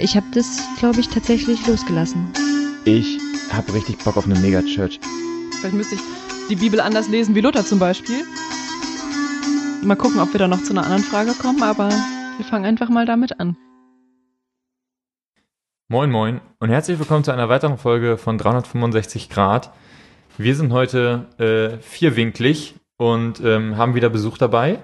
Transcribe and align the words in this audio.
Ich 0.00 0.16
habe 0.16 0.26
das, 0.32 0.64
glaube 0.78 1.00
ich, 1.00 1.08
tatsächlich 1.08 1.66
losgelassen. 1.66 2.32
Ich 2.84 3.18
habe 3.52 3.74
richtig 3.74 3.98
Bock 4.04 4.16
auf 4.16 4.26
eine 4.26 4.38
Megachurch. 4.38 5.00
Vielleicht 5.58 5.74
müsste 5.74 5.96
ich 5.96 6.00
die 6.48 6.54
Bibel 6.54 6.80
anders 6.80 7.08
lesen 7.08 7.34
wie 7.34 7.40
Luther 7.40 7.64
zum 7.64 7.80
Beispiel. 7.80 8.22
Mal 9.82 9.96
gucken, 9.96 10.20
ob 10.20 10.32
wir 10.32 10.38
da 10.38 10.46
noch 10.46 10.62
zu 10.62 10.72
einer 10.72 10.84
anderen 10.84 11.02
Frage 11.02 11.32
kommen, 11.32 11.64
aber 11.64 11.88
wir 11.88 12.44
fangen 12.44 12.64
einfach 12.64 12.88
mal 12.88 13.06
damit 13.06 13.40
an. 13.40 13.56
Moin 15.88 16.12
Moin 16.12 16.40
und 16.60 16.68
herzlich 16.68 17.00
willkommen 17.00 17.24
zu 17.24 17.32
einer 17.32 17.48
weiteren 17.48 17.76
Folge 17.76 18.18
von 18.18 18.38
365 18.38 19.28
Grad. 19.28 19.72
Wir 20.36 20.54
sind 20.54 20.72
heute 20.72 21.26
äh, 21.38 21.82
vierwinklig 21.82 22.76
und 22.98 23.40
ähm, 23.40 23.76
haben 23.76 23.96
wieder 23.96 24.10
Besuch 24.10 24.38
dabei. 24.38 24.78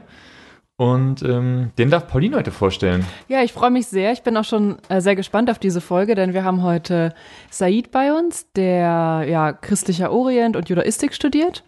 Und 0.76 1.22
ähm, 1.22 1.70
den 1.78 1.90
darf 1.90 2.08
Pauline 2.08 2.36
heute 2.36 2.50
vorstellen. 2.50 3.04
Ja, 3.28 3.44
ich 3.44 3.52
freue 3.52 3.70
mich 3.70 3.86
sehr. 3.86 4.10
Ich 4.10 4.22
bin 4.22 4.36
auch 4.36 4.44
schon 4.44 4.78
äh, 4.88 5.00
sehr 5.00 5.14
gespannt 5.14 5.48
auf 5.48 5.60
diese 5.60 5.80
Folge, 5.80 6.16
denn 6.16 6.34
wir 6.34 6.42
haben 6.42 6.64
heute 6.64 7.14
Said 7.48 7.92
bei 7.92 8.12
uns, 8.12 8.50
der 8.56 9.24
ja 9.28 9.52
christlicher 9.52 10.10
Orient 10.10 10.56
und 10.56 10.68
Judaistik 10.68 11.14
studiert, 11.14 11.62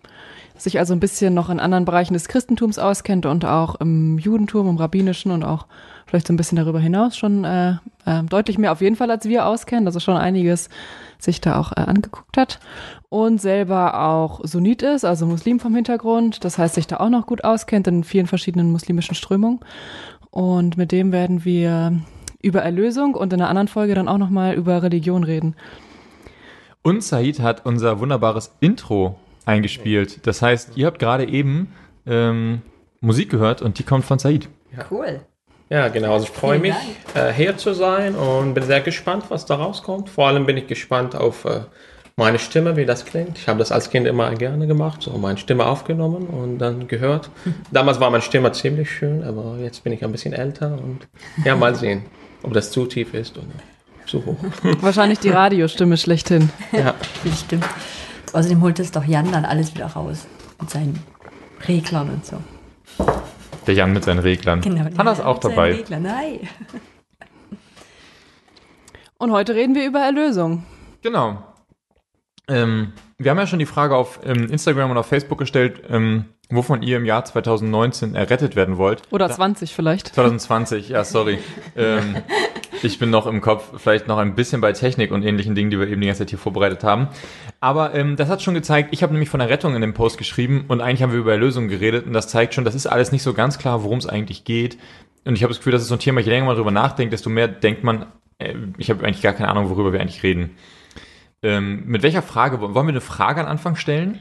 sich 0.59 0.79
also 0.79 0.93
ein 0.93 1.01
bisschen 1.01 1.35
noch 1.35 1.51
in 1.51 1.61
anderen 1.61 1.85
Bereichen 1.85 2.15
des 2.15 2.29
Christentums 2.29 2.79
auskennt 2.79 3.27
und 3.27 3.45
auch 3.45 3.77
im 3.77 4.19
Judentum, 4.19 4.69
im 4.69 4.77
Rabbinischen 4.77 5.31
und 5.31 5.45
auch 5.45 5.67
vielleicht 6.07 6.27
so 6.27 6.33
ein 6.33 6.37
bisschen 6.37 6.57
darüber 6.57 6.81
hinaus 6.81 7.17
schon 7.17 7.45
äh, 7.45 7.73
äh, 8.05 8.23
deutlich 8.29 8.59
mehr 8.59 8.73
auf 8.73 8.81
jeden 8.81 8.97
Fall 8.97 9.11
als 9.11 9.27
wir 9.27 9.47
auskennen, 9.47 9.87
also 9.87 10.01
schon 10.01 10.17
einiges 10.17 10.69
sich 11.19 11.41
da 11.41 11.59
auch 11.59 11.73
äh, 11.73 11.81
angeguckt 11.81 12.37
hat 12.37 12.61
und 13.09 13.41
selber 13.41 14.01
auch 14.01 14.41
Sunnit 14.45 14.83
ist, 14.83 15.05
also 15.05 15.27
Muslim 15.27 15.61
vom 15.61 15.75
Hintergrund, 15.75 16.45
das 16.45 16.59
heißt 16.59 16.75
sich 16.75 16.87
da 16.87 16.99
auch 16.99 17.11
noch 17.11 17.27
gut 17.27 17.45
auskennt 17.45 17.87
in 17.89 18.05
vielen 18.05 18.27
verschiedenen 18.27 18.71
muslimischen 18.71 19.15
Strömungen 19.15 19.61
und 20.31 20.77
mit 20.77 20.93
dem 20.93 21.13
werden 21.13 21.45
wir 21.45 22.01
über 22.43 22.63
Erlösung 22.63 23.15
und 23.15 23.33
in 23.33 23.41
einer 23.41 23.51
anderen 23.51 23.69
Folge 23.69 23.95
dann 23.95 24.09
auch 24.09 24.19
nochmal 24.19 24.55
über 24.55 24.83
Religion 24.83 25.25
reden. 25.25 25.57
Und 26.83 27.03
Said 27.03 27.41
hat 27.41 27.67
unser 27.67 27.99
wunderbares 27.99 28.55
Intro 28.61 29.17
eingespielt. 29.47 30.27
Das 30.27 30.43
heißt, 30.43 30.77
ihr 30.77 30.87
habt 30.87 30.99
gerade 30.99 31.27
eben 31.27 31.73
ähm, 32.07 32.61
Musik 33.01 33.31
gehört 33.31 33.63
und 33.63 33.79
die 33.79 33.85
kommt 33.85 34.05
von 34.05 34.19
Said. 34.19 34.49
Ja. 34.77 34.85
Cool. 34.91 35.21
Ja, 35.69 35.89
genau. 35.89 36.13
Also 36.13 36.27
ich 36.27 36.31
freue 36.31 36.59
mich, 36.59 36.75
äh, 37.15 37.33
hier 37.33 37.57
zu 37.57 37.73
sein 37.73 38.15
und 38.15 38.55
bin 38.55 38.63
sehr 38.65 38.81
gespannt, 38.81 39.25
was 39.31 39.47
da 39.47 39.57
rauskommt. 39.57 40.11
Vor 40.11 40.29
allem 40.29 40.47
bin 40.47 40.57
ich 40.57 40.69
gespannt 40.69 41.17
auf 41.17 41.45
äh, 41.45 41.63
meine 42.15 42.39
Stimme, 42.39 42.77
wie 42.77 42.87
das 42.87 43.05
klingt. 43.05 43.37
Ich 43.39 43.49
habe 43.49 43.59
das 43.59 43.73
als 43.73 43.91
Kind 43.91 44.07
immer 44.07 44.33
gerne 44.35 44.67
gemacht, 44.67 45.03
so 45.03 45.11
meine 45.19 45.39
Stimme 45.39 45.67
aufgenommen 45.67 46.29
und 46.29 46.59
dann 46.59 46.87
gehört. 46.87 47.31
Damals 47.73 47.99
war 47.99 48.11
meine 48.11 48.23
Stimme 48.23 48.53
ziemlich 48.53 48.91
schön, 48.91 49.25
aber 49.25 49.57
jetzt 49.61 49.83
bin 49.83 49.93
ich 49.93 50.05
ein 50.05 50.13
bisschen 50.13 50.33
älter 50.33 50.79
und 50.83 51.09
ja, 51.45 51.57
mal 51.57 51.75
sehen, 51.77 52.03
ob 52.43 52.53
das 52.53 52.71
zu 52.71 52.87
tief 52.87 53.13
ist 53.13 53.37
oder 53.37 53.47
zu 54.07 54.25
hoch. 54.25 54.37
Wahrscheinlich 54.81 55.19
die 55.19 55.31
Radiostimme 55.31 55.97
schlechthin. 55.97 56.51
Ja. 56.71 56.95
Bestimmt. 57.25 57.65
Außerdem 58.33 58.61
holt 58.61 58.79
es 58.79 58.91
doch 58.91 59.05
Jan 59.05 59.31
dann 59.33 59.45
alles 59.45 59.75
wieder 59.75 59.87
raus 59.87 60.27
mit 60.61 60.71
seinen 60.71 60.99
Reglern 61.67 62.11
und 62.11 62.27
so. 62.27 62.39
Der 63.67 63.75
Jan 63.75 63.93
mit 63.93 64.05
seinen 64.05 64.21
Reglern. 64.21 64.61
Genau. 64.61 64.85
Hat 64.85 65.07
das 65.07 65.21
auch 65.21 65.39
dabei. 65.39 65.73
Regler. 65.73 65.99
Nein. 65.99 66.49
Und 69.19 69.33
heute 69.33 69.55
reden 69.55 69.75
wir 69.75 69.87
über 69.87 70.01
Erlösung. 70.01 70.65
Genau. 71.03 71.43
Ähm, 72.49 72.93
wir 73.19 73.31
haben 73.31 73.39
ja 73.39 73.47
schon 73.47 73.59
die 73.59 73.67
Frage 73.67 73.97
auf 73.97 74.21
ähm, 74.25 74.49
Instagram 74.51 74.91
und 74.91 74.99
auf 74.99 75.07
Facebook 75.07 75.39
gestellt, 75.39 75.83
ähm, 75.89 76.27
wovon 76.49 76.83
ihr 76.83 76.97
im 76.97 77.05
Jahr 77.05 77.25
2019 77.25 78.15
errettet 78.15 78.57
werden 78.57 78.79
wollt. 78.79 79.03
Oder 79.11 79.29
20 79.31 79.75
vielleicht. 79.75 80.15
2020, 80.15 80.89
ja, 80.91 81.05
sorry. 81.05 81.39
ähm, 81.77 82.17
ich 82.83 82.99
bin 82.99 83.11
noch 83.11 83.27
im 83.27 83.41
Kopf 83.41 83.81
vielleicht 83.81 84.07
noch 84.07 84.19
ein 84.19 84.35
bisschen 84.35 84.61
bei 84.61 84.73
Technik 84.73 85.11
und 85.11 85.23
ähnlichen 85.23 85.55
Dingen, 85.55 85.71
die 85.71 85.79
wir 85.79 85.89
eben 85.89 86.01
die 86.01 86.07
ganze 86.07 86.21
Zeit 86.21 86.31
hier 86.31 86.39
vorbereitet 86.39 86.85
haben. 86.85 87.09
Aber 87.61 87.95
ähm, 87.95 88.17
das 88.17 88.29
hat 88.29 88.43
schon 88.43 88.55
gezeigt, 88.55 88.91
ich 88.93 89.03
habe 89.03 89.13
nämlich 89.13 89.29
von 89.29 89.41
der 89.41 89.49
Rettung 89.49 89.75
in 89.75 89.81
dem 89.81 89.95
Post 89.95 90.19
geschrieben 90.19 90.67
und 90.69 90.81
eigentlich 90.81 91.03
haben 91.03 91.13
wir 91.13 91.19
über 91.19 91.33
Erlösung 91.33 91.69
geredet 91.69 92.07
und 92.07 92.13
das 92.13 92.29
zeigt 92.29 92.55
schon, 92.55 92.65
das 92.65 92.75
ist 92.75 92.87
alles 92.87 93.13
nicht 93.13 93.23
so 93.23 93.35
ganz 93.35 93.59
klar, 93.59 93.83
worum 93.83 93.99
es 93.99 94.07
eigentlich 94.07 94.45
geht. 94.45 94.79
Und 95.25 95.35
ich 95.35 95.43
habe 95.43 95.51
das 95.51 95.59
Gefühl, 95.59 95.73
das 95.73 95.83
ist 95.83 95.89
so 95.89 95.97
ein 95.97 96.01
Thema, 96.01 96.21
je 96.21 96.31
länger 96.31 96.47
man 96.47 96.55
darüber 96.55 96.71
nachdenkt, 96.71 97.13
desto 97.13 97.31
mehr 97.31 97.49
denkt 97.49 97.83
man, 97.83 98.07
äh, 98.39 98.55
ich 98.79 98.91
habe 98.91 99.05
eigentlich 99.05 99.23
gar 99.23 99.33
keine 99.33 99.49
Ahnung, 99.49 99.71
worüber 99.71 99.93
wir 99.93 100.01
eigentlich 100.01 100.23
reden. 100.23 100.51
Ähm, 101.43 101.85
mit 101.87 102.03
welcher 102.03 102.23
Frage, 102.23 102.61
wollen 102.61 102.75
wir 102.75 102.81
eine 102.81 103.01
Frage 103.01 103.41
an 103.41 103.47
Anfang 103.47 103.77
stellen? 103.77 104.21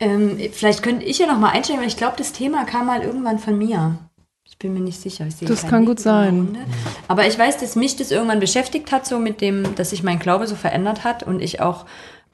Ähm, 0.00 0.38
vielleicht 0.52 0.82
könnte 0.82 1.04
ich 1.04 1.18
ja 1.18 1.26
noch 1.26 1.38
mal 1.38 1.50
einsteigen, 1.50 1.80
weil 1.80 1.88
ich 1.88 1.96
glaube, 1.96 2.16
das 2.16 2.32
Thema 2.32 2.64
kam 2.64 2.86
mal 2.86 3.02
irgendwann 3.02 3.38
von 3.38 3.56
mir. 3.56 3.98
Ich 4.44 4.58
bin 4.58 4.74
mir 4.74 4.80
nicht 4.80 5.00
sicher. 5.00 5.26
das 5.40 5.66
kann 5.66 5.86
gut 5.86 6.00
sein. 6.00 6.58
Aber 7.06 7.26
ich 7.26 7.38
weiß, 7.38 7.58
dass 7.58 7.76
mich 7.76 7.96
das 7.96 8.10
irgendwann 8.10 8.40
beschäftigt 8.40 8.90
hat, 8.92 9.06
so 9.06 9.18
mit 9.18 9.40
dem, 9.40 9.74
dass 9.76 9.90
sich 9.90 10.02
mein 10.02 10.18
Glaube 10.18 10.46
so 10.46 10.56
verändert 10.56 11.04
hat 11.04 11.22
und 11.22 11.40
ich 11.40 11.60
auch 11.60 11.86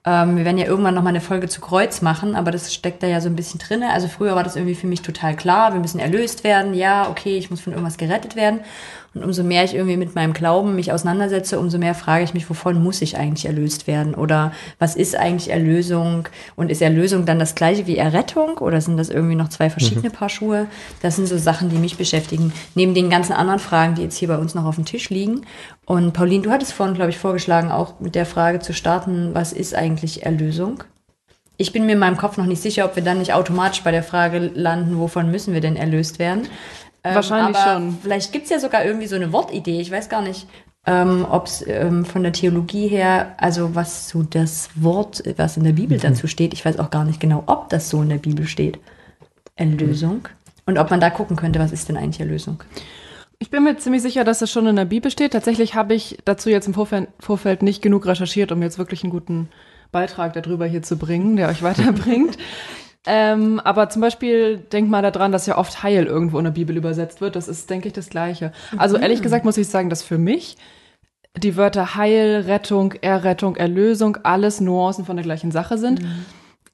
ähm, 0.06 0.37
wir 0.37 0.44
werden 0.44 0.56
ja 0.56 0.66
irgendwann 0.66 0.94
noch 0.94 1.03
mal 1.03 1.10
eine 1.10 1.21
Folge 1.21 1.49
zu 1.49 1.60
Kreuz 1.60 2.00
machen, 2.00 2.37
aber 2.37 2.53
das 2.53 2.72
steckt 2.72 3.03
da 3.03 3.09
ja 3.09 3.21
so 3.21 3.28
ein 3.28 3.34
bisschen 3.34 3.59
drin. 3.59 3.83
Also 3.83 4.06
früher 4.06 4.37
war 4.37 4.44
das 4.44 4.54
irgendwie 4.54 4.77
für 4.77 4.87
mich 4.87 5.03
total 5.03 5.34
klar, 5.34 5.72
wir 5.72 5.81
müssen 5.81 5.98
erlöst 5.98 6.44
werden. 6.44 6.75
Ja, 6.75 7.10
okay, 7.10 7.37
ich 7.37 7.50
muss 7.50 7.60
von 7.60 7.72
irgendwas 7.72 7.98
gerettet 7.98 8.37
werden. 8.37 8.60
Und 9.16 9.25
umso 9.25 9.43
mehr 9.43 9.65
ich 9.65 9.75
irgendwie 9.75 9.97
mit 9.97 10.15
meinem 10.15 10.34
Glauben 10.34 10.75
mich 10.75 10.93
auseinandersetze, 10.93 11.59
umso 11.59 11.78
mehr 11.78 11.94
frage 11.94 12.22
ich 12.22 12.34
mich, 12.34 12.50
wovon 12.50 12.82
muss 12.82 13.00
ich 13.00 13.16
eigentlich 13.16 13.47
erlöst 13.47 13.87
werden? 13.87 14.15
Oder 14.15 14.53
was 14.78 14.94
ist 14.94 15.16
eigentlich 15.16 15.50
Erlösung? 15.50 16.28
Und 16.54 16.71
ist 16.71 16.82
Erlösung 16.82 17.25
dann 17.25 17.38
das 17.38 17.54
gleiche 17.54 17.87
wie 17.87 17.97
Errettung? 17.97 18.59
Oder 18.59 18.82
sind 18.82 18.99
das 18.99 19.09
irgendwie 19.09 19.34
noch 19.34 19.49
zwei 19.49 19.71
verschiedene 19.71 20.10
mhm. 20.10 20.12
Paar 20.12 20.28
Schuhe? 20.28 20.66
Das 21.00 21.16
sind 21.16 21.28
so 21.28 21.38
Sachen, 21.38 21.71
die 21.71 21.78
mich 21.78 21.97
beschäftigen. 21.97 22.53
Neben 22.75 22.93
den 22.93 23.09
ganzen 23.09 23.32
anderen 23.32 23.59
Fragen, 23.59 23.94
die 23.94 24.03
jetzt 24.03 24.19
hier 24.19 24.28
bei 24.28 24.37
uns 24.37 24.54
noch 24.54 24.66
auf 24.66 24.75
dem 24.75 24.84
Tisch 24.84 25.09
liegen. 25.09 25.47
Und 25.87 26.12
Pauline, 26.12 26.43
du 26.43 26.50
hattest 26.50 26.75
vorhin, 26.75 26.94
glaube 26.94 27.10
ich, 27.10 27.16
vorgeschlagen, 27.16 27.71
auch 27.71 27.98
mit 28.00 28.15
der 28.15 28.27
Frage 28.27 28.59
zu 28.59 28.75
starten, 28.75 29.31
was 29.33 29.54
ist 29.54 29.75
eigentlich 29.75 30.27
Erlösung? 30.27 30.84
Ich 31.59 31.72
bin 31.72 31.87
mir 31.87 31.93
in 31.93 31.98
meinem 31.98 32.19
Kopf 32.19 32.37
noch 32.37 32.44
nicht 32.44 32.60
sicher, 32.60 32.84
ob 32.84 32.97
wir 32.97 33.03
dann 33.03 33.19
nicht 33.19 33.33
automatisch 33.33 33.83
bei 33.83 33.91
der 33.91 34.03
Frage 34.03 34.50
landen, 34.54 34.98
wovon 34.98 35.31
müssen 35.31 35.54
wir 35.54 35.62
denn 35.62 35.77
erlöst 35.77 36.19
werden? 36.19 36.48
Ähm, 37.06 37.15
Wahrscheinlich 37.15 37.56
schon. 37.56 37.99
Vielleicht 38.03 38.33
gibt 38.33 38.44
es 38.44 38.50
ja 38.50 38.59
sogar 38.59 38.84
irgendwie 38.84 39.06
so 39.06 39.15
eine 39.15 39.33
Wortidee. 39.33 39.81
Ich 39.81 39.93
weiß 39.93 40.09
gar 40.09 40.22
nicht, 40.22 40.49
ähm, 40.87 41.25
ob 41.31 41.47
es 41.47 41.65
ähm, 41.67 42.05
von 42.05 42.22
der 42.25 42.33
Theologie 42.33 42.89
her, 42.89 43.34
also 43.39 43.75
was 43.75 44.09
so 44.09 44.22
das 44.22 44.71
Wort, 44.75 45.22
was 45.37 45.56
in 45.56 45.65
der 45.65 45.72
Bibel 45.72 45.99
mhm. 45.99 46.03
dazu 46.03 46.27
steht, 46.27 46.53
ich 46.53 46.65
weiß 46.65 46.78
auch 46.81 46.91
gar 46.91 47.05
nicht 47.05 47.21
genau, 47.21 47.45
ob 47.47 47.69
das 47.69 47.91
so 47.91 48.03
in 48.03 48.09
der 48.09 48.16
Bibel 48.16 48.47
steht. 48.47 48.78
Erlösung. 49.55 50.16
Mhm. 50.16 50.28
Und 50.66 50.78
ob 50.78 50.91
man 50.91 51.00
da 51.00 51.11
gucken 51.11 51.37
könnte, 51.37 51.61
was 51.61 51.71
ist 51.71 51.89
denn 51.89 51.97
eigentlich 51.97 52.21
Erlösung? 52.21 52.62
Ich 53.39 53.50
bin 53.50 53.62
mir 53.62 53.77
ziemlich 53.77 54.03
sicher, 54.03 54.25
dass 54.25 54.41
das 54.41 54.50
schon 54.50 54.66
in 54.66 54.77
der 54.77 54.84
Bibel 54.87 55.11
steht. 55.11 55.33
Tatsächlich 55.33 55.75
habe 55.75 55.95
ich 55.95 56.19
dazu 56.25 56.50
jetzt 56.50 56.66
im 56.66 56.75
Vorfeld, 56.75 57.09
Vorfeld 57.21 57.62
nicht 57.62 57.83
genug 57.83 58.06
recherchiert, 58.06 58.50
um 58.50 58.62
jetzt 58.62 58.78
wirklich 58.78 59.05
einen 59.05 59.12
guten 59.12 59.49
Beitrag 59.93 60.33
darüber 60.33 60.66
hier 60.66 60.83
zu 60.83 60.97
bringen, 60.97 61.37
der 61.37 61.49
euch 61.49 61.62
weiterbringt. 61.62 62.37
Ähm, 63.06 63.61
aber 63.61 63.89
zum 63.89 64.03
Beispiel 64.03 64.59
denk 64.59 64.91
mal 64.91 65.00
daran, 65.00 65.31
dass 65.31 65.47
ja 65.47 65.56
oft 65.56 65.84
Heil 65.84 66.06
irgendwo 66.06 66.39
in 66.39 66.44
der 66.44 66.50
Bibel 66.50 66.77
übersetzt 66.77 67.21
wird. 67.21 67.37
Das 67.37 67.47
ist, 67.47 67.71
denke 67.71 67.87
ich, 67.89 67.94
das 67.94 68.11
Gleiche. 68.11 68.53
Also 68.77 68.97
mhm. 68.97 69.05
ehrlich 69.05 69.22
gesagt 69.22 69.44
muss 69.44 69.56
ich 69.56 69.69
sagen, 69.69 69.89
dass 69.89 70.03
für 70.03 70.19
mich 70.19 70.56
die 71.37 71.56
Wörter 71.56 71.95
Heil, 71.95 72.45
Rettung, 72.47 72.95
Errettung, 73.00 73.56
Erlösung 73.56 74.19
alles 74.25 74.61
Nuancen 74.61 75.05
von 75.05 75.16
der 75.16 75.25
gleichen 75.25 75.53
Sache 75.53 75.78
sind. 75.78 76.03
Mhm. 76.03 76.25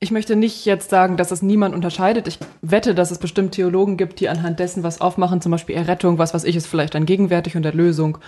Ich 0.01 0.11
möchte 0.11 0.35
nicht 0.35 0.65
jetzt 0.65 0.91
sagen, 0.91 1.17
dass 1.17 1.31
es 1.31 1.43
niemand 1.43 1.75
unterscheidet. 1.75 2.27
Ich 2.27 2.39
wette, 2.61 2.95
dass 2.95 3.11
es 3.11 3.19
bestimmt 3.19 3.53
Theologen 3.53 3.97
gibt, 3.97 4.19
die 4.19 4.29
anhand 4.29 4.59
dessen 4.59 4.83
was 4.83 5.01
aufmachen, 5.01 5.41
zum 5.41 5.53
Beispiel 5.53 5.77
Errettung, 5.77 6.19
was 6.19 6.35
weiß 6.35 6.45
ich, 6.45 6.57
ist 6.57 6.67
vielleicht 6.67 6.95
dann 6.95 7.07
gegenwärtig 7.07 7.57
und 7.57 7.65
Erlösung 7.65 8.19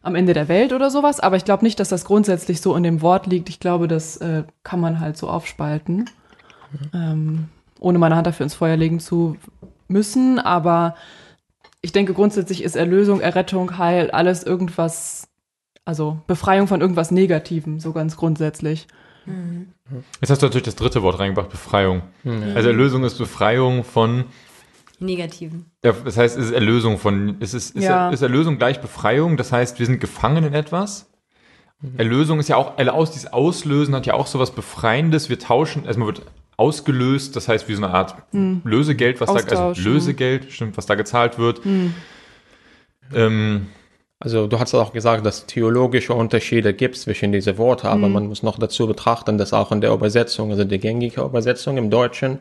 am 0.00 0.14
Ende 0.14 0.32
der 0.32 0.48
Welt 0.48 0.72
oder 0.72 0.90
sowas. 0.90 1.20
Aber 1.20 1.36
ich 1.36 1.44
glaube 1.44 1.64
nicht, 1.64 1.80
dass 1.80 1.88
das 1.88 2.04
grundsätzlich 2.04 2.60
so 2.60 2.76
in 2.76 2.82
dem 2.82 3.02
Wort 3.02 3.26
liegt. 3.26 3.48
Ich 3.48 3.60
glaube, 3.60 3.88
das 3.88 4.16
äh, 4.18 4.44
kann 4.62 4.80
man 4.80 5.00
halt 5.00 5.18
so 5.18 5.28
aufspalten 5.28 6.08
ähm, 6.94 7.48
ohne 7.80 7.98
meine 7.98 8.16
Hand 8.16 8.26
dafür 8.26 8.44
ins 8.44 8.54
Feuer 8.54 8.76
legen 8.76 9.00
zu 9.00 9.36
müssen. 9.88 10.38
Aber 10.38 10.94
ich 11.80 11.92
denke, 11.92 12.14
grundsätzlich 12.14 12.62
ist 12.62 12.76
Erlösung, 12.76 13.20
Errettung, 13.20 13.78
Heil, 13.78 14.10
alles 14.10 14.42
irgendwas, 14.42 15.28
also 15.84 16.18
Befreiung 16.26 16.66
von 16.66 16.80
irgendwas 16.80 17.10
Negativem, 17.10 17.80
so 17.80 17.92
ganz 17.92 18.16
grundsätzlich. 18.16 18.86
Mhm. 19.26 19.68
Jetzt 20.20 20.30
hast 20.30 20.42
du 20.42 20.46
natürlich 20.46 20.64
das 20.64 20.76
dritte 20.76 21.02
Wort 21.02 21.18
reingebracht, 21.18 21.50
Befreiung. 21.50 22.02
Mhm. 22.24 22.52
Also 22.54 22.68
Erlösung 22.68 23.04
ist 23.04 23.18
Befreiung 23.18 23.84
von 23.84 24.24
Negativen. 25.00 25.66
Ja, 25.84 25.92
das 25.92 26.16
heißt, 26.16 26.36
es 26.36 26.46
ist 26.46 26.52
Erlösung 26.52 26.98
von, 26.98 27.36
es 27.38 27.54
ist, 27.54 27.76
ist, 27.76 27.84
ja. 27.84 28.10
ist 28.10 28.20
Erlösung 28.22 28.58
gleich 28.58 28.80
Befreiung, 28.80 29.36
das 29.36 29.52
heißt, 29.52 29.78
wir 29.78 29.86
sind 29.86 30.00
gefangen 30.00 30.44
in 30.44 30.54
etwas 30.54 31.08
Mhm. 31.80 31.98
Erlösung 31.98 32.40
ist 32.40 32.48
ja 32.48 32.56
auch, 32.56 32.78
aus, 32.78 33.10
dieses 33.12 33.32
Auslösen 33.32 33.94
hat 33.94 34.06
ja 34.06 34.14
auch 34.14 34.26
sowas 34.26 34.50
Befreiendes. 34.50 35.28
Wir 35.28 35.38
tauschen, 35.38 35.86
also 35.86 36.00
man 36.00 36.08
wird 36.08 36.22
ausgelöst, 36.58 37.34
das 37.36 37.48
heißt 37.48 37.68
wie 37.68 37.74
so 37.74 37.82
eine 37.82 37.94
Art 37.94 38.14
mhm. 38.32 38.60
Lösegeld, 38.64 39.20
was 39.22 39.32
da, 39.32 39.56
also 39.56 39.80
Lösegeld, 39.80 40.52
stimmt, 40.52 40.76
was 40.76 40.84
da 40.84 40.94
gezahlt 40.94 41.38
wird. 41.38 41.64
Mhm. 41.64 41.94
Ähm, 43.14 43.66
also 44.20 44.46
du 44.46 44.58
hast 44.58 44.74
auch 44.74 44.92
gesagt, 44.92 45.24
dass 45.24 45.38
es 45.38 45.46
theologische 45.46 46.12
Unterschiede 46.12 46.74
gibt 46.74 46.96
zwischen 46.96 47.32
diese 47.32 47.56
Worte, 47.56 47.88
aber 47.88 48.08
mhm. 48.08 48.12
man 48.12 48.26
muss 48.26 48.42
noch 48.42 48.58
dazu 48.58 48.86
betrachten, 48.86 49.38
dass 49.38 49.52
auch 49.54 49.72
in 49.72 49.80
der 49.80 49.92
Übersetzung, 49.92 50.50
also 50.50 50.64
die 50.64 50.78
gängige 50.78 51.22
Übersetzung 51.22 51.78
im 51.78 51.88
Deutschen, 51.88 52.40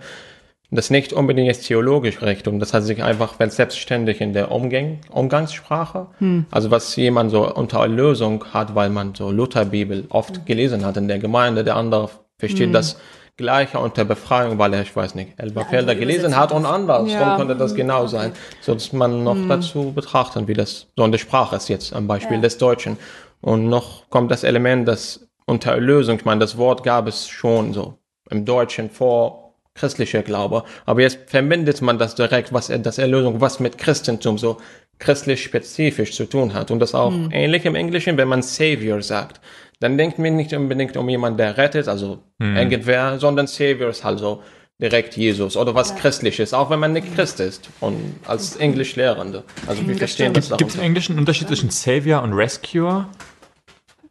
Das 0.70 0.90
nicht 0.90 1.14
unbedingt 1.14 1.48
jetzt 1.48 1.66
theologisch 1.68 2.22
Richtung, 2.22 2.60
das 2.60 2.74
hat 2.74 2.84
sich 2.84 3.02
einfach 3.02 3.36
selbstständig 3.40 4.20
in 4.20 4.34
der 4.34 4.52
Umgang, 4.52 5.00
Umgangssprache. 5.10 6.08
Also 6.52 6.72
was 6.72 6.94
jemand 6.98 7.32
so 7.32 7.54
unter 7.54 7.80
Erlösung 7.80 8.44
hat, 8.52 8.76
weil 8.76 8.90
man 8.90 9.16
so 9.16 9.32
Lutherbibel 9.32 10.06
oft 10.10 10.46
gelesen 10.46 10.84
hat 10.84 10.98
in 10.98 11.08
der 11.08 11.20
Gemeinde, 11.20 11.64
der 11.64 11.78
andere 11.78 12.10
versteht 12.38 12.74
das 12.74 13.00
Gleiche 13.38 13.78
unter 13.80 14.04
Befreiung, 14.04 14.58
weil 14.58 14.74
er, 14.74 14.82
ich 14.82 14.96
weiß 14.96 15.14
nicht, 15.16 15.34
Elberfelder 15.38 15.92
andere 15.92 15.96
gelesen 15.98 16.36
hat 16.36 16.52
und 16.52 16.66
andersrum 16.66 17.08
Ja. 17.10 17.38
könnte 17.38 17.56
das 17.56 17.76
genau 17.76 18.08
sein. 18.08 18.32
So 18.62 18.74
dass 18.74 18.92
man 18.94 19.24
noch 19.24 19.38
dazu 19.48 19.92
betrachten, 19.94 20.48
wie 20.48 20.56
das 20.56 20.88
so 20.96 21.06
in 21.06 21.12
der 21.12 21.20
Sprache 21.20 21.56
ist 21.56 21.70
jetzt 21.70 21.94
am 21.94 22.08
Beispiel 22.08 22.38
Ja. 22.38 22.42
des 22.42 22.58
Deutschen. 22.58 22.98
Und 23.42 23.70
noch 23.70 24.10
kommt 24.10 24.32
das 24.32 24.44
Element, 24.44 24.88
das 24.88 25.28
unter 25.46 25.72
Erlösung, 25.72 26.18
ich 26.18 26.26
meine, 26.26 26.40
das 26.40 26.58
Wort 26.58 26.84
gab 26.84 27.08
es 27.08 27.28
schon 27.28 27.74
so 27.74 27.94
im 28.30 28.44
Deutschen 28.44 28.90
vor 28.90 29.54
christlicher 29.76 30.24
Glaube, 30.24 30.64
aber 30.88 31.02
jetzt 31.02 31.20
verbindet 31.28 31.82
man 31.84 32.00
das 32.00 32.16
direkt, 32.16 32.52
was 32.52 32.68
das 32.82 32.98
Erlösung, 32.98 33.40
was 33.40 33.60
mit 33.60 33.78
Christentum 33.78 34.40
so 34.40 34.58
christlich 34.98 35.44
spezifisch 35.44 36.14
zu 36.16 36.26
tun 36.26 36.56
hat. 36.56 36.72
Und 36.72 36.80
das 36.80 36.96
auch 36.96 37.14
ähnlich 37.32 37.66
im 37.66 37.76
Englischen, 37.76 38.18
wenn 38.18 38.28
man 38.28 38.42
Savior 38.42 39.04
sagt. 39.04 39.40
Dann 39.80 39.98
denkt 39.98 40.18
man 40.18 40.36
nicht 40.36 40.54
unbedingt 40.54 40.98
um 40.98 41.08
jemanden, 41.08 41.38
der 41.38 41.58
rettet, 41.58 41.88
also 41.88 42.20
irgendwer, 42.40 43.20
sondern 43.20 43.48
Savior 43.48 43.90
ist 43.90 44.04
halt 44.04 44.20
so 44.20 44.42
direkt 44.80 45.18
Jesus 45.18 45.58
oder 45.58 45.74
was 45.74 45.96
Christliches, 45.96 46.54
auch 46.54 46.70
wenn 46.70 46.80
man 46.80 46.94
nicht 46.94 47.16
Christ 47.16 47.40
ist 47.40 47.70
und 47.80 48.16
als 48.26 48.56
Englischlehrende. 48.58 49.44
Also 49.66 49.88
wir 49.88 49.96
verstehen 49.96 50.34
das 50.34 50.56
Gibt 50.56 50.72
es 50.72 50.76
im 50.76 50.84
Englischen 50.84 51.14
einen 51.14 51.20
Unterschied 51.20 51.48
zwischen 51.48 51.70
Savior 51.70 52.22
und 52.22 52.34
Rescuer? 52.34 53.10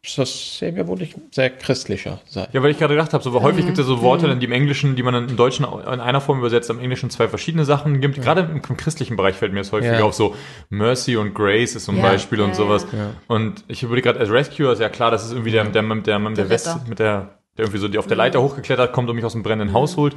So 0.07 0.23
Savior 0.23 0.87
würde 0.87 1.03
ich 1.03 1.15
sehr 1.31 1.49
christlicher 1.49 2.21
sein. 2.27 2.47
Ja, 2.53 2.63
weil 2.63 2.71
ich 2.71 2.77
gerade 2.79 2.93
gedacht 2.93 3.11
habe, 3.13 3.21
so 3.23 3.33
weil 3.33 3.41
häufig 3.41 3.65
gibt 3.65 3.77
es 3.77 3.85
ja 3.85 3.95
so 3.95 4.01
Worte, 4.01 4.27
dann, 4.27 4.39
die 4.39 4.45
im 4.45 4.53
Englischen, 4.53 4.95
die 4.95 5.03
man 5.03 5.13
dann 5.13 5.27
im 5.27 5.35
Deutschen 5.35 5.65
in 5.65 5.99
einer 5.99 6.21
Form 6.21 6.39
übersetzt, 6.39 6.69
im 6.69 6.79
Englischen 6.79 7.09
zwei 7.09 7.27
verschiedene 7.27 7.65
Sachen 7.65 7.99
gibt. 7.99 8.21
Gerade 8.21 8.41
im, 8.41 8.61
im 8.67 8.77
christlichen 8.77 9.17
Bereich 9.17 9.35
fällt 9.35 9.51
mir 9.51 9.59
das 9.59 9.71
häufig 9.73 9.91
Ja. 9.91 10.03
auf, 10.03 10.13
so 10.13 10.33
Mercy 10.69 11.17
und 11.17 11.33
Grace 11.35 11.75
ist 11.75 11.85
so 11.85 11.91
ein 11.91 11.97
Ja, 11.97 12.03
Beispiel 12.03 12.39
und 12.41 12.49
ja, 12.49 12.55
sowas. 12.55 12.87
Und 13.27 13.63
ich 13.67 13.83
überlege 13.83 14.07
gerade, 14.09 14.19
als 14.21 14.29
Rescuer 14.31 14.71
ist 14.71 14.79
ja 14.79 14.89
klar, 14.89 15.11
das 15.11 15.25
ist 15.25 15.31
irgendwie 15.33 15.51
der, 15.51 15.65
der, 15.65 15.81
der, 15.83 15.95
der, 15.95 16.19
der, 16.19 16.29
Der 16.35 16.49
West, 16.49 16.87
mit 16.87 16.99
der, 16.99 17.39
der 17.57 17.65
irgendwie 17.65 17.79
so 17.79 17.87
die 17.89 17.97
auf 17.97 18.07
der 18.07 18.15
Leiter 18.17 18.41
hochgeklettert 18.41 18.93
kommt 18.93 19.09
und 19.09 19.15
mich 19.17 19.25
aus 19.25 19.33
dem 19.33 19.43
brennenden 19.43 19.73
Haus 19.75 19.97
holt. 19.97 20.15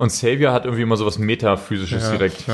Und 0.00 0.10
Savior 0.10 0.52
hat 0.54 0.64
irgendwie 0.64 0.82
immer 0.82 0.96
so 0.96 1.04
was 1.04 1.18
Metaphysisches 1.18 2.04
direkt. 2.12 2.48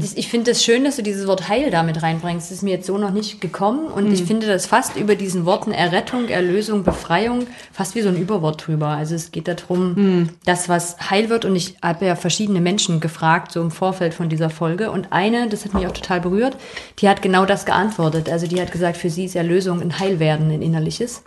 Das- 0.00 0.14
Ich 0.16 0.28
finde 0.28 0.50
es 0.50 0.62
schön, 0.62 0.84
dass 0.84 0.96
du 0.96 1.02
dieses 1.02 1.26
Wort 1.26 1.48
Heil 1.48 1.70
damit 1.70 2.02
reinbringst. 2.02 2.50
Das 2.50 2.58
ist 2.58 2.62
mir 2.62 2.72
jetzt 2.74 2.86
so 2.86 2.98
noch 2.98 3.10
nicht 3.10 3.40
gekommen. 3.40 3.86
Und 3.86 4.12
ich 4.12 4.22
finde 4.24 4.46
das 4.46 4.66
fast 4.66 4.96
über 4.96 5.14
diesen 5.14 5.46
Worten 5.46 5.72
Errettung, 5.72 6.28
Erlösung, 6.28 6.84
Befreiung 6.84 7.46
fast 7.72 7.94
wie 7.94 8.02
so 8.02 8.10
ein 8.10 8.16
Überwort 8.16 8.66
drüber. 8.66 8.88
Also 8.88 9.14
es 9.14 9.32
geht 9.32 9.48
darum, 9.48 10.28
dass 10.44 10.68
was 10.68 11.10
heil 11.10 11.30
wird. 11.30 11.46
Und 11.46 11.56
ich 11.56 11.76
habe 11.82 12.04
ja 12.04 12.16
verschiedene 12.16 12.60
Menschen 12.60 13.00
gefragt, 13.00 13.52
so 13.52 13.62
im 13.62 13.70
Vorfeld 13.70 14.12
von 14.12 14.28
dieser 14.28 14.50
Folge. 14.50 14.90
Und 14.90 15.08
eine, 15.10 15.48
das 15.48 15.64
hat 15.64 15.72
mich 15.72 15.86
auch 15.86 15.92
total 15.92 16.20
berührt, 16.20 16.58
die 16.98 17.08
hat 17.08 17.22
genau 17.22 17.46
das 17.46 17.64
geantwortet. 17.64 18.28
Also 18.28 18.46
die 18.46 18.60
hat 18.60 18.72
gesagt, 18.72 18.98
für 18.98 19.08
sie 19.08 19.24
ist 19.24 19.36
Erlösung 19.36 19.80
ein 19.80 19.98
Heilwerden, 19.98 20.50
ein 20.50 20.60
innerliches. 20.60 21.22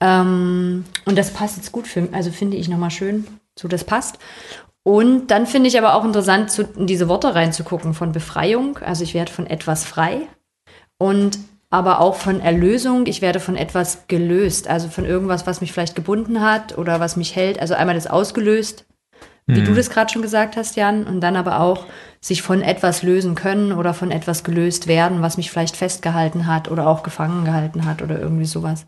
Ähm, 0.00 0.84
und 1.04 1.18
das 1.18 1.30
passt 1.32 1.56
jetzt 1.56 1.72
gut 1.72 1.86
für 1.86 2.08
also 2.12 2.30
finde 2.30 2.56
ich 2.56 2.68
nochmal 2.68 2.90
schön, 2.90 3.26
so 3.58 3.68
das 3.68 3.84
passt. 3.84 4.18
Und 4.84 5.28
dann 5.28 5.46
finde 5.46 5.68
ich 5.68 5.78
aber 5.78 5.94
auch 5.94 6.04
interessant, 6.04 6.50
zu, 6.50 6.62
in 6.76 6.86
diese 6.86 7.08
Worte 7.08 7.34
reinzugucken 7.34 7.94
von 7.94 8.12
Befreiung. 8.12 8.78
Also 8.78 9.04
ich 9.04 9.14
werde 9.14 9.32
von 9.32 9.46
etwas 9.46 9.84
frei 9.84 10.22
und 10.98 11.38
aber 11.70 12.00
auch 12.00 12.16
von 12.16 12.40
Erlösung. 12.40 13.06
Ich 13.06 13.22
werde 13.22 13.40
von 13.40 13.56
etwas 13.56 14.06
gelöst, 14.08 14.68
also 14.68 14.88
von 14.88 15.04
irgendwas, 15.04 15.46
was 15.46 15.60
mich 15.60 15.72
vielleicht 15.72 15.94
gebunden 15.94 16.40
hat 16.40 16.76
oder 16.76 17.00
was 17.00 17.16
mich 17.16 17.36
hält. 17.36 17.60
Also 17.60 17.74
einmal 17.74 17.94
das 17.94 18.08
ausgelöst, 18.08 18.84
wie 19.46 19.62
du 19.62 19.74
das 19.74 19.90
gerade 19.90 20.12
schon 20.12 20.22
gesagt 20.22 20.56
hast, 20.56 20.76
Jan, 20.76 21.04
und 21.04 21.20
dann 21.20 21.36
aber 21.36 21.60
auch 21.60 21.86
sich 22.20 22.42
von 22.42 22.62
etwas 22.62 23.02
lösen 23.02 23.34
können 23.34 23.72
oder 23.72 23.92
von 23.92 24.10
etwas 24.10 24.44
gelöst 24.44 24.86
werden, 24.86 25.20
was 25.20 25.36
mich 25.36 25.50
vielleicht 25.50 25.76
festgehalten 25.76 26.46
hat 26.46 26.70
oder 26.70 26.86
auch 26.86 27.02
gefangen 27.02 27.44
gehalten 27.44 27.84
hat 27.84 28.02
oder 28.02 28.20
irgendwie 28.20 28.44
sowas. 28.44 28.86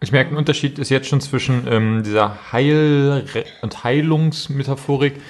Ich 0.00 0.12
merke, 0.12 0.30
ein 0.30 0.36
Unterschied 0.36 0.78
ist 0.78 0.90
jetzt 0.90 1.08
schon 1.08 1.20
zwischen 1.20 1.66
ähm, 1.68 2.02
dieser 2.02 2.52
Heil- 2.52 3.24
und 3.62 3.84
Heilungsmetaphorik, 3.84 5.20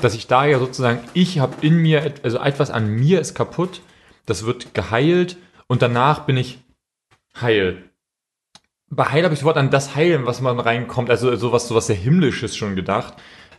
dass 0.00 0.14
ich 0.14 0.26
da 0.26 0.46
ja 0.46 0.58
sozusagen, 0.58 1.00
ich 1.14 1.38
habe 1.38 1.54
in 1.64 1.76
mir, 1.76 2.14
also 2.22 2.38
etwas 2.38 2.70
an 2.70 2.88
mir 2.88 3.20
ist 3.20 3.34
kaputt, 3.34 3.80
das 4.26 4.44
wird 4.44 4.74
geheilt 4.74 5.36
und 5.66 5.82
danach 5.82 6.20
bin 6.20 6.36
ich 6.36 6.58
heil. 7.40 7.84
Bei 8.88 9.04
Heil 9.04 9.24
habe 9.24 9.34
ich 9.34 9.40
sofort 9.40 9.56
an 9.56 9.70
das 9.70 9.96
Heilen, 9.96 10.26
was 10.26 10.40
man 10.40 10.60
reinkommt, 10.60 11.10
also 11.10 11.34
sowas, 11.36 11.66
sowas 11.66 11.88
sehr 11.88 11.96
Himmlisches 11.96 12.56
schon 12.56 12.76
gedacht. 12.76 13.14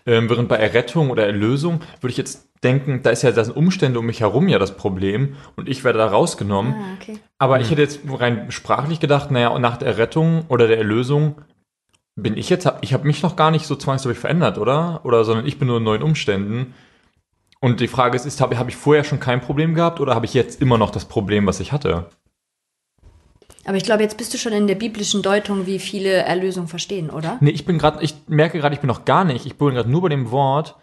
Ähm, 0.06 0.30
während 0.30 0.48
bei 0.48 0.56
Errettung 0.56 1.10
oder 1.10 1.26
Erlösung 1.26 1.82
würde 2.00 2.12
ich 2.12 2.18
jetzt 2.18 2.47
denken, 2.64 3.02
da 3.04 3.12
ist 3.12 3.22
ja 3.22 3.32
das 3.32 3.50
Umstände 3.50 4.00
um 4.00 4.06
mich 4.06 4.22
herum 4.22 4.48
ja 4.48 4.60
das 4.60 4.76
Problem 4.76 5.36
und 5.56 5.70
ich 5.70 5.84
werde 5.84 6.00
da 6.00 6.08
rausgenommen. 6.08 6.74
Ah, 6.74 6.98
okay. 7.00 7.20
Aber 7.38 7.60
ich 7.60 7.70
hätte 7.70 7.82
jetzt 7.82 8.02
rein 8.10 8.52
sprachlich 8.52 9.00
gedacht, 9.00 9.32
naja, 9.32 9.50
und 9.50 9.62
nach 9.62 9.78
der 9.78 9.90
Errettung 9.90 10.46
oder 10.50 10.68
der 10.68 10.78
Erlösung 10.78 11.36
bin 12.16 12.36
ich 12.36 12.50
jetzt, 12.50 12.70
ich 12.82 12.94
habe 12.94 13.06
mich 13.06 13.22
noch 13.22 13.36
gar 13.36 13.52
nicht 13.52 13.68
so 13.68 13.76
zwangsläufig 13.76 14.20
verändert, 14.20 14.58
oder? 14.58 15.02
Oder 15.04 15.24
sondern 15.24 15.46
ich 15.46 15.60
bin 15.60 15.68
nur 15.68 15.78
in 15.78 15.84
neuen 15.84 16.02
Umständen. 16.02 16.74
Und 17.60 17.80
die 17.80 17.88
Frage 17.88 18.16
ist, 18.16 18.26
ist 18.26 18.42
habe 18.42 18.58
hab 18.58 18.70
ich 18.70 18.76
vorher 18.76 19.04
schon 19.04 19.20
kein 19.20 19.42
Problem 19.42 19.76
gehabt 19.76 20.00
oder 20.00 20.16
habe 20.16 20.26
ich 20.26 20.34
jetzt 20.34 20.62
immer 20.62 20.78
noch 20.78 20.90
das 20.90 21.06
Problem, 21.06 21.46
was 21.46 21.60
ich 21.60 21.72
hatte? 21.72 22.10
Aber 23.66 23.78
ich 23.78 23.84
glaube, 23.84 24.02
jetzt 24.02 24.18
bist 24.18 24.34
du 24.34 24.38
schon 24.38 24.54
in 24.54 24.66
der 24.66 24.76
biblischen 24.76 25.22
Deutung, 25.22 25.66
wie 25.66 25.80
viele 25.80 26.10
Erlösung 26.10 26.68
verstehen, 26.68 27.10
oder? 27.10 27.38
Nee, 27.42 27.50
ich 27.50 27.66
bin 27.66 27.78
gerade, 27.78 28.02
ich 28.02 28.16
merke 28.28 28.60
gerade, 28.60 28.74
ich 28.74 28.80
bin 28.80 28.88
noch 28.88 29.06
gar 29.06 29.26
nicht. 29.26 29.46
Ich 29.46 29.58
bin 29.58 29.74
gerade 29.76 29.90
nur 29.90 30.02
bei 30.02 30.10
dem 30.10 30.32
Wort 30.32 30.76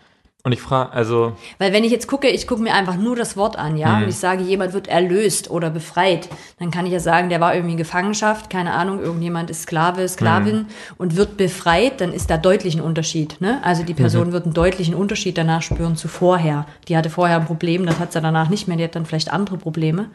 und 0.47 0.53
ich 0.53 0.61
frage, 0.61 0.93
also, 0.93 1.33
Weil 1.57 1.73
wenn 1.73 1.85
ich 1.85 1.91
jetzt 1.91 2.07
gucke, 2.07 2.29
ich 2.29 2.47
gucke 2.47 2.61
mir 2.61 2.75
einfach 2.75 2.97
nur 2.99 3.17
das 3.17 3.35
Wort 3.35 3.57
an, 3.57 3.79
ja, 3.79 3.97
und 3.97 4.09
ich 4.09 4.17
sage, 4.17 4.43
jemand 4.43 4.75
wird 4.75 4.89
erlöst 4.89 5.51
oder 5.51 5.71
befreit, 5.71 6.29
dann 6.59 6.71
kann 6.71 6.85
ich 6.85 6.93
ja 6.93 7.01
sagen, 7.01 7.31
der 7.31 7.41
war 7.41 7.55
irgendwie 7.55 7.73
in 7.73 7.79
Gefangenschaft, 7.79 8.51
keine 8.51 8.75
Ahnung, 8.75 9.01
irgendjemand 9.01 9.49
ist 9.49 9.63
Sklave, 9.63 10.07
Sklavin 10.07 10.67
und 10.99 11.17
wird 11.17 11.39
befreit, 11.39 12.03
dann 12.03 12.13
ist 12.13 12.29
da 12.29 12.37
deutlich 12.37 12.75
ein 12.75 12.83
Unterschied. 12.83 13.41
Ne? 13.41 13.59
Also 13.65 13.85
die 13.85 13.95
Person 13.95 14.33
wird 14.33 14.45
einen 14.45 14.53
deutlichen 14.53 14.95
Unterschied 14.95 15.39
danach 15.39 15.63
spüren 15.63 15.97
zu 15.97 16.09
vorher. 16.09 16.67
Die 16.89 16.97
hatte 16.99 17.09
vorher 17.09 17.37
ein 17.37 17.47
Problem, 17.47 17.87
das 17.87 17.99
hat 17.99 18.13
sie 18.13 18.21
danach 18.21 18.51
nicht 18.51 18.69
mehr, 18.69 18.77
die 18.77 18.85
hat 18.85 18.97
dann 18.97 19.07
vielleicht 19.07 19.33
andere 19.33 19.57
Probleme. 19.57 20.11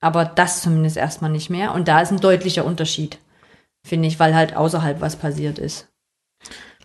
Aber 0.00 0.24
das 0.24 0.62
zumindest 0.62 0.96
erstmal 0.96 1.30
nicht 1.30 1.50
mehr. 1.50 1.74
Und 1.74 1.86
da 1.86 2.00
ist 2.00 2.12
ein 2.12 2.20
deutlicher 2.20 2.64
Unterschied, 2.64 3.18
finde 3.82 4.08
ich, 4.08 4.18
weil 4.18 4.34
halt 4.34 4.56
außerhalb 4.56 5.02
was 5.02 5.16
passiert 5.16 5.58
ist. 5.58 5.89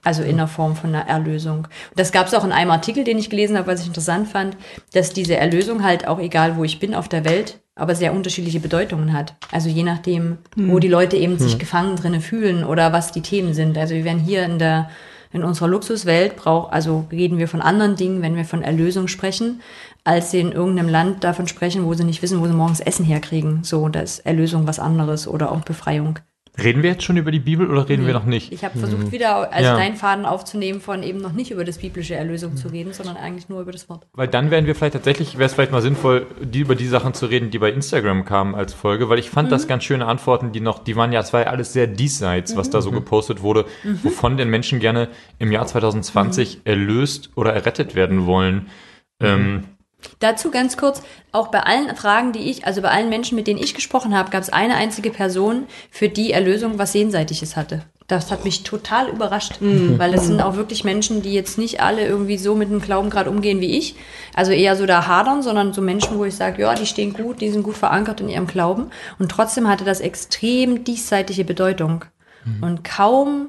Also 0.06 0.24
in 0.24 0.38
der 0.38 0.48
Form 0.48 0.76
von 0.78 0.96
einer 0.96 1.08
Erlösung. 1.08 1.68
Und 1.90 2.00
das 2.00 2.14
gab 2.14 2.28
es 2.28 2.34
auch 2.34 2.46
in 2.46 2.54
einem 2.54 2.72
Artikel, 2.72 3.04
den 3.04 3.18
ich 3.18 3.30
gelesen 3.30 3.58
habe, 3.58 3.68
was 3.68 3.82
ich 3.82 3.88
interessant 3.88 4.30
fand, 4.30 4.56
dass 4.94 5.12
diese 5.12 5.36
Erlösung 5.36 5.84
halt 5.84 6.08
auch 6.08 6.20
egal, 6.20 6.56
wo 6.56 6.64
ich 6.64 6.80
bin 6.80 6.96
auf 6.96 7.10
der 7.10 7.26
Welt, 7.26 7.60
aber 7.76 7.96
sehr 7.96 8.14
unterschiedliche 8.14 8.62
Bedeutungen 8.62 9.12
hat. 9.12 9.36
Also 9.52 9.68
je 9.68 9.84
nachdem, 9.84 10.38
wo 10.56 10.80
die 10.80 10.88
Leute 10.88 11.18
eben 11.18 11.38
sich 11.38 11.60
gefangen 11.60 11.98
drinnen 11.98 12.22
fühlen 12.22 12.64
oder 12.64 12.94
was 12.94 13.12
die 13.12 13.22
Themen 13.22 13.54
sind. 13.54 13.78
Also 13.78 13.96
wir 13.96 14.06
werden 14.06 14.20
hier 14.20 14.46
in 14.46 14.60
der 14.60 14.90
in 15.36 15.44
unserer 15.44 15.68
Luxuswelt 15.68 16.38
braucht, 16.38 16.72
also 16.72 17.08
reden 17.12 17.38
wir 17.40 17.50
von 17.50 17.62
anderen 17.62 17.98
Dingen, 17.98 18.22
wenn 18.22 18.38
wir 18.38 18.46
von 18.46 18.62
Erlösung 18.62 19.10
sprechen, 19.10 19.62
als 20.06 20.32
sie 20.32 20.40
in 20.40 20.54
irgendeinem 20.54 20.88
Land 20.88 21.26
davon 21.26 21.50
sprechen, 21.50 21.84
wo 21.84 21.94
sie 21.94 22.06
nicht 22.06 22.22
wissen, 22.22 22.40
wo 22.40 22.46
sie 22.46 22.54
morgens 22.54 22.80
Essen 22.80 23.04
herkriegen. 23.04 23.66
So, 23.66 23.90
da 23.90 24.00
ist 24.00 24.20
Erlösung 24.20 24.66
was 24.66 24.80
anderes 24.80 25.28
oder 25.28 25.52
auch 25.52 25.60
Befreiung. 25.62 26.20
Reden 26.62 26.84
wir 26.84 26.92
jetzt 26.92 27.04
schon 27.04 27.18
über 27.18 27.32
die 27.32 27.40
Bibel 27.40 27.70
oder 27.70 27.88
reden 27.90 28.06
wir 28.06 28.14
noch 28.14 28.26
nicht? 28.26 28.52
Ich 28.52 28.64
habe 28.64 28.78
versucht, 28.80 29.12
wieder 29.12 29.52
also 29.52 29.64
Ja. 29.70 29.76
deinen 29.76 29.96
Faden 29.96 30.26
aufzunehmen, 30.26 30.82
von 30.82 31.04
eben 31.04 31.20
noch 31.20 31.34
nicht 31.34 31.52
über 31.52 31.64
das 31.66 31.80
biblische 31.80 32.16
Erlösung 32.16 32.56
zu 32.56 32.70
reden, 32.70 32.94
sondern 32.94 33.18
eigentlich 33.18 33.50
nur 33.50 33.62
über 33.62 33.72
das 33.72 33.90
Wort. 33.90 34.08
Weil 34.14 34.28
dann 34.28 34.52
wären 34.52 34.66
wir 34.66 34.76
vielleicht 34.76 34.94
tatsächlich, 34.94 35.38
wäre 35.38 35.46
es 35.48 35.54
vielleicht 35.54 35.72
mal 35.72 35.82
sinnvoll, 35.82 36.28
die 36.42 36.60
über 36.60 36.76
die 36.76 36.88
Sachen 36.88 37.14
zu 37.14 37.26
reden, 37.26 37.52
die 37.52 37.60
bei 37.60 37.72
Instagram 37.72 38.26
kamen 38.26 38.56
als 38.56 38.74
Folge, 38.74 39.10
weil 39.10 39.20
ich 39.20 39.30
fand 39.30 39.52
das 39.52 39.68
ganz 39.68 39.84
schöne 39.84 40.06
Antworten, 40.06 40.52
die 40.52 40.60
noch, 40.62 40.80
die 40.80 40.96
waren 40.96 41.12
ja, 41.12 41.20
es 41.20 41.34
war 41.34 41.42
ja 41.42 41.48
alles 41.48 41.74
sehr 41.74 41.88
diesseits, 41.88 42.56
was 42.56 42.70
da 42.70 42.82
so 42.82 42.92
gepostet 42.92 43.42
wurde, 43.42 43.66
wovon 44.04 44.38
denn 44.38 44.50
Menschen 44.50 44.80
gerne 44.80 45.10
im 45.40 45.52
Jahr 45.52 45.66
2020 45.68 46.62
erlöst 46.64 47.32
oder 47.36 47.54
errettet 47.54 47.96
werden 47.96 48.26
wollen. 48.26 48.68
Ähm, 49.22 49.64
Dazu 50.20 50.52
ganz 50.52 50.78
kurz, 50.78 51.02
auch 51.32 51.48
bei 51.50 51.62
allen 51.62 51.96
Fragen, 51.96 52.32
die 52.32 52.50
ich, 52.50 52.66
also 52.66 52.82
bei 52.82 52.90
allen 52.90 53.10
Menschen, 53.10 53.36
mit 53.36 53.48
denen 53.48 53.60
ich 53.60 53.74
gesprochen 53.74 54.16
habe, 54.16 54.30
gab 54.32 54.42
es 54.42 54.50
eine 54.50 54.76
einzige 54.76 55.12
Person, 55.12 55.66
für 55.92 56.10
die 56.10 56.32
Erlösung 56.32 56.78
was 56.78 56.94
Jenseitiges 56.94 57.56
hatte. 57.56 57.84
Das 58.08 58.30
hat 58.30 58.46
mich 58.46 58.62
total 58.62 59.10
überrascht, 59.10 59.58
weil 59.62 60.12
das 60.12 60.28
sind 60.28 60.40
auch 60.40 60.58
wirklich 60.58 60.84
Menschen, 60.84 61.24
die 61.24 61.34
jetzt 61.34 61.58
nicht 61.58 61.82
alle 61.82 62.06
irgendwie 62.06 62.38
so 62.38 62.54
mit 62.54 62.70
dem 62.70 62.80
Glauben 62.80 63.10
gerade 63.10 63.32
umgehen 63.32 63.62
wie 63.62 63.78
ich. 63.80 63.96
Also 64.36 64.52
eher 64.52 64.76
so 64.76 64.86
da 64.86 65.08
hadern, 65.08 65.42
sondern 65.42 65.74
so 65.74 65.82
Menschen, 65.82 66.20
wo 66.20 66.26
ich 66.26 66.36
sage, 66.36 66.62
ja, 66.62 66.76
die 66.76 66.86
stehen 66.86 67.14
gut, 67.14 67.42
die 67.42 67.50
sind 67.50 67.64
gut 67.64 67.78
verankert 67.78 68.22
in 68.22 68.30
ihrem 68.30 68.46
Glauben. 68.46 68.92
Und 69.18 69.32
trotzdem 69.32 69.68
hatte 69.68 69.86
das 69.86 70.02
extrem 70.02 70.84
diesseitige 70.84 71.46
Bedeutung. 71.46 72.06
Und 72.62 72.84
kaum 72.84 73.48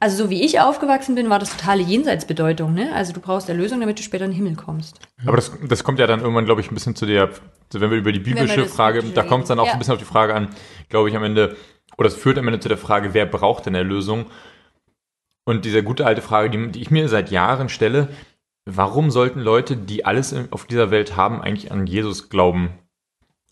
also 0.00 0.24
so 0.24 0.30
wie 0.30 0.42
ich 0.42 0.58
aufgewachsen 0.60 1.14
bin, 1.14 1.28
war 1.28 1.38
das 1.38 1.54
totale 1.54 1.82
Jenseitsbedeutung. 1.82 2.72
Ne? 2.72 2.92
Also 2.94 3.12
du 3.12 3.20
brauchst 3.20 3.50
Erlösung, 3.50 3.80
damit 3.80 3.98
du 3.98 4.02
später 4.02 4.24
in 4.24 4.30
den 4.30 4.36
Himmel 4.36 4.56
kommst. 4.56 4.98
aber 5.26 5.36
das, 5.36 5.52
das 5.68 5.84
kommt 5.84 5.98
ja 5.98 6.06
dann 6.06 6.20
irgendwann, 6.20 6.46
glaube 6.46 6.62
ich, 6.62 6.70
ein 6.70 6.74
bisschen 6.74 6.96
zu 6.96 7.04
der, 7.04 7.30
so 7.70 7.80
wenn 7.82 7.90
wir 7.90 7.98
über 7.98 8.10
die 8.10 8.18
biblische 8.18 8.64
Frage, 8.64 9.02
da 9.02 9.22
kommt 9.22 9.42
es 9.42 9.48
dann 9.48 9.58
auch 9.58 9.64
reden. 9.64 9.74
ein 9.74 9.78
bisschen 9.78 9.92
auf 9.92 10.00
die 10.00 10.06
Frage 10.06 10.34
an, 10.34 10.48
glaube 10.88 11.10
ich, 11.10 11.16
am 11.16 11.22
Ende, 11.22 11.54
oder 11.98 12.08
es 12.08 12.16
führt 12.16 12.38
am 12.38 12.48
Ende 12.48 12.60
zu 12.60 12.68
der 12.68 12.78
Frage, 12.78 13.12
wer 13.12 13.26
braucht 13.26 13.66
denn 13.66 13.74
Erlösung? 13.74 14.26
Und 15.44 15.66
diese 15.66 15.82
gute 15.82 16.06
alte 16.06 16.22
Frage, 16.22 16.48
die, 16.48 16.72
die 16.72 16.80
ich 16.80 16.90
mir 16.90 17.08
seit 17.08 17.30
Jahren 17.30 17.68
stelle, 17.68 18.08
warum 18.64 19.10
sollten 19.10 19.40
Leute, 19.40 19.76
die 19.76 20.06
alles 20.06 20.34
auf 20.50 20.64
dieser 20.64 20.90
Welt 20.90 21.14
haben, 21.16 21.42
eigentlich 21.42 21.72
an 21.72 21.86
Jesus 21.86 22.30
glauben? 22.30 22.70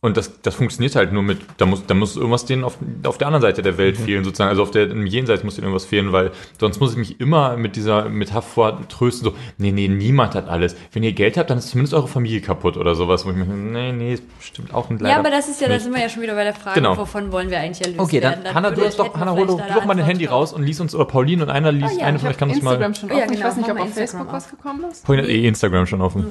Und 0.00 0.16
das, 0.16 0.40
das 0.42 0.54
funktioniert 0.54 0.94
halt 0.94 1.12
nur 1.12 1.24
mit, 1.24 1.38
da 1.56 1.66
muss, 1.66 1.84
da 1.84 1.92
muss 1.92 2.14
irgendwas 2.16 2.44
denen 2.46 2.62
auf, 2.62 2.78
auf 3.02 3.18
der 3.18 3.26
anderen 3.26 3.42
Seite 3.42 3.62
der 3.62 3.78
Welt 3.78 3.96
fehlen, 3.96 4.22
sozusagen. 4.22 4.48
Also 4.48 4.62
auf 4.62 4.70
der, 4.70 4.88
im 4.88 5.06
Jenseits 5.06 5.42
muss 5.42 5.56
denen 5.56 5.64
irgendwas 5.64 5.86
fehlen, 5.86 6.12
weil 6.12 6.30
sonst 6.60 6.78
muss 6.78 6.92
ich 6.92 6.96
mich 6.98 7.20
immer 7.20 7.56
mit 7.56 7.74
dieser 7.74 8.08
Metapher 8.08 8.78
trösten, 8.88 9.30
so, 9.30 9.36
nee, 9.56 9.72
nee, 9.72 9.88
niemand 9.88 10.36
hat 10.36 10.48
alles. 10.48 10.76
Wenn 10.92 11.02
ihr 11.02 11.10
Geld 11.14 11.36
habt, 11.36 11.50
dann 11.50 11.58
ist 11.58 11.70
zumindest 11.70 11.94
eure 11.94 12.06
Familie 12.06 12.40
kaputt 12.40 12.76
oder 12.76 12.94
sowas, 12.94 13.26
wo 13.26 13.30
ich 13.30 13.36
mir, 13.36 13.44
nee, 13.46 13.90
nee, 13.90 14.14
ist 14.14 14.22
bestimmt 14.38 14.72
auch 14.72 14.88
ein 14.88 15.00
leider 15.00 15.14
Ja, 15.14 15.18
aber 15.18 15.30
das 15.30 15.48
ist 15.48 15.60
ja, 15.60 15.66
da 15.66 15.74
nicht. 15.74 15.82
sind 15.82 15.92
wir 15.92 16.00
ja 16.00 16.08
schon 16.08 16.22
wieder 16.22 16.34
bei 16.36 16.44
der 16.44 16.54
Frage, 16.54 16.76
Genau. 16.80 16.96
wovon 16.96 17.32
wollen 17.32 17.50
wir 17.50 17.58
eigentlich 17.58 17.84
erlöst 17.84 17.98
Okay, 17.98 18.20
dann, 18.20 18.44
werden. 18.44 18.54
Hanna, 18.54 18.70
du 18.70 18.84
hast 18.84 19.00
doch, 19.00 19.12
Hanna, 19.18 19.32
hol 19.32 19.48
doch, 19.48 19.60
doch 19.74 19.84
mal 19.84 19.96
dein 19.96 20.06
Handy 20.06 20.26
raus 20.26 20.52
und 20.52 20.62
lies 20.62 20.78
uns, 20.80 20.94
oder 20.94 21.06
Pauline 21.06 21.42
und 21.42 21.50
einer 21.50 21.72
liest, 21.72 21.94
Oh 21.96 22.00
ja, 22.00 22.06
eine 22.06 22.18
ich 22.18 22.22
von 22.22 22.28
euch 22.28 22.34
Ich 22.34 22.38
kann 22.38 22.50
uns 22.50 22.62
mal, 22.62 22.74
Instagram 22.74 22.94
schon 22.94 23.08
Ja, 23.08 23.16
offen. 23.16 23.24
ich 23.32 23.38
genau, 23.38 23.48
weiß 23.48 23.56
nicht, 23.56 23.68
ob 23.70 23.80
auf 23.80 23.86
Instagram 23.86 24.06
Facebook 24.06 24.26
auf. 24.28 24.32
was 24.32 24.48
gekommen 24.50 24.84
ist. 24.92 25.04
Pauline 25.04 25.24
hat 25.24 25.30
eh 25.30 25.48
Instagram 25.48 25.86
schon 25.86 26.00
offen. 26.02 26.26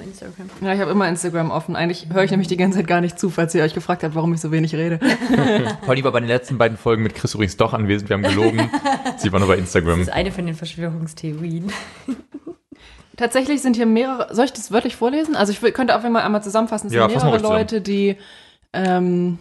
Ja, 0.62 0.74
ich 0.74 0.80
habe 0.80 0.92
immer 0.92 1.10
Instagram 1.10 1.52
offen. 1.52 1.76
Eigentlich 1.76 2.08
höre 2.14 2.24
ich 2.24 2.32
nämlich 2.32 2.48
die 2.48 2.56
ganze 2.56 2.78
Zeit 2.78 2.88
gar 2.88 3.02
nicht 3.02 3.20
zu, 3.20 3.30
falls 3.30 3.57
ihr 3.58 3.64
euch 3.64 3.74
gefragt 3.74 4.04
habt, 4.04 4.16
warum 4.16 4.34
ich 4.34 4.42
so 4.42 4.52
wenig 4.52 4.74
rede. 4.76 5.00
Pauline 5.86 6.04
war 6.06 6.12
bei 6.12 6.20
den 6.20 6.30
letzten 6.30 6.58
beiden 6.58 6.78
Folgen 6.78 7.04
mit 7.04 7.16
Chris 7.16 7.34
übrigens 7.34 7.58
doch 7.58 7.74
anwesend, 7.74 8.10
wir 8.10 8.16
haben 8.16 8.24
gelogen. 8.24 8.70
Sie 9.18 9.32
war 9.32 9.40
nur 9.40 9.48
bei 9.50 9.56
Das 9.56 9.66
Instagram. 9.66 10.02
ist 10.02 10.10
eine 10.12 10.32
von 10.32 10.46
den 10.46 10.56
Verschwörungstheorien. 10.56 11.72
Tatsächlich 13.18 13.62
sind 13.62 13.76
hier 13.76 13.88
mehrere, 13.88 14.34
soll 14.34 14.46
ich 14.46 14.54
das 14.54 14.72
wörtlich 14.72 14.96
vorlesen? 14.96 15.36
Also 15.36 15.52
ich 15.52 15.60
könnte 15.74 15.96
auf 15.96 16.04
jeden 16.04 16.14
Fall 16.14 16.24
einmal 16.24 16.44
zusammenfassen, 16.44 16.88
es 16.88 16.94
Ja, 16.94 17.10
sind 17.10 17.24
mehrere. 17.24 17.42
Leute, 17.42 17.82
die 17.82 18.16
ähm, 18.74 19.40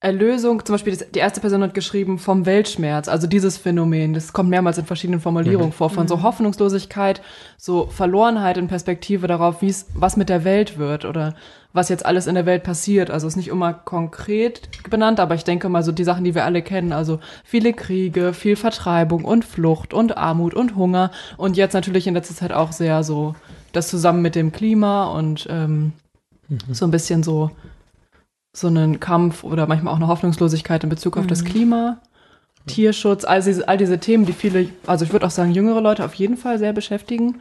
Erlösung, 0.00 0.64
zum 0.64 0.74
Beispiel 0.74 0.94
das- 0.96 1.10
die 1.10 1.18
erste 1.18 1.40
Person 1.40 1.62
hat 1.62 1.74
geschrieben 1.74 2.18
vom 2.18 2.46
Weltschmerz, 2.46 3.08
also 3.08 3.26
dieses 3.26 3.56
Phänomen, 3.58 4.12
das 4.14 4.32
kommt 4.32 4.48
mehrmals 4.50 4.76
in 4.78 4.84
verschiedenen 4.86 5.20
Formulierungen 5.20 5.72
vor, 5.72 5.88
von 5.90 6.08
so 6.08 6.22
Hoffnungslosigkeit, 6.22 7.20
so 7.58 7.86
Verlorenheit 7.86 8.56
in 8.58 8.68
Perspektive 8.68 9.26
darauf, 9.26 9.60
wie 9.62 9.68
es, 9.68 9.86
was 9.94 10.16
mit 10.16 10.28
der 10.30 10.44
Welt 10.44 10.78
wird 10.78 11.04
oder 11.04 11.34
was 11.74 11.90
jetzt 11.90 12.06
alles 12.06 12.26
in 12.26 12.36
der 12.36 12.46
Welt 12.46 12.62
passiert. 12.62 13.10
Also 13.10 13.26
ist 13.26 13.36
nicht 13.36 13.48
immer 13.48 13.74
konkret 13.74 14.68
benannt, 14.88 15.20
aber 15.20 15.34
ich 15.34 15.44
denke 15.44 15.68
mal 15.68 15.82
so 15.82 15.92
die 15.92 16.04
Sachen, 16.04 16.24
die 16.24 16.34
wir 16.34 16.44
alle 16.44 16.62
kennen, 16.62 16.92
also 16.92 17.20
viele 17.44 17.74
Kriege, 17.74 18.32
viel 18.32 18.56
Vertreibung 18.56 19.24
und 19.24 19.44
Flucht 19.44 19.92
und 19.92 20.16
Armut 20.16 20.54
und 20.54 20.76
Hunger 20.76 21.10
und 21.36 21.56
jetzt 21.56 21.74
natürlich 21.74 22.06
in 22.06 22.14
letzter 22.14 22.34
Zeit 22.34 22.52
auch 22.52 22.72
sehr 22.72 23.02
so 23.02 23.34
das 23.72 23.88
zusammen 23.88 24.22
mit 24.22 24.36
dem 24.36 24.52
Klima 24.52 25.12
und 25.12 25.46
ähm, 25.50 25.92
so 26.70 26.86
ein 26.86 26.92
bisschen 26.92 27.22
so 27.22 27.50
so 28.56 28.68
einen 28.68 29.00
Kampf 29.00 29.42
oder 29.42 29.66
manchmal 29.66 29.92
auch 29.92 29.98
eine 29.98 30.06
Hoffnungslosigkeit 30.06 30.84
in 30.84 30.90
Bezug 30.90 31.16
auf 31.16 31.26
das 31.26 31.44
Klima, 31.44 31.98
Tierschutz, 32.68 33.24
all 33.24 33.42
diese, 33.42 33.66
all 33.66 33.76
diese 33.76 33.98
Themen, 33.98 34.26
die 34.26 34.32
viele, 34.32 34.68
also 34.86 35.04
ich 35.04 35.12
würde 35.12 35.26
auch 35.26 35.32
sagen, 35.32 35.50
jüngere 35.50 35.80
Leute 35.80 36.04
auf 36.04 36.14
jeden 36.14 36.36
Fall 36.36 36.60
sehr 36.60 36.72
beschäftigen. 36.72 37.40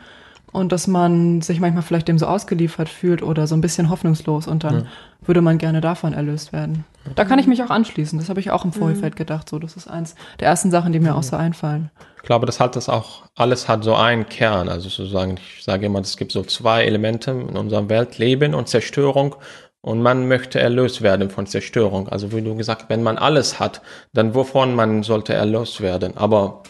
Und 0.54 0.72
dass 0.72 0.88
man 0.88 1.42
sich 1.42 1.60
manchmal 1.60 1.84
vielleicht 1.84 2.08
dem 2.08 2.18
so 2.18 2.28
ausgeliefert 2.28 2.88
fühlt 2.88 3.24
oder 3.24 3.48
so 3.48 3.56
ein 3.56 3.62
bisschen 3.62 3.90
hoffnungslos 3.90 4.48
und 4.48 4.64
dann 4.64 4.88
würde 5.22 5.42
man 5.42 5.58
gerne 5.58 5.82
davon 5.82 6.14
erlöst 6.14 6.54
werden. 6.54 6.86
Da 7.16 7.26
kann 7.26 7.40
ich 7.40 7.48
mich 7.48 7.64
auch 7.64 7.70
anschließen. 7.70 8.20
Das 8.20 8.30
habe 8.30 8.40
ich 8.40 8.52
auch 8.52 8.64
im 8.64 8.72
Vorfeld 8.72 9.16
gedacht. 9.16 9.50
So, 9.50 9.60
das 9.60 9.76
ist 9.76 9.88
eins 9.88 10.16
der 10.40 10.48
ersten 10.48 10.72
Sachen, 10.72 10.94
die 10.94 11.00
mir 11.00 11.16
auch 11.16 11.24
so 11.24 11.36
einfallen. 11.36 11.92
Ich 12.18 12.24
glaube, 12.24 12.46
das 12.46 12.60
hat 12.60 12.76
das 12.76 12.88
auch, 12.88 13.24
alles 13.36 13.68
hat 13.68 13.84
so 13.84 13.96
einen 13.96 14.28
Kern. 14.30 14.70
Also 14.70 14.90
sozusagen, 14.90 15.36
ich 15.58 15.64
sage 15.64 15.88
immer, 15.88 16.00
es 16.00 16.16
gibt 16.16 16.32
so 16.32 16.44
zwei 16.44 16.86
Elemente 16.86 17.32
in 17.32 17.58
unserer 17.58 17.90
Welt, 17.90 18.18
Leben 18.18 18.54
und 18.54 18.70
Zerstörung. 18.70 19.36
Und 19.82 20.02
man 20.02 20.30
möchte 20.30 20.62
erlöst 20.62 21.02
werden 21.02 21.30
von 21.30 21.46
Zerstörung. 21.46 22.08
Also 22.08 22.32
wie 22.32 22.42
du 22.42 22.56
gesagt, 22.56 22.86
wenn 22.88 23.04
man 23.04 23.18
alles 23.18 23.60
hat, 23.60 23.82
dann 24.14 24.34
wovon 24.34 24.76
man 24.76 25.04
sollte 25.04 25.34
erlöst 25.34 25.82
werden. 25.82 26.16
Aber 26.16 26.64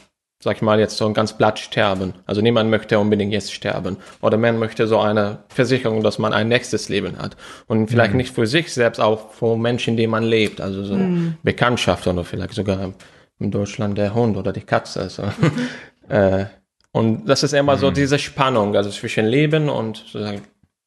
sag 0.43 0.57
ich 0.57 0.61
mal 0.61 0.79
jetzt 0.79 0.97
so 0.97 1.05
ein 1.05 1.13
ganz 1.13 1.33
blatt 1.33 1.57
sterben. 1.57 2.13
Also 2.25 2.41
niemand 2.41 2.69
möchte 2.69 2.99
unbedingt 2.99 3.31
jetzt 3.31 3.53
sterben. 3.53 3.97
Oder 4.21 4.37
man 4.37 4.59
möchte 4.59 4.87
so 4.87 4.99
eine 4.99 5.39
Versicherung, 5.47 6.03
dass 6.03 6.19
man 6.19 6.33
ein 6.33 6.49
nächstes 6.49 6.89
Leben 6.89 7.17
hat. 7.17 7.37
Und 7.67 7.89
vielleicht 7.89 8.13
nicht 8.13 8.35
für 8.35 8.45
sich 8.45 8.73
selbst, 8.73 8.99
auch 8.99 9.31
für 9.31 9.57
Menschen, 9.57 9.95
die 9.95 10.05
man 10.05 10.23
lebt. 10.23 10.59
Also 10.59 10.83
so 10.83 10.97
Bekanntschaft 11.43 12.05
oder 12.07 12.25
vielleicht 12.25 12.53
sogar 12.53 12.93
in 13.39 13.51
Deutschland 13.51 13.97
der 13.97 14.13
Hund 14.13 14.35
oder 14.35 14.51
die 14.51 14.61
Katze. 14.61 15.09
So. 15.09 15.23
äh, 16.09 16.45
und 16.91 17.25
das 17.27 17.43
ist 17.43 17.53
immer 17.53 17.77
so 17.77 17.89
diese 17.89 18.19
Spannung, 18.19 18.75
also 18.75 18.89
zwischen 18.89 19.25
Leben 19.25 19.69
und 19.69 19.97
sozusagen 19.97 20.41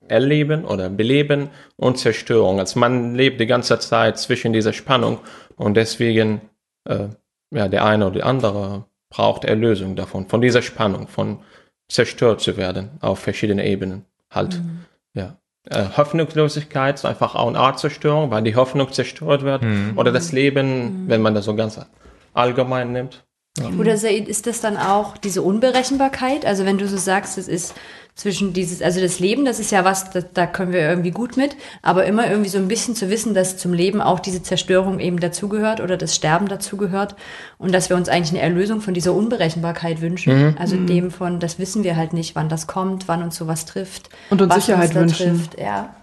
Erleben 0.07 0.65
oder 0.65 0.89
Beleben 0.91 1.49
und 1.77 1.99
Zerstörung. 1.99 2.61
Also 2.61 2.79
man 2.79 3.15
lebt 3.15 3.41
die 3.41 3.47
ganze 3.47 3.79
Zeit 3.79 4.19
zwischen 4.19 4.53
dieser 4.53 4.73
Spannung 4.73 5.19
und 5.57 5.77
deswegen, 5.77 6.43
äh, 6.85 7.09
ja, 7.53 7.69
der 7.69 7.85
eine 7.85 8.07
oder 8.07 8.15
die 8.15 8.23
andere 8.23 8.85
braucht 9.17 9.47
Erlösung 9.47 9.97
davon, 9.97 10.29
von 10.29 10.43
dieser 10.43 10.61
Spannung, 10.61 11.09
von 11.09 11.39
zerstört 11.89 12.43
zu 12.43 12.57
werden 12.59 12.91
auf 13.01 13.19
verschiedenen 13.19 13.65
Ebenen. 13.65 14.05
Halt, 14.31 14.61
ja. 15.15 15.39
Äh, 15.71 15.87
Hoffnungslosigkeit 15.97 16.97
ist 16.97 17.05
einfach 17.07 17.35
auch 17.35 17.49
eine 17.49 17.59
Art 17.59 17.79
Zerstörung, 17.79 18.31
weil 18.31 18.43
die 18.43 18.55
Hoffnung 18.55 18.93
zerstört 18.93 19.43
wird. 19.43 19.65
Oder 19.97 20.13
das 20.13 20.33
Leben, 20.33 21.05
wenn 21.09 21.23
man 21.23 21.35
das 21.35 21.47
so 21.47 21.57
ganz 21.57 21.81
allgemein 22.35 22.93
nimmt. 22.93 23.25
Oder 23.79 23.97
Said, 23.97 24.29
ist 24.29 24.47
das 24.47 24.61
dann 24.61 24.77
auch 24.77 25.17
diese 25.17 25.41
Unberechenbarkeit? 25.41 26.45
Also 26.45 26.67
wenn 26.67 26.77
du 26.77 26.87
so 26.87 26.99
sagst, 26.99 27.39
es 27.39 27.49
ist 27.49 27.75
zwischen 28.17 28.55
dieses, 28.55 28.81
also 28.81 29.01
das 29.01 29.21
Leben, 29.21 29.45
das 29.45 29.61
ist 29.61 29.71
ja 29.71 29.85
was, 29.85 30.11
das, 30.11 30.25
da 30.33 30.47
können 30.47 30.73
wir 30.73 30.81
irgendwie 30.81 31.11
gut 31.11 31.37
mit, 31.37 31.55
aber 31.83 32.07
immer 32.07 32.29
irgendwie 32.29 32.49
so 32.49 32.57
ein 32.57 32.67
bisschen 32.67 32.95
zu 32.95 33.11
wissen, 33.11 33.35
dass 33.35 33.59
zum 33.59 33.75
Leben 33.75 34.01
auch 34.01 34.21
diese 34.21 34.43
Zerstörung 34.43 35.01
eben 35.01 35.21
dazugehört 35.21 35.81
oder 35.81 35.99
das 35.99 36.17
Sterben 36.17 36.49
dazugehört 36.49 37.15
und 37.59 37.73
dass 37.73 37.91
wir 37.91 37.97
uns 37.97 38.09
eigentlich 38.09 38.31
eine 38.31 38.41
Erlösung 38.41 38.81
von 38.81 38.95
dieser 38.95 39.13
Unberechenbarkeit 39.13 40.01
wünschen. 40.01 40.47
Mhm. 40.47 40.57
Also 40.59 40.77
dem 40.77 41.11
von, 41.11 41.41
das 41.41 41.59
wissen 41.59 41.85
wir 41.85 41.97
halt 41.97 42.15
nicht, 42.15 42.35
wann 42.35 42.49
das 42.49 42.67
kommt, 42.67 43.07
wann 43.07 43.23
uns 43.23 43.37
sowas 43.37 43.67
trifft. 43.67 44.09
Und 44.31 44.41
uns 44.41 44.51
was 44.51 44.65
Sicherheit 44.65 44.97
da 44.97 45.01
wünschen. 45.01 45.37
Trifft. 45.37 45.61
Ja. 45.61 45.95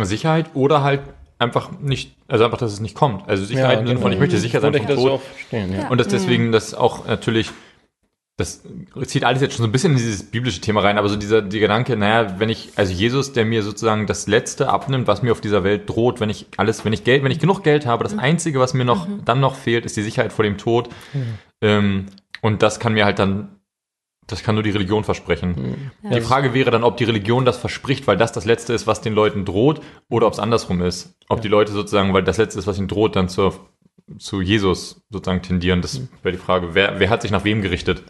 Sicherheit 0.00 0.50
oder 0.54 0.82
halt 0.82 1.02
einfach 1.38 1.70
nicht, 1.80 2.16
also 2.26 2.44
einfach, 2.44 2.58
dass 2.58 2.72
es 2.72 2.80
nicht 2.80 2.96
kommt. 2.96 3.28
Also 3.28 3.44
Sicherheit 3.44 3.80
im 3.80 3.86
Sinne 3.86 4.00
von, 4.00 4.12
ich 4.12 4.18
möchte 4.18 4.38
sicher 4.38 4.60
sein 4.60 4.72
vom 4.72 4.82
ich 4.82 4.88
das 4.88 4.96
Tod. 4.96 5.20
so 5.50 5.56
ja. 5.56 5.88
Und 5.88 5.98
das 5.98 6.08
deswegen, 6.08 6.50
das 6.50 6.74
auch 6.74 7.06
natürlich, 7.06 7.50
das 8.38 8.62
zieht 9.06 9.24
alles 9.24 9.42
jetzt 9.42 9.54
schon 9.54 9.62
so 9.62 9.68
ein 9.68 9.72
bisschen 9.72 9.92
in 9.92 9.98
dieses 9.98 10.22
biblische 10.22 10.60
Thema 10.60 10.80
rein, 10.80 10.96
aber 10.96 11.08
so 11.08 11.16
dieser 11.16 11.42
die 11.42 11.60
Gedanke, 11.60 11.96
naja, 11.96 12.40
wenn 12.40 12.48
ich, 12.48 12.70
also 12.76 12.92
Jesus, 12.92 13.32
der 13.32 13.44
mir 13.44 13.62
sozusagen 13.62 14.06
das 14.06 14.26
Letzte 14.26 14.70
abnimmt, 14.70 15.06
was 15.06 15.22
mir 15.22 15.32
auf 15.32 15.42
dieser 15.42 15.64
Welt 15.64 15.88
droht, 15.88 16.18
wenn 16.18 16.30
ich 16.30 16.46
alles, 16.56 16.84
wenn 16.84 16.94
ich 16.94 17.04
Geld, 17.04 17.24
wenn 17.24 17.30
ich 17.30 17.40
genug 17.40 17.62
Geld 17.62 17.84
habe, 17.84 18.04
das 18.04 18.16
Einzige, 18.16 18.58
was 18.58 18.72
mir 18.72 18.86
noch 18.86 19.06
dann 19.24 19.40
noch 19.40 19.54
fehlt, 19.54 19.84
ist 19.84 19.96
die 19.96 20.02
Sicherheit 20.02 20.32
vor 20.32 20.44
dem 20.44 20.56
Tod. 20.56 20.88
Ähm, 21.60 22.06
und 22.40 22.62
das 22.62 22.80
kann 22.80 22.94
mir 22.94 23.04
halt 23.04 23.18
dann, 23.18 23.60
das 24.26 24.42
kann 24.42 24.54
nur 24.54 24.64
die 24.64 24.70
Religion 24.70 25.04
versprechen. 25.04 25.92
Die 26.02 26.20
Frage 26.22 26.54
wäre 26.54 26.70
dann, 26.70 26.84
ob 26.84 26.96
die 26.96 27.04
Religion 27.04 27.44
das 27.44 27.58
verspricht, 27.58 28.06
weil 28.06 28.16
das 28.16 28.32
das 28.32 28.46
Letzte 28.46 28.72
ist, 28.72 28.86
was 28.86 29.02
den 29.02 29.12
Leuten 29.12 29.44
droht, 29.44 29.82
oder 30.08 30.26
ob 30.26 30.32
es 30.32 30.38
andersrum 30.38 30.80
ist. 30.80 31.14
Ob 31.28 31.42
die 31.42 31.48
Leute 31.48 31.72
sozusagen, 31.72 32.14
weil 32.14 32.22
das 32.22 32.38
Letzte 32.38 32.58
ist, 32.58 32.66
was 32.66 32.78
ihnen 32.78 32.88
droht, 32.88 33.14
dann 33.14 33.28
zur, 33.28 33.68
zu 34.18 34.40
Jesus 34.40 35.02
sozusagen 35.10 35.42
tendieren. 35.42 35.82
Das 35.82 36.00
wäre 36.22 36.32
die 36.32 36.42
Frage. 36.42 36.74
Wer, 36.74 36.98
wer 37.00 37.10
hat 37.10 37.22
sich 37.22 37.30
nach 37.30 37.44
wem 37.44 37.62
gerichtet? 37.62 38.02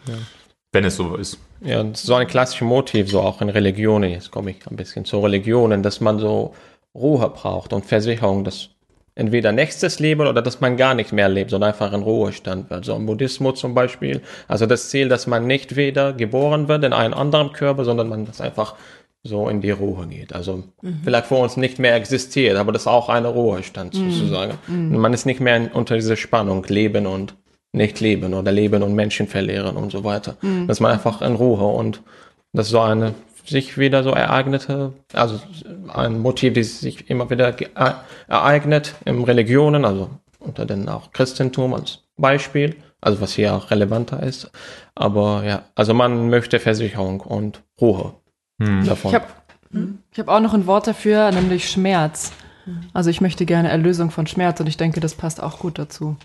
Wenn 0.71 0.85
es 0.85 0.95
so 0.95 1.15
ist. 1.15 1.39
Ja, 1.61 1.81
ist 1.81 2.05
so 2.05 2.15
ein 2.15 2.27
klassisches 2.27 2.67
Motiv, 2.67 3.09
so 3.09 3.21
auch 3.21 3.41
in 3.41 3.49
Religionen, 3.49 4.11
jetzt 4.11 4.31
komme 4.31 4.51
ich 4.51 4.67
ein 4.67 4.75
bisschen 4.75 5.05
zu 5.05 5.19
Religionen, 5.19 5.83
dass 5.83 6.01
man 6.01 6.19
so 6.19 6.53
Ruhe 6.95 7.29
braucht 7.29 7.73
und 7.73 7.85
Versicherung, 7.85 8.43
dass 8.43 8.69
entweder 9.15 9.51
nächstes 9.51 9.99
Leben 9.99 10.27
oder 10.27 10.41
dass 10.41 10.61
man 10.61 10.77
gar 10.77 10.95
nicht 10.95 11.13
mehr 11.13 11.29
lebt, 11.29 11.51
sondern 11.51 11.71
einfach 11.71 11.93
in 11.93 12.01
Ruhestand 12.01 12.69
wird. 12.69 12.85
So 12.85 12.95
im 12.95 13.05
Buddhismus 13.05 13.59
zum 13.59 13.75
Beispiel. 13.75 14.21
Also 14.47 14.65
das 14.65 14.89
Ziel, 14.89 15.09
dass 15.09 15.27
man 15.27 15.45
nicht 15.45 15.75
wieder 15.75 16.13
geboren 16.13 16.67
wird 16.67 16.83
in 16.83 16.93
einen 16.93 17.13
anderen 17.13 17.53
Körper, 17.53 17.85
sondern 17.85 18.09
man 18.09 18.25
das 18.25 18.41
einfach 18.41 18.75
so 19.23 19.47
in 19.47 19.61
die 19.61 19.71
Ruhe 19.71 20.05
geht. 20.07 20.33
Also 20.33 20.63
vielleicht 21.03 21.27
vor 21.27 21.39
uns 21.39 21.55
nicht 21.55 21.79
mehr 21.79 21.95
existiert, 21.95 22.57
aber 22.57 22.71
das 22.73 22.83
ist 22.83 22.87
auch 22.87 23.09
ein 23.09 23.25
Ruhestand 23.25 23.95
sozusagen. 23.95 24.57
Und 24.93 24.99
man 24.99 25.13
ist 25.13 25.25
nicht 25.25 25.39
mehr 25.39 25.69
unter 25.73 25.95
dieser 25.95 26.17
Spannung, 26.17 26.65
Leben 26.67 27.07
und 27.07 27.35
nicht 27.71 27.99
leben 28.01 28.33
oder 28.33 28.51
leben 28.51 28.83
und 28.83 28.93
Menschen 28.95 29.27
verlieren 29.27 29.77
und 29.77 29.91
so 29.91 30.03
weiter. 30.03 30.35
Dass 30.67 30.79
man 30.79 30.91
einfach 30.91 31.21
in 31.21 31.35
Ruhe 31.35 31.65
und 31.73 32.01
das 32.51 32.67
ist 32.67 32.71
so 32.71 32.81
eine 32.81 33.15
sich 33.45 33.77
wieder 33.77 34.03
so 34.03 34.11
ereignete, 34.11 34.93
also 35.11 35.39
ein 35.89 36.19
Motiv, 36.19 36.53
das 36.53 36.79
sich 36.79 37.09
immer 37.09 37.29
wieder 37.29 37.59
äh, 37.59 37.93
ereignet 38.27 38.95
in 39.05 39.23
Religionen, 39.23 39.85
also 39.85 40.09
unter 40.39 40.65
den 40.65 40.87
auch 40.87 41.11
Christentum 41.11 41.73
als 41.73 41.99
Beispiel, 42.17 42.75
also 43.01 43.21
was 43.21 43.33
hier 43.33 43.53
auch 43.53 43.71
relevanter 43.71 44.23
ist. 44.23 44.51
Aber 44.95 45.43
ja, 45.45 45.63
also 45.75 45.93
man 45.93 46.29
möchte 46.29 46.59
Versicherung 46.59 47.21
und 47.21 47.63
Ruhe 47.81 48.13
davon. 48.57 49.11
Ich 49.11 49.15
habe 49.15 49.25
ich 50.11 50.19
hab 50.19 50.27
auch 50.27 50.39
noch 50.39 50.53
ein 50.53 50.67
Wort 50.67 50.87
dafür, 50.87 51.31
nämlich 51.31 51.69
Schmerz. 51.69 52.31
Also 52.93 53.09
ich 53.09 53.21
möchte 53.21 53.45
gerne 53.45 53.69
Erlösung 53.69 54.11
von 54.11 54.27
Schmerz 54.27 54.59
und 54.59 54.67
ich 54.67 54.77
denke, 54.77 54.99
das 54.99 55.15
passt 55.15 55.41
auch 55.41 55.59
gut 55.59 55.79
dazu. 55.79 56.15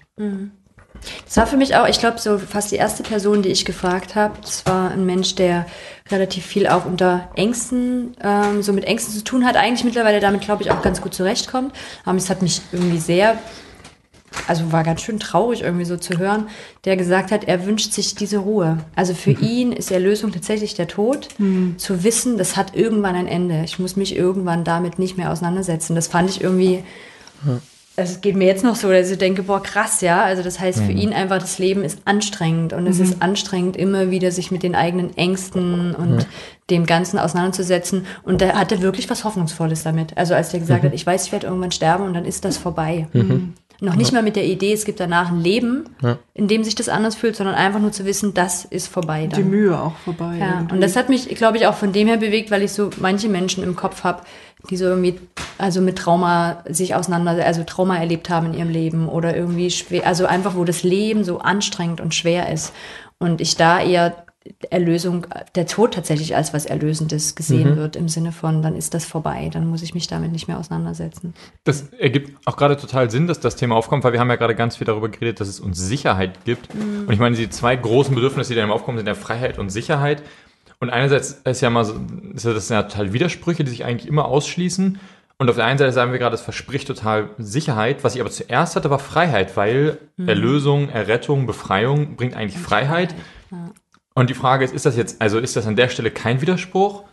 Das 1.25 1.37
war 1.37 1.47
für 1.47 1.56
mich 1.56 1.76
auch, 1.76 1.87
ich 1.87 2.00
glaube, 2.00 2.18
so 2.18 2.38
fast 2.38 2.73
die 2.73 2.76
erste 2.76 3.02
Person, 3.02 3.42
die 3.42 3.49
ich 3.49 3.64
gefragt 3.64 4.14
habe. 4.14 4.35
Das 4.40 4.66
war 4.66 4.90
ein 4.90 5.06
Mensch, 5.06 5.35
der 5.35 5.66
relativ 6.11 6.44
viel 6.44 6.66
auch 6.66 6.85
unter 6.85 7.28
Ängsten, 7.37 8.16
ähm, 8.23 8.62
so 8.62 8.73
mit 8.73 8.85
Ängsten 8.85 9.14
zu 9.14 9.25
tun 9.25 9.44
hat. 9.44 9.56
Eigentlich 9.56 9.85
mittlerweile 9.85 10.20
damit, 10.20 10.40
glaube 10.42 10.62
ich, 10.62 10.70
auch 10.70 10.82
ganz 10.82 11.00
gut 11.00 11.14
zurechtkommt. 11.14 11.73
Aber 12.04 12.16
es 12.16 12.30
hat 12.30 12.42
mich 12.42 12.62
irgendwie 12.73 12.99
sehr 12.99 13.38
also 14.47 14.73
war 14.73 14.82
ganz 14.85 15.02
schön 15.02 15.18
traurig 15.18 15.62
irgendwie 15.62 15.85
so 15.85 15.97
zu 15.97 16.18
hören, 16.18 16.49
der 16.85 16.97
gesagt 16.97 17.30
hat, 17.32 17.44
er 17.44 17.66
wünscht 17.66 17.92
sich 17.92 18.14
diese 18.14 18.38
Ruhe. 18.38 18.78
Also 18.94 19.14
für 19.14 19.32
ihn 19.32 19.73
ist 19.73 19.90
Erlösung 19.90 20.32
tatsächlich 20.32 20.75
der 20.75 20.88
Tod. 20.88 21.28
Zu 21.76 22.04
wissen, 22.04 22.38
das 22.38 22.56
hat 22.56 22.75
irgendwann 22.75 23.14
ein 23.14 23.26
Ende. 23.26 23.62
Ich 23.64 23.78
muss 23.78 23.97
mich 23.97 24.16
irgendwann 24.16 24.64
damit 24.64 24.99
nicht 24.99 25.16
mehr 25.16 25.32
auseinandersetzen. 25.32 25.94
Das 25.94 26.08
fand 26.08 26.30
ich 26.30 26.42
irgendwie, 26.42 26.82
also 27.97 28.12
es 28.12 28.20
geht 28.20 28.37
mir 28.37 28.47
jetzt 28.47 28.64
noch 28.64 28.76
so, 28.76 28.90
dass 28.90 29.11
ich 29.11 29.18
denke, 29.18 29.42
boah, 29.42 29.62
krass, 29.62 30.00
ja. 30.02 30.23
Also 30.23 30.42
das 30.42 30.61
heißt, 30.61 30.80
für 30.80 30.92
ihn 30.92 31.12
einfach, 31.12 31.38
das 31.38 31.58
Leben 31.58 31.82
ist 31.82 32.00
anstrengend 32.04 32.73
und 32.73 32.87
es 32.87 33.00
ist 33.00 33.20
anstrengend, 33.20 33.76
immer 33.76 34.11
wieder 34.11 34.30
sich 34.30 34.50
mit 34.50 34.62
den 34.62 34.75
eigenen 34.75 35.16
Ängsten 35.16 35.94
und 35.94 36.26
dem 36.70 36.87
Ganzen 36.87 37.18
auseinanderzusetzen. 37.18 38.06
Und 38.23 38.40
da 38.40 38.54
hat 38.54 38.73
er 38.73 38.82
wirklich 38.82 39.11
was 39.11 39.25
Hoffnungsvolles 39.25 39.82
damit. 39.82 40.16
Also 40.16 40.35
als 40.35 40.50
der 40.50 40.61
gesagt 40.61 40.85
hat, 40.85 40.94
ich 40.94 41.06
weiß, 41.06 41.26
ich 41.26 41.32
werde 41.32 41.47
irgendwann 41.47 41.73
sterben 41.73 42.04
und 42.04 42.14
dann 42.14 42.25
ist 42.25 42.44
das 42.44 42.56
vorbei. 42.56 43.08
Noch 43.80 43.94
nicht 43.94 44.12
mal 44.12 44.25
mit 44.25 44.35
der 44.35 44.44
Idee, 44.44 44.73
es 44.73 44.85
gibt 44.85 44.99
danach 44.99 45.30
ein 45.30 45.40
Leben, 45.40 45.85
in 46.35 46.49
dem 46.49 46.64
sich 46.64 46.75
das 46.75 46.88
anders 46.88 47.14
fühlt, 47.14 47.37
sondern 47.37 47.54
einfach 47.54 47.78
nur 47.78 47.92
zu 47.92 48.04
wissen, 48.04 48.35
das 48.35 48.64
ist 48.64 48.88
vorbei 48.88 49.28
dann. 49.28 49.40
Die 49.40 49.49
Mühe 49.49 49.78
auch 49.78 49.97
vorbei. 49.99 50.37
Ja, 50.38 50.54
irgendwie. 50.54 50.75
und 50.75 50.80
das 50.80 50.97
hat 50.97 51.08
mich, 51.08 51.28
glaube 51.37 51.58
ich, 51.58 51.66
auch 51.66 51.75
von 51.75 51.92
dem 51.92 52.08
her 52.08 52.16
bewegt, 52.16 52.50
weil 52.50 52.62
ich 52.62 52.73
so 52.73 52.90
manche 52.99 53.28
Menschen 53.28 53.62
im 53.62 53.76
Kopf 53.76 54.02
habe, 54.02 54.23
die 54.68 54.76
so 54.76 54.87
irgendwie, 54.87 55.20
also 55.58 55.80
mit 55.80 55.97
Trauma 55.97 56.64
sich 56.68 56.97
auseinander, 56.97 57.44
also 57.44 57.62
Trauma 57.62 57.97
erlebt 57.97 58.30
haben 58.30 58.47
in 58.47 58.54
ihrem 58.54 58.70
Leben 58.70 59.08
oder 59.08 59.37
irgendwie 59.37 59.70
schwer, 59.70 60.04
also 60.06 60.26
einfach, 60.26 60.56
wo 60.56 60.64
das 60.64 60.82
Leben 60.82 61.23
so 61.23 61.38
anstrengend 61.38 62.00
und 62.00 62.16
schwer 62.16 62.52
ist. 62.52 62.73
Und 63.18 63.40
ich 63.40 63.56
da 63.56 63.80
eher 63.80 64.25
Erlösung, 64.70 65.26
der 65.54 65.66
Tod 65.66 65.94
tatsächlich 65.94 66.36
als 66.36 66.54
was 66.54 66.66
Erlösendes 66.66 67.34
gesehen 67.34 67.76
wird, 67.76 67.96
im 67.96 68.08
Sinne 68.08 68.32
von, 68.32 68.62
dann 68.62 68.76
ist 68.76 68.94
das 68.94 69.04
vorbei, 69.04 69.50
dann 69.52 69.66
muss 69.66 69.82
ich 69.82 69.94
mich 69.94 70.06
damit 70.06 70.32
nicht 70.32 70.48
mehr 70.48 70.58
auseinandersetzen. 70.58 71.34
Das 71.64 71.88
ergibt 71.92 72.38
auch 72.46 72.56
gerade 72.56 72.76
total 72.76 73.10
Sinn, 73.10 73.26
dass 73.26 73.40
das 73.40 73.56
Thema 73.56 73.76
aufkommt, 73.76 74.04
weil 74.04 74.12
wir 74.12 74.20
haben 74.20 74.30
ja 74.30 74.36
gerade 74.36 74.54
ganz 74.54 74.76
viel 74.76 74.86
darüber 74.86 75.08
geredet, 75.08 75.40
dass 75.40 75.48
es 75.48 75.60
uns 75.60 75.78
Sicherheit 75.78 76.44
gibt. 76.44 76.68
Und 76.74 77.12
ich 77.12 77.18
meine, 77.18 77.36
die 77.36 77.50
zwei 77.50 77.76
großen 77.76 78.14
Bedürfnisse, 78.14 78.54
die 78.54 78.60
dann 78.60 78.70
aufkommen, 78.70 78.98
sind 78.98 79.06
ja 79.06 79.14
Freiheit 79.14 79.58
und 79.58 79.70
Sicherheit. 79.70 80.22
Und 80.80 80.90
einerseits 80.90 81.40
ist 81.44 81.60
ja 81.60 81.70
mal 81.70 81.84
so, 81.84 81.94
ist 82.34 82.44
ja 82.44 82.54
das 82.54 82.68
ja 82.68 82.82
total 82.84 83.12
Widersprüche, 83.12 83.64
die 83.64 83.70
sich 83.70 83.84
eigentlich 83.84 84.08
immer 84.08 84.26
ausschließen. 84.26 84.98
Und 85.40 85.48
auf 85.48 85.56
der 85.56 85.66
einen 85.66 85.78
Seite 85.78 85.92
sagen 85.92 86.10
wir 86.10 86.18
gerade, 86.18 86.34
es 86.34 86.40
verspricht 86.40 86.88
total 86.88 87.30
Sicherheit. 87.38 88.02
Was 88.02 88.14
ich 88.16 88.20
aber 88.20 88.30
zuerst 88.30 88.74
hatte, 88.74 88.90
war 88.90 88.98
Freiheit, 88.98 89.56
weil 89.56 89.98
Erlösung, 90.16 90.88
Errettung, 90.88 91.46
Befreiung 91.46 92.16
bringt 92.16 92.34
eigentlich 92.34 92.60
Freiheit. 92.60 93.14
Und 94.18 94.30
die 94.30 94.34
Frage 94.34 94.64
ist, 94.64 94.75
ist 94.75 94.84
das 94.84 94.96
jetzt, 94.96 95.22
also 95.22 95.38
ist 95.38 95.54
das 95.54 95.66
an 95.68 95.76
der 95.76 95.88
Stelle 95.88 96.10
kein 96.10 96.40
Widerspruch? 96.40 97.04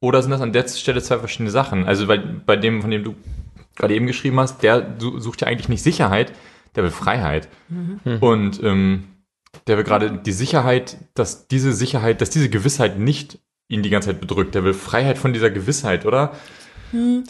Oder 0.00 0.22
sind 0.22 0.30
das 0.30 0.40
an 0.40 0.52
der 0.52 0.68
Stelle 0.68 1.02
zwei 1.02 1.18
verschiedene 1.18 1.50
Sachen? 1.50 1.86
Also 1.86 2.06
bei, 2.06 2.18
bei 2.18 2.56
dem, 2.56 2.82
von 2.82 2.90
dem 2.90 3.02
du 3.02 3.14
gerade 3.74 3.94
eben 3.94 4.06
geschrieben 4.06 4.38
hast, 4.38 4.62
der 4.62 4.94
su- 4.98 5.18
sucht 5.18 5.40
ja 5.40 5.48
eigentlich 5.48 5.68
nicht 5.68 5.82
Sicherheit, 5.82 6.32
der 6.76 6.84
will 6.84 6.90
Freiheit. 6.90 7.48
Und 8.20 8.62
ähm, 8.62 9.08
der 9.66 9.76
will 9.76 9.84
gerade 9.84 10.12
die 10.12 10.32
Sicherheit, 10.32 10.98
dass 11.14 11.48
diese 11.48 11.72
Sicherheit, 11.72 12.20
dass 12.20 12.30
diese 12.30 12.48
Gewissheit 12.48 12.98
nicht 12.98 13.38
ihn 13.68 13.82
die 13.82 13.90
ganze 13.90 14.10
Zeit 14.10 14.20
bedrückt. 14.20 14.54
Der 14.54 14.62
will 14.62 14.74
Freiheit 14.74 15.18
von 15.18 15.32
dieser 15.32 15.50
Gewissheit, 15.50 16.06
oder? 16.06 16.32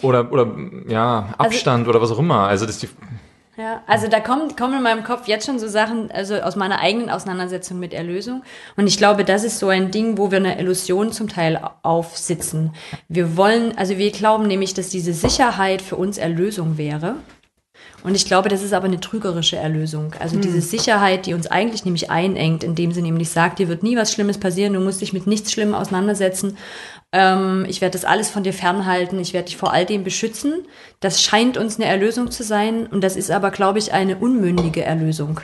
Oder, 0.02 0.30
oder 0.32 0.56
ja, 0.88 1.34
Abstand 1.38 1.88
oder 1.88 2.02
was 2.02 2.10
auch 2.10 2.18
immer. 2.18 2.48
Also 2.48 2.66
das 2.66 2.76
ist 2.76 2.82
die, 2.82 2.88
Ja, 3.58 3.82
also 3.86 4.08
da 4.08 4.18
kommen, 4.20 4.56
kommen 4.56 4.78
in 4.78 4.82
meinem 4.82 5.04
Kopf 5.04 5.28
jetzt 5.28 5.44
schon 5.44 5.58
so 5.58 5.68
Sachen, 5.68 6.10
also 6.10 6.36
aus 6.36 6.56
meiner 6.56 6.80
eigenen 6.80 7.10
Auseinandersetzung 7.10 7.78
mit 7.78 7.92
Erlösung. 7.92 8.42
Und 8.76 8.86
ich 8.86 8.96
glaube, 8.96 9.24
das 9.24 9.44
ist 9.44 9.58
so 9.58 9.68
ein 9.68 9.90
Ding, 9.90 10.16
wo 10.16 10.30
wir 10.30 10.38
eine 10.38 10.58
Illusion 10.58 11.12
zum 11.12 11.28
Teil 11.28 11.60
aufsitzen. 11.82 12.74
Wir 13.08 13.36
wollen, 13.36 13.76
also 13.76 13.98
wir 13.98 14.10
glauben 14.10 14.46
nämlich, 14.46 14.72
dass 14.72 14.88
diese 14.88 15.12
Sicherheit 15.12 15.82
für 15.82 15.96
uns 15.96 16.16
Erlösung 16.16 16.78
wäre. 16.78 17.16
Und 18.04 18.14
ich 18.14 18.24
glaube, 18.24 18.48
das 18.48 18.62
ist 18.62 18.72
aber 18.72 18.86
eine 18.86 19.00
trügerische 19.00 19.56
Erlösung. 19.56 20.14
Also 20.18 20.38
diese 20.38 20.60
Sicherheit, 20.60 21.26
die 21.26 21.34
uns 21.34 21.46
eigentlich 21.46 21.84
nämlich 21.84 22.10
einengt, 22.10 22.64
indem 22.64 22.92
sie 22.92 23.02
nämlich 23.02 23.30
sagt, 23.30 23.58
dir 23.58 23.68
wird 23.68 23.82
nie 23.82 23.96
was 23.96 24.12
Schlimmes 24.12 24.38
passieren, 24.38 24.72
du 24.72 24.80
musst 24.80 25.02
dich 25.02 25.12
mit 25.12 25.26
nichts 25.26 25.52
Schlimmem 25.52 25.74
auseinandersetzen. 25.74 26.56
Ähm, 27.12 27.66
ich 27.68 27.82
werde 27.82 27.92
das 27.92 28.06
alles 28.06 28.30
von 28.30 28.42
dir 28.42 28.54
fernhalten, 28.54 29.20
ich 29.20 29.34
werde 29.34 29.46
dich 29.46 29.58
vor 29.58 29.72
all 29.72 29.84
dem 29.84 30.02
beschützen. 30.02 30.66
Das 31.00 31.22
scheint 31.22 31.58
uns 31.58 31.76
eine 31.76 31.84
Erlösung 31.84 32.30
zu 32.30 32.42
sein 32.42 32.86
und 32.86 33.04
das 33.04 33.16
ist 33.16 33.30
aber, 33.30 33.50
glaube 33.50 33.78
ich, 33.78 33.92
eine 33.92 34.16
unmündige 34.16 34.82
Erlösung. 34.82 35.40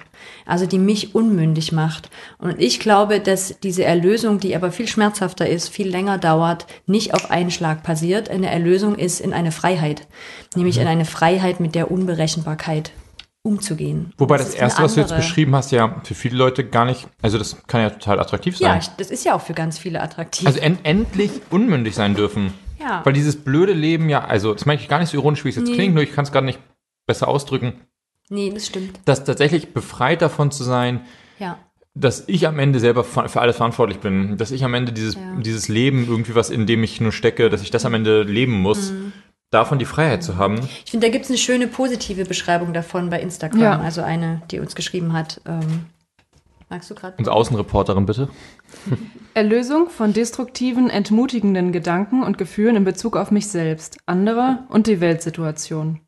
Also 0.47 0.65
die 0.65 0.79
mich 0.79 1.15
unmündig 1.15 1.73
macht. 1.73 2.09
Und 2.39 2.59
ich 2.59 2.81
glaube, 2.81 3.21
dass 3.21 3.61
diese 3.61 3.85
Erlösung, 3.85 4.41
die 4.41 4.57
aber 4.57 4.73
viel 4.73 4.89
schmerzhafter 4.89 5.47
ist, 5.47 5.69
viel 5.69 5.89
länger 5.89 6.17
dauert, 6.17 6.67
nicht 6.87 7.13
auf 7.13 7.31
einen 7.31 7.51
Schlag 7.51 7.83
passiert. 7.83 8.31
Eine 8.31 8.51
Erlösung 8.51 8.97
ist 8.97 9.21
in 9.21 9.35
eine 9.35 9.53
Freiheit. 9.53 10.07
Nämlich 10.57 10.79
in 10.79 10.87
eine 10.87 11.05
Freiheit 11.05 11.61
mit 11.61 11.75
der 11.75 11.91
Unberechenbarkeit 11.91 12.93
umzugehen. 13.49 14.13
wobei 14.19 14.37
Das 14.37 14.47
das, 14.53 14.55
erste, 14.55 14.83
was 14.83 14.95
du 14.95 15.01
jetzt 15.01 15.17
beschrieben 15.17 15.55
hast, 15.57 15.73
ja 15.73 16.01
für 16.05 16.15
viele 16.15 16.37
Leute 16.37 16.65
gar 16.65 16.85
nicht, 16.85 17.09
also 17.23 17.39
das 17.39 17.57
kann 17.67 17.81
ja 17.81 17.91
total 17.91 18.21
attraktiv 18.21 18.57
sein. 18.57 18.69
Ja, 18.71 18.77
ich, 18.79 18.89
das 18.99 19.11
ist 19.11 19.25
ja 19.25 19.35
auch 19.35 19.41
für 19.41 19.55
ganz 19.55 19.79
viele 19.79 20.01
attraktiv. 20.01 20.47
Also 20.47 20.61
en 20.61 20.79
endlich 20.85 21.31
unmündig 21.51 21.95
sein 21.95 22.15
dürfen. 22.15 22.53
Ja. 22.81 23.01
Weil 23.05 23.13
dieses 23.13 23.37
blöde 23.37 23.73
Leben 23.73 24.09
ja, 24.09 24.25
also 24.25 24.55
das 24.55 24.65
meine 24.67 24.81
ich 24.81 24.89
gar 24.89 25.01
nicht 25.01 25.09
so 25.11 25.17
ironisch, 25.17 25.45
wie 25.45 25.49
es 25.49 25.57
jetzt 25.57 25.69
Nee. 25.69 25.75
klingt, 25.75 25.95
nur 25.95 26.03
ich 26.05 26.13
kann 26.13 26.25
es 26.25 26.31
gerade 26.31 26.47
nicht 26.47 26.61
besser 27.07 27.27
ausdrücken, 27.27 27.73
nee, 28.29 28.51
das 28.55 28.67
stimmt. 28.67 29.01
dass 29.07 29.25
tatsächlich 29.25 29.73
befreit 29.75 30.23
davon 30.23 30.51
zu 30.53 30.63
sein, 30.63 31.01
Ja. 31.41 31.59
dass 31.95 32.25
ich 32.29 32.47
am 32.47 32.59
Ende 32.61 32.79
selber 32.79 33.03
für 33.03 33.41
alles 33.41 33.57
verantwortlich 33.57 33.99
bin, 33.99 34.37
dass 34.37 34.51
ich 34.53 34.63
am 34.65 34.75
Ende 34.75 34.93
dieses, 34.93 35.15
Ja. 35.17 35.21
dieses 35.43 35.69
Leben 35.69 36.07
irgendwie 36.07 36.35
was, 36.37 36.51
in 36.51 36.67
dem 36.67 36.85
ich 36.85 37.01
nur 37.01 37.11
stecke, 37.13 37.49
dass 37.51 37.63
ich 37.63 37.71
das 37.73 37.85
am 37.85 37.95
Ende 37.95 38.23
leben 38.23 38.53
muss, 38.53 38.93
Mhm. 38.93 39.13
Davon 39.51 39.79
die 39.79 39.85
Freiheit 39.85 40.23
zu 40.23 40.37
haben. 40.37 40.59
Ich 40.85 40.91
finde, 40.91 41.07
da 41.07 41.13
gibt 41.13 41.25
es 41.25 41.31
eine 41.31 41.39
schöne 41.39 41.69
positive 41.69 42.25
Beschreibung 42.25 42.73
davon 42.73 43.11
bei 43.11 43.21
Instagram. 43.21 43.61
Ja. 43.61 43.81
Also 43.81 44.03
eine, 44.03 44.43
die 44.51 44.61
uns 44.61 44.75
geschrieben 44.75 45.13
hat. 45.13 45.41
Ähm, 45.47 45.87
magst 46.69 46.91
du 46.91 46.95
gerade? 46.95 47.15
Unsere 47.17 47.35
Außenreporterin 47.35 48.07
bitte. 48.07 48.29
Erlösung 49.35 49.89
von 49.89 50.13
destruktiven, 50.13 50.91
entmutigenden 50.91 51.73
Gedanken 51.73 52.23
und 52.23 52.39
Gefühlen 52.39 52.77
in 52.77 52.85
Bezug 52.85 53.17
auf 53.17 53.31
mich 53.31 53.49
selbst, 53.49 53.99
andere 54.07 54.65
und 54.69 54.87
die 54.87 55.01
Weltsituation. 55.01 56.01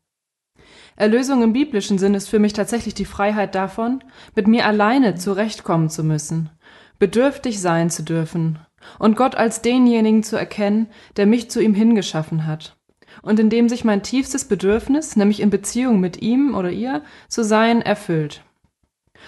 Erlösung 0.97 1.41
im 1.41 1.53
biblischen 1.53 1.97
Sinn 1.97 2.13
ist 2.13 2.27
für 2.27 2.37
mich 2.37 2.53
tatsächlich 2.53 2.93
die 2.93 3.05
Freiheit 3.05 3.55
davon, 3.55 4.03
mit 4.35 4.47
mir 4.47 4.67
alleine 4.67 5.15
zurechtkommen 5.15 5.89
zu 5.89 6.03
müssen, 6.03 6.51
bedürftig 6.99 7.59
sein 7.59 7.89
zu 7.89 8.03
dürfen 8.03 8.59
und 8.99 9.15
Gott 9.15 9.33
als 9.33 9.61
denjenigen 9.61 10.21
zu 10.21 10.35
erkennen, 10.35 10.87
der 11.15 11.25
mich 11.25 11.49
zu 11.49 11.61
ihm 11.61 11.73
hingeschaffen 11.73 12.45
hat 12.45 12.75
und 13.21 13.39
in 13.39 13.49
dem 13.49 13.69
sich 13.69 13.83
mein 13.83 14.03
tiefstes 14.03 14.45
Bedürfnis, 14.45 15.15
nämlich 15.15 15.39
in 15.39 15.49
Beziehung 15.49 15.99
mit 15.99 16.21
ihm 16.21 16.55
oder 16.55 16.71
ihr 16.71 17.03
zu 17.27 17.43
sein, 17.43 17.81
erfüllt. 17.81 18.43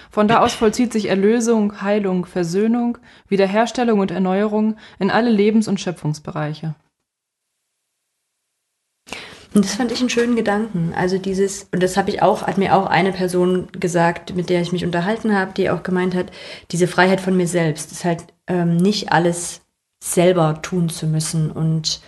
Von 0.09 0.27
da 0.27 0.39
aus 0.39 0.53
vollzieht 0.53 0.91
sich 0.91 1.05
Erlösung, 1.05 1.81
Heilung, 1.81 2.25
Versöhnung, 2.25 2.97
Wiederherstellung 3.27 3.99
und 3.99 4.11
Erneuerung 4.11 4.77
in 4.99 5.11
alle 5.11 5.29
Lebens- 5.29 5.67
und 5.67 5.79
Schöpfungsbereiche. 5.79 6.75
Und 9.53 9.65
das 9.65 9.75
fand 9.75 9.91
ich 9.91 9.99
einen 9.99 10.09
schönen 10.09 10.35
Gedanken. 10.35 10.93
Also 10.95 11.19
dieses, 11.19 11.67
und 11.71 11.83
das 11.83 11.95
habe 11.95 12.09
ich 12.09 12.23
auch, 12.23 12.41
hat 12.41 12.57
mir 12.57 12.75
auch 12.75 12.87
eine 12.87 13.11
Person 13.11 13.67
gesagt, 13.71 14.35
mit 14.35 14.49
der 14.49 14.61
ich 14.61 14.71
mich 14.71 14.83
unterhalten 14.83 15.35
habe, 15.35 15.53
die 15.53 15.69
auch 15.69 15.83
gemeint 15.83 16.15
hat, 16.15 16.31
diese 16.71 16.87
Freiheit 16.87 17.21
von 17.21 17.37
mir 17.37 17.47
selbst 17.47 17.91
ist 17.91 18.03
halt 18.03 18.25
ähm, 18.47 18.77
nicht 18.77 19.11
alles 19.11 19.61
selber 20.03 20.61
tun 20.61 20.89
zu 20.89 21.05
müssen 21.05 21.51
und 21.51 22.01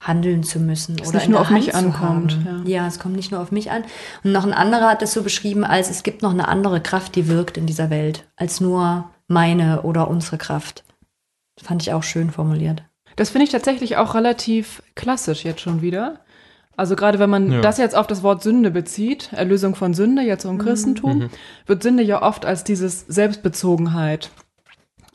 handeln 0.00 0.42
zu 0.42 0.60
müssen 0.60 0.96
Es 1.00 1.08
oder 1.08 1.18
nicht 1.18 1.28
nur 1.28 1.40
auf 1.40 1.50
mich 1.50 1.72
Hand 1.72 1.94
zu 1.94 2.00
ankommt, 2.02 2.38
ja. 2.44 2.62
Ja. 2.82 2.86
es 2.86 2.98
kommt 2.98 3.16
nicht 3.16 3.30
nur 3.32 3.40
auf 3.40 3.50
mich 3.50 3.70
an. 3.70 3.84
Und 4.24 4.32
noch 4.32 4.44
ein 4.44 4.52
anderer 4.52 4.90
hat 4.90 5.02
das 5.02 5.12
so 5.12 5.22
beschrieben, 5.22 5.64
als 5.64 5.90
es 5.90 6.02
gibt 6.02 6.22
noch 6.22 6.32
eine 6.32 6.48
andere 6.48 6.80
Kraft, 6.80 7.14
die 7.16 7.28
wirkt 7.28 7.56
in 7.56 7.66
dieser 7.66 7.90
Welt, 7.90 8.24
als 8.36 8.60
nur 8.60 9.10
meine 9.28 9.82
oder 9.82 10.08
unsere 10.08 10.38
Kraft. 10.38 10.84
Das 11.56 11.66
fand 11.66 11.82
ich 11.82 11.92
auch 11.92 12.02
schön 12.02 12.30
formuliert. 12.30 12.82
Das 13.16 13.30
finde 13.30 13.44
ich 13.46 13.50
tatsächlich 13.50 13.96
auch 13.96 14.14
relativ 14.14 14.82
klassisch 14.94 15.44
jetzt 15.44 15.62
schon 15.62 15.80
wieder. 15.80 16.20
Also 16.76 16.94
gerade 16.94 17.18
wenn 17.18 17.30
man 17.30 17.50
Ja. 17.50 17.60
das 17.62 17.78
jetzt 17.78 17.96
auf 17.96 18.06
das 18.06 18.22
Wort 18.22 18.42
Sünde 18.42 18.70
bezieht, 18.70 19.32
Erlösung 19.32 19.74
von 19.74 19.94
Sünde, 19.94 20.20
jetzt 20.20 20.42
so 20.42 20.50
im 20.50 20.58
Christentum, 20.58 21.30
wird 21.64 21.82
Sünde 21.82 22.02
ja 22.02 22.20
oft 22.20 22.44
als 22.44 22.64
dieses 22.64 23.00
Selbstbezogenheit, 23.06 24.30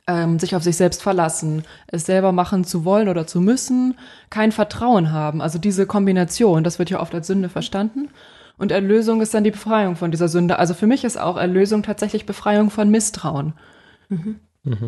ähm, 0.08 0.40
sich 0.40 0.56
auf 0.56 0.64
sich 0.64 0.78
selbst 0.78 1.02
verlassen, 1.02 1.64
es 1.88 2.06
selber 2.06 2.32
machen 2.32 2.64
zu 2.64 2.86
wollen 2.86 3.10
oder 3.10 3.28
zu 3.28 3.42
müssen, 3.42 3.96
kein 4.30 4.52
Vertrauen 4.52 5.12
haben. 5.12 5.42
Also 5.42 5.60
diese 5.60 5.86
Kombination, 5.86 6.64
das 6.64 6.80
wird 6.80 6.90
ja 6.90 7.00
oft 7.00 7.14
als 7.14 7.28
Sünde 7.28 7.50
verstanden. 7.50 8.10
Und 8.58 8.72
Erlösung 8.72 9.22
ist 9.22 9.34
dann 9.34 9.44
die 9.44 9.52
Befreiung 9.52 9.96
von 9.96 10.12
dieser 10.12 10.28
Sünde. 10.28 10.60
Also 10.60 10.74
für 10.74 10.88
mich 10.88 11.04
ist 11.04 11.20
auch 11.20 11.38
Erlösung 11.38 11.84
tatsächlich 11.84 12.26
Befreiung 12.26 12.70
von 12.70 12.90
Misstrauen. 12.90 13.54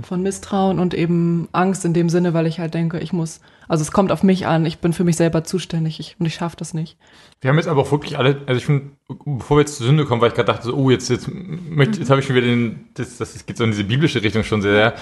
Von 0.04 0.22
Misstrauen 0.22 0.78
und 0.78 0.94
eben 0.94 1.50
Angst 1.52 1.84
in 1.84 1.96
dem 1.96 2.08
Sinne, 2.08 2.36
weil 2.36 2.46
ich 2.46 2.60
halt 2.60 2.76
denke, 2.76 3.00
ich 3.00 3.12
muss, 3.12 3.42
also 3.68 3.82
es 3.82 3.92
kommt 3.92 4.12
auf 4.12 4.22
mich 4.22 4.46
an, 4.46 4.68
ich 4.68 4.78
bin 4.78 4.94
für 4.94 5.04
mich 5.04 5.16
selber 5.16 5.44
zuständig 5.44 6.00
ich, 6.00 6.16
und 6.20 6.28
ich 6.28 6.36
schaffe 6.36 6.56
das 6.58 6.76
nicht. 6.76 6.96
Wir 7.42 7.50
haben 7.50 7.58
jetzt 7.58 7.68
aber 7.68 7.82
auch 7.82 7.92
wirklich 7.92 8.20
alle, 8.20 8.42
also 8.46 8.60
ich 8.60 8.68
finde, 8.68 8.92
bevor 9.26 9.58
wir 9.58 9.62
jetzt 9.62 9.78
zur 9.78 9.88
Sünde 9.88 10.06
kommen, 10.06 10.22
weil 10.22 10.30
ich 10.30 10.36
gerade 10.36 10.52
dachte, 10.52 10.68
so, 10.68 10.76
oh, 10.76 10.92
jetzt, 10.92 11.10
jetzt, 11.10 11.28
möchte, 11.28 11.98
jetzt 11.98 12.12
habe 12.12 12.20
ich 12.20 12.28
schon 12.28 12.36
wieder 12.36 12.46
den, 12.46 12.88
das, 12.94 13.18
das 13.18 13.48
geht 13.48 13.58
so 13.58 13.64
in 13.64 13.72
diese 13.72 13.84
biblische 13.84 14.22
Richtung 14.22 14.44
schon 14.44 14.62
sehr. 14.62 14.94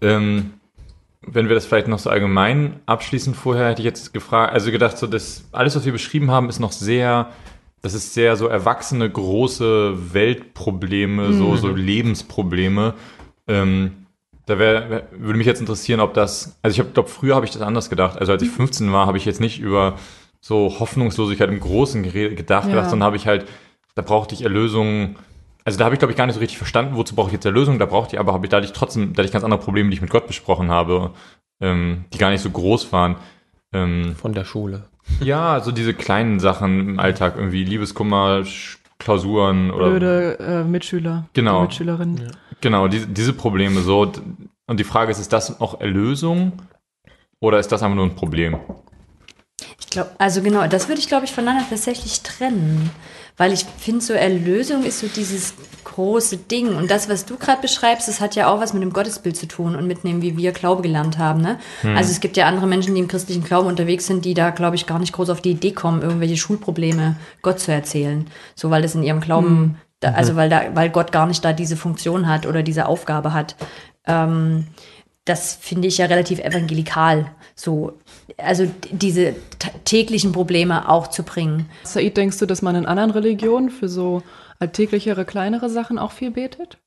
Ähm, 0.00 0.54
wenn 1.22 1.46
wir 1.46 1.54
das 1.54 1.64
vielleicht 1.64 1.86
noch 1.86 2.00
so 2.00 2.10
allgemein 2.10 2.80
abschließen 2.86 3.32
vorher, 3.32 3.68
hätte 3.70 3.82
ich 3.82 3.86
jetzt 3.86 4.12
gefragt, 4.12 4.52
also 4.52 4.72
gedacht, 4.72 4.98
so, 4.98 5.06
das, 5.06 5.44
alles, 5.52 5.76
was 5.76 5.84
wir 5.84 5.92
beschrieben 5.92 6.32
haben, 6.32 6.48
ist 6.48 6.58
noch 6.58 6.72
sehr 6.72 7.30
das 7.80 7.92
ist 7.92 8.14
sehr 8.14 8.34
so 8.36 8.46
erwachsene, 8.46 9.10
große 9.10 10.14
Weltprobleme, 10.14 11.28
Mhm. 11.28 11.38
so, 11.38 11.54
so 11.56 11.68
Lebensprobleme. 11.68 12.94
Ähm, 13.46 14.06
da 14.46 14.58
wär, 14.58 14.90
wär, 14.90 15.08
würde 15.12 15.38
mich 15.38 15.46
jetzt 15.46 15.60
interessieren, 15.60 16.00
ob 16.00 16.14
das, 16.14 16.58
also 16.62 16.82
ich 16.82 16.92
glaube, 16.92 17.08
früher 17.08 17.34
habe 17.34 17.46
ich 17.46 17.52
das 17.52 17.62
anders 17.62 17.88
gedacht. 17.88 18.18
Also 18.18 18.32
als 18.32 18.42
ich 18.42 18.50
15 18.50 18.92
war, 18.92 19.06
habe 19.06 19.16
ich 19.16 19.24
jetzt 19.24 19.40
nicht 19.40 19.60
über 19.60 19.94
so 20.40 20.78
Hoffnungslosigkeit 20.78 21.48
im 21.48 21.60
Großen 21.60 22.02
gedacht, 22.02 22.64
Ja. 22.64 22.70
gedacht 22.70 22.90
sondern 22.90 23.06
habe 23.06 23.16
ich 23.16 23.26
halt, 23.26 23.46
da 23.94 24.02
brauchte 24.02 24.34
ich 24.34 24.42
Erlösung. 24.42 25.16
Also 25.64 25.78
da 25.78 25.86
habe 25.86 25.94
ich, 25.94 25.98
glaube 25.98 26.12
ich, 26.12 26.18
gar 26.18 26.26
nicht 26.26 26.34
so 26.34 26.40
richtig 26.40 26.58
verstanden, 26.58 26.96
wozu 26.96 27.14
brauche 27.14 27.28
ich 27.28 27.32
jetzt 27.32 27.46
Erlösung, 27.46 27.78
da 27.78 27.86
brauchte 27.86 28.16
ich 28.16 28.20
aber, 28.20 28.34
habe 28.34 28.44
ich 28.44 28.50
dadurch 28.50 28.72
trotzdem, 28.74 29.14
dadurch 29.14 29.32
ganz 29.32 29.44
andere 29.44 29.60
Probleme, 29.60 29.88
die 29.88 29.94
ich 29.94 30.02
mit 30.02 30.10
Gott 30.10 30.26
besprochen 30.26 30.70
habe, 30.70 31.12
ähm, 31.60 32.04
die 32.12 32.18
gar 32.18 32.30
nicht 32.30 32.42
so 32.42 32.50
groß 32.50 32.92
waren. 32.92 33.16
Ähm, 33.72 34.14
Von 34.16 34.34
der 34.34 34.44
Schule. 34.44 34.84
ja, 35.20 35.60
so 35.60 35.72
diese 35.72 35.94
kleinen 35.94 36.38
Sachen 36.38 36.80
im 36.80 36.98
Alltag, 36.98 37.36
irgendwie 37.36 37.64
Liebeskummer, 37.64 38.44
Klausuren 38.98 39.70
oder 39.70 39.90
Blöde 39.90 40.38
äh, 40.38 40.64
Mitschüler. 40.64 41.28
Genau. 41.32 41.62
Mitschülerinnen. 41.62 42.32
Genau, 42.64 42.88
diese, 42.88 43.06
diese 43.06 43.34
Probleme 43.34 43.82
so. 43.82 44.10
Und 44.66 44.80
die 44.80 44.84
Frage 44.84 45.12
ist, 45.12 45.20
ist 45.20 45.32
das 45.32 45.60
auch 45.60 45.80
Erlösung 45.80 46.52
oder 47.38 47.60
ist 47.60 47.70
das 47.70 47.82
einfach 47.82 47.94
nur 47.94 48.06
ein 48.06 48.16
Problem? 48.16 48.58
Ich 49.78 49.88
glaube, 49.90 50.10
also 50.18 50.42
genau, 50.42 50.66
das 50.66 50.88
würde 50.88 50.98
ich, 50.98 51.06
glaube 51.06 51.26
ich, 51.26 51.32
voneinander 51.32 51.64
tatsächlich 51.68 52.22
trennen. 52.22 52.90
Weil 53.36 53.52
ich 53.52 53.66
finde, 53.78 54.00
so 54.00 54.12
Erlösung 54.12 54.84
ist 54.84 55.00
so 55.00 55.08
dieses 55.08 55.54
große 55.82 56.38
Ding. 56.38 56.74
Und 56.74 56.90
das, 56.90 57.08
was 57.08 57.26
du 57.26 57.36
gerade 57.36 57.60
beschreibst, 57.60 58.08
das 58.08 58.20
hat 58.20 58.34
ja 58.34 58.48
auch 58.48 58.60
was 58.60 58.72
mit 58.72 58.82
dem 58.82 58.92
Gottesbild 58.92 59.36
zu 59.36 59.46
tun 59.46 59.76
und 59.76 59.86
mit 59.86 60.04
dem, 60.04 60.22
wie 60.22 60.36
wir 60.36 60.52
Glaube 60.52 60.82
gelernt 60.82 61.18
haben. 61.18 61.40
Ne? 61.40 61.58
Also 61.82 62.12
es 62.12 62.20
gibt 62.20 62.36
ja 62.36 62.46
andere 62.46 62.66
Menschen, 62.66 62.94
die 62.94 63.00
im 63.00 63.08
christlichen 63.08 63.44
Glauben 63.44 63.68
unterwegs 63.68 64.06
sind, 64.06 64.24
die 64.24 64.34
da, 64.34 64.50
glaube 64.50 64.76
ich, 64.76 64.86
gar 64.86 65.00
nicht 65.00 65.12
groß 65.12 65.30
auf 65.30 65.40
die 65.40 65.50
Idee 65.50 65.72
kommen, 65.72 66.02
irgendwelche 66.02 66.36
Schulprobleme 66.36 67.16
Gott 67.42 67.60
zu 67.60 67.72
erzählen. 67.72 68.26
So, 68.54 68.70
weil 68.70 68.82
das 68.82 68.94
in 68.94 69.02
ihrem 69.02 69.20
Glauben, 69.20 69.76
da, 70.04 70.12
also 70.12 70.36
weil 70.36 70.48
da, 70.48 70.62
weil 70.74 70.90
Gott 70.90 71.12
gar 71.12 71.26
nicht 71.26 71.44
da 71.44 71.52
diese 71.52 71.76
Funktion 71.76 72.28
hat 72.28 72.46
oder 72.46 72.62
diese 72.62 72.86
Aufgabe 72.86 73.32
hat. 73.32 73.56
Ähm, 74.06 74.66
das 75.24 75.54
finde 75.54 75.88
ich 75.88 75.98
ja 75.98 76.06
relativ 76.06 76.38
evangelikal, 76.38 77.30
so, 77.54 77.94
also 78.36 78.70
diese 78.90 79.34
täglichen 79.84 80.32
Probleme 80.32 80.88
auch 80.88 81.06
zu 81.06 81.22
bringen. 81.22 81.70
Said, 81.82 82.16
denkst 82.16 82.38
du, 82.38 82.46
dass 82.46 82.60
man 82.60 82.76
in 82.76 82.84
anderen 82.84 83.10
Religionen 83.10 83.70
für 83.70 83.88
so 83.88 84.22
alltäglichere, 84.58 85.24
kleinere 85.24 85.70
Sachen 85.70 85.98
auch 85.98 86.12
viel 86.12 86.30
betet? 86.30 86.78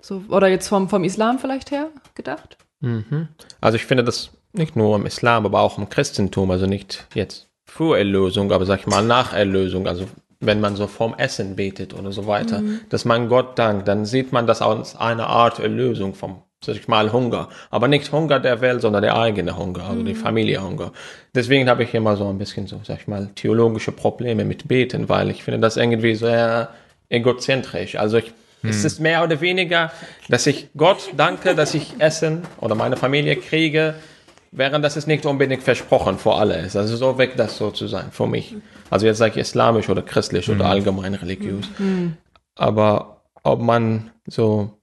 So, 0.00 0.22
oder 0.28 0.48
jetzt 0.48 0.68
vom, 0.68 0.88
vom 0.88 1.04
Islam 1.04 1.38
vielleicht 1.38 1.70
her 1.70 1.88
gedacht? 2.14 2.56
Mhm. 2.80 3.28
Also 3.60 3.76
ich 3.76 3.84
finde 3.84 4.04
das 4.04 4.30
nicht 4.52 4.76
nur 4.76 4.96
im 4.96 5.04
Islam, 5.04 5.44
aber 5.44 5.60
auch 5.60 5.76
im 5.76 5.88
Christentum, 5.88 6.50
also 6.50 6.66
nicht 6.66 7.06
jetzt 7.14 7.48
für 7.64 7.98
Erlösung, 7.98 8.52
aber 8.52 8.66
sag 8.66 8.80
ich 8.80 8.86
mal 8.86 9.04
nach 9.04 9.32
Erlösung, 9.32 9.86
also 9.86 10.06
wenn 10.46 10.60
man 10.60 10.76
so 10.76 10.86
vorm 10.86 11.14
Essen 11.16 11.56
betet 11.56 11.94
oder 11.94 12.12
so 12.12 12.26
weiter, 12.26 12.62
dass 12.88 13.04
man 13.04 13.28
Gott 13.28 13.58
dankt, 13.58 13.88
dann 13.88 14.04
sieht 14.04 14.32
man 14.32 14.46
das 14.46 14.62
als 14.62 14.96
eine 14.96 15.26
Art 15.26 15.58
Erlösung 15.58 16.14
vom, 16.14 16.42
sag 16.64 16.76
ich 16.76 16.88
mal, 16.88 17.12
Hunger. 17.12 17.48
Aber 17.70 17.88
nicht 17.88 18.10
Hunger 18.12 18.40
der 18.40 18.60
Welt, 18.60 18.82
sondern 18.82 19.02
der 19.02 19.18
eigene 19.18 19.56
Hunger, 19.56 19.84
also 19.84 20.02
die 20.02 20.14
Familienhunger. 20.14 20.92
Deswegen 21.34 21.68
habe 21.68 21.84
ich 21.84 21.94
immer 21.94 22.16
so 22.16 22.28
ein 22.28 22.38
bisschen 22.38 22.66
so, 22.66 22.80
sag 22.84 23.00
ich 23.00 23.08
mal, 23.08 23.28
theologische 23.34 23.92
Probleme 23.92 24.44
mit 24.44 24.68
Beten, 24.68 25.08
weil 25.08 25.30
ich 25.30 25.42
finde 25.42 25.60
das 25.60 25.76
irgendwie 25.76 26.14
sehr 26.14 26.70
egozentrisch. 27.08 27.96
Also 27.96 28.18
ich, 28.18 28.32
es 28.62 28.84
ist 28.84 28.98
mehr 28.98 29.22
oder 29.22 29.40
weniger, 29.42 29.92
dass 30.28 30.46
ich 30.46 30.68
Gott 30.76 31.10
danke, 31.16 31.54
dass 31.54 31.74
ich 31.74 31.92
Essen 31.98 32.42
oder 32.60 32.74
meine 32.74 32.96
Familie 32.96 33.36
kriege, 33.36 33.94
während 34.54 34.84
das 34.84 34.96
ist 34.96 35.06
nicht 35.06 35.26
unbedingt 35.26 35.62
versprochen 35.62 36.18
für 36.18 36.34
alle 36.34 36.56
ist. 36.58 36.76
Also 36.76 36.96
so 36.96 37.18
weg 37.18 37.36
das 37.36 37.58
so 37.58 37.70
zu 37.70 37.88
sein 37.88 38.10
für 38.12 38.26
mich. 38.26 38.54
Also 38.88 39.06
jetzt 39.06 39.18
sage 39.18 39.32
ich 39.32 39.38
islamisch 39.38 39.88
oder 39.88 40.02
christlich 40.02 40.48
oder 40.48 40.66
allgemein 40.66 41.14
religiös. 41.14 41.66
Aber 42.54 43.22
ob 43.42 43.60
man 43.60 44.12
so 44.26 44.78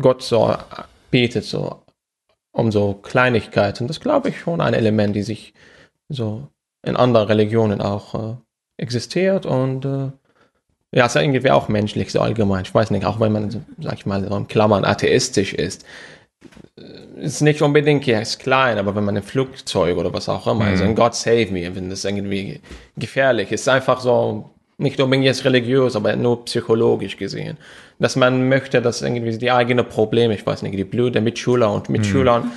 Gott 0.00 0.22
so 0.22 0.56
betet, 1.10 1.44
so 1.44 1.82
um 2.52 2.70
so 2.72 2.94
Kleinigkeiten, 2.94 3.88
das 3.88 4.00
glaube 4.00 4.30
ich 4.30 4.38
schon 4.38 4.60
ein 4.60 4.74
Element, 4.74 5.16
die 5.16 5.22
sich 5.22 5.52
so 6.08 6.48
in 6.82 6.96
anderen 6.96 7.26
Religionen 7.26 7.80
auch 7.80 8.14
äh, 8.14 8.36
existiert 8.78 9.44
und 9.44 9.84
äh, 9.84 10.10
ja, 10.92 11.06
ist 11.06 11.14
ja 11.14 11.20
irgendwie 11.20 11.50
auch 11.50 11.68
menschlich, 11.68 12.12
so 12.12 12.20
allgemein. 12.20 12.62
Ich 12.62 12.74
weiß 12.74 12.90
nicht, 12.90 13.04
auch 13.04 13.18
wenn 13.20 13.32
man, 13.32 13.50
so, 13.50 13.60
sag 13.80 13.94
ich 13.94 14.06
mal, 14.06 14.26
so 14.26 14.34
in 14.34 14.46
Klammern 14.46 14.84
atheistisch 14.84 15.52
ist, 15.52 15.84
ist 17.16 17.40
nicht 17.40 17.62
unbedingt, 17.62 18.06
ist 18.06 18.38
klein, 18.38 18.78
aber 18.78 18.94
wenn 18.94 19.04
man 19.04 19.16
ein 19.16 19.22
Flugzeug 19.22 19.96
oder 19.96 20.12
was 20.12 20.28
auch 20.28 20.46
immer, 20.46 20.66
also 20.66 20.84
ein 20.84 20.94
God 20.94 21.14
save 21.14 21.48
me, 21.50 21.74
wenn 21.74 21.90
das 21.90 22.04
irgendwie 22.04 22.60
gefährlich 22.96 23.52
ist, 23.52 23.68
einfach 23.68 24.00
so, 24.00 24.50
nicht 24.78 25.00
unbedingt 25.00 25.24
jetzt 25.24 25.44
religiös, 25.44 25.96
aber 25.96 26.14
nur 26.16 26.44
psychologisch 26.44 27.16
gesehen, 27.16 27.56
dass 27.98 28.16
man 28.16 28.48
möchte, 28.48 28.82
dass 28.82 29.02
irgendwie 29.02 29.36
die 29.38 29.50
eigenen 29.50 29.88
Probleme, 29.88 30.34
ich 30.34 30.46
weiß 30.46 30.62
nicht, 30.62 30.76
die 30.76 30.84
blöde 30.84 31.20
Mitschüler 31.20 31.72
und 31.72 31.88
Mitschülern, 31.88 32.52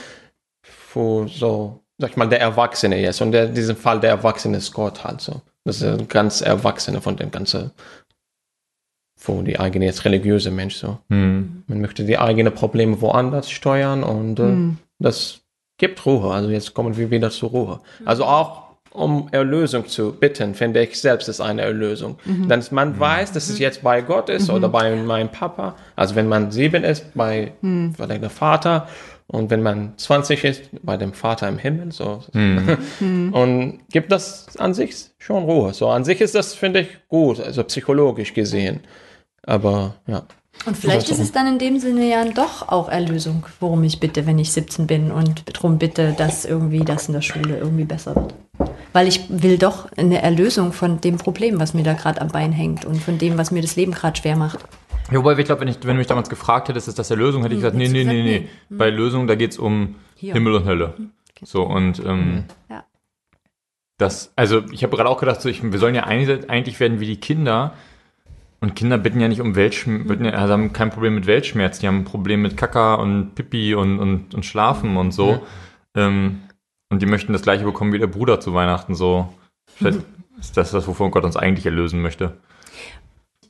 für 0.64 1.28
so, 1.28 1.80
sag 1.98 2.12
ich 2.12 2.18
mal, 2.18 2.28
der 2.28 2.42
Erwachsene 2.42 3.00
jetzt. 3.00 3.22
Und 3.22 3.32
der, 3.32 3.46
in 3.46 3.54
diesem 3.54 3.76
Fall 3.76 4.00
der 4.00 4.10
Erwachsene 4.12 4.58
ist 4.58 4.74
Gott 4.74 5.04
halt 5.04 5.22
so. 5.22 5.42
Das 5.66 5.82
ist 5.82 5.84
ein 5.84 6.08
ganz 6.08 6.42
Erwachsene 6.42 7.00
von 7.00 7.16
dem 7.16 7.32
ganzen, 7.32 7.72
für 9.20 9.44
die 9.44 9.60
eigene 9.60 9.86
jetzt 9.86 10.06
religiöse 10.06 10.50
Mensch 10.50 10.76
so. 10.76 10.98
Hm. 11.10 11.64
Man 11.68 11.82
möchte 11.82 12.06
die 12.06 12.18
eigenen 12.18 12.54
Probleme 12.54 13.02
woanders 13.02 13.52
steuern 13.52 14.02
und 14.04 14.40
äh, 14.40 14.44
Hm. 14.44 14.78
das 14.98 15.42
gibt 15.78 16.06
Ruhe. 16.06 16.34
Also 16.34 16.50
jetzt 16.50 16.74
kommen 16.74 16.96
wir 16.96 17.12
wieder 17.12 17.30
zur 17.30 17.50
Ruhe. 17.50 17.80
Also 18.06 18.24
auch 18.24 18.70
um 18.92 19.28
Erlösung 19.32 19.88
zu 19.88 20.14
bitten, 20.14 20.56
finde 20.56 20.82
ich 20.82 21.00
selbst 21.00 21.28
ist 21.30 21.42
eine 21.42 21.62
Erlösung. 21.62 22.18
Denn 22.26 22.64
man 22.72 23.00
weiß, 23.00 23.32
dass 23.34 23.48
es 23.50 23.60
jetzt 23.60 23.84
bei 23.84 24.02
Gott 24.02 24.30
ist 24.30 24.50
oder 24.50 24.68
bei 24.68 24.96
meinem 24.96 25.30
Papa. 25.30 25.76
Also 25.96 26.16
wenn 26.16 26.28
man 26.28 26.52
sieben 26.52 26.84
ist, 26.84 27.14
bei, 27.14 27.52
bei 27.62 28.08
dem 28.08 28.30
Vater. 28.30 28.88
Und 29.28 29.52
wenn 29.52 29.62
man 29.62 29.94
20 29.98 30.44
ist, 30.44 30.64
bei 30.82 30.98
dem 30.98 31.14
Vater 31.14 31.48
im 31.48 31.60
Himmel. 31.60 31.92
So. 31.92 32.24
Und 33.00 33.80
gibt 33.92 34.12
das 34.12 34.48
an 34.58 34.74
sich 34.74 34.96
schon 35.20 35.44
Ruhe. 35.44 35.74
So 35.74 35.88
an 35.90 36.04
sich 36.04 36.20
ist 36.20 36.34
das, 36.34 36.56
finde 36.56 36.80
ich, 36.82 36.88
gut, 37.10 37.40
also 37.40 37.64
psychologisch 37.64 38.34
gesehen. 38.34 38.80
Aber 39.46 39.96
ja. 40.08 40.24
Und 40.66 40.76
vielleicht 40.76 41.10
ist 41.10 41.20
es 41.20 41.32
dann 41.32 41.48
in 41.48 41.58
dem 41.60 41.80
Sinne 41.80 42.10
ja 42.10 42.26
doch 42.26 42.68
auch 42.68 42.90
Erlösung, 42.90 43.46
worum 43.62 43.84
ich 43.86 44.00
bitte, 44.02 44.28
wenn 44.28 44.38
ich 44.40 44.52
17 44.52 44.88
bin 44.88 45.10
und 45.12 45.44
darum 45.56 45.78
bitte, 45.78 46.14
dass 46.18 46.44
irgendwie 46.44 46.84
das 46.84 47.08
in 47.08 47.14
der 47.14 47.22
Schule 47.22 47.58
irgendwie 47.58 47.86
besser 47.86 48.14
wird. 48.16 48.34
Weil 48.92 49.08
ich 49.08 49.22
will 49.30 49.58
doch 49.58 49.90
eine 49.96 50.22
Erlösung 50.22 50.74
von 50.74 51.00
dem 51.00 51.18
Problem, 51.18 51.60
was 51.60 51.74
mir 51.74 51.84
da 51.84 51.94
gerade 51.94 52.20
am 52.20 52.28
Bein 52.28 52.52
hängt 52.52 52.84
und 52.84 53.02
von 53.02 53.18
dem, 53.18 53.38
was 53.38 53.52
mir 53.52 53.62
das 53.62 53.78
Leben 53.78 53.94
gerade 53.94 54.18
schwer 54.20 54.36
macht. 54.36 54.60
Ja, 55.12 55.20
Wobei, 55.20 55.38
ich 55.38 55.46
glaube, 55.46 55.62
wenn, 55.62 55.70
ich- 55.70 55.78
wenn 55.82 55.92
du 55.92 56.00
mich 56.00 56.08
damals 56.08 56.30
gefragt 56.30 56.68
hättest, 56.68 56.88
ist 56.90 57.00
das 57.00 57.10
Erlösung, 57.10 57.42
hätte 57.44 57.54
ich 57.56 57.62
gesagt, 57.62 57.78
nee, 57.78 57.88
nee, 57.88 58.04
nee, 58.04 58.22
nee. 58.24 58.48
nee. 58.70 58.76
Bei 58.78 58.90
Lösung, 58.90 59.28
da 59.28 59.36
geht's 59.36 59.58
um 59.58 59.96
Hier. 60.16 60.34
Himmel 60.34 60.56
und 60.56 60.66
Hölle. 60.66 60.94
So, 61.42 61.64
und 61.64 62.00
ähm, 62.06 62.44
Ja. 62.70 62.84
das, 63.98 64.32
also 64.36 64.64
ich 64.72 64.84
habe 64.84 64.96
gerade 64.98 65.10
auch 65.10 65.20
gedacht, 65.20 65.42
so, 65.42 65.48
ich, 65.50 65.64
wir 65.64 65.80
sollen 65.80 65.96
ja 65.96 66.04
eigentlich 66.04 66.80
werden 66.82 67.00
wie 67.00 67.06
die 67.08 67.18
Kinder. 67.20 67.74
Und 68.62 68.76
Kinder 68.76 68.98
bitten 68.98 69.22
ja 69.22 69.28
nicht 69.28 69.42
um 69.42 69.56
Weltschmerz, 69.56 70.08
bitten 70.08 70.26
ja, 70.26 70.32
also 70.32 70.54
haben 70.54 70.74
kein 70.74 70.90
Problem 70.90 71.16
mit 71.16 71.28
Weltschmerz, 71.28 71.80
die 71.80 71.88
haben 71.88 72.00
ein 72.00 72.06
Problem 72.06 72.42
mit 72.42 72.58
Kaka 72.58 72.96
und 72.96 73.36
Pipi 73.36 73.74
und, 73.74 74.00
und, 74.00 74.36
und 74.36 74.46
Schlafen 74.46 74.98
und 74.98 75.14
so. 75.14 75.42
Ähm, 75.96 76.42
und 76.90 77.02
die 77.02 77.06
möchten 77.06 77.34
das 77.34 77.44
gleiche 77.44 77.64
bekommen 77.64 77.94
wie 77.94 78.00
der 78.00 78.08
Bruder 78.08 78.40
zu 78.40 78.54
Weihnachten. 78.54 78.96
So, 78.96 79.34
vielleicht 79.76 80.00
ist 80.40 80.58
das 80.58 80.72
das, 80.72 80.88
wovon 80.88 81.12
Gott 81.12 81.24
uns 81.24 81.38
eigentlich 81.38 81.66
erlösen 81.66 82.02
möchte. 82.02 82.38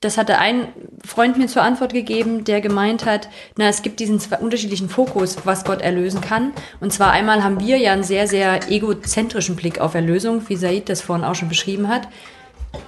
Das 0.01 0.17
hatte 0.17 0.37
ein 0.37 0.69
Freund 1.03 1.37
mir 1.37 1.47
zur 1.47 1.61
Antwort 1.61 1.91
gegeben, 1.91 2.45
der 2.45 2.61
gemeint 2.61 3.05
hat, 3.05 3.27
na, 3.57 3.67
es 3.67 3.81
gibt 3.81 3.99
diesen 3.99 4.19
zwei 4.19 4.37
unterschiedlichen 4.37 4.87
Fokus, 4.87 5.45
was 5.45 5.65
Gott 5.65 5.81
erlösen 5.81 6.21
kann. 6.21 6.53
Und 6.79 6.93
zwar 6.93 7.11
einmal 7.11 7.43
haben 7.43 7.59
wir 7.59 7.77
ja 7.77 7.91
einen 7.91 8.03
sehr, 8.03 8.27
sehr 8.27 8.71
egozentrischen 8.71 9.57
Blick 9.57 9.79
auf 9.79 9.95
Erlösung, 9.95 10.47
wie 10.47 10.55
Said 10.55 10.87
das 10.87 11.01
vorhin 11.01 11.25
auch 11.25 11.35
schon 11.35 11.49
beschrieben 11.49 11.89
hat. 11.89 12.07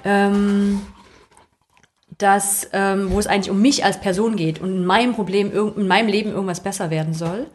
Ähm, 0.04 0.80
dass, 2.18 2.68
ähm, 2.72 3.10
wo 3.10 3.18
es 3.18 3.26
eigentlich 3.26 3.50
um 3.50 3.62
mich 3.62 3.84
als 3.84 4.00
Person 4.00 4.36
geht 4.36 4.60
und 4.60 4.70
in 4.70 4.84
meinem 4.84 5.14
Problem, 5.14 5.52
in 5.76 5.86
meinem 5.86 6.08
Leben 6.08 6.30
irgendwas 6.30 6.60
besser 6.60 6.90
werden 6.90 7.14
soll. 7.14 7.46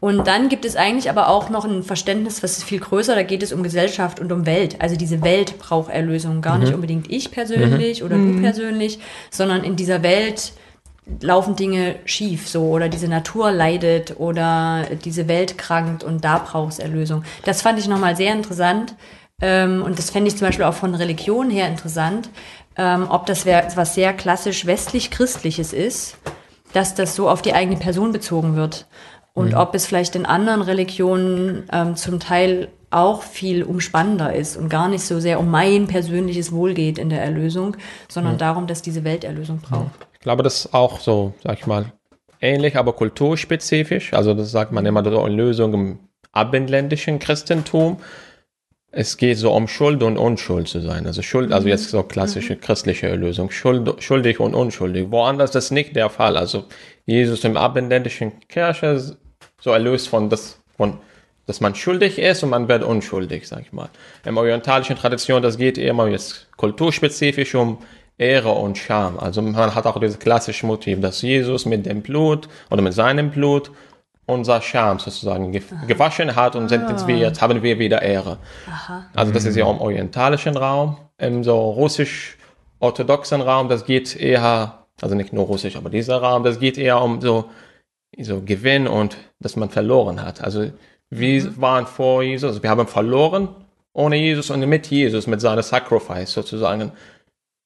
Und 0.00 0.26
dann 0.26 0.48
gibt 0.48 0.64
es 0.64 0.76
eigentlich 0.76 1.08
aber 1.08 1.28
auch 1.28 1.48
noch 1.48 1.64
ein 1.64 1.82
Verständnis, 1.82 2.42
was 2.42 2.58
ist 2.58 2.64
viel 2.64 2.80
größer, 2.80 3.14
da 3.14 3.22
geht 3.22 3.42
es 3.42 3.52
um 3.52 3.62
Gesellschaft 3.62 4.18
und 4.18 4.32
um 4.32 4.44
Welt. 4.46 4.76
Also 4.80 4.96
diese 4.96 5.22
Welt 5.22 5.58
braucht 5.58 5.90
Erlösung, 5.90 6.40
gar 6.40 6.58
nicht 6.58 6.74
unbedingt 6.74 7.10
ich 7.10 7.30
persönlich 7.30 8.02
oder 8.02 8.16
du 8.16 8.40
persönlich, 8.40 8.98
sondern 9.30 9.62
in 9.62 9.76
dieser 9.76 10.02
Welt 10.02 10.52
laufen 11.20 11.56
Dinge 11.56 11.96
schief 12.04 12.48
so 12.48 12.64
oder 12.70 12.88
diese 12.88 13.08
Natur 13.08 13.50
leidet 13.50 14.18
oder 14.18 14.86
diese 15.04 15.28
Welt 15.28 15.58
krankt 15.58 16.04
und 16.04 16.24
da 16.24 16.38
braucht 16.38 16.74
es 16.74 16.78
Erlösung. 16.78 17.24
Das 17.44 17.62
fand 17.62 17.78
ich 17.78 17.88
nochmal 17.88 18.16
sehr 18.16 18.32
interessant 18.32 18.94
ähm, 19.40 19.82
und 19.82 19.98
das 19.98 20.10
fände 20.10 20.28
ich 20.28 20.36
zum 20.36 20.46
Beispiel 20.46 20.64
auch 20.64 20.74
von 20.74 20.94
Religion 20.94 21.50
her 21.50 21.68
interessant, 21.68 22.30
ähm, 22.76 23.06
ob 23.08 23.26
das 23.26 23.46
was 23.46 23.94
sehr 23.94 24.12
klassisch 24.12 24.66
westlich-christliches 24.66 25.72
ist, 25.72 26.16
dass 26.72 26.94
das 26.94 27.14
so 27.14 27.28
auf 27.28 27.42
die 27.42 27.54
eigene 27.54 27.76
Person 27.76 28.12
bezogen 28.12 28.56
wird. 28.56 28.86
Und 29.34 29.54
ob 29.54 29.74
es 29.74 29.86
vielleicht 29.86 30.14
in 30.14 30.26
anderen 30.26 30.60
Religionen 30.60 31.64
ähm, 31.72 31.96
zum 31.96 32.20
Teil 32.20 32.68
auch 32.90 33.22
viel 33.22 33.62
umspannender 33.62 34.34
ist 34.34 34.58
und 34.58 34.68
gar 34.68 34.88
nicht 34.88 35.04
so 35.04 35.20
sehr 35.20 35.40
um 35.40 35.50
mein 35.50 35.86
persönliches 35.86 36.52
Wohl 36.52 36.74
geht 36.74 36.98
in 36.98 37.08
der 37.08 37.22
Erlösung, 37.22 37.76
sondern 38.08 38.36
darum, 38.36 38.66
dass 38.66 38.82
diese 38.82 39.04
Welt 39.04 39.24
Erlösung 39.24 39.60
braucht. 39.60 40.06
Ich 40.12 40.20
glaube, 40.20 40.42
das 40.42 40.66
ist 40.66 40.74
auch 40.74 41.00
so, 41.00 41.32
sag 41.42 41.58
ich 41.58 41.66
mal, 41.66 41.86
ähnlich, 42.40 42.76
aber 42.76 42.92
kulturspezifisch. 42.92 44.12
Also 44.12 44.34
das 44.34 44.50
sagt 44.50 44.72
man 44.72 44.84
immer, 44.84 45.02
so 45.02 45.26
Lösung 45.26 45.72
im 45.72 45.98
abendländischen 46.32 47.18
Christentum. 47.18 47.98
Es 48.94 49.16
geht 49.16 49.38
so 49.38 49.52
um 49.52 49.68
Schuld 49.68 50.02
und 50.02 50.18
Unschuld 50.18 50.68
zu 50.68 50.80
sein. 50.80 51.06
Also 51.06 51.22
Schuld, 51.22 51.50
also 51.50 51.66
jetzt 51.66 51.88
so 51.88 52.02
klassische 52.02 52.56
christliche 52.56 53.08
Erlösung. 53.08 53.50
Schuld, 53.50 54.02
schuldig 54.02 54.38
und 54.38 54.54
unschuldig. 54.54 55.10
Woanders 55.10 55.50
ist 55.50 55.54
das 55.54 55.70
nicht 55.70 55.96
der 55.96 56.10
Fall. 56.10 56.36
Also 56.36 56.64
Jesus 57.06 57.42
im 57.44 57.56
abendländischen 57.56 58.46
Kirche 58.48 59.16
so 59.60 59.70
erlöst 59.70 60.08
von 60.08 60.28
das, 60.28 60.60
von, 60.76 60.98
dass 61.46 61.62
man 61.62 61.74
schuldig 61.74 62.18
ist 62.18 62.42
und 62.42 62.50
man 62.50 62.68
wird 62.68 62.84
unschuldig, 62.84 63.48
sag 63.48 63.62
ich 63.62 63.72
mal. 63.72 63.88
Im 64.26 64.36
orientalischen 64.36 64.96
Tradition, 64.96 65.42
das 65.42 65.56
geht 65.56 65.78
immer 65.78 66.08
jetzt 66.08 66.48
kulturspezifisch 66.58 67.54
um 67.54 67.78
Ehre 68.18 68.52
und 68.52 68.76
Scham. 68.76 69.18
Also 69.18 69.40
man 69.40 69.74
hat 69.74 69.86
auch 69.86 69.98
dieses 70.00 70.18
klassische 70.18 70.66
Motiv, 70.66 71.00
dass 71.00 71.22
Jesus 71.22 71.64
mit 71.64 71.86
dem 71.86 72.02
Blut 72.02 72.46
oder 72.70 72.82
mit 72.82 72.92
seinem 72.92 73.30
Blut 73.30 73.70
unser 74.26 74.60
Scham 74.62 74.98
sozusagen 74.98 75.52
gewaschen 75.52 76.36
hat 76.36 76.54
und 76.54 76.68
sind 76.68 76.88
jetzt, 76.88 77.06
wir, 77.06 77.16
jetzt 77.16 77.42
haben 77.42 77.62
wir 77.62 77.78
wieder 77.78 78.02
Ehre. 78.02 78.38
Aha. 78.68 79.06
Also 79.14 79.32
das 79.32 79.44
ist 79.44 79.56
ja 79.56 79.68
im 79.68 79.80
orientalischen 79.80 80.56
Raum, 80.56 80.96
im 81.18 81.42
so 81.42 81.70
russisch-orthodoxen 81.70 83.40
Raum, 83.40 83.68
das 83.68 83.84
geht 83.84 84.16
eher, 84.16 84.86
also 85.00 85.14
nicht 85.14 85.32
nur 85.32 85.46
russisch, 85.46 85.76
aber 85.76 85.90
dieser 85.90 86.18
Raum, 86.18 86.44
das 86.44 86.60
geht 86.60 86.78
eher 86.78 87.00
um 87.00 87.20
so, 87.20 87.46
so 88.18 88.42
Gewinn 88.42 88.86
und 88.86 89.16
dass 89.40 89.56
man 89.56 89.70
verloren 89.70 90.22
hat. 90.22 90.42
Also 90.42 90.70
wir 91.10 91.60
waren 91.60 91.86
vor 91.86 92.22
Jesus, 92.22 92.62
wir 92.62 92.70
haben 92.70 92.86
verloren 92.86 93.48
ohne 93.92 94.16
Jesus 94.16 94.50
und 94.50 94.66
mit 94.66 94.86
Jesus, 94.86 95.26
mit 95.26 95.40
seiner 95.40 95.62
Sacrifice 95.62 96.32
sozusagen, 96.32 96.92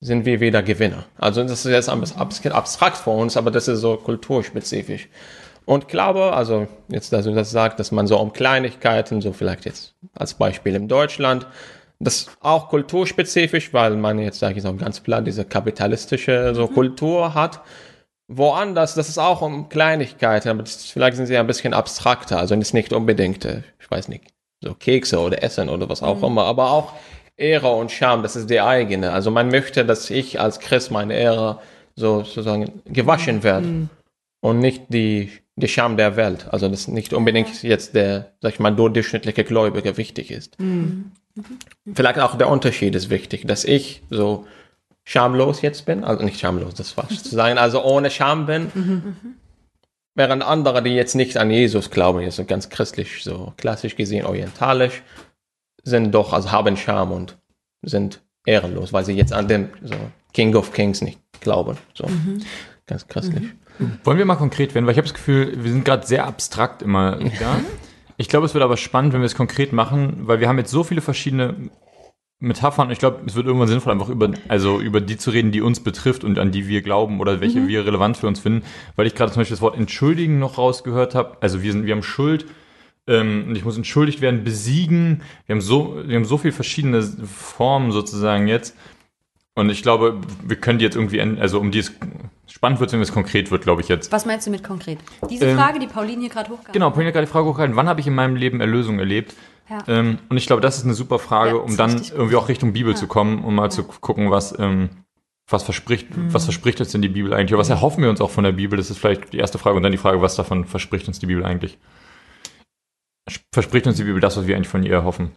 sind 0.01 0.25
wir 0.25 0.41
wieder 0.41 0.63
Gewinner. 0.63 1.05
Also 1.17 1.43
das 1.43 1.65
ist 1.65 1.71
jetzt 1.71 1.89
ein 1.89 2.01
bisschen 2.01 2.53
abstrakt 2.53 2.97
für 2.97 3.11
uns, 3.11 3.37
aber 3.37 3.51
das 3.51 3.69
ist 3.69 3.81
so 3.81 3.97
kulturspezifisch. 3.97 5.09
Und 5.67 5.89
glaube, 5.89 6.33
also 6.33 6.69
jetzt, 6.89 7.13
dass 7.13 7.25
du 7.25 7.35
das 7.35 7.51
sagst, 7.51 7.79
dass 7.79 7.91
man 7.91 8.07
so 8.07 8.19
um 8.19 8.33
Kleinigkeiten, 8.33 9.21
so 9.21 9.33
vielleicht 9.33 9.67
jetzt 9.67 9.95
als 10.15 10.35
Beispiel 10.35 10.77
in 10.77 10.87
Deutschland, 10.87 11.47
das 11.99 12.29
auch 12.41 12.69
kulturspezifisch, 12.69 13.73
weil 13.75 13.97
man 13.97 14.19
jetzt, 14.21 14.39
sage 14.39 14.57
ich 14.57 14.63
so 14.63 14.73
ganz 14.75 15.01
platt, 15.01 15.27
diese 15.27 15.45
kapitalistische 15.45 16.55
so 16.55 16.69
Kultur 16.69 17.35
hat. 17.35 17.61
Woanders, 18.29 18.95
das 18.95 19.09
ist 19.09 19.19
auch 19.19 19.43
um 19.43 19.69
Kleinigkeiten, 19.69 20.49
aber 20.51 20.63
das, 20.63 20.85
vielleicht 20.85 21.17
sind 21.17 21.27
sie 21.27 21.37
ein 21.37 21.47
bisschen 21.47 21.75
abstrakter, 21.75 22.39
also 22.39 22.55
ist 22.55 22.75
nicht 22.75 22.93
unbedingt, 22.93 23.45
äh, 23.45 23.63
ich 23.81 23.91
weiß 23.91 24.09
nicht, 24.09 24.25
so 24.63 24.75
Kekse 24.75 25.19
oder 25.19 25.43
Essen 25.43 25.69
oder 25.69 25.89
was 25.89 26.03
auch 26.03 26.23
immer, 26.23 26.45
aber 26.45 26.71
auch 26.71 26.93
Ehre 27.37 27.73
und 27.73 27.91
Scham, 27.91 28.23
das 28.23 28.37
ist 28.37 28.51
die 28.51 28.61
eigene. 28.61 29.13
Also 29.13 29.31
man 29.31 29.49
möchte, 29.49 29.85
dass 29.85 30.11
ich 30.11 30.41
als 30.41 30.61
Christ 30.61 30.91
meine 30.91 31.15
Ehre 31.15 31.59
so 31.95 32.23
sozusagen 32.23 32.83
gewaschen 32.85 33.43
werde 33.43 33.89
und 34.47 34.61
nicht 34.61 34.85
die, 34.91 35.33
die 35.57 35.67
Scham 35.67 35.97
der 35.97 36.15
Welt. 36.15 36.47
Also 36.53 36.69
das 36.69 36.87
nicht 36.87 37.13
unbedingt 37.13 37.65
jetzt 37.65 37.97
der, 37.97 38.33
sag 38.41 38.53
ich 38.53 38.61
mal, 38.61 38.71
durchschnittliche 38.71 39.43
Gläubige 39.43 39.97
wichtig 39.97 40.31
ist. 40.31 40.57
Vielleicht 41.93 42.21
auch 42.21 42.39
der 42.39 42.49
Unterschied 42.49 42.95
ist 42.95 43.11
wichtig, 43.11 43.45
dass 43.49 43.65
ich 43.65 44.05
so 44.09 44.47
schamlos 45.03 45.63
jetzt 45.63 45.85
bin, 45.85 46.05
also 46.05 46.25
nicht 46.25 46.39
schamlos, 46.39 46.75
das 46.75 46.89
ist 46.89 46.93
falsch 46.93 47.23
zu 47.23 47.35
sagen, 47.35 47.59
also 47.59 47.85
ohne 47.85 48.09
Scham 48.09 48.47
bin, 48.47 49.17
während 50.15 50.45
andere, 50.45 50.81
die 50.81 50.95
jetzt 50.95 51.17
nicht 51.17 51.37
an 51.39 51.51
Jesus 51.51 51.91
glauben, 51.91 52.21
jetzt 52.21 52.37
so 52.37 52.45
ganz 52.45 52.69
christlich, 52.69 53.25
so 53.25 53.53
klassisch 53.57 53.97
gesehen, 53.97 54.27
orientalisch, 54.27 55.03
sind 55.83 56.13
doch, 56.13 56.33
also 56.33 56.53
haben 56.53 56.77
Scham 56.77 57.11
und 57.11 57.37
sind 57.83 58.23
ehrenlos, 58.45 58.93
weil 58.93 59.05
sie 59.05 59.15
jetzt 59.15 59.33
an 59.33 59.49
den 59.49 59.71
so 59.83 59.97
King 60.33 60.55
of 60.55 60.73
Kings 60.73 61.03
nicht 61.03 61.19
glauben. 61.41 61.77
So. 61.95 62.07
Ganz 62.87 63.09
christlich. 63.09 63.43
Wollen 64.05 64.19
wir 64.19 64.25
mal 64.25 64.37
konkret 64.37 64.75
werden, 64.75 64.87
weil 64.87 64.93
ich 64.93 64.99
habe 64.99 65.07
das 65.09 65.15
Gefühl, 65.15 65.53
wir 65.63 65.71
sind 65.71 65.85
gerade 65.85 66.07
sehr 66.07 66.27
abstrakt 66.27 66.83
immer 66.83 67.19
wieder. 67.21 67.61
Ich 68.17 68.29
glaube, 68.29 68.47
es 68.47 68.55
wird 68.55 68.65
aber 68.65 68.77
spannend, 68.77 69.13
wenn 69.13 69.21
wir 69.21 69.27
es 69.27 69.35
konkret 69.35 69.73
machen, 69.73 70.21
weil 70.21 70.41
wir 70.41 70.49
haben 70.49 70.59
jetzt 70.59 70.71
so 70.71 70.85
viele 70.85 71.01
verschiedene 71.03 71.55
Metaphern. 72.39 72.91
Ich 72.91 72.99
glaube, 72.99 73.21
es 73.27 73.35
wird 73.35 73.47
irgendwann 73.47 73.69
sinnvoll, 73.69 73.93
einfach 73.93 74.09
über, 74.09 74.31
also 74.49 74.81
über 74.81 75.01
die 75.01 75.17
zu 75.17 75.31
reden, 75.31 75.53
die 75.53 75.61
uns 75.61 75.81
betrifft 75.81 76.25
und 76.25 76.39
an 76.39 76.51
die 76.53 76.69
wir 76.69 76.83
glauben 76.83 77.21
oder 77.21 77.41
welche 77.41 77.67
wir 77.67 77.87
relevant 77.87 78.17
für 78.17 78.27
uns 78.27 78.41
finden. 78.41 78.63
Weil 78.95 79.07
ich 79.07 79.15
gerade 79.15 79.33
zum 79.33 79.41
Beispiel 79.41 79.55
das 79.55 79.63
Wort 79.63 79.77
entschuldigen 79.77 80.39
noch 80.39 80.59
rausgehört 80.59 81.15
habe. 81.15 81.37
Also 81.41 81.63
wir 81.63 81.73
sind, 81.73 81.87
wir 81.87 81.95
haben 81.95 82.03
Schuld 82.03 82.47
ähm, 83.07 83.47
und 83.49 83.57
ich 83.57 83.65
muss 83.65 83.77
entschuldigt 83.77 84.21
werden, 84.21 84.45
besiegen. 84.45 85.23
Wir 85.47 85.55
haben 85.55 85.61
so, 85.63 85.97
wir 86.07 86.17
haben 86.17 86.25
so 86.25 86.39
viele 86.39 86.53
verschiedene 86.53 87.03
Formen 87.03 87.93
sozusagen 87.93 88.49
jetzt. 88.49 88.77
Und 89.55 89.71
ich 89.71 89.83
glaube, 89.83 90.21
wir 90.47 90.57
können 90.57 90.79
die 90.79 90.85
jetzt 90.85 90.97
irgendwie, 90.97 91.19
en- 91.19 91.39
also 91.39 91.59
um 91.59 91.71
die 91.71 91.79
es 91.79 91.93
spannend 92.57 92.81
wird, 92.81 92.91
wenn 92.93 93.01
es 93.03 93.13
konkret 93.13 93.51
wird, 93.51 93.63
glaube 93.65 93.83
ich 93.83 93.89
jetzt. 93.89 94.11
Was 94.13 94.25
meinst 94.25 94.47
du 94.47 94.51
mit 94.51 94.65
konkret? 94.65 94.99
Diese 95.29 95.45
Ähm, 95.47 95.59
Frage, 95.59 95.79
die 95.79 95.87
Pauline 95.87 96.21
hier 96.23 96.31
gerade 96.31 96.49
hochgehalten 96.51 96.73
Genau, 96.73 96.89
Pauline 96.91 97.09
hat 97.09 97.15
gerade 97.15 97.27
die 97.27 97.33
Frage 97.33 97.47
hochgehalten, 97.47 97.77
wann 97.77 97.89
habe 97.89 98.01
ich 98.01 98.07
in 98.07 98.15
meinem 98.15 98.35
Leben 98.35 98.61
Erlösung 98.61 98.99
erlebt? 98.99 99.35
Ja. 99.69 99.79
Ähm, 99.89 100.19
und 100.31 100.37
ich 100.39 100.47
glaube, 100.47 100.63
das 100.63 100.79
ist 100.79 100.85
eine 100.85 100.95
super 100.95 101.19
Frage, 101.19 101.51
Ja, 101.51 101.57
um 101.57 101.77
dann 101.77 102.01
irgendwie 102.03 102.37
auch 102.37 102.49
Richtung 102.49 102.73
Bibel 102.73 102.93
Ja. 102.93 102.97
zu 102.99 103.07
kommen, 103.09 103.45
um 103.45 103.55
mal 103.55 103.71
zu 103.71 103.85
gucken, 103.85 104.31
was, 104.31 104.59
ähm, 104.59 104.89
was 105.51 105.65
verspricht, 105.65 106.17
Mhm. 106.17 106.33
was 106.33 106.45
verspricht 106.45 106.81
uns 106.81 106.93
denn 106.93 107.03
die 107.03 107.09
Bibel 107.11 107.33
eigentlich? 107.35 107.53
Oder 107.53 107.61
was 107.61 107.69
erhoffen 107.71 108.03
wir 108.03 108.09
uns 108.11 108.21
auch 108.23 108.31
von 108.31 108.43
der 108.45 108.53
Bibel? 108.53 108.77
Das 108.79 108.91
ist 108.91 108.99
vielleicht 108.99 109.33
die 109.35 109.39
erste 109.39 109.59
Frage. 109.59 109.77
Und 109.77 109.83
dann 109.83 109.93
die 109.93 109.99
Frage, 109.99 110.23
was 110.23 110.35
davon 110.37 110.65
verspricht 110.65 111.07
uns 111.09 111.19
die 111.19 111.27
Bibel 111.27 111.45
eigentlich? 111.45 111.79
Verspricht 113.53 113.87
uns 113.87 113.97
die 113.97 114.05
Bibel 114.05 114.21
das, 114.21 114.37
was 114.37 114.47
wir 114.47 114.57
eigentlich 114.57 114.69
von 114.69 114.83
ihr 114.83 114.93
erhoffen? 114.93 115.33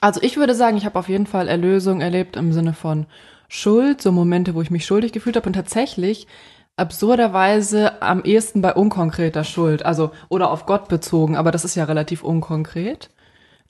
Also 0.00 0.20
ich 0.22 0.36
würde 0.36 0.54
sagen, 0.54 0.76
ich 0.76 0.84
habe 0.84 0.98
auf 0.98 1.08
jeden 1.08 1.26
Fall 1.26 1.48
Erlösung 1.48 2.00
erlebt 2.00 2.36
im 2.36 2.52
Sinne 2.52 2.72
von 2.72 3.06
Schuld, 3.52 4.00
so 4.00 4.12
Momente, 4.12 4.54
wo 4.54 4.62
ich 4.62 4.70
mich 4.70 4.86
schuldig 4.86 5.10
gefühlt 5.10 5.34
habe 5.34 5.48
und 5.48 5.54
tatsächlich 5.54 6.28
absurderweise 6.76 8.00
am 8.00 8.22
ehesten 8.22 8.62
bei 8.62 8.72
unkonkreter 8.72 9.42
Schuld, 9.42 9.84
also 9.84 10.12
oder 10.28 10.52
auf 10.52 10.66
Gott 10.66 10.86
bezogen, 10.86 11.36
aber 11.36 11.50
das 11.50 11.64
ist 11.64 11.74
ja 11.74 11.82
relativ 11.82 12.22
unkonkret. 12.22 13.10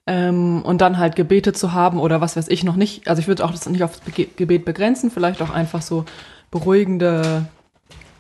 Ähm, 0.07 0.61
und 0.65 0.83
dann 0.83 0.99
halt 0.99 1.17
Gebete 1.17 1.55
zu 1.55 1.73
haben 1.73 1.99
oder 1.99 2.21
was 2.21 2.37
weiß 2.37 2.49
ich 2.49 2.63
noch 2.63 2.77
nicht, 2.77 3.09
also 3.09 3.21
ich 3.21 3.27
würde 3.29 3.43
auch 3.43 3.53
das 3.53 3.67
nicht 3.71 3.83
aufs 3.83 4.01
Bege 4.01 4.27
Gebet 4.27 4.67
begrenzen, 4.67 5.11
vielleicht 5.11 5.41
auch 5.41 5.51
einfach 5.51 5.81
so 5.81 6.05
beruhigende 6.51 7.47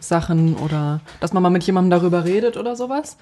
Sachen 0.00 0.56
oder 0.56 1.00
dass 1.20 1.34
man 1.34 1.42
mal 1.42 1.50
mit 1.50 1.64
jemandem 1.64 1.90
darüber 1.90 2.24
redet 2.24 2.56
oder 2.56 2.74
sowas. 2.74 3.18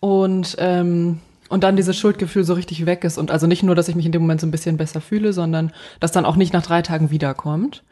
Und, 0.00 0.56
ähm, 0.58 1.20
und 1.50 1.64
dann 1.64 1.76
dieses 1.76 1.98
Schuldgefühl 1.98 2.44
so 2.44 2.54
richtig 2.54 2.86
weg 2.86 3.04
ist. 3.04 3.18
Und 3.18 3.30
also 3.30 3.46
nicht 3.46 3.62
nur, 3.62 3.74
dass 3.74 3.88
ich 3.88 3.96
mich 3.96 4.06
in 4.06 4.12
dem 4.12 4.22
Moment 4.22 4.40
so 4.40 4.46
ein 4.46 4.52
bisschen 4.52 4.76
besser 4.76 5.00
fühle, 5.00 5.32
sondern 5.32 5.72
dass 5.98 6.12
dann 6.12 6.24
auch 6.24 6.36
nicht 6.36 6.52
nach 6.52 6.62
drei 6.64 6.80
Tagen 6.80 7.10
wiederkommt, 7.10 7.82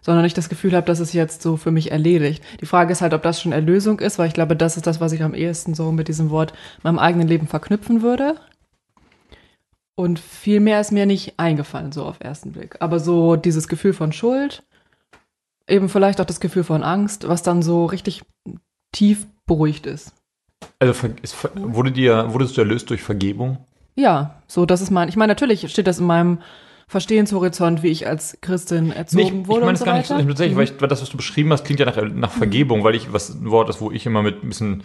sondern 0.00 0.24
ich 0.24 0.34
das 0.34 0.48
Gefühl 0.48 0.74
habe, 0.74 0.86
dass 0.86 0.98
es 0.98 1.12
jetzt 1.12 1.42
so 1.42 1.58
für 1.58 1.70
mich 1.70 1.92
erledigt. 1.92 2.42
Die 2.60 2.66
Frage 2.66 2.90
ist 2.90 3.02
halt, 3.02 3.12
ob 3.12 3.22
das 3.22 3.40
schon 3.40 3.52
Erlösung 3.52 4.00
ist, 4.00 4.18
weil 4.18 4.28
ich 4.28 4.34
glaube, 4.34 4.56
das 4.56 4.76
ist 4.78 4.86
das, 4.86 4.98
was 4.98 5.12
ich 5.12 5.22
am 5.22 5.34
ehesten 5.34 5.74
so 5.74 5.92
mit 5.92 6.08
diesem 6.08 6.30
Wort 6.30 6.54
meinem 6.82 6.98
eigenen 6.98 7.28
Leben 7.28 7.46
verknüpfen 7.46 8.00
würde. 8.00 8.36
Und 9.94 10.18
viel 10.18 10.60
mehr 10.60 10.80
ist 10.80 10.90
mir 10.90 11.04
nicht 11.04 11.38
eingefallen, 11.38 11.92
so 11.92 12.04
auf 12.04 12.16
ersten 12.18 12.52
Blick. 12.52 12.76
Aber 12.80 12.98
so 12.98 13.36
dieses 13.36 13.68
Gefühl 13.68 13.92
von 13.92 14.12
Schuld, 14.12 14.62
eben 15.68 15.90
vielleicht 15.90 16.18
auch 16.18 16.24
das 16.24 16.40
Gefühl 16.40 16.64
von 16.64 16.82
Angst, 16.82 17.28
was 17.28 17.42
dann 17.42 17.62
so 17.62 17.84
richtig 17.84 18.22
tief 18.90 19.26
beruhigt 19.44 19.84
ist. 19.84 20.14
Also 20.78 21.08
ist, 21.22 21.36
wurde 21.54 21.92
dir, 21.92 22.32
wurdest 22.32 22.56
du 22.56 22.60
erlöst 22.60 22.90
durch 22.90 23.02
Vergebung? 23.02 23.58
Ja, 23.94 24.42
so, 24.46 24.64
das 24.66 24.80
ist 24.80 24.90
mein, 24.90 25.08
ich 25.08 25.16
meine, 25.16 25.30
natürlich 25.32 25.70
steht 25.70 25.86
das 25.86 25.98
in 25.98 26.06
meinem 26.06 26.38
Verstehenshorizont, 26.88 27.82
wie 27.82 27.88
ich 27.88 28.06
als 28.06 28.38
Christin 28.40 28.90
erzogen 28.92 29.22
Nee, 29.22 29.28
ich, 29.30 29.34
ich 29.42 29.48
wurde 29.48 29.60
meine 29.60 29.68
und 29.70 29.74
es 29.74 29.80
so 29.80 29.84
gar 29.86 29.94
nicht 29.96 30.06
so 30.06 30.14
weiter. 30.14 30.24
Mhm. 30.24 30.28
tatsächlich, 30.28 30.56
weil, 30.56 30.64
ich, 30.64 30.80
weil 30.80 30.88
das, 30.88 31.02
was 31.02 31.10
du 31.10 31.16
beschrieben 31.16 31.52
hast, 31.52 31.64
klingt 31.64 31.80
ja 31.80 31.86
nach, 31.86 31.96
nach 32.14 32.30
Vergebung, 32.30 32.84
weil 32.84 32.94
ich, 32.94 33.12
was 33.12 33.30
ein 33.30 33.50
Wort 33.50 33.68
ist, 33.68 33.80
wo 33.80 33.90
ich 33.90 34.04
immer 34.06 34.22
mit 34.22 34.42
ein 34.44 34.48
bisschen 34.48 34.82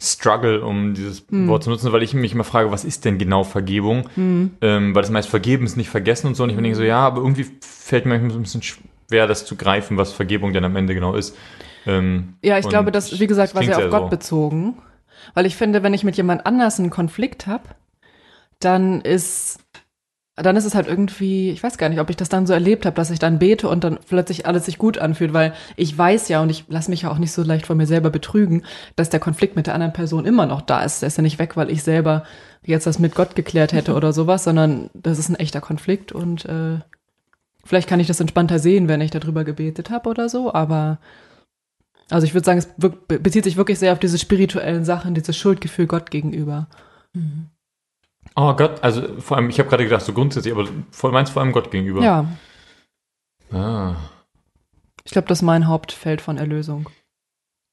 struggle, 0.00 0.64
um 0.64 0.94
dieses 0.94 1.24
Mhm. 1.30 1.48
Wort 1.48 1.64
zu 1.64 1.70
nutzen, 1.70 1.92
weil 1.92 2.02
ich 2.02 2.14
mich 2.14 2.32
immer 2.32 2.44
frage, 2.44 2.70
was 2.70 2.84
ist 2.84 3.04
denn 3.04 3.18
genau 3.18 3.44
Vergebung? 3.44 4.08
Mhm. 4.16 4.50
Ähm, 4.60 4.94
weil 4.94 5.02
das 5.02 5.10
meist 5.10 5.28
vergeben 5.28 5.64
ist 5.64 5.76
nicht 5.76 5.88
vergessen 5.88 6.26
und 6.28 6.34
so. 6.34 6.42
Und 6.44 6.50
ich 6.50 6.56
denke 6.56 6.74
so, 6.74 6.82
ja, 6.82 6.98
aber 6.98 7.18
irgendwie 7.20 7.46
fällt 7.60 8.04
mir 8.04 8.12
manchmal 8.12 8.32
so 8.32 8.38
ein 8.38 8.42
bisschen 8.42 8.62
schwer, 8.62 9.26
das 9.26 9.46
zu 9.46 9.56
greifen, 9.56 9.96
was 9.96 10.12
Vergebung 10.12 10.52
denn 10.52 10.64
am 10.64 10.76
Ende 10.76 10.94
genau 10.94 11.14
ist. 11.14 11.36
Ähm, 11.86 12.34
Ja, 12.42 12.58
ich 12.58 12.68
glaube, 12.68 12.90
das, 12.92 13.18
wie 13.20 13.26
gesagt, 13.26 13.54
war 13.54 13.62
sehr 13.62 13.78
auf 13.78 13.90
Gott 13.90 14.02
so. 14.04 14.08
bezogen. 14.08 14.74
Weil 15.32 15.46
ich 15.46 15.56
finde, 15.56 15.82
wenn 15.82 15.94
ich 15.94 16.04
mit 16.04 16.16
jemand 16.16 16.46
anders 16.46 16.78
einen 16.78 16.90
Konflikt 16.90 17.46
habe, 17.46 17.64
dann 18.60 19.00
ist, 19.00 19.58
dann 20.36 20.56
ist 20.56 20.64
es 20.64 20.74
halt 20.74 20.88
irgendwie, 20.88 21.50
ich 21.50 21.62
weiß 21.62 21.78
gar 21.78 21.88
nicht, 21.88 22.00
ob 22.00 22.10
ich 22.10 22.16
das 22.16 22.28
dann 22.28 22.46
so 22.46 22.52
erlebt 22.52 22.86
habe, 22.86 22.96
dass 22.96 23.10
ich 23.10 23.18
dann 23.18 23.38
bete 23.38 23.68
und 23.68 23.84
dann 23.84 23.98
plötzlich 24.08 24.46
alles 24.46 24.64
sich 24.64 24.78
gut 24.78 24.98
anfühlt, 24.98 25.32
weil 25.32 25.54
ich 25.76 25.96
weiß 25.96 26.28
ja 26.28 26.40
und 26.42 26.50
ich 26.50 26.64
lasse 26.68 26.90
mich 26.90 27.02
ja 27.02 27.10
auch 27.10 27.18
nicht 27.18 27.32
so 27.32 27.42
leicht 27.42 27.66
von 27.66 27.76
mir 27.76 27.86
selber 27.86 28.10
betrügen, 28.10 28.64
dass 28.96 29.10
der 29.10 29.20
Konflikt 29.20 29.56
mit 29.56 29.66
der 29.66 29.74
anderen 29.74 29.92
Person 29.92 30.24
immer 30.24 30.46
noch 30.46 30.62
da 30.62 30.82
ist. 30.82 31.02
Der 31.02 31.06
ist 31.08 31.16
ja 31.16 31.22
nicht 31.22 31.38
weg, 31.38 31.56
weil 31.56 31.70
ich 31.70 31.82
selber 31.82 32.24
jetzt 32.64 32.86
das 32.86 32.98
mit 32.98 33.14
Gott 33.14 33.36
geklärt 33.36 33.72
hätte 33.72 33.94
oder 33.94 34.12
sowas, 34.12 34.44
sondern 34.44 34.90
das 34.94 35.18
ist 35.18 35.28
ein 35.28 35.36
echter 35.36 35.60
Konflikt 35.60 36.12
und 36.12 36.46
äh, 36.46 36.78
vielleicht 37.64 37.88
kann 37.88 38.00
ich 38.00 38.06
das 38.06 38.20
entspannter 38.20 38.58
sehen, 38.58 38.88
wenn 38.88 39.00
ich 39.00 39.10
darüber 39.10 39.44
gebetet 39.44 39.90
habe 39.90 40.08
oder 40.08 40.28
so, 40.28 40.52
aber 40.52 40.98
also 42.10 42.26
ich 42.26 42.34
würde 42.34 42.44
sagen, 42.44 42.58
es 42.58 42.68
bezieht 43.08 43.44
sich 43.44 43.56
wirklich 43.56 43.78
sehr 43.78 43.92
auf 43.92 43.98
diese 43.98 44.18
spirituellen 44.18 44.84
Sachen, 44.84 45.14
dieses 45.14 45.36
Schuldgefühl 45.36 45.86
Gott 45.86 46.10
gegenüber. 46.10 46.68
Oh 48.36 48.54
Gott, 48.54 48.82
also 48.82 49.20
vor 49.20 49.36
allem, 49.36 49.48
ich 49.50 49.58
habe 49.58 49.68
gerade 49.68 49.84
gedacht, 49.84 50.04
so 50.04 50.12
grundsätzlich, 50.12 50.52
aber 50.52 50.66
voll 50.90 51.12
meinst 51.12 51.32
vor 51.32 51.42
allem 51.42 51.52
Gott 51.52 51.70
gegenüber. 51.70 52.02
Ja, 52.02 52.26
Ah. 53.52 53.94
ich 55.04 55.12
glaube, 55.12 55.28
das 55.28 55.38
ist 55.38 55.42
mein 55.42 55.68
Hauptfeld 55.68 56.20
von 56.20 56.38
Erlösung. 56.38 56.88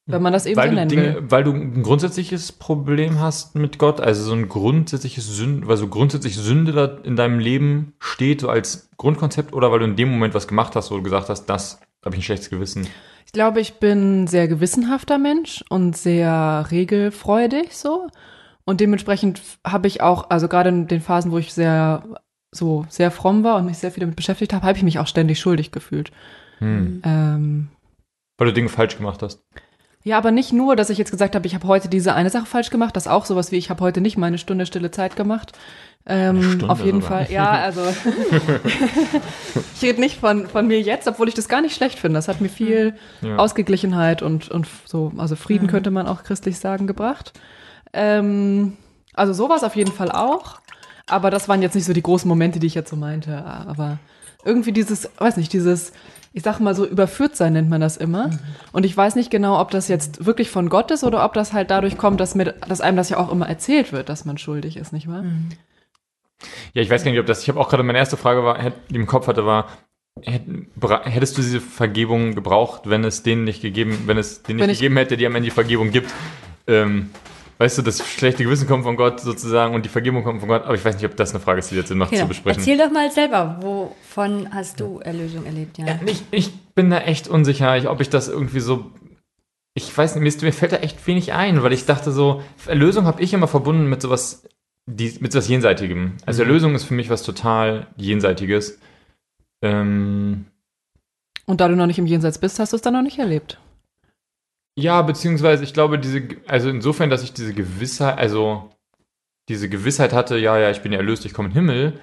Wenn 0.05 0.21
man 0.21 0.33
das 0.33 0.45
eben 0.45 0.57
Weil 0.57 0.67
so 0.69 0.71
du, 0.71 0.75
nennen 0.75 0.89
Dinge, 0.89 1.15
will. 1.15 1.31
weil 1.31 1.43
du 1.43 1.53
ein 1.53 1.83
grundsätzliches 1.83 2.51
Problem 2.51 3.19
hast 3.19 3.55
mit 3.55 3.77
Gott, 3.77 4.01
also 4.01 4.23
so 4.23 4.33
ein 4.33 4.49
grundsätzliches 4.49 5.25
Sünde, 5.27 5.67
weil 5.67 5.77
so 5.77 5.87
grundsätzlich 5.87 6.35
Sünde 6.35 6.71
da 6.73 6.85
in 7.03 7.15
deinem 7.15 7.39
Leben 7.39 7.93
steht, 7.99 8.41
so 8.41 8.49
als 8.49 8.89
Grundkonzept, 8.97 9.53
oder 9.53 9.71
weil 9.71 9.79
du 9.79 9.85
in 9.85 9.95
dem 9.95 10.09
Moment 10.09 10.33
was 10.33 10.47
gemacht 10.47 10.75
hast, 10.75 10.91
wo 10.91 10.97
du 10.97 11.03
gesagt 11.03 11.29
hast, 11.29 11.45
das 11.45 11.79
habe 12.03 12.15
ich 12.15 12.19
ein 12.19 12.23
schlechtes 12.23 12.49
Gewissen. 12.49 12.87
Ich 13.31 13.33
glaube, 13.33 13.61
ich 13.61 13.75
bin 13.75 14.23
ein 14.23 14.27
sehr 14.27 14.49
gewissenhafter 14.49 15.17
Mensch 15.17 15.63
und 15.69 15.95
sehr 15.95 16.65
regelfreudig 16.69 17.77
so. 17.77 18.09
Und 18.65 18.81
dementsprechend 18.81 19.41
habe 19.65 19.87
ich 19.87 20.01
auch, 20.01 20.29
also 20.29 20.49
gerade 20.49 20.67
in 20.67 20.87
den 20.87 20.99
Phasen, 20.99 21.31
wo 21.31 21.37
ich 21.37 21.53
sehr 21.53 22.03
so 22.51 22.85
sehr 22.89 23.09
fromm 23.09 23.45
war 23.45 23.55
und 23.55 23.67
mich 23.67 23.77
sehr 23.77 23.89
viel 23.89 24.01
damit 24.01 24.17
beschäftigt 24.17 24.51
habe, 24.51 24.67
habe 24.67 24.77
ich 24.77 24.83
mich 24.83 24.99
auch 24.99 25.07
ständig 25.07 25.39
schuldig 25.39 25.71
gefühlt. 25.71 26.11
Hm. 26.57 27.01
Ähm, 27.05 27.69
Weil 28.37 28.47
du 28.47 28.53
Dinge 28.53 28.67
falsch 28.67 28.97
gemacht 28.97 29.21
hast. 29.21 29.41
Ja, 30.03 30.17
aber 30.17 30.31
nicht 30.31 30.51
nur, 30.53 30.75
dass 30.75 30.89
ich 30.89 30.97
jetzt 30.97 31.11
gesagt 31.11 31.35
habe, 31.35 31.45
ich 31.45 31.53
habe 31.53 31.67
heute 31.67 31.87
diese 31.89 32.13
eine 32.13 32.29
Sache 32.29 32.45
falsch 32.45 32.69
gemacht, 32.69 32.95
das 32.95 33.07
auch 33.07 33.25
sowas 33.25 33.51
wie, 33.51 33.57
ich 33.57 33.69
habe 33.69 33.83
heute 33.83 34.01
nicht 34.01 34.17
meine 34.17 34.37
Stunde 34.37 34.65
stille 34.65 34.91
Zeit 34.91 35.15
gemacht. 35.15 35.53
Ähm, 36.07 36.63
auf 36.67 36.83
jeden 36.83 37.01
sogar. 37.01 37.25
Fall, 37.25 37.31
ja, 37.31 37.51
also 37.51 37.81
ich 39.75 39.81
rede 39.83 39.99
nicht 39.99 40.19
von, 40.19 40.47
von 40.47 40.65
mir 40.67 40.81
jetzt, 40.81 41.07
obwohl 41.07 41.27
ich 41.27 41.35
das 41.35 41.47
gar 41.47 41.61
nicht 41.61 41.75
schlecht 41.75 41.99
finde. 41.99 42.17
Das 42.17 42.27
hat 42.27 42.41
mir 42.41 42.49
viel 42.49 42.95
Ja. 43.21 43.35
Ausgeglichenheit 43.37 44.23
und, 44.23 44.49
und 44.49 44.67
so, 44.85 45.11
also 45.17 45.35
Frieden 45.35 45.67
könnte 45.67 45.91
man 45.91 46.07
auch 46.07 46.23
christlich 46.23 46.57
sagen, 46.57 46.87
gebracht. 46.87 47.33
Ähm, 47.93 48.77
also 49.13 49.33
sowas 49.33 49.63
auf 49.63 49.75
jeden 49.75 49.91
Fall 49.91 50.11
auch. 50.11 50.59
Aber 51.07 51.29
das 51.29 51.47
waren 51.49 51.61
jetzt 51.61 51.75
nicht 51.75 51.85
so 51.85 51.93
die 51.93 52.01
großen 52.01 52.27
Momente, 52.27 52.59
die 52.59 52.67
ich 52.67 52.75
jetzt 52.75 52.89
so 52.89 52.95
meinte. 52.95 53.43
Aber 53.45 53.99
irgendwie 54.43 54.71
dieses, 54.71 55.09
weiß 55.17 55.37
nicht, 55.37 55.53
dieses, 55.53 55.91
ich 56.33 56.43
sag 56.43 56.59
mal 56.59 56.73
so, 56.75 56.85
überführt 56.85 57.35
sein 57.35 57.53
nennt 57.53 57.69
man 57.69 57.81
das 57.81 57.97
immer. 57.97 58.29
Und 58.71 58.85
ich 58.85 58.95
weiß 58.95 59.15
nicht 59.15 59.31
genau, 59.31 59.59
ob 59.59 59.71
das 59.71 59.89
jetzt 59.89 60.25
wirklich 60.25 60.49
von 60.49 60.69
Gott 60.69 60.89
ist 60.91 61.03
oder 61.03 61.25
ob 61.25 61.33
das 61.33 61.51
halt 61.51 61.71
dadurch 61.71 61.97
kommt, 61.97 62.19
dass, 62.19 62.35
mir, 62.35 62.53
dass 62.67 62.79
einem 62.79 62.97
das 62.97 63.09
ja 63.09 63.17
auch 63.17 63.31
immer 63.31 63.49
erzählt 63.49 63.91
wird, 63.91 64.07
dass 64.07 64.23
man 64.23 64.37
schuldig 64.37 64.77
ist, 64.77 64.93
nicht 64.93 65.09
wahr? 65.09 65.25
Ja, 66.73 66.81
ich 66.81 66.89
weiß 66.89 67.03
gar 67.03 67.11
nicht, 67.11 67.19
ob 67.19 67.25
das, 67.25 67.43
ich 67.43 67.49
habe 67.49 67.59
auch 67.59 67.69
gerade 67.69 67.83
meine 67.83 67.99
erste 67.99 68.17
Frage 68.17 68.43
war, 68.43 68.57
die 68.89 68.95
im 68.95 69.07
Kopf 69.07 69.27
hatte, 69.27 69.45
war, 69.45 69.67
hättest 70.23 71.37
du 71.37 71.41
diese 71.41 71.59
Vergebung 71.59 72.33
gebraucht, 72.33 72.83
wenn 72.85 73.03
es 73.03 73.23
den 73.23 73.43
nicht 73.43 73.61
gegeben, 73.61 74.03
wenn 74.05 74.17
es 74.17 74.41
den 74.41 74.55
nicht 74.55 74.67
Wenn 74.67 74.73
gegeben 74.73 74.97
hätte, 74.97 75.17
die 75.17 75.25
am 75.25 75.35
Ende 75.35 75.49
die 75.49 75.53
Vergebung 75.53 75.91
gibt? 75.91 76.13
Ähm, 76.67 77.09
weißt 77.61 77.77
du, 77.77 77.81
das 77.83 78.03
schlechte 78.07 78.43
Gewissen 78.43 78.67
kommt 78.67 78.83
von 78.85 78.95
Gott 78.95 79.19
sozusagen 79.19 79.75
und 79.75 79.85
die 79.85 79.89
Vergebung 79.89 80.23
kommt 80.23 80.39
von 80.39 80.49
Gott, 80.49 80.63
aber 80.63 80.73
ich 80.73 80.83
weiß 80.83 80.95
nicht, 80.95 81.05
ob 81.05 81.15
das 81.15 81.29
eine 81.29 81.39
Frage 81.39 81.59
ist, 81.59 81.69
die 81.69 81.75
jetzt 81.75 81.89
Sinn 81.89 81.99
macht 81.99 82.09
Genau. 82.09 82.23
zu 82.23 82.29
besprechen. 82.29 82.59
Erzähl 82.59 82.77
doch 82.77 82.91
mal 82.91 83.11
selber, 83.11 83.59
wovon 83.61 84.51
hast 84.51 84.79
du 84.79 84.97
Erlösung 84.99 85.45
erlebt? 85.45 85.77
Ja. 85.77 85.85
Ja, 85.85 85.99
ich, 86.07 86.23
ich 86.31 86.51
bin 86.73 86.89
da 86.89 87.01
echt 87.01 87.27
unsicher, 87.27 87.77
ich, 87.77 87.87
ob 87.87 88.01
ich 88.01 88.09
das 88.09 88.29
irgendwie 88.29 88.61
so. 88.61 88.89
Ich 89.75 89.95
weiß 89.95 90.15
nicht, 90.15 90.41
mir, 90.41 90.53
fällt 90.53 90.71
da 90.71 90.77
echt 90.77 91.05
wenig 91.05 91.33
ein, 91.33 91.61
weil 91.61 91.71
ich 91.71 91.85
dachte 91.85 92.11
so, 92.11 92.41
Erlösung 92.65 93.05
habe 93.05 93.21
ich 93.21 93.31
immer 93.31 93.47
verbunden 93.47 93.87
mit 93.87 94.01
sowas, 94.01 94.43
die, 94.87 95.15
mit 95.19 95.31
sowas 95.31 95.47
Jenseitigem. 95.47 96.13
Also 96.25 96.41
Erlösung 96.41 96.73
ist 96.73 96.85
für 96.85 96.95
mich 96.95 97.11
was 97.11 97.21
total 97.21 97.85
Jenseitiges. 97.95 98.79
Ähm, 99.61 100.45
Und 101.45 101.61
da 101.61 101.67
du 101.67 101.75
noch 101.75 101.85
nicht 101.85 101.99
im 101.99 102.07
Jenseits 102.07 102.39
bist, 102.39 102.57
hast 102.59 102.73
du 102.73 102.75
es 102.75 102.81
dann 102.81 102.93
noch 102.93 103.03
nicht 103.03 103.19
erlebt. 103.19 103.59
Ja, 104.75 105.01
beziehungsweise 105.01 105.63
ich 105.63 105.73
glaube, 105.73 105.99
diese, 105.99 106.23
also 106.47 106.69
insofern, 106.69 107.09
dass 107.09 107.23
ich 107.23 107.33
diese 107.33 107.53
Gewissheit, 107.53 108.17
also 108.17 108.69
diese 109.49 109.69
Gewissheit 109.69 110.13
hatte, 110.13 110.37
ja, 110.37 110.57
ja, 110.57 110.69
ich 110.71 110.81
bin 110.81 110.91
ja 110.91 110.99
erlöst, 110.99 111.25
ich 111.25 111.33
komme 111.33 111.49
in 111.49 111.53
den 111.53 111.65
Himmel. 111.67 111.99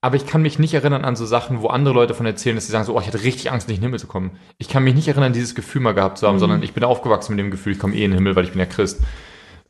Aber 0.00 0.14
ich 0.14 0.26
kann 0.26 0.42
mich 0.42 0.60
nicht 0.60 0.74
erinnern 0.74 1.04
an 1.04 1.16
so 1.16 1.26
Sachen, 1.26 1.60
wo 1.60 1.66
andere 1.68 1.92
Leute 1.92 2.14
von 2.14 2.24
erzählen, 2.24 2.54
dass 2.54 2.66
sie 2.66 2.72
sagen 2.72 2.84
so, 2.84 2.96
oh, 2.96 3.00
ich 3.00 3.08
hatte 3.08 3.24
richtig 3.24 3.50
Angst, 3.50 3.66
nicht 3.66 3.78
in 3.78 3.80
den 3.82 3.86
Himmel 3.88 3.98
zu 3.98 4.06
kommen. 4.06 4.30
Ich 4.58 4.68
kann 4.68 4.84
mich 4.84 4.94
nicht 4.94 5.08
erinnern, 5.08 5.32
dieses 5.32 5.56
Gefühl 5.56 5.80
mal 5.82 5.92
gehabt 5.92 6.18
zu 6.18 6.26
haben, 6.28 6.36
Mhm. 6.36 6.40
sondern 6.40 6.62
ich 6.62 6.72
bin 6.72 6.84
aufgewachsen 6.84 7.34
mit 7.34 7.44
dem 7.44 7.50
Gefühl, 7.50 7.72
ich 7.72 7.80
komme 7.80 7.96
eh 7.96 8.04
in 8.04 8.12
den 8.12 8.18
Himmel, 8.18 8.36
weil 8.36 8.44
ich 8.44 8.50
bin 8.50 8.60
ja 8.60 8.66
Christ. 8.66 9.00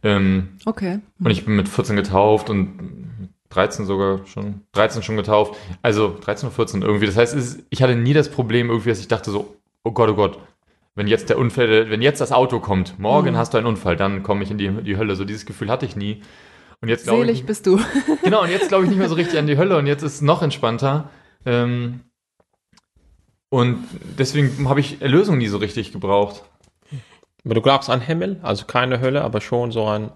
Ähm, 0.03 0.51
Okay. 0.67 1.01
und 1.19 1.31
ich 1.31 1.45
bin 1.47 1.57
mit 1.57 1.69
14 1.69 1.97
getauft 1.97 2.51
und 2.51 2.77
mit 3.21 3.31
13 3.51 3.87
sogar 3.87 4.27
schon, 4.27 4.61
13 4.73 5.03
schon 5.03 5.17
getauft. 5.17 5.57
Also 5.81 6.15
13 6.21 6.49
oder 6.49 6.57
14 6.57 6.83
irgendwie. 6.83 7.07
Das 7.07 7.17
heißt, 7.17 7.61
ich 7.71 7.83
hatte 7.83 7.97
nie 7.97 8.13
das 8.13 8.29
Problem 8.31 8.69
irgendwie, 8.69 8.91
dass 8.91 9.01
ich 9.01 9.09
dachte 9.09 9.31
so, 9.31 9.57
oh 9.83 9.93
Gott, 9.93 10.11
oh 10.11 10.15
Gott, 10.15 10.39
wenn 10.99 11.07
jetzt 11.07 11.31
der 11.31 11.39
Unfall, 11.39 11.91
wenn 11.91 12.03
jetzt 12.03 12.21
das 12.21 12.33
Auto 12.33 12.59
kommt, 12.59 12.99
morgen 12.99 13.33
Mhm. 13.33 13.37
hast 13.37 13.55
du 13.55 13.59
einen 13.59 13.69
Unfall, 13.69 13.95
dann 13.97 14.25
komme 14.25 14.43
ich 14.43 14.51
in 14.51 14.59
die, 14.59 14.69
die 14.83 14.97
Hölle. 14.97 15.15
So 15.15 15.25
dieses 15.25 15.47
Gefühl 15.47 15.71
hatte 15.71 15.87
ich 15.87 15.95
nie. 15.95 16.23
Und 16.81 16.89
jetzt 16.89 17.05
glaube 17.05 17.21
Selig 17.21 17.41
ich, 17.41 17.47
bist 17.47 17.67
du. 17.67 17.81
genau, 18.25 18.43
und 18.43 18.51
jetzt 18.51 18.69
glaube 18.69 18.85
ich 18.85 18.91
nicht 18.91 18.99
mehr 18.99 19.09
so 19.09 19.15
richtig 19.15 19.39
an 19.39 19.47
die 19.47 19.57
Hölle 19.57 19.77
und 19.79 19.87
jetzt 19.87 20.03
ist 20.03 20.15
es 20.17 20.21
noch 20.23 20.43
entspannter. 20.43 21.11
Ähm, 21.47 22.01
und 23.49 23.79
deswegen 24.19 24.69
habe 24.69 24.81
ich 24.81 25.01
Erlösung 25.01 25.39
nie 25.39 25.47
so 25.47 25.59
richtig 25.59 25.93
gebraucht. 25.93 26.43
Aber 27.45 27.55
du 27.55 27.63
glaubst 27.63 27.89
an 27.89 28.01
Himmel, 28.01 28.41
also 28.43 28.67
keine 28.67 29.01
Hölle, 29.01 29.23
aber 29.23 29.41
schon 29.41 29.71
so 29.71 29.87
ein 29.87 30.11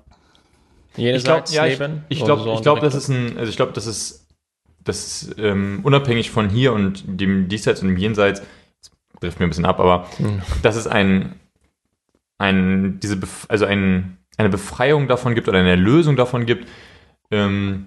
Ich 0.96 1.24
glaube, 1.24 1.44
ja, 1.50 1.66
ich, 1.66 1.80
ich 2.08 2.24
glaube, 2.24 2.42
so 2.42 2.54
ich 2.54 2.62
glaube, 2.62 2.80
das 2.80 2.94
ist 2.94 3.08
ein, 3.08 3.38
also 3.38 3.48
ich 3.48 3.56
glaube, 3.56 3.72
das 3.72 3.86
ist, 3.86 4.26
das 4.82 5.22
ist 5.22 5.38
ähm, 5.38 5.80
unabhängig 5.84 6.32
von 6.32 6.50
hier 6.50 6.72
und 6.72 7.04
dem 7.06 7.48
Diesseits 7.48 7.82
und 7.82 7.88
dem 7.88 7.96
Jenseits, 7.96 8.42
trifft 9.22 9.40
mir 9.40 9.46
ein 9.46 9.50
bisschen 9.50 9.64
ab, 9.64 9.80
aber 9.80 10.06
Hm. 10.18 10.42
dass 10.62 10.76
es 10.76 10.86
ein, 10.86 11.34
ein, 12.38 12.98
diese, 13.00 13.16
Bef 13.16 13.46
also 13.48 13.64
ein, 13.64 14.18
eine 14.36 14.48
Befreiung 14.48 15.08
davon 15.08 15.34
gibt 15.34 15.48
oder 15.48 15.58
eine 15.58 15.70
Erlösung 15.70 16.16
davon 16.16 16.46
gibt, 16.46 16.68
ähm, 17.30 17.86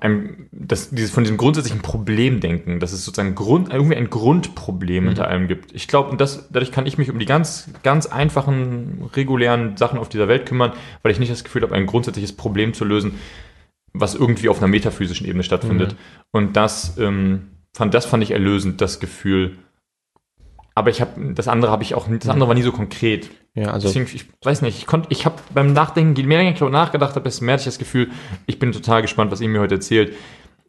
ein, 0.00 0.48
das, 0.52 0.88
dieses, 0.90 1.10
von 1.10 1.22
diesem 1.22 1.36
grundsätzlichen 1.36 1.82
Problemdenken, 1.82 2.80
dass 2.80 2.92
es 2.92 3.04
sozusagen 3.04 3.34
Grund, 3.34 3.70
irgendwie 3.70 3.96
ein 3.96 4.08
Grundproblem 4.08 5.04
Mhm. 5.04 5.08
hinter 5.08 5.28
allem 5.28 5.48
gibt. 5.48 5.74
Ich 5.74 5.86
glaube, 5.86 6.08
und 6.10 6.18
das, 6.20 6.48
dadurch 6.50 6.72
kann 6.72 6.86
ich 6.86 6.96
mich 6.96 7.10
um 7.10 7.18
die 7.18 7.26
ganz, 7.26 7.68
ganz 7.82 8.06
einfachen, 8.06 9.10
regulären 9.14 9.76
Sachen 9.76 9.98
auf 9.98 10.08
dieser 10.08 10.28
Welt 10.28 10.46
kümmern, 10.46 10.72
weil 11.02 11.12
ich 11.12 11.18
nicht 11.18 11.30
das 11.30 11.44
Gefühl 11.44 11.62
habe, 11.62 11.74
ein 11.74 11.84
grundsätzliches 11.86 12.32
Problem 12.34 12.72
zu 12.72 12.86
lösen, 12.86 13.18
was 13.92 14.14
irgendwie 14.14 14.48
auf 14.48 14.58
einer 14.58 14.68
metaphysischen 14.68 15.26
Ebene 15.26 15.42
stattfindet. 15.42 15.92
Mhm. 15.92 15.96
Und 16.32 16.56
das, 16.56 16.96
ähm, 16.96 17.48
fand, 17.74 17.92
das 17.92 18.06
fand 18.06 18.22
ich 18.22 18.30
erlösend, 18.30 18.80
das 18.80 18.98
Gefühl. 18.98 19.58
Aber 20.76 20.90
ich 20.90 21.00
habe, 21.00 21.32
das 21.32 21.48
andere 21.48 21.72
habe 21.72 21.82
ich 21.82 21.94
auch, 21.94 22.06
das 22.06 22.28
andere 22.28 22.48
war 22.48 22.54
nie 22.54 22.60
so 22.62 22.70
konkret. 22.70 23.30
Ja, 23.54 23.70
also 23.70 23.88
Deswegen, 23.88 24.06
ich 24.14 24.26
weiß 24.44 24.60
nicht, 24.60 24.76
ich 24.76 24.86
konnte, 24.86 25.08
ich 25.10 25.24
habe 25.24 25.36
beim 25.54 25.72
Nachdenken, 25.72 26.14
je 26.14 26.24
mehr 26.24 26.42
ich 26.42 26.58
darüber 26.58 26.70
nachgedacht 26.70 27.14
habe, 27.14 27.22
desto 27.24 27.46
mehr 27.46 27.54
hatte 27.54 27.62
ich 27.62 27.66
das 27.66 27.78
Gefühl, 27.78 28.10
ich 28.44 28.58
bin 28.58 28.72
total 28.72 29.00
gespannt, 29.00 29.32
was 29.32 29.40
ihr 29.40 29.48
mir 29.48 29.60
heute 29.60 29.76
erzählt, 29.76 30.14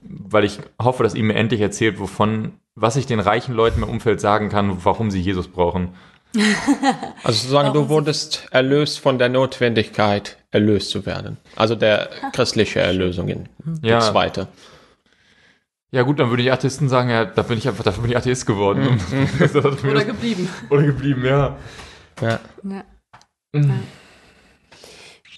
weil 0.02 0.46
ich 0.46 0.60
hoffe, 0.82 1.04
dass 1.04 1.14
ihr 1.14 1.24
mir 1.24 1.36
endlich 1.36 1.60
erzählt, 1.60 2.00
wovon, 2.00 2.54
was 2.74 2.96
ich 2.96 3.06
den 3.06 3.20
reichen 3.20 3.54
Leuten 3.54 3.84
im 3.84 3.90
Umfeld 3.90 4.22
sagen 4.22 4.48
kann, 4.48 4.86
warum 4.86 5.12
sie 5.12 5.20
Jesus 5.20 5.50
brauchen. 5.50 5.90
Also 7.24 7.40
sozusagen, 7.40 7.74
du 7.74 7.90
wurdest 7.90 8.48
erlöst 8.52 9.00
von 9.00 9.18
der 9.20 9.28
Notwendigkeit, 9.28 10.38
erlöst 10.52 10.92
zu 10.92 11.06
werden. 11.06 11.38
Also 11.58 11.76
der 11.76 12.10
christliche 12.34 12.80
Erlösung 12.80 13.28
in 13.28 13.50
die 13.66 13.90
Ja. 13.90 14.00
zweite. 14.00 14.48
Ja 15.98 16.04
gut, 16.04 16.20
dann 16.20 16.30
würde 16.30 16.44
ich 16.44 16.52
Atheisten 16.52 16.90
sagen, 16.90 17.10
ja, 17.10 17.26
da 17.26 17.42
bin 17.42 17.58
ich 17.58 17.68
einfach, 17.68 17.84
dafür 17.84 18.04
bin 18.04 18.12
ich 18.12 18.18
Atheist 18.18 18.46
geworden. 18.46 19.02
Mir 19.40 19.92
Oder 19.92 20.06
geblieben. 20.06 20.48
oder 20.70 20.84
geblieben, 20.84 21.26
ja. 21.26 21.58
Ja. 22.22 22.40
Ja. 22.62 22.84
Mhm. 23.52 23.80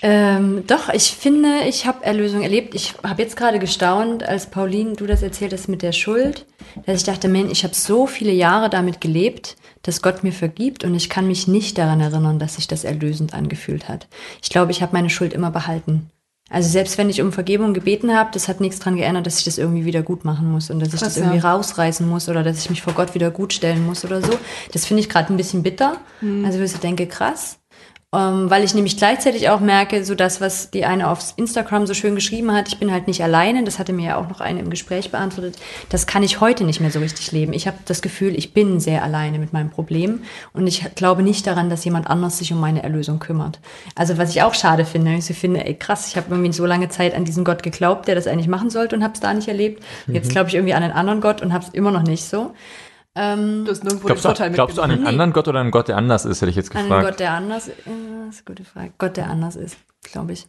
Ähm, 0.02 0.68
doch, 0.68 0.90
ich 0.90 1.12
finde, 1.12 1.62
ich 1.70 1.86
habe 1.86 2.04
Erlösung 2.04 2.42
erlebt. 2.42 2.76
Ich 2.76 2.96
habe 3.02 3.22
jetzt 3.22 3.38
gerade 3.38 3.60
gestaunt, 3.60 4.22
als 4.24 4.48
Pauline, 4.50 4.98
du 4.98 5.08
das 5.08 5.24
erzählt 5.24 5.54
hast 5.54 5.70
mit 5.70 5.82
der 5.82 5.94
Schuld, 5.94 6.46
dass 6.86 6.98
ich 6.98 7.04
dachte, 7.06 7.30
Mensch, 7.30 7.54
ich 7.54 7.64
habe 7.64 7.74
so 7.74 8.06
viele 8.06 8.34
Jahre 8.34 8.70
damit 8.70 9.00
gelebt, 9.00 9.56
dass 9.84 10.02
Gott 10.02 10.26
mir 10.26 10.34
vergibt 10.34 10.84
und 10.84 10.94
ich 10.94 11.10
kann 11.10 11.26
mich 11.26 11.48
nicht 11.48 11.78
daran 11.78 12.02
erinnern, 12.02 12.38
dass 12.38 12.56
sich 12.56 12.68
das 12.68 12.84
erlösend 12.84 13.34
angefühlt 13.34 13.88
hat. 13.88 14.10
Ich 14.44 14.50
glaube, 14.50 14.74
ich 14.74 14.82
habe 14.82 14.92
meine 14.92 15.10
Schuld 15.10 15.32
immer 15.32 15.52
behalten. 15.52 16.10
Also 16.50 16.70
selbst 16.70 16.98
wenn 16.98 17.10
ich 17.10 17.22
um 17.22 17.32
Vergebung 17.32 17.74
gebeten 17.74 18.16
habe, 18.16 18.32
das 18.34 18.48
hat 18.48 18.60
nichts 18.60 18.80
dran 18.80 18.96
geändert, 18.96 19.28
dass 19.28 19.38
ich 19.38 19.46
das 19.46 19.58
irgendwie 19.58 19.86
wieder 19.86 20.02
gut 20.02 20.26
machen 20.26 20.52
muss 20.52 20.72
und 20.72 20.80
dass 20.80 20.90
ich 20.90 21.00
Krass, 21.00 21.14
das 21.14 21.18
irgendwie 21.18 21.38
ja. 21.38 21.52
rausreißen 21.52 22.08
muss 22.08 22.28
oder 22.28 22.44
dass 22.44 22.58
ich 22.60 22.70
mich 22.70 22.82
vor 22.82 22.94
Gott 22.94 23.14
wieder 23.14 23.30
gut 23.30 23.54
stellen 23.54 23.86
muss 23.86 24.04
oder 24.04 24.22
so. 24.22 24.32
Das 24.72 24.86
finde 24.86 25.02
ich 25.02 25.10
gerade 25.10 25.32
ein 25.32 25.38
bisschen 25.38 25.62
bitter. 25.62 25.98
Also 26.44 26.60
wo 26.60 26.64
ich 26.64 26.74
denke, 26.74 27.06
krass. 27.06 27.59
Ähm, 28.12 28.50
weil 28.50 28.64
ich 28.64 28.74
nämlich 28.74 28.98
gleichzeitig 28.98 29.50
auch 29.50 29.60
merke, 29.60 30.04
so 30.04 30.16
das, 30.16 30.42
was 30.42 30.72
die 30.72 30.84
eine 30.84 31.12
auf 31.12 31.34
Instagram 31.36 31.86
so 31.86 31.94
schön 31.94 32.16
geschrieben 32.16 32.52
hat, 32.52 32.68
ich 32.68 32.80
bin 32.80 32.92
halt 32.92 33.06
nicht 33.06 33.22
alleine, 33.22 33.64
das 33.64 33.78
hatte 33.78 33.94
mir 33.94 34.08
ja 34.08 34.18
auch 34.18 34.28
noch 34.28 34.42
eine 34.42 34.62
im 34.62 34.72
Gespräch 34.72 35.12
beantwortet, 35.12 35.58
das 35.90 36.08
kann 36.08 36.24
ich 36.24 36.42
heute 36.42 36.64
nicht 36.64 36.80
mehr 36.80 36.90
so 36.90 36.98
richtig 36.98 37.32
leben. 37.32 37.54
Ich 37.54 37.68
habe 37.68 37.78
das 37.86 38.02
Gefühl, 38.02 38.36
ich 38.36 38.52
bin 38.52 38.80
sehr 38.80 39.04
alleine 39.04 39.38
mit 39.38 39.54
meinem 39.54 39.70
Problem 39.70 40.24
und 40.54 40.66
ich 40.66 40.84
glaube 40.96 41.22
nicht 41.22 41.46
daran, 41.46 41.70
dass 41.70 41.86
jemand 41.86 42.08
anders 42.08 42.40
sich 42.40 42.52
um 42.52 42.60
meine 42.60 42.82
Erlösung 42.82 43.20
kümmert. 43.20 43.60
Also 43.94 44.18
was 44.18 44.32
ich 44.32 44.42
auch 44.42 44.56
schade 44.56 44.86
finde, 44.86 45.14
ich 45.14 45.26
finde, 45.38 45.64
ey 45.64 45.76
krass, 45.76 46.08
ich 46.08 46.18
habe 46.18 46.32
irgendwie 46.32 46.52
so 46.52 46.66
lange 46.66 46.90
Zeit 46.90 47.14
an 47.14 47.26
diesen 47.26 47.44
Gott 47.44 47.62
geglaubt, 47.62 48.08
der 48.08 48.16
das 48.16 48.26
eigentlich 48.26 48.48
machen 48.48 48.72
sollte 48.72 48.96
und 48.96 49.04
habe 49.04 49.14
es 49.14 49.20
da 49.20 49.36
nicht 49.36 49.48
erlebt. 49.48 49.84
Jetzt 50.08 50.32
glaube 50.32 50.50
ich 50.50 50.56
irgendwie 50.56 50.74
an 50.74 50.82
einen 50.82 50.94
anderen 50.94 51.22
Gott 51.22 51.44
und 51.44 51.54
habe 51.54 51.64
es 51.64 51.74
immer 51.76 51.92
noch 51.92 52.02
nicht 52.02 52.26
so. 52.26 52.56
Ähm, 53.16 53.66
Du 53.66 53.72
hast 53.72 53.84
nirgendwo 53.84 54.08
Glaubst, 54.08 54.24
den 54.24 54.28
Vorteil 54.30 54.50
du, 54.50 54.56
glaubst 54.56 54.78
du 54.78 54.82
an 54.82 54.92
einen 54.92 55.08
anderen 55.08 55.34
Gott 55.34 55.48
oder 55.48 55.60
an 55.60 55.66
einen 55.66 55.72
Gott, 55.72 55.88
der 55.88 55.98
anders 55.98 56.26
ist, 56.26 56.42
hätte 56.42 56.52
ich 56.52 56.56
jetzt 56.56 56.76
An 56.76 56.84
gefragt. 56.84 56.92
einen 56.92 57.12
Gott, 57.12 57.20
der 57.20 57.32
anders 57.32 57.68
ist. 57.68 57.78
Das 57.78 58.36
ist 58.36 58.48
eine 58.48 58.56
gute 58.56 58.64
Frage. 58.64 58.92
Gott, 58.98 59.18
der 59.18 59.30
anders 59.30 59.56
ist, 59.56 59.78
glaube 60.04 60.34
ich. 60.34 60.48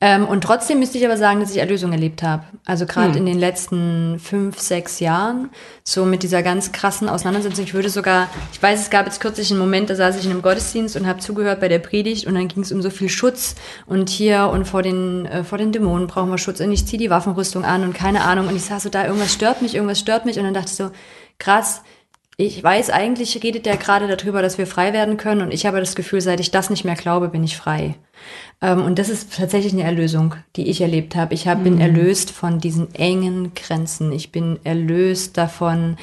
Ähm, 0.00 0.26
und 0.26 0.42
trotzdem 0.42 0.78
müsste 0.78 0.96
ich 0.96 1.04
aber 1.04 1.18
sagen, 1.18 1.40
dass 1.40 1.50
ich 1.50 1.58
Erlösung 1.58 1.92
erlebt 1.92 2.22
habe. 2.22 2.44
Also 2.64 2.86
gerade 2.86 3.18
in 3.18 3.26
den 3.26 3.38
letzten 3.38 4.18
fünf, 4.18 4.58
sechs 4.58 5.00
Jahren, 5.00 5.50
so 5.84 6.06
mit 6.06 6.22
dieser 6.22 6.42
ganz 6.42 6.72
krassen 6.72 7.10
Auseinandersetzung. 7.10 7.64
Ich 7.66 7.74
würde 7.74 7.90
sogar, 7.90 8.28
ich 8.54 8.62
weiß, 8.62 8.80
es 8.80 8.88
gab 8.88 9.04
jetzt 9.04 9.20
kürzlich 9.20 9.50
einen 9.50 9.60
Moment, 9.60 9.90
da 9.90 9.94
saß 9.96 10.16
ich 10.16 10.24
in 10.24 10.30
einem 10.30 10.40
Gottesdienst 10.40 10.96
und 10.96 11.06
habe 11.06 11.18
zugehört 11.20 11.60
bei 11.60 11.68
der 11.68 11.80
Predigt 11.80 12.26
und 12.26 12.34
dann 12.34 12.48
ging 12.48 12.62
es 12.62 12.72
um 12.72 12.80
so 12.80 12.88
viel 12.88 13.10
Schutz 13.10 13.54
und 13.84 14.08
hier 14.08 14.48
und 14.50 14.64
vor 14.64 14.80
den, 14.80 15.26
äh, 15.26 15.44
vor 15.44 15.58
den 15.58 15.72
Dämonen 15.72 16.06
brauchen 16.06 16.30
wir 16.30 16.38
Schutz 16.38 16.60
und 16.60 16.72
ich 16.72 16.86
ziehe 16.86 16.98
die 16.98 17.10
Waffenrüstung 17.10 17.66
an 17.66 17.84
und 17.84 17.92
keine 17.92 18.22
Ahnung. 18.22 18.48
Und 18.48 18.56
ich 18.56 18.64
saß 18.64 18.84
so 18.84 18.88
da, 18.88 19.04
irgendwas 19.04 19.34
stört 19.34 19.60
mich, 19.60 19.74
irgendwas 19.74 19.98
stört 19.98 20.24
mich 20.24 20.38
und 20.38 20.44
dann 20.44 20.54
dachte 20.54 20.68
ich 20.70 20.76
so, 20.76 20.90
krass, 21.40 21.82
ich 22.36 22.62
weiß, 22.62 22.88
eigentlich 22.88 23.42
redet 23.42 23.66
der 23.66 23.76
gerade 23.76 24.08
darüber, 24.08 24.40
dass 24.40 24.56
wir 24.56 24.66
frei 24.66 24.94
werden 24.94 25.18
können. 25.18 25.42
Und 25.42 25.52
ich 25.52 25.66
habe 25.66 25.78
das 25.78 25.94
Gefühl, 25.94 26.22
seit 26.22 26.40
ich 26.40 26.50
das 26.50 26.70
nicht 26.70 26.84
mehr 26.84 26.94
glaube, 26.94 27.28
bin 27.28 27.44
ich 27.44 27.56
frei. 27.56 27.96
Ähm, 28.62 28.82
und 28.82 28.98
das 28.98 29.10
ist 29.10 29.36
tatsächlich 29.36 29.74
eine 29.74 29.82
Erlösung, 29.82 30.36
die 30.56 30.70
ich 30.70 30.80
erlebt 30.80 31.16
habe. 31.16 31.34
Ich 31.34 31.46
hab, 31.48 31.64
bin 31.64 31.80
erlöst 31.80 32.30
von 32.30 32.58
diesen 32.58 32.94
engen 32.94 33.52
Grenzen. 33.54 34.10
Ich 34.10 34.32
bin 34.32 34.58
erlöst 34.64 35.36
davon, 35.36 35.98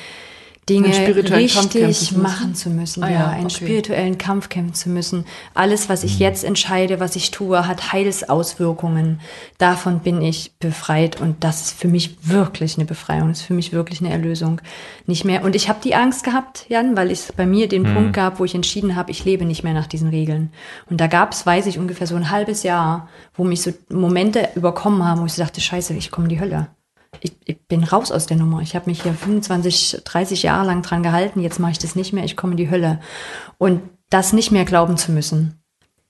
Dinge 0.69 0.87
richtig 0.89 1.69
zu 1.69 1.79
müssen? 1.79 2.21
machen 2.21 2.55
zu 2.55 2.69
müssen. 2.69 3.03
Ah 3.03 3.09
ja, 3.09 3.19
ja, 3.19 3.27
einen 3.29 3.45
okay. 3.45 3.55
spirituellen 3.55 4.17
Kampf 4.17 4.49
kämpfen 4.49 4.73
zu 4.73 4.89
müssen. 4.89 5.25
Alles, 5.53 5.87
was 5.87 6.03
ich 6.03 6.19
jetzt 6.19 6.43
entscheide, 6.43 6.99
was 6.99 7.15
ich 7.15 7.31
tue, 7.31 7.67
hat 7.67 7.93
Heilsauswirkungen. 7.93 9.21
Davon 9.57 9.99
bin 9.99 10.21
ich 10.21 10.51
befreit 10.59 11.21
und 11.21 11.43
das 11.43 11.61
ist 11.61 11.79
für 11.79 11.87
mich 11.87 12.17
wirklich 12.21 12.77
eine 12.77 12.85
Befreiung. 12.85 13.29
Das 13.29 13.39
ist 13.39 13.45
für 13.45 13.53
mich 13.53 13.71
wirklich 13.71 14.01
eine 14.01 14.11
Erlösung. 14.11 14.61
Nicht 15.05 15.23
mehr. 15.23 15.43
Und 15.43 15.55
ich 15.55 15.69
habe 15.69 15.79
die 15.81 15.95
Angst 15.95 16.23
gehabt, 16.23 16.65
Jan, 16.67 16.97
weil 16.97 17.11
es 17.11 17.31
bei 17.31 17.45
mir 17.45 17.69
den 17.69 17.83
Punkt 17.83 18.13
gab, 18.13 18.39
wo 18.39 18.45
ich 18.45 18.55
entschieden 18.55 18.95
habe, 18.95 19.11
ich 19.11 19.23
lebe 19.23 19.45
nicht 19.45 19.63
mehr 19.63 19.73
nach 19.73 19.87
diesen 19.87 20.09
Regeln. 20.09 20.51
Und 20.89 20.99
da 20.99 21.07
gab 21.07 21.31
es, 21.31 21.45
weiß 21.45 21.65
ich, 21.67 21.79
ungefähr 21.79 22.07
so 22.07 22.15
ein 22.15 22.29
halbes 22.29 22.63
Jahr, 22.63 23.07
wo 23.35 23.43
mich 23.43 23.61
so 23.61 23.71
Momente 23.89 24.49
überkommen 24.55 25.05
haben, 25.05 25.21
wo 25.21 25.25
ich 25.25 25.33
so 25.33 25.41
dachte, 25.41 25.61
scheiße, 25.61 25.93
ich 25.93 26.11
komme 26.11 26.25
in 26.25 26.29
die 26.29 26.39
Hölle. 26.39 26.67
Ich, 27.21 27.35
ich 27.45 27.59
bin 27.67 27.83
raus 27.83 28.11
aus 28.11 28.27
der 28.27 28.37
Nummer. 28.37 28.61
Ich 28.61 28.75
habe 28.75 28.89
mich 28.89 29.03
hier 29.03 29.13
25, 29.13 30.01
30 30.03 30.43
Jahre 30.43 30.67
lang 30.67 30.81
dran 30.81 31.03
gehalten. 31.03 31.41
Jetzt 31.41 31.59
mache 31.59 31.71
ich 31.71 31.79
das 31.79 31.95
nicht 31.95 32.13
mehr. 32.13 32.23
Ich 32.23 32.37
komme 32.37 32.53
in 32.53 32.57
die 32.57 32.69
Hölle. 32.69 32.99
Und 33.57 33.81
das 34.09 34.33
nicht 34.33 34.51
mehr 34.51 34.65
glauben 34.65 34.97
zu 34.97 35.11
müssen, 35.11 35.61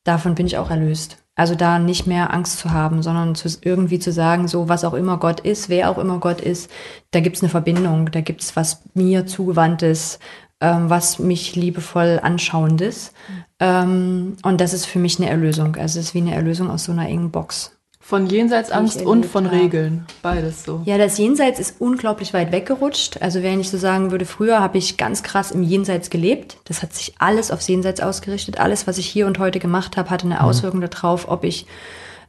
davon 0.03 0.35
bin 0.35 0.47
ich 0.47 0.57
auch 0.57 0.69
erlöst. 0.69 1.17
Also 1.35 1.53
da 1.53 1.77
nicht 1.77 2.07
mehr 2.07 2.33
Angst 2.33 2.57
zu 2.57 2.71
haben, 2.71 3.03
sondern 3.03 3.35
zu, 3.35 3.47
irgendwie 3.61 3.99
zu 3.99 4.11
sagen, 4.11 4.47
so 4.47 4.69
was 4.69 4.83
auch 4.83 4.95
immer 4.95 5.17
Gott 5.17 5.39
ist, 5.39 5.69
wer 5.69 5.89
auch 5.91 5.99
immer 5.99 6.17
Gott 6.17 6.41
ist, 6.41 6.71
da 7.11 7.19
gibt's 7.19 7.43
eine 7.43 7.49
Verbindung, 7.49 8.09
da 8.11 8.21
gibt's 8.21 8.55
was 8.55 8.81
mir 8.95 9.27
zugewandtes, 9.27 10.17
ähm, 10.61 10.89
was 10.89 11.19
mich 11.19 11.55
liebevoll 11.55 12.19
anschauendes. 12.23 13.13
Ähm, 13.59 14.37
und 14.41 14.59
das 14.61 14.73
ist 14.73 14.87
für 14.87 14.97
mich 14.97 15.19
eine 15.19 15.29
Erlösung. 15.29 15.75
Also 15.75 15.99
es 15.99 16.07
ist 16.07 16.13
wie 16.15 16.21
eine 16.21 16.33
Erlösung 16.33 16.71
aus 16.71 16.85
so 16.85 16.91
einer 16.91 17.07
engen 17.07 17.29
Box. 17.29 17.76
Von 18.07 18.27
Jenseitsangst 18.27 19.01
und 19.01 19.25
von 19.25 19.47
habe. 19.47 19.57
Regeln. 19.57 20.05
Beides 20.21 20.63
so. 20.63 20.81
Ja, 20.85 20.97
das 20.97 21.17
Jenseits 21.17 21.59
ist 21.59 21.81
unglaublich 21.81 22.33
weit 22.33 22.53
weggerutscht. 22.53 23.21
Also 23.21 23.43
wenn 23.43 23.59
ich 23.59 23.69
so 23.69 23.77
sagen 23.77 24.11
würde, 24.11 24.23
früher 24.25 24.61
habe 24.61 24.77
ich 24.77 24.95
ganz 24.95 25.23
krass 25.23 25.51
im 25.51 25.61
Jenseits 25.61 26.09
gelebt. 26.09 26.55
Das 26.63 26.81
hat 26.81 26.93
sich 26.93 27.15
alles 27.19 27.51
aufs 27.51 27.67
Jenseits 27.67 27.99
ausgerichtet. 27.99 28.61
Alles, 28.61 28.87
was 28.87 28.97
ich 28.97 29.07
hier 29.07 29.27
und 29.27 29.39
heute 29.39 29.59
gemacht 29.59 29.97
habe, 29.97 30.09
hatte 30.09 30.23
eine 30.23 30.41
Auswirkung 30.41 30.79
darauf, 30.79 31.27
ob 31.27 31.43
ich 31.43 31.65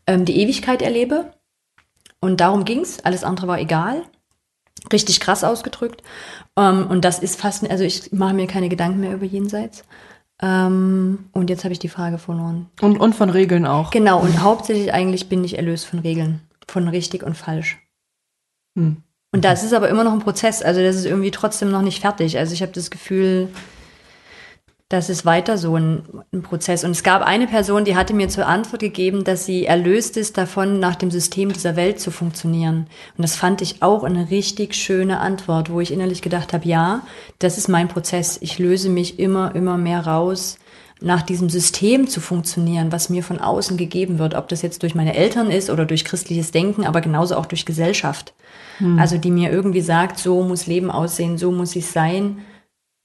ähm, 0.09 0.25
die 0.25 0.41
Ewigkeit 0.41 0.83
erlebe. 0.83 1.33
Und 2.19 2.41
darum 2.41 2.65
ging's. 2.65 2.99
Alles 3.05 3.23
andere 3.23 3.47
war 3.47 3.61
egal. 3.61 4.03
Richtig 4.93 5.21
krass 5.21 5.45
ausgedrückt. 5.45 6.03
Ähm, 6.57 6.89
und 6.89 7.05
das 7.05 7.21
ist 7.21 7.41
fast, 7.41 7.71
also 7.71 7.85
ich 7.85 8.11
mache 8.11 8.35
mir 8.35 8.49
keine 8.49 8.69
Gedanken 8.69 8.99
mehr 8.99 9.15
über 9.15 9.27
Jenseits. 9.27 9.85
Ähm, 10.41 11.31
und 11.33 11.51
jetzt 11.51 11.65
habe 11.65 11.73
ich 11.73 11.79
die 11.79 11.89
Frage 11.89 12.19
verloren. 12.19 12.67
Und, 12.81 12.99
und 12.99 13.15
von 13.15 13.31
Regeln 13.31 13.67
auch. 13.67 13.91
Genau, 13.91 14.21
und 14.21 14.43
hauptsächlich 14.43 14.93
eigentlich 14.93 15.29
bin 15.29 15.43
ich 15.45 15.57
erlöst 15.57 15.87
von 15.87 15.99
Regeln. 16.01 16.43
Von 16.69 16.89
richtig 16.89 17.23
und 17.23 17.37
falsch. 17.37 17.79
Hm. 18.77 19.03
Und 19.33 19.45
das 19.45 19.63
ist 19.63 19.73
aber 19.73 19.89
immer 19.89 20.05
noch 20.05 20.13
ein 20.13 20.21
Prozess. 20.21 20.63
Also 20.63 20.81
das 20.81 20.97
ist 20.97 21.05
irgendwie 21.05 21.31
trotzdem 21.31 21.71
noch 21.71 21.83
nicht 21.83 22.01
fertig. 22.01 22.39
Also 22.39 22.55
ich 22.55 22.63
habe 22.63 22.73
das 22.73 22.91
Gefühl, 22.91 23.49
das 24.89 25.11
ist 25.11 25.27
weiter 25.27 25.59
so 25.59 25.77
ein, 25.77 26.03
ein 26.33 26.43
Prozess. 26.43 26.83
Und 26.83 26.93
es 26.93 27.03
gab 27.03 27.21
eine 27.23 27.47
Person, 27.47 27.85
die 27.85 27.95
hatte 27.95 28.15
mir 28.15 28.31
zur 28.31 28.47
Antwort 28.47 28.81
gegeben, 28.81 29.23
dass 29.23 29.45
sie 29.45 29.67
erlöst 29.67 30.17
ist 30.17 30.39
davon, 30.39 30.81
nach 30.81 30.97
dem 30.97 31.11
System 31.11 31.53
dieser 31.53 31.77
Welt 31.77 32.01
zu 32.01 32.11
funktionieren. 32.11 32.87
Und 33.17 33.23
das 33.23 33.37
fand 33.37 33.61
ich 33.61 33.83
auch 33.83 34.03
eine 34.03 34.31
richtig 34.31 34.75
schöne 34.75 35.21
Antwort, 35.21 35.71
wo 35.71 35.81
ich 35.81 35.93
innerlich 35.93 36.23
gedacht 36.23 36.55
habe, 36.55 36.67
ja, 36.67 37.03
das 37.39 37.59
ist 37.59 37.69
mein 37.69 37.89
Prozess. 37.89 38.39
Ich 38.41 38.59
löse 38.59 38.89
mich 38.89 39.19
immer, 39.19 39.55
immer 39.55 39.77
mehr 39.77 40.07
raus 40.07 40.59
nach 41.01 41.23
diesem 41.23 41.51
System 41.51 42.09
zu 42.09 42.21
funktionieren, 42.21 42.91
was 42.91 43.11
mir 43.11 43.23
von 43.23 43.39
außen 43.39 43.77
gegeben 43.77 44.19
wird, 44.19 44.35
ob 44.35 44.49
das 44.49 44.63
jetzt 44.63 44.83
durch 44.83 44.95
meine 44.95 45.15
Eltern 45.15 45.51
ist 45.51 45.71
oder 45.71 45.85
durch 45.85 46.05
christliches 46.05 46.51
Denken, 46.51 46.85
aber 46.85 47.03
genauso 47.03 47.37
auch 47.37 47.47
durch 47.47 47.67
Gesellschaft. 47.67 48.33
Also 48.99 49.19
die 49.19 49.31
mir 49.31 49.51
irgendwie 49.53 49.81
sagt, 49.81 50.19
so 50.19 50.43
muss 50.43 50.67
Leben 50.67 50.91
aussehen, 50.91 51.37
so 51.37 51.53
muss 51.53 51.77
ich 51.77 51.87
sein. 51.87 52.39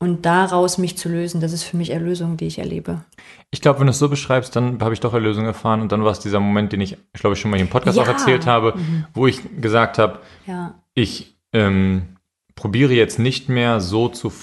Und 0.03 0.25
daraus 0.25 0.77
mich 0.77 0.97
zu 0.97 1.07
lösen, 1.07 1.39
das 1.39 1.53
ist 1.53 1.63
für 1.63 1.77
mich 1.77 1.89
Erlösung, 1.91 2.35
die 2.35 2.45
ich 2.47 2.59
erlebe. 2.59 3.05
Ich 3.51 3.61
glaube, 3.61 3.79
wenn 3.79 3.87
du 3.87 3.91
es 3.91 3.99
so 3.99 4.09
beschreibst, 4.09 4.53
dann 4.55 4.81
habe 4.81 4.93
ich 4.93 4.99
doch 4.99 5.13
Erlösung 5.13 5.45
erfahren 5.45 5.79
und 5.79 5.91
dann 5.93 6.03
war 6.03 6.11
es 6.11 6.19
dieser 6.19 6.41
Moment, 6.41 6.73
den 6.73 6.81
ich, 6.81 6.97
ich 7.13 7.21
glaube, 7.21 7.37
schon 7.37 7.49
mal 7.51 7.55
hier 7.57 7.65
im 7.65 7.69
Podcast 7.71 7.95
Ja. 7.95 8.03
auch 8.03 8.07
erzählt 8.07 8.45
habe, 8.45 8.73
wo 9.13 9.27
ich 9.27 9.39
gesagt 9.61 9.97
habe, 9.99 10.19
Ja. 10.45 10.75
ich 10.93 11.37
ähm, 11.53 12.17
probiere 12.55 12.91
jetzt 12.93 13.17
nicht 13.17 13.47
mehr 13.47 13.79
so 13.79 14.09
zu, 14.09 14.33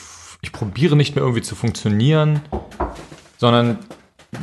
ich 0.40 0.50
probiere 0.52 0.96
nicht 0.96 1.14
mehr 1.14 1.22
irgendwie 1.24 1.42
zu 1.42 1.54
funktionieren, 1.54 2.40
sondern 3.36 3.78
äh, 4.32 4.38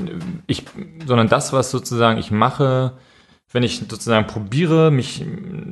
ich, 0.46 0.66
sondern 1.08 1.30
das, 1.30 1.52
was 1.52 1.72
sozusagen 1.72 2.20
ich 2.20 2.30
mache, 2.30 2.94
wenn 3.52 3.64
ich 3.64 3.80
sozusagen 3.80 4.28
probiere, 4.28 4.92
mich 4.92 5.26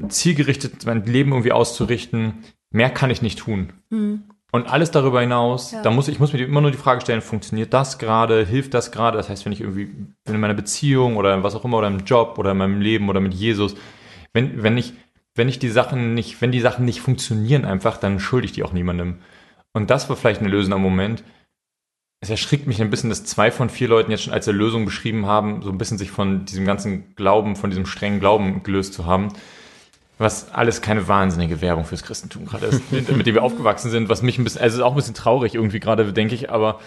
zielgerichtet 0.08 0.86
mein 0.88 1.06
Leben 1.06 1.32
irgendwie 1.34 1.52
auszurichten, 1.52 2.34
mehr 2.72 2.90
kann 2.90 3.12
ich 3.12 3.22
nicht 3.22 3.38
tun. 3.40 3.74
Und 4.56 4.70
alles 4.70 4.90
darüber 4.90 5.20
hinaus, 5.20 5.74
Ja. 5.74 5.82
da 5.82 5.92
muss 5.92 6.08
ich 6.08 6.18
muss 6.18 6.32
mir 6.32 6.40
immer 6.40 6.62
nur 6.62 6.72
die 6.72 6.78
Frage 6.78 7.02
stellen, 7.02 7.20
funktioniert 7.22 7.74
das 7.74 7.98
gerade, 8.00 8.46
hilft 8.46 8.74
das 8.74 8.90
gerade? 8.90 9.18
Das 9.18 9.28
heißt, 9.28 9.44
wenn 9.44 9.52
ich 9.52 9.60
irgendwie 9.60 9.94
in 10.26 10.40
meiner 10.40 10.54
Beziehung 10.54 11.18
oder 11.18 11.44
was 11.44 11.56
auch 11.56 11.66
immer 11.66 11.78
oder 11.80 11.88
im 11.88 12.06
Job 12.06 12.38
oder 12.38 12.52
in 12.52 12.58
meinem 12.58 12.80
Leben 12.80 13.10
oder 13.10 13.20
mit 13.20 13.34
Jesus, 13.34 13.76
wenn, 14.32 14.64
wenn 14.64 14.78
ich, 14.78 14.94
wenn 15.34 15.50
ich 15.50 15.60
die 15.60 15.68
Sachen 15.68 16.14
nicht, 16.14 16.42
wenn 16.42 16.54
die 16.54 16.62
Sachen 16.62 16.86
nicht 16.86 17.02
funktionieren 17.02 17.66
einfach, 17.66 17.98
dann 17.98 18.22
schulde 18.22 18.46
ich 18.46 18.54
die 18.54 18.64
auch 18.64 18.72
niemandem. 18.72 19.18
Und 19.74 19.90
das 19.90 20.08
war 20.08 20.16
vielleicht 20.16 20.42
ein 20.42 20.48
lösender 20.48 20.78
Moment. 20.78 21.26
Es 22.22 22.30
erschrickt 22.30 22.66
mich 22.66 22.82
ein 22.82 22.90
bisschen, 22.90 23.10
dass 23.10 23.26
zwei 23.26 23.52
von 23.52 23.70
vier 23.70 23.90
Leuten 23.90 24.10
jetzt 24.10 24.24
schon 24.24 24.34
als 24.34 24.48
Erlösung 24.48 24.86
beschrieben 24.86 25.26
haben, 25.26 25.64
so 25.64 25.70
ein 25.70 25.78
bisschen 25.78 25.98
sich 25.98 26.12
von 26.12 26.46
diesem 26.46 26.64
ganzen 26.64 27.14
Glauben, 27.16 27.58
von 27.58 27.72
diesem 27.72 27.86
strengen 27.86 28.22
Glauben 28.22 28.64
gelöst 28.64 28.94
zu 28.94 29.06
haben. 29.06 29.34
Was 30.18 30.52
alles 30.54 30.82
keine 30.82 31.08
wahnsinnige 31.08 31.60
Werbung 31.60 31.84
fürs 31.86 32.04
Christentum 32.04 32.46
gerade 32.46 32.68
ist, 32.68 32.92
mit, 32.92 33.16
mit 33.16 33.28
dem 33.28 33.36
wir 33.36 33.44
aufgewachsen 33.44 33.92
sind, 33.92 34.08
was 34.08 34.22
mich 34.22 34.38
ein 34.38 34.44
bisschen, 34.46 34.62
also 34.62 34.78
ist 34.78 34.84
auch 34.84 34.92
ein 34.92 34.96
bisschen 34.96 35.14
traurig 35.14 35.56
irgendwie 35.56 35.80
gerade, 35.82 36.14
denke 36.14 36.36
ich, 36.36 36.50
aber 36.50 36.80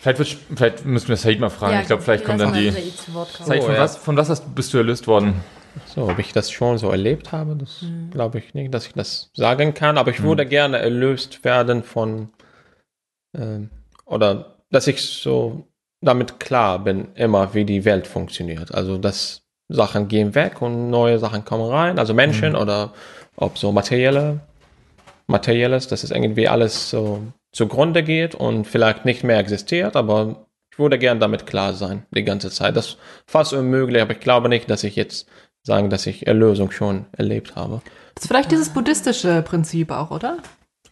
vielleicht, 0.00 0.18
wird, 0.18 0.36
vielleicht 0.56 0.84
müssen 0.86 1.08
wir 1.08 1.16
Said 1.16 1.40
mal 1.40 1.50
fragen. 1.50 1.80
ich 1.80 1.86
glaube, 1.86 2.02
vielleicht 2.02 2.24
kommt 2.24 2.40
dann 2.40 2.54
die. 2.54 2.70
Said, 2.70 2.92
Oh, 3.14 3.24
von, 3.66 3.74
ja. 3.74 3.80
was, 3.80 3.96
von 3.96 4.16
was 4.16 4.30
hast, 4.30 4.54
bist 4.54 4.72
du 4.72 4.78
erlöst 4.78 5.06
worden? 5.06 5.34
So, 5.86 6.08
ob 6.08 6.18
ich 6.18 6.32
das 6.32 6.50
schon 6.50 6.78
so 6.78 6.90
erlebt 6.90 7.32
habe, 7.32 7.56
das 7.56 7.84
glaube 8.12 8.38
ich 8.38 8.54
nicht, 8.54 8.72
dass 8.72 8.86
ich 8.86 8.92
das 8.92 9.30
sagen 9.34 9.74
kann. 9.74 9.98
Aber 9.98 10.10
ich 10.10 10.22
würde 10.22 10.46
gerne 10.46 10.78
erlöst 10.78 11.44
werden 11.44 11.82
von, 11.82 12.28
ähm, 13.36 13.70
oder 14.06 14.56
dass 14.70 14.86
ich 14.86 15.02
so 15.02 15.66
damit 16.00 16.38
klar 16.38 16.78
bin, 16.78 17.08
immer 17.14 17.54
wie 17.54 17.64
die 17.64 17.84
Welt 17.84 18.06
funktioniert. 18.06 18.72
Also, 18.74 18.98
dass 18.98 19.43
Sachen 19.68 20.08
gehen 20.08 20.34
weg 20.34 20.60
und 20.62 20.90
neue 20.90 21.18
Sachen 21.18 21.44
kommen 21.44 21.70
rein. 21.70 21.98
Also 21.98 22.14
Menschen 22.14 22.54
oder 22.56 22.92
ob 23.36 23.58
so 23.58 23.72
materielle, 23.72 24.40
materielles, 25.26 25.88
dass 25.88 26.04
es 26.04 26.10
irgendwie 26.10 26.48
alles 26.48 26.90
so 26.90 27.20
zugrunde 27.52 28.02
geht 28.02 28.34
und 28.34 28.66
vielleicht 28.66 29.04
nicht 29.04 29.24
mehr 29.24 29.38
existiert, 29.38 29.96
aber 29.96 30.46
ich 30.72 30.78
würde 30.78 30.98
gern 30.98 31.20
damit 31.20 31.46
klar 31.46 31.72
sein, 31.72 32.04
die 32.10 32.24
ganze 32.24 32.50
Zeit. 32.50 32.76
Das 32.76 32.86
ist 32.88 32.96
fast 33.26 33.52
unmöglich, 33.52 34.02
aber 34.02 34.12
ich 34.12 34.20
glaube 34.20 34.48
nicht, 34.48 34.68
dass 34.68 34.82
ich 34.84 34.96
jetzt 34.96 35.26
sagen, 35.62 35.88
dass 35.88 36.06
ich 36.06 36.26
Erlösung 36.26 36.70
schon 36.72 37.06
erlebt 37.12 37.54
habe. 37.56 37.80
Das 38.16 38.24
ist 38.24 38.28
vielleicht 38.28 38.50
dieses 38.50 38.70
buddhistische 38.70 39.42
Prinzip 39.42 39.90
auch, 39.90 40.10
oder? 40.10 40.38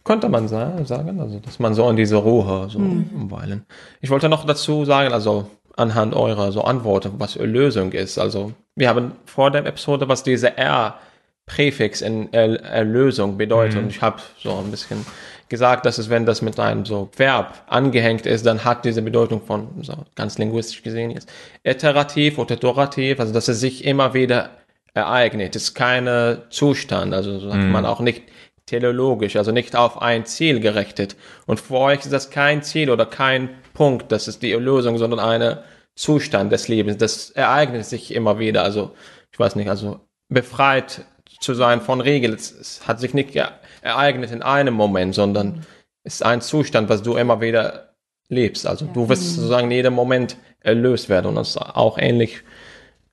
Könnte 0.03 0.29
man 0.29 0.47
sa- 0.47 0.83
sagen, 0.85 1.19
also 1.19 1.39
dass 1.39 1.59
man 1.59 1.73
so 1.73 1.89
in 1.89 1.95
diese 1.95 2.15
Ruhe 2.15 2.67
so 2.69 2.79
umweilen. 2.79 3.65
Ich 4.01 4.09
wollte 4.09 4.29
noch 4.29 4.45
dazu 4.45 4.83
sagen, 4.85 5.13
also 5.13 5.47
anhand 5.77 6.13
eurer 6.15 6.51
so 6.51 6.61
Antworten, 6.63 7.13
was 7.17 7.35
Erlösung 7.35 7.91
ist. 7.91 8.17
Also 8.17 8.53
wir 8.75 8.89
haben 8.89 9.13
vor 9.25 9.51
der 9.51 9.65
Episode, 9.65 10.07
was 10.07 10.23
diese 10.23 10.57
R-Präfix 10.57 12.01
in 12.01 12.31
er 12.33 12.61
Erlösung 12.63 13.37
bedeutet. 13.37 13.77
Und 13.77 13.89
ich 13.89 14.01
habe 14.01 14.21
so 14.39 14.57
ein 14.57 14.71
bisschen 14.71 15.05
gesagt, 15.49 15.85
dass 15.85 15.97
es, 15.97 16.09
wenn 16.09 16.25
das 16.25 16.41
mit 16.41 16.59
einem 16.59 16.85
so 16.85 17.09
Verb 17.15 17.63
angehängt 17.67 18.25
ist, 18.25 18.45
dann 18.45 18.63
hat 18.63 18.85
diese 18.85 19.01
Bedeutung 19.01 19.41
von, 19.41 19.67
so 19.81 19.93
ganz 20.15 20.37
linguistisch 20.37 20.81
gesehen 20.81 21.11
jetzt, 21.11 21.31
iterativ 21.63 22.39
oder 22.39 22.55
iterativ, 22.55 23.19
also 23.19 23.33
dass 23.33 23.47
es 23.47 23.59
sich 23.59 23.85
immer 23.85 24.13
wieder 24.13 24.49
ereignet. 24.95 25.55
Es 25.55 25.63
ist 25.63 25.75
keine 25.75 26.43
Zustand, 26.49 27.13
also 27.13 27.37
so 27.39 27.49
sagt 27.49 27.65
man 27.65 27.85
auch 27.85 27.99
nicht 27.99 28.23
teleologisch, 28.65 29.35
also 29.35 29.51
nicht 29.51 29.75
auf 29.75 30.01
ein 30.01 30.25
Ziel 30.25 30.59
gerichtet. 30.59 31.15
Und 31.45 31.59
für 31.59 31.75
euch 31.75 31.99
ist 31.99 32.13
das 32.13 32.31
kein 32.31 32.63
Ziel 32.63 32.89
oder 32.89 33.05
kein 33.05 33.49
Punkt, 33.73 34.11
das 34.11 34.27
ist 34.27 34.41
die 34.41 34.53
Erlösung, 34.53 34.97
sondern 34.97 35.19
ein 35.19 35.57
Zustand 35.95 36.51
des 36.51 36.67
Lebens. 36.67 36.97
Das 36.97 37.29
ereignet 37.31 37.85
sich 37.85 38.13
immer 38.13 38.39
wieder. 38.39 38.63
Also, 38.63 38.95
ich 39.31 39.39
weiß 39.39 39.55
nicht, 39.55 39.69
also 39.69 39.99
befreit 40.29 41.05
zu 41.39 41.53
sein 41.53 41.81
von 41.81 42.01
Regeln, 42.01 42.33
es, 42.33 42.87
hat 42.87 42.99
sich 42.99 43.13
nicht 43.13 43.35
ereignet 43.81 44.31
in 44.31 44.41
einem 44.41 44.73
Moment, 44.73 45.13
sondern 45.15 45.65
es 46.03 46.15
ist 46.15 46.23
ein 46.23 46.41
Zustand, 46.41 46.89
was 46.89 47.03
du 47.03 47.15
immer 47.15 47.41
wieder 47.41 47.93
lebst. 48.29 48.65
Also 48.65 48.85
du 48.85 49.09
wirst 49.09 49.35
sozusagen 49.35 49.65
in 49.65 49.77
jedem 49.77 49.93
Moment 49.93 50.37
erlöst 50.61 51.09
werden. 51.09 51.27
Und 51.27 51.35
das 51.35 51.49
ist 51.49 51.57
auch 51.57 51.97
ähnlich, 51.97 52.41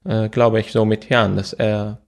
äh, 0.05 0.29
glaube 0.29 0.61
ich, 0.61 0.73
so 0.73 0.85
mit 0.85 1.11
Herrn, 1.11 1.37
dass 1.37 1.53
er 1.53 2.01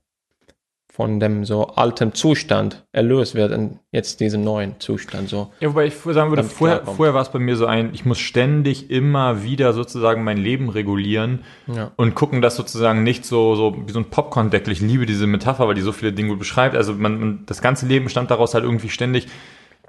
von 0.95 1.19
dem 1.19 1.43
so 1.43 1.69
alten 1.69 2.13
Zustand 2.13 2.85
erlöst 2.91 3.33
wird 3.33 3.51
in 3.51 3.79
jetzt 3.91 4.19
diesen 4.19 4.43
neuen 4.43 4.79
Zustand. 4.79 5.27
So. 5.27 5.51
Ja, 5.59 5.69
wobei 5.69 5.87
ich 5.87 5.95
sagen 5.95 6.29
würde, 6.29 6.43
vorher, 6.43 6.85
vorher 6.85 7.15
war 7.15 7.23
es 7.23 7.29
bei 7.29 7.39
mir 7.39 7.55
so 7.55 7.65
ein, 7.65 7.89
ich 7.95 8.05
muss 8.05 8.19
ständig 8.19 8.91
immer 8.91 9.41
wieder 9.41 9.73
sozusagen 9.73 10.23
mein 10.23 10.37
Leben 10.37 10.69
regulieren 10.69 11.39
Ja. 11.65 11.91
und 11.95 12.13
gucken, 12.13 12.43
dass 12.43 12.55
sozusagen 12.55 13.01
nicht 13.01 13.25
so, 13.25 13.55
so 13.55 13.75
wie 13.87 13.91
so 13.91 13.97
ein 13.97 14.11
Popcorn-Deckel. 14.11 14.71
Ich 14.71 14.81
liebe 14.81 15.07
diese 15.07 15.25
Metapher, 15.25 15.67
weil 15.67 15.73
die 15.73 15.81
so 15.81 15.93
viele 15.93 16.13
Dinge 16.13 16.29
gut 16.29 16.37
beschreibt. 16.37 16.75
Also 16.75 16.93
man, 16.93 17.19
man, 17.19 17.43
das 17.47 17.63
ganze 17.63 17.87
Leben 17.87 18.05
bestand 18.05 18.29
daraus 18.29 18.53
halt 18.53 18.63
irgendwie 18.63 18.89
ständig 18.89 19.25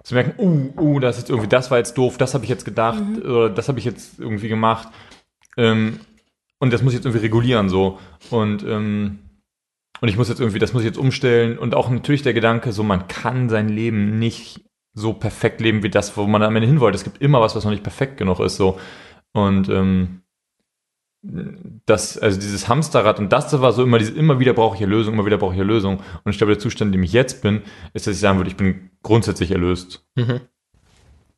zu 0.04 0.14
merken, 0.14 0.32
uh, 0.38 0.80
uh, 0.80 1.00
das 1.00 1.16
ist 1.16 1.24
jetzt 1.24 1.30
irgendwie, 1.30 1.50
das 1.50 1.70
war 1.70 1.76
jetzt 1.76 1.98
doof, 1.98 2.16
das 2.16 2.32
habe 2.32 2.44
ich 2.44 2.50
jetzt 2.50 2.64
gedacht 2.64 3.02
oder 3.22 3.50
das 3.50 3.68
habe 3.68 3.78
ich 3.78 3.84
jetzt 3.84 4.18
irgendwie 4.18 4.48
gemacht. 4.48 4.88
Ähm, 5.58 6.00
und 6.60 6.72
das 6.72 6.82
muss 6.82 6.94
ich 6.94 7.00
jetzt 7.00 7.04
irgendwie 7.04 7.26
regulieren 7.26 7.68
so. 7.68 7.98
Und 8.30 8.62
ähm, 8.62 9.18
und 10.00 10.08
ich 10.08 10.16
muss 10.16 10.28
jetzt 10.28 10.40
irgendwie, 10.40 10.58
das 10.58 10.72
muss 10.72 10.82
ich 10.82 10.88
jetzt 10.88 10.98
umstellen. 10.98 11.58
Und 11.58 11.74
auch 11.74 11.88
natürlich 11.88 12.22
der 12.22 12.34
Gedanke, 12.34 12.72
so 12.72 12.82
man 12.82 13.08
kann 13.08 13.48
sein 13.48 13.68
Leben 13.68 14.18
nicht 14.18 14.64
so 14.92 15.12
perfekt 15.12 15.60
leben 15.60 15.82
wie 15.82 15.90
das, 15.90 16.16
wo 16.16 16.26
man 16.26 16.42
am 16.42 16.54
Ende 16.54 16.68
hin 16.68 16.80
wollte. 16.80 16.96
Es 16.96 17.04
gibt 17.04 17.20
immer 17.20 17.40
was, 17.40 17.56
was 17.56 17.64
noch 17.64 17.70
nicht 17.70 17.82
perfekt 17.82 18.16
genug 18.16 18.40
ist. 18.40 18.56
So. 18.56 18.78
Und 19.32 19.68
ähm, 19.68 20.22
das, 21.86 22.18
also 22.18 22.38
dieses 22.38 22.68
Hamsterrad 22.68 23.18
und 23.18 23.32
das 23.32 23.58
war 23.60 23.72
so 23.72 23.82
immer, 23.82 23.98
diese, 23.98 24.12
immer 24.12 24.38
wieder 24.38 24.52
brauche 24.52 24.76
ich 24.76 24.82
Erlösung, 24.82 25.14
immer 25.14 25.26
wieder 25.26 25.38
brauche 25.38 25.54
ich 25.54 25.58
Erlösung. 25.58 26.00
Und 26.22 26.32
ich 26.32 26.38
glaube, 26.38 26.52
der 26.52 26.60
Zustand, 26.60 26.90
in 26.90 27.00
dem 27.00 27.02
ich 27.02 27.12
jetzt 27.12 27.42
bin, 27.42 27.62
ist, 27.94 28.06
dass 28.06 28.14
ich 28.14 28.20
sagen 28.20 28.38
würde, 28.38 28.50
ich 28.50 28.56
bin 28.56 28.90
grundsätzlich 29.02 29.50
erlöst. 29.50 30.06
Mhm. 30.16 30.40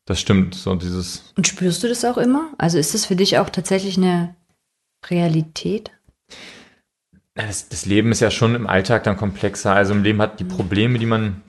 Das 0.04 0.20
stimmt, 0.20 0.54
so 0.54 0.74
dieses. 0.74 1.32
Und 1.36 1.46
spürst 1.46 1.82
du 1.82 1.88
das 1.88 2.04
auch 2.04 2.16
immer? 2.16 2.52
Also 2.58 2.78
ist 2.78 2.94
das 2.94 3.06
für 3.06 3.16
dich 3.16 3.38
auch 3.38 3.50
tatsächlich 3.50 3.96
eine 3.96 4.36
Realität? 5.08 5.90
Das, 7.36 7.68
das 7.68 7.86
Leben 7.86 8.12
ist 8.12 8.20
ja 8.20 8.30
schon 8.30 8.54
im 8.54 8.66
Alltag 8.66 9.04
dann 9.04 9.16
komplexer. 9.16 9.74
Also 9.74 9.92
im 9.92 10.02
Leben 10.02 10.20
hat 10.20 10.40
die 10.40 10.44
Probleme, 10.44 10.98
die 10.98 11.06
man. 11.06 11.42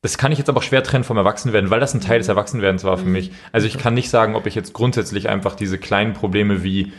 Das 0.00 0.16
kann 0.16 0.32
ich 0.32 0.38
jetzt 0.38 0.48
aber 0.48 0.58
auch 0.58 0.62
schwer 0.62 0.82
trennen 0.82 1.04
vom 1.04 1.16
Erwachsenwerden, 1.16 1.70
weil 1.70 1.80
das 1.80 1.94
ein 1.94 2.00
Teil 2.00 2.18
des 2.18 2.28
Erwachsenwerdens 2.28 2.84
war 2.84 2.96
für 2.96 3.06
mich. 3.06 3.32
Also 3.52 3.66
ich 3.66 3.78
kann 3.78 3.94
nicht 3.94 4.08
sagen, 4.08 4.34
ob 4.34 4.46
ich 4.46 4.54
jetzt 4.54 4.72
grundsätzlich 4.72 5.28
einfach 5.28 5.56
diese 5.56 5.78
kleinen 5.78 6.14
Probleme 6.14 6.62
wie 6.62 6.92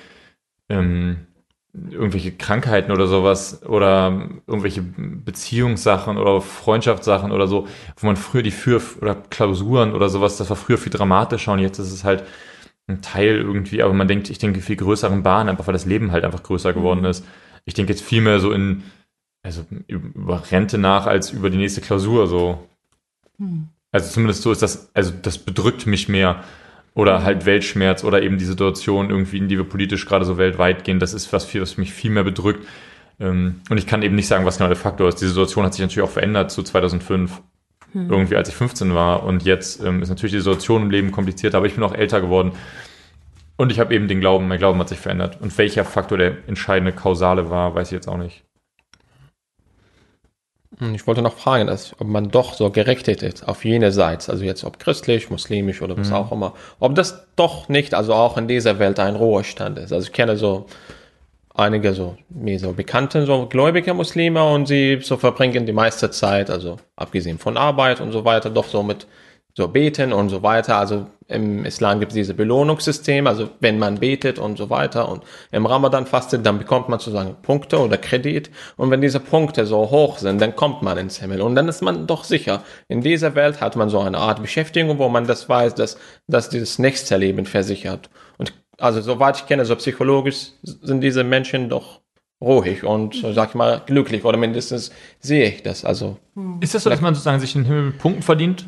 ähm, 0.69 1.27
irgendwelche 1.91 2.31
Krankheiten 2.31 2.91
oder 2.91 3.07
sowas 3.07 3.63
oder 3.65 4.29
irgendwelche 4.47 4.81
Beziehungssachen 4.81 6.17
oder 6.17 6.41
Freundschaftssachen 6.41 7.31
oder 7.31 7.47
so, 7.47 7.67
wo 7.97 8.07
man 8.07 8.15
früher 8.15 8.43
die 8.43 8.51
für 8.51 8.81
oder 9.01 9.15
Klausuren 9.15 9.93
oder 9.93 10.09
sowas, 10.09 10.37
das 10.37 10.49
war 10.49 10.57
früher 10.57 10.77
viel 10.77 10.91
dramatischer 10.91 11.51
und 11.53 11.59
jetzt 11.59 11.79
ist 11.79 11.91
es 11.91 12.03
halt 12.03 12.23
ein 12.87 13.01
Teil 13.01 13.37
irgendwie, 13.37 13.81
aber 13.81 13.93
man 13.93 14.07
denkt, 14.07 14.29
ich 14.29 14.37
denke 14.37 14.61
viel 14.61 14.75
größeren 14.75 15.23
Bahnen, 15.23 15.49
einfach 15.49 15.67
weil 15.67 15.73
das 15.73 15.85
Leben 15.85 16.11
halt 16.11 16.23
einfach 16.23 16.43
größer 16.43 16.73
geworden 16.73 17.03
ist. 17.03 17.25
Ich 17.65 17.73
denke 17.73 17.91
jetzt 17.93 18.03
viel 18.03 18.21
mehr 18.21 18.39
so 18.39 18.51
in, 18.51 18.83
also 19.43 19.65
über 19.87 20.43
Rente 20.51 20.77
nach 20.77 21.07
als 21.07 21.31
über 21.31 21.49
die 21.49 21.57
nächste 21.57 21.81
Klausur 21.81 22.27
so. 22.27 22.67
Also 23.91 24.09
zumindest 24.11 24.41
so 24.43 24.51
ist 24.51 24.61
das, 24.61 24.89
also 24.93 25.11
das 25.21 25.37
bedrückt 25.37 25.85
mich 25.87 26.07
mehr. 26.09 26.43
Oder 26.93 27.23
halt 27.23 27.45
Weltschmerz 27.45 28.05
oder 28.05 28.21
eben 28.23 28.37
die 28.37 28.45
Situation 28.45 29.09
irgendwie, 29.09 29.37
in 29.39 29.49
die 29.49 29.57
wir 29.57 29.65
politisch 29.65 30.05
gerade 30.05 30.23
so 30.23 30.37
weltweit 30.37 30.85
gehen, 30.85 30.99
das 30.99 31.13
ist 31.13 31.33
was, 31.33 31.43
viel, 31.43 31.61
was 31.61 31.77
mich 31.77 31.91
viel 31.93 32.09
mehr 32.11 32.23
bedrückt. 32.23 32.65
Ähm, 33.19 33.59
Und 33.69 33.77
ich 33.77 33.85
kann 33.87 34.01
eben 34.01 34.15
nicht 34.15 34.27
sagen, 34.27 34.45
was 34.45 34.57
genau 34.57 34.69
der 34.69 34.77
Faktor 34.77 35.09
ist. 35.09 35.19
Die 35.21 35.27
Situation 35.27 35.65
hat 35.65 35.73
sich 35.73 35.81
natürlich 35.81 36.07
auch 36.07 36.11
verändert 36.13 36.51
zu 36.51 36.63
2005. 36.63 37.41
Irgendwie 38.09 38.35
als 38.35 38.49
ich 38.49 38.55
15 38.55 38.93
war. 38.93 39.23
Und 39.23 39.43
jetzt 39.43 39.81
ähm, 39.83 40.01
ist 40.01 40.09
natürlich 40.09 40.33
die 40.33 40.39
Situation 40.39 40.83
im 40.83 40.91
Leben 40.91 41.11
komplizierter, 41.11 41.57
aber 41.57 41.67
ich 41.67 41.75
bin 41.75 41.83
auch 41.83 41.93
älter 41.93 42.19
geworden. 42.21 42.51
Und 43.57 43.71
ich 43.71 43.79
habe 43.79 43.93
eben 43.95 44.07
den 44.07 44.19
Glauben, 44.19 44.47
mein 44.47 44.59
Glauben 44.59 44.79
hat 44.79 44.89
sich 44.89 44.99
verändert. 44.99 45.39
Und 45.41 45.57
welcher 45.57 45.85
Faktor 45.85 46.17
der 46.17 46.37
entscheidende 46.47 46.91
Kausale 46.91 47.49
war, 47.49 47.73
weiß 47.73 47.87
ich 47.87 47.93
jetzt 47.93 48.07
auch 48.07 48.17
nicht. 48.17 48.43
Und 50.79 50.93
Ich 50.93 51.07
wollte 51.07 51.21
noch 51.21 51.37
fragen, 51.37 51.67
dass, 51.67 51.99
ob 51.99 52.07
man 52.07 52.29
doch 52.31 52.53
so 52.53 52.69
gerichtet 52.69 53.23
ist 53.23 53.47
auf 53.47 53.63
jene 53.63 53.91
Seite, 53.91 54.29
also 54.31 54.43
jetzt 54.43 54.65
ob 54.65 54.77
christlich, 54.79 55.29
muslimisch 55.29 55.81
oder 55.81 55.97
was 55.97 56.11
auch 56.11 56.31
immer, 56.31 56.53
ob 56.79 56.95
das 56.95 57.27
doch 57.35 57.69
nicht, 57.69 57.93
also 57.93 58.13
auch 58.13 58.37
in 58.37 58.47
dieser 58.47 58.77
Welt 58.77 58.99
ein 58.99 59.15
Ruhestand 59.15 59.77
ist. 59.79 59.93
Also 59.93 60.07
ich 60.07 60.13
kenne 60.13 60.35
so 60.35 60.65
einige 61.53 61.93
so 61.93 62.17
mir 62.27 62.59
so 62.59 62.73
bekannte 62.73 63.25
so 63.25 63.47
gläubige 63.47 63.93
Muslime 63.93 64.43
und 64.43 64.67
sie 64.67 64.99
so 65.01 65.15
verbringen 65.15 65.65
die 65.65 65.71
meiste 65.71 66.11
Zeit, 66.11 66.49
also 66.49 66.77
abgesehen 66.97 67.39
von 67.39 67.55
Arbeit 67.55 68.01
und 68.01 68.11
so 68.11 68.25
weiter, 68.25 68.49
doch 68.49 68.65
so 68.65 68.83
mit 68.83 69.07
so 69.55 69.67
beten 69.67 70.13
und 70.13 70.29
so 70.29 70.43
weiter. 70.43 70.77
Also 70.77 71.07
im 71.27 71.65
Islam 71.65 71.99
gibt 71.99 72.11
es 72.11 72.15
diese 72.15 72.33
Belohnungssystem, 72.35 73.25
also 73.25 73.49
wenn 73.59 73.79
man 73.79 73.99
betet 73.99 74.37
und 74.37 74.57
so 74.57 74.69
weiter 74.69 75.09
und 75.09 75.23
im 75.51 75.65
Ramadan 75.65 76.05
fastet, 76.05 76.45
dann 76.45 76.59
bekommt 76.59 76.87
man 76.87 76.99
sozusagen 76.99 77.35
Punkte 77.41 77.79
oder 77.79 77.97
Kredit 77.97 78.51
und 78.77 78.91
wenn 78.91 79.01
diese 79.01 79.19
Punkte 79.19 79.65
so 79.65 79.89
hoch 79.89 80.19
sind, 80.19 80.39
dann 80.39 80.55
kommt 80.55 80.83
man 80.83 80.97
ins 80.99 81.19
Himmel 81.19 81.41
und 81.41 81.55
dann 81.55 81.67
ist 81.67 81.81
man 81.81 82.05
doch 82.05 82.25
sicher. 82.25 82.63
In 82.89 83.01
dieser 83.01 83.33
Welt 83.33 83.59
hat 83.59 83.75
man 83.75 83.89
so 83.89 83.99
eine 84.01 84.19
Art 84.19 84.41
Beschäftigung, 84.41 84.99
wo 84.99 85.09
man 85.09 85.25
das 85.25 85.49
weiß, 85.49 85.73
dass, 85.73 85.97
dass 86.27 86.49
dieses 86.49 86.77
nächste 86.77 87.17
Leben 87.17 87.45
versichert. 87.47 88.09
Und 88.37 88.53
also 88.77 89.01
soweit 89.01 89.37
ich 89.37 89.47
kenne, 89.47 89.65
so 89.65 89.75
psychologisch 89.77 90.49
sind 90.61 91.01
diese 91.01 91.23
Menschen 91.23 91.69
doch 91.69 92.01
ruhig 92.41 92.83
und 92.83 93.15
sag 93.33 93.49
ich 93.49 93.55
mal 93.55 93.81
glücklich 93.85 94.23
oder 94.25 94.37
mindestens 94.37 94.91
sehe 95.19 95.49
ich 95.49 95.63
das. 95.63 95.85
Also 95.85 96.17
Ist 96.59 96.75
das 96.75 96.83
so, 96.83 96.89
dass 96.89 97.01
man 97.01 97.15
sozusagen 97.15 97.39
sich 97.39 97.53
den 97.53 97.65
Himmel 97.65 97.91
Punkten 97.93 98.21
verdient? 98.21 98.65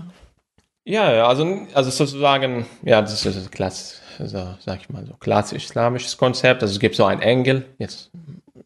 Ja, 0.87 1.27
also, 1.27 1.67
also 1.73 1.89
sozusagen, 1.89 2.65
ja, 2.81 3.01
das 3.01 3.25
ist 3.25 3.37
ein 3.37 3.51
klass, 3.51 4.01
so, 4.19 4.55
sag 4.59 4.79
ich 4.79 4.89
mal, 4.89 5.05
so 5.05 5.15
klassisch-islamisches 5.19 6.15
Konzept. 6.15 6.61
Also 6.61 6.73
es 6.73 6.79
gibt 6.79 6.95
so 6.95 7.03
einen 7.03 7.21
Engel, 7.21 7.65
jetzt 7.77 8.09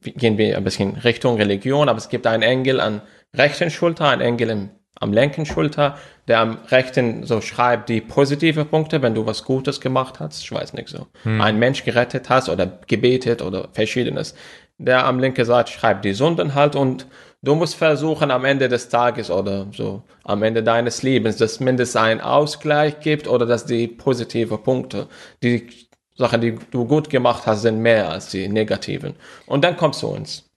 gehen 0.04 0.38
wir 0.38 0.56
ein 0.56 0.64
bisschen 0.64 0.98
Richtung 0.98 1.38
Religion, 1.38 1.90
aber 1.90 1.98
es 1.98 2.10
gibt 2.10 2.28
einen 2.28 2.44
Engel 2.44 2.80
an 2.80 3.02
rechten 3.34 3.72
Schulter, 3.72 4.10
einen 4.10 4.22
Engel 4.22 4.52
im, 4.52 4.70
am 5.00 5.14
linken 5.14 5.48
Schulter, 5.48 5.98
der 6.28 6.42
am 6.42 6.60
rechten 6.70 7.24
so 7.24 7.42
schreibt 7.42 7.90
die 7.90 8.02
positive 8.02 8.66
Punkte, 8.66 9.02
wenn 9.02 9.16
du 9.16 9.26
was 9.26 9.44
Gutes 9.44 9.82
gemacht 9.82 10.20
hast, 10.20 10.44
ich 10.44 10.52
weiß 10.52 10.74
nicht 10.74 10.90
so, 10.90 11.08
einen 11.24 11.58
Mensch 11.58 11.84
gerettet 11.84 12.30
hast 12.30 12.50
oder 12.50 12.68
gebetet 12.86 13.42
oder 13.42 13.70
verschiedenes. 13.74 14.36
Der 14.78 15.08
am 15.08 15.18
linken 15.18 15.46
Seite 15.46 15.72
schreibt 15.72 16.06
die 16.06 16.14
Sünden 16.14 16.54
halt 16.54 16.76
und 16.76 17.08
du 17.42 17.56
musst 17.56 17.76
versuchen 17.76 18.32
am 18.32 18.46
Ende 18.46 18.70
des 18.70 18.90
Tages 18.90 19.30
oder 19.32 19.68
so 19.72 20.04
am 20.24 20.44
Ende 20.44 20.62
deines 20.64 21.02
Lebens, 21.04 21.38
dass 21.38 21.60
mindestens 21.60 22.02
ein 22.02 22.22
Ausgleich 22.22 23.00
gibt 23.00 23.28
oder 23.28 23.46
dass 23.46 23.66
die 23.66 23.88
positive 23.88 24.58
Punkte, 24.58 25.08
die 25.44 25.68
Sachen, 26.16 26.42
die 26.42 26.58
du 26.70 26.86
gut 26.86 27.10
gemacht 27.10 27.44
hast, 27.46 27.64
sind 27.64 27.80
mehr 27.80 28.10
als 28.10 28.30
die 28.30 28.48
negativen. 28.48 29.16
Und 29.48 29.64
dann 29.64 29.76
kommst 29.78 30.04
du 30.04 30.08
uns, 30.08 30.48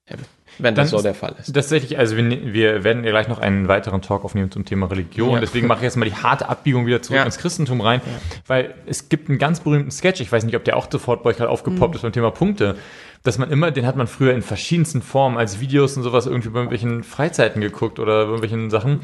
wenn 0.58 0.74
das 0.74 0.90
Dann 0.90 0.98
so 0.98 1.02
der 1.02 1.14
Fall 1.14 1.34
ist. 1.40 1.52
Tatsächlich, 1.54 1.98
also 1.98 2.16
wir, 2.16 2.52
wir 2.52 2.84
werden 2.84 3.02
ja 3.02 3.10
gleich 3.10 3.28
noch 3.28 3.38
einen 3.38 3.66
weiteren 3.66 4.02
Talk 4.02 4.24
aufnehmen 4.24 4.50
zum 4.50 4.64
Thema 4.66 4.86
Religion. 4.86 5.32
Ja. 5.34 5.40
Deswegen 5.40 5.66
mache 5.66 5.78
ich 5.78 5.84
jetzt 5.84 5.96
mal 5.96 6.04
die 6.04 6.14
harte 6.14 6.48
Abbiegung 6.48 6.86
wieder 6.86 7.00
zurück 7.00 7.18
Ja. 7.18 7.24
ins 7.24 7.38
Christentum 7.38 7.80
rein, 7.80 8.02
weil 8.46 8.74
es 8.86 9.08
gibt 9.08 9.28
einen 9.30 9.38
ganz 9.38 9.60
berühmten 9.60 9.90
Sketch, 9.90 10.20
ich 10.20 10.30
weiß 10.30 10.44
nicht, 10.44 10.54
ob 10.56 10.64
der 10.64 10.76
auch 10.76 10.88
sofort 10.90 11.22
bei 11.22 11.30
euch 11.30 11.38
gerade 11.38 11.50
aufgepoppt 11.50 11.94
ist 11.96 12.02
beim 12.02 12.12
Thema 12.12 12.30
Punkte, 12.30 12.76
dass 13.24 13.38
man 13.38 13.50
immer, 13.50 13.70
den 13.70 13.86
hat 13.86 13.96
man 13.96 14.06
früher 14.06 14.34
in 14.34 14.42
verschiedensten 14.42 15.02
Formen 15.02 15.38
als 15.38 15.58
Videos 15.58 15.96
und 15.96 16.02
sowas 16.02 16.26
irgendwie 16.26 16.50
bei 16.50 16.60
irgendwelchen 16.60 17.02
Freizeiten 17.02 17.60
geguckt 17.60 17.98
oder 17.98 18.26
bei 18.26 18.30
irgendwelchen 18.30 18.70
Sachen. 18.70 19.00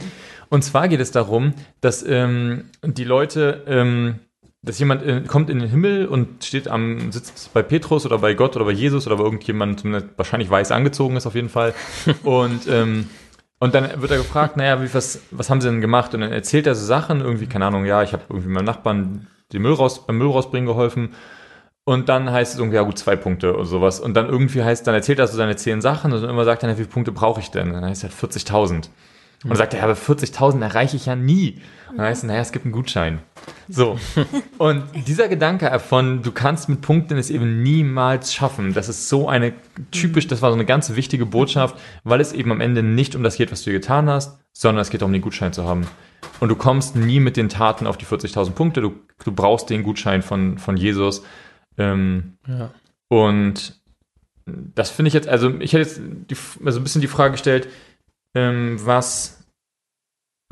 Und 0.51 0.63
zwar 0.63 0.89
geht 0.89 1.01
es 1.01 1.11
darum, 1.11 1.55
dass 1.81 2.05
ähm, 2.07 2.67
die 2.85 3.05
Leute, 3.05 3.65
ähm, 3.67 4.21
dass 4.63 4.79
jemand 4.79 5.03
äh, 5.03 5.23
kommt 5.27 5.49
in 5.49 5.59
den 5.59 5.71
Himmel 5.71 6.07
und 6.07 6.45
steht 6.45 6.69
am, 6.69 7.11
sitzt 7.11 7.53
bei 7.55 7.63
Petrus 7.63 8.05
oder 8.05 8.19
bei 8.19 8.35
Gott 8.35 8.57
oder 8.57 8.67
bei 8.67 8.73
Jesus 8.73 9.07
oder 9.07 9.17
bei 9.17 9.25
irgendjemand, 9.25 9.81
zumindest 9.81 10.09
wahrscheinlich 10.17 10.51
weiß 10.51 10.71
angezogen 10.71 11.17
ist 11.17 11.27
auf 11.27 11.35
jeden 11.35 11.49
Fall. 11.49 11.75
und 12.23 12.69
ähm, 12.69 13.09
und 13.63 13.75
dann 13.75 14.01
wird 14.01 14.11
er 14.11 14.17
gefragt, 14.17 14.57
naja, 14.57 14.83
wie, 14.83 14.93
was, 14.95 15.21
was 15.31 15.51
haben 15.51 15.61
sie 15.61 15.69
denn 15.69 15.83
gemacht? 15.83 16.15
Und 16.15 16.23
dann 16.23 16.33
erzählt 16.33 16.67
er 16.67 16.75
so 16.75 16.85
Sachen, 16.85 17.21
irgendwie, 17.21 17.47
keine 17.47 17.67
Ahnung, 17.67 17.85
ja, 17.85 18.03
ich 18.03 18.15
habe 18.15 18.23
irgendwie 18.31 18.49
meinem 18.49 18.65
Nachbarn 18.65 19.27
den 19.53 19.61
Müll 19.61 19.75
raus, 19.75 20.07
beim 20.07 20.17
Müll 20.17 20.29
rausbringen 20.29 20.67
geholfen. 20.67 21.11
Und 21.85 22.09
dann 22.09 22.31
heißt 22.31 22.55
es 22.55 22.59
irgendwie, 22.59 22.77
ja 22.77 22.83
gut, 22.83 22.99
zwei 22.99 23.17
Punkte 23.17 23.55
oder 23.55 23.65
sowas. 23.65 24.01
Und 24.01 24.15
dann 24.15 24.29
irgendwie 24.29 24.63
heißt, 24.63 24.87
dann 24.87 24.95
erzählt 24.95 25.19
er 25.19 25.27
so 25.27 25.37
seine 25.37 25.57
zehn 25.57 25.81
Sachen 25.81 26.13
und 26.13 26.23
immer 26.23 26.45
sagt 26.45 26.63
er, 26.63 26.69
wie 26.71 26.75
viele 26.75 26.89
Punkte 26.89 27.13
brauche 27.13 27.41
ich 27.41 27.51
denn? 27.51 27.69
Und 27.69 27.75
dann 27.75 27.85
heißt 27.85 28.05
es 28.05 28.23
halt 28.23 28.33
40.000. 28.33 28.89
Und 29.43 29.49
dann 29.49 29.57
sagt 29.57 29.73
er, 29.73 29.79
ja, 29.79 29.85
aber 29.85 29.95
40.000 29.95 30.61
erreiche 30.61 30.97
ich 30.97 31.07
ja 31.07 31.17
nie. 31.17 31.63
Und 31.89 31.97
dann 31.97 32.07
heißt 32.07 32.23
es, 32.23 32.29
naja, 32.29 32.43
es 32.43 32.53
gibt 32.53 32.67
einen 32.67 32.73
Gutschein. 32.73 33.21
So. 33.69 33.99
Und 34.59 34.85
dieser 35.07 35.29
Gedanke 35.29 35.79
von, 35.81 36.21
du 36.23 36.31
kannst 36.31 36.69
mit 36.69 36.83
Punkten 36.83 37.17
es 37.17 37.31
eben 37.31 37.63
niemals 37.63 38.35
schaffen, 38.35 38.75
das 38.75 38.91
ist 38.91 39.09
so 39.09 39.31
eine 39.31 39.55
typisch, 39.93 40.27
das 40.27 40.43
war 40.43 40.51
so 40.51 40.57
eine 40.57 40.67
ganz 40.67 40.95
wichtige 40.95 41.25
Botschaft, 41.25 41.77
weil 42.05 42.21
es 42.21 42.35
eben 42.35 42.53
am 42.53 42.61
Ende 42.61 42.83
nicht 42.83 43.17
um 43.17 43.23
das 43.23 43.37
geht, 43.37 43.51
was 43.51 43.63
du 43.63 43.73
getan 43.73 44.11
hast, 44.11 44.39
sondern 44.53 44.83
es 44.83 44.91
geht 44.91 45.01
darum, 45.01 45.13
den 45.15 45.23
Gutschein 45.23 45.55
zu 45.55 45.65
haben. 45.65 45.87
Und 46.41 46.51
du 46.51 46.55
kommst 46.55 46.95
nie 46.95 47.19
mit 47.19 47.39
den 47.39 47.49
Taten 47.49 47.87
auf 47.87 47.97
die 47.97 48.05
40.000 48.05 48.51
Punkte. 48.51 48.83
Du, 48.83 48.93
du 49.25 49.33
brauchst 49.33 49.71
den 49.71 49.83
Gutschein 49.83 50.21
von, 50.21 50.59
von 50.59 50.77
Jesus. 50.77 51.23
Ähm, 51.81 52.39
Ja. 52.47 52.71
und 53.09 53.81
das 54.47 54.91
finde 54.91 55.09
ich 55.09 55.15
jetzt, 55.15 55.29
also 55.29 55.51
ich 55.61 55.73
hätte 55.73 55.83
jetzt 55.89 56.01
die, 56.01 56.37
also 56.65 56.81
ein 56.81 56.83
bisschen 56.83 57.01
die 57.01 57.07
Frage 57.07 57.33
gestellt, 57.33 57.69
ähm, 58.35 58.79
was, 58.85 59.45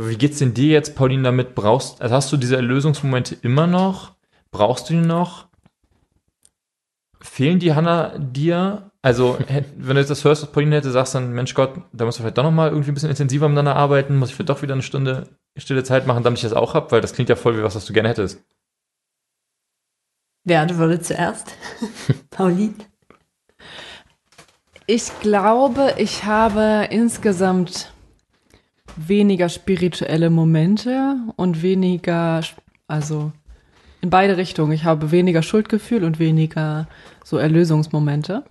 wie 0.01 0.17
geht's 0.17 0.39
denn 0.39 0.55
dir 0.55 0.69
jetzt, 0.73 0.95
Pauline, 0.95 1.23
damit? 1.25 1.55
Brauchst, 1.55 2.01
also 2.01 2.15
hast 2.15 2.33
du 2.33 2.37
diese 2.37 2.57
Erlösungsmomente 2.57 3.37
immer 3.43 3.67
noch? 3.67 4.15
Brauchst 4.51 4.89
du 4.89 4.95
die 4.95 5.01
noch? 5.01 5.49
Fehlen 7.21 7.59
die 7.59 7.75
Hanna 7.75 8.17
dir? 8.19 8.91
Also, 9.03 9.39
wenn 9.77 9.97
du 9.97 10.01
jetzt 10.01 10.11
das 10.11 10.25
hörst, 10.25 10.43
was 10.43 10.53
Pauline 10.53 10.77
hätte, 10.77 10.91
sagst 10.91 11.15
dann, 11.15 11.33
Mensch 11.33 11.55
Gott, 11.55 11.73
da 11.93 12.05
musst 12.05 12.19
du 12.19 12.23
vielleicht 12.23 12.39
doch 12.39 12.45
nochmal 12.45 12.71
irgendwie 12.71 12.91
ein 12.93 12.95
bisschen 12.95 13.11
intensiver 13.11 13.49
miteinander 13.49 13.77
arbeiten, 13.77 14.17
muss 14.17 14.29
ich 14.31 14.35
vielleicht 14.37 14.51
doch 14.51 14.63
wieder 14.63 14.75
eine 14.75 14.83
Stunde 14.83 15.29
stille 15.57 15.83
Zeit 15.83 16.07
machen, 16.07 16.23
damit 16.23 16.39
ich 16.39 16.45
das 16.45 16.53
auch 16.53 16.75
hab, 16.75 16.93
weil 16.93 17.01
das 17.01 17.13
klingt 17.15 17.29
ja 17.29 17.37
voll 17.37 17.59
wie 17.59 17.63
was, 17.63 17.75
was 17.75 17.85
du 17.85 17.93
gerne 17.93 18.09
hättest. 18.09 18.41
Wer 20.45 20.79
würde 20.79 21.01
zuerst? 21.01 21.55
Pauline. 22.31 22.75
Ich 24.87 25.11
glaube, 25.21 25.95
ich 25.99 26.25
habe 26.25 26.89
insgesamt 26.91 27.93
weniger 28.97 29.49
spirituelle 29.49 30.31
Momente 30.31 31.17
und 31.37 31.63
weniger, 31.63 32.41
also 32.87 33.33
in 34.01 34.11
beide 34.11 34.37
Richtungen. 34.37 34.73
Ich 34.73 34.85
habe 34.85 35.11
weniger 35.11 35.43
Schuldgefühl 35.43 36.05
und 36.05 36.19
weniger 36.19 36.89
so 37.25 37.37
Erlösungsmomente. 37.37 38.45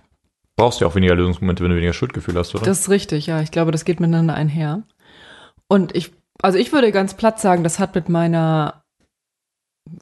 Brauchst 0.56 0.80
du 0.80 0.86
ja 0.86 0.92
auch 0.92 0.96
weniger 0.96 1.16
Lösungsmomente, 1.16 1.64
wenn 1.64 1.72
du 1.72 1.78
weniger 1.78 1.94
Schuldgefühl 1.94 2.36
hast, 2.36 2.56
oder? 2.56 2.66
Das 2.66 2.82
ist 2.82 2.90
richtig, 2.90 3.28
ja. 3.28 3.42
Ich 3.42 3.52
glaube, 3.52 3.72
das 3.72 3.86
geht 3.86 4.00
miteinander 4.00 4.34
einher. 4.34 4.84
Und 5.68 5.96
ich, 5.96 6.12
also 6.42 6.58
ich 6.58 6.72
würde 6.74 6.92
ganz 6.92 7.14
platt 7.14 7.40
sagen, 7.40 7.64
das 7.64 7.80
hat 7.80 7.94
mit 7.96 8.10
meiner, 8.10 8.84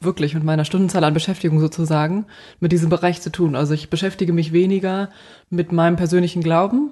wirklich 0.00 0.34
mit 0.34 0.44
meiner 0.44 0.64
Stundenzahl 0.64 1.04
an 1.04 1.14
Beschäftigung 1.14 1.60
sozusagen, 1.60 2.26
mit 2.60 2.72
diesem 2.72 2.90
Bereich 2.90 3.20
zu 3.20 3.30
tun. 3.30 3.56
Also 3.56 3.74
ich 3.74 3.90
beschäftige 3.90 4.32
mich 4.32 4.52
weniger 4.52 5.10
mit 5.50 5.72
meinem 5.72 5.96
persönlichen 5.96 6.42
Glauben. 6.42 6.90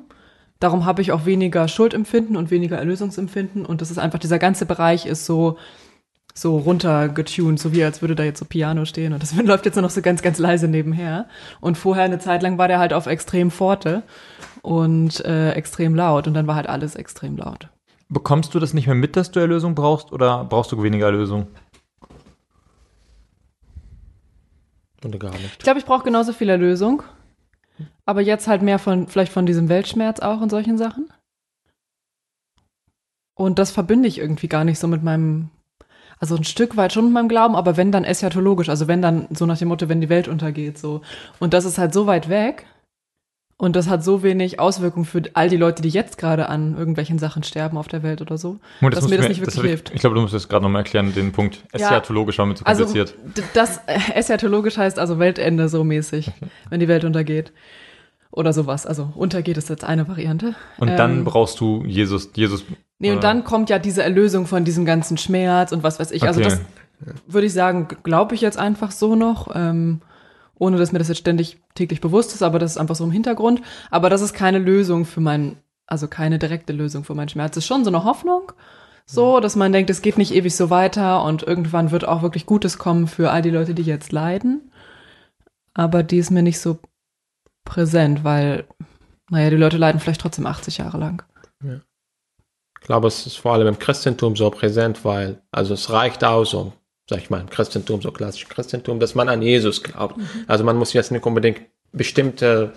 Darum 0.61 0.84
habe 0.84 1.03
ich 1.03 1.12
auch 1.12 1.26
weniger 1.26 1.68
Schuldempfinden 1.68 2.36
und 2.36 2.51
weniger 2.51 2.78
Erlösungsempfinden. 2.78 3.66
Und 3.66 3.80
das 3.80 3.90
ist 3.90 3.99
einfach, 3.99 4.18
dieser 4.18 4.38
ganze 4.38 4.66
Bereich 4.66 5.07
ist 5.07 5.26
so, 5.26 5.59
so 6.34 6.59
runtergetuned, 6.59 7.59
so 7.59 7.72
wie 7.72 7.84
als 7.84 8.01
würde 8.01 8.14
da 8.14 8.24
jetzt 8.24 8.38
so 8.38 8.45
Piano 8.45 8.84
stehen. 8.84 9.12
Und 9.12 9.22
das 9.22 9.34
läuft 9.45 9.66
jetzt 9.66 9.74
nur 9.74 9.82
noch 9.82 9.90
so 9.90 10.03
ganz, 10.03 10.22
ganz 10.22 10.38
leise 10.38 10.68
nebenher. 10.68 11.26
Und 11.61 11.78
vorher 11.78 12.05
eine 12.05 12.18
Zeit 12.18 12.42
lang 12.42 12.59
war 12.59 12.68
der 12.68 12.78
halt 12.78 12.92
auf 12.92 13.07
extrem 13.07 13.51
Forte 13.51 14.03
und 14.62 15.24
äh, 15.24 15.53
extrem 15.53 15.95
laut. 15.95 16.26
Und 16.26 16.34
dann 16.34 16.47
war 16.47 16.55
halt 16.55 16.68
alles 16.68 16.95
extrem 16.97 17.36
laut. 17.36 17.68
Bekommst 18.09 18.55
du 18.55 18.59
das 18.61 18.74
nicht 18.74 18.86
mehr 18.86 18.95
mit, 18.95 19.16
dass 19.16 19.30
du 19.30 19.40
Erlösung 19.40 19.74
brauchst, 19.74 20.12
oder 20.12 20.45
brauchst 20.45 20.72
du 20.72 20.82
weniger 20.82 21.07
Erlösung? 21.07 21.47
Oder 25.05 25.18
gar 25.18 25.34
Ich 25.34 25.40
nicht. 25.42 25.62
glaube, 25.62 25.78
ich 25.78 25.84
brauche 25.84 26.05
genauso 26.05 26.32
viel 26.32 26.48
Erlösung. 26.48 27.02
Aber 28.07 28.20
jetzt 28.20 28.46
halt 28.46 28.62
mehr 28.62 28.78
von, 28.78 29.09
vielleicht 29.09 29.32
von 29.32 29.46
diesem 29.46 29.68
Weltschmerz 29.68 30.20
auch 30.20 30.40
und 30.40 30.50
solchen 30.50 30.78
Sachen. 30.78 31.12
Und 33.36 33.59
das 33.59 33.70
verbinde 33.72 34.09
ich 34.09 34.18
irgendwie 34.18 34.48
gar 34.48 34.64
nicht 34.64 34.78
so 34.78 34.86
mit 34.86 35.02
meinem, 35.02 35.50
also 36.20 36.36
ein 36.36 36.44
Stück 36.44 36.76
weit 36.76 36.92
schon 36.92 37.07
mit 37.07 37.14
meinem 37.14 37.28
Glauben, 37.28 37.57
aber 37.57 37.76
wenn 37.76 37.90
dann 37.90 38.05
eschatologisch, 38.05 38.68
also 38.68 38.86
wenn 38.86 39.02
dann 39.02 39.26
so 39.30 39.44
nach 39.44 39.59
dem 39.59 39.68
Motto, 39.68 39.88
wenn 39.88 40.00
die 40.00 40.09
Welt 40.09 40.28
untergeht, 40.28 40.78
so. 40.78 41.00
Und 41.40 41.52
das 41.52 41.64
ist 41.64 41.78
halt 41.78 41.92
so 41.92 42.07
weit 42.07 42.28
weg. 42.28 42.66
Und 43.57 43.76
das 43.76 43.88
hat 43.88 44.02
so 44.02 44.22
wenig 44.24 44.59
Auswirkungen 44.59 45.05
für 45.07 45.22
all 45.34 45.48
die 45.48 45.57
Leute, 45.57 45.80
die 45.80 45.88
jetzt 45.88 46.18
gerade 46.18 46.48
an 46.48 46.76
irgendwelchen 46.76 47.20
Sachen 47.20 47.44
sterben 47.44 47.76
auf 47.78 47.86
der 47.86 48.02
Welt 48.02 48.20
oder 48.20 48.36
so, 48.36 48.59
Moment, 48.80 48.96
dass 48.96 49.09
mir 49.09 49.16
das 49.16 49.28
nicht 49.28 49.40
wirklich 49.40 49.57
hab 49.57 49.64
ich, 49.64 49.70
hilft. 49.70 49.92
Ich 49.94 50.00
glaube, 50.00 50.16
du 50.16 50.22
musst 50.22 50.34
das 50.34 50.48
gerade 50.48 50.64
nochmal 50.64 50.80
erklären, 50.82 51.14
den 51.14 51.30
Punkt. 51.30 51.62
Ja. 51.72 51.86
Eschatologisch 51.86 52.36
war 52.38 52.46
mir 52.46 52.57
zu 52.57 52.66
Also 52.66 52.84
kompliziert. 52.84 53.14
d- 53.36 53.42
das 53.55 53.78
äh, 53.86 53.98
eschatologisch 54.14 54.76
heißt 54.76 54.98
also 54.98 55.18
Weltende 55.20 55.68
so 55.68 55.84
mäßig, 55.84 56.32
wenn 56.70 56.80
die 56.80 56.88
Welt 56.88 57.05
untergeht. 57.05 57.52
Oder 58.32 58.52
sowas. 58.52 58.84
Also 58.86 59.12
untergeht 59.14 59.57
ist 59.57 59.68
jetzt 59.68 59.84
eine 59.84 60.09
Variante. 60.09 60.57
und 60.78 60.88
dann 60.98 61.18
ähm, 61.18 61.24
brauchst 61.24 61.61
du 61.61 61.84
Jesus, 61.86 62.30
Jesus. 62.34 62.64
Nee, 62.98 63.12
und 63.12 63.18
äh, 63.18 63.20
dann 63.20 63.44
kommt 63.44 63.70
ja 63.70 63.78
diese 63.78 64.02
Erlösung 64.02 64.46
von 64.48 64.64
diesem 64.64 64.84
ganzen 64.84 65.16
Schmerz 65.16 65.70
und 65.70 65.84
was 65.84 66.00
weiß 66.00 66.11
ich. 66.11 66.24
Also 66.24 66.40
Okay. 66.40 66.50
das 66.50 66.61
würde 67.28 67.46
ich 67.46 67.52
sagen, 67.52 67.86
glaube 68.02 68.34
ich 68.34 68.40
jetzt 68.40 68.59
einfach 68.59 68.90
so 68.90 69.14
noch, 69.14 69.55
ähm, 69.55 70.00
ohne 70.59 70.76
dass 70.76 70.92
mir 70.92 70.98
das 70.98 71.09
jetzt 71.09 71.18
ständig 71.18 71.59
täglich 71.74 72.00
bewusst 72.00 72.34
ist, 72.34 72.42
aber 72.42 72.59
das 72.59 72.72
ist 72.72 72.78
einfach 72.78 72.94
so 72.94 73.05
im 73.05 73.11
Hintergrund. 73.11 73.62
Aber 73.90 74.11
das 74.11 74.20
ist 74.20 74.34
keine 74.34 74.59
Lösung 74.59 75.05
für 75.05 75.20
meinen, 75.20 75.59
also 75.86 76.09
keine 76.09 76.38
direkte 76.38 76.72
Lösung 76.72 77.05
für 77.05 77.14
meinen 77.14 77.28
Schmerz. 77.28 77.57
Es 77.57 77.64
ist 77.64 77.68
schon 77.68 77.84
so 77.84 77.90
eine 77.90 78.05
Hoffnung, 78.05 78.52
so, 79.07 79.40
dass 79.40 79.57
man 79.57 79.72
denkt, 79.72 79.90
es 79.90 80.02
geht 80.02 80.16
nicht 80.16 80.34
ewig 80.34 80.55
so 80.57 80.70
weiter 80.70 81.22
und 81.24 81.42
irgendwann 81.42 81.90
wird 81.90 82.07
auch 82.07 82.22
wirklich 82.22 82.46
Gutes 82.46 82.78
kommen 82.78 83.07
für 83.07 83.30
all 83.30 83.42
die 83.42 83.50
Leute, 83.50 83.74
die 83.74 83.82
jetzt 83.82 84.12
leiden. 84.12 84.72
Aber 85.74 86.02
die 86.02 86.18
ist 86.18 86.30
mir 86.30 86.42
nicht 86.42 86.61
so 86.61 86.78
präsent, 87.64 88.24
weil, 88.24 88.64
naja, 89.30 89.50
die 89.50 89.57
Leute 89.57 89.76
leiden 89.76 90.00
vielleicht 90.00 90.20
trotzdem 90.20 90.46
80 90.46 90.78
Jahre 90.78 90.98
lang. 90.98 91.22
Ich 92.80 92.86
glaube, 92.86 93.09
es 93.09 93.26
ist 93.26 93.36
vor 93.36 93.55
allem 93.55 93.66
im 93.66 93.78
Christentum 93.78 94.36
so 94.36 94.50
präsent, 94.50 95.05
weil, 95.05 95.42
also 95.50 95.74
es 95.74 95.90
reicht 95.90 96.22
aus, 96.22 96.55
um, 96.55 96.72
sag 97.09 97.18
ich 97.18 97.30
mal, 97.30 97.40
im 97.40 97.50
Christentum, 97.50 98.00
so 98.00 98.11
klassisch 98.11 98.48
Christentum, 98.48 98.98
dass 99.00 99.14
man 99.14 99.28
an 99.28 99.42
Jesus 99.42 99.82
glaubt. 99.82 100.16
Also 100.46 100.64
man 100.64 100.76
muss 100.76 100.92
jetzt 100.92 101.12
nicht 101.12 101.24
unbedingt 101.26 101.61
bestimmte, 101.92 102.72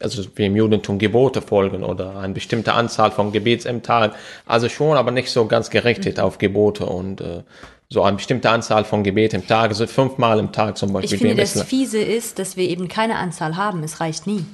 also 0.00 0.24
wie 0.34 0.46
im 0.46 0.56
Judentum 0.56 0.98
Gebote 0.98 1.42
folgen 1.42 1.84
oder 1.84 2.16
eine 2.16 2.32
bestimmte 2.32 2.72
Anzahl 2.72 3.10
von 3.10 3.32
Gebets 3.32 3.64
im 3.64 3.82
Tag. 3.82 4.14
Also 4.46 4.68
schon, 4.68 4.96
aber 4.96 5.10
nicht 5.10 5.30
so 5.30 5.46
ganz 5.46 5.70
gerichtet 5.70 6.18
auf 6.20 6.38
Gebote 6.38 6.86
und 6.86 7.20
äh, 7.20 7.42
so 7.88 8.02
eine 8.02 8.16
bestimmte 8.16 8.50
Anzahl 8.50 8.84
von 8.84 9.04
Gebet 9.04 9.32
im 9.34 9.46
Tag, 9.46 9.70
also 9.70 9.86
fünfmal 9.86 10.38
im 10.40 10.52
Tag 10.52 10.76
zum 10.76 10.92
Beispiel. 10.92 11.14
Ich 11.14 11.20
finde, 11.20 11.36
das. 11.36 11.62
Fiese 11.62 12.00
ist, 12.00 12.38
dass 12.38 12.56
wir 12.56 12.68
eben 12.68 12.88
keine 12.88 13.16
Anzahl 13.16 13.56
haben. 13.56 13.82
Es 13.84 14.00
reicht 14.00 14.26
nie. 14.26 14.44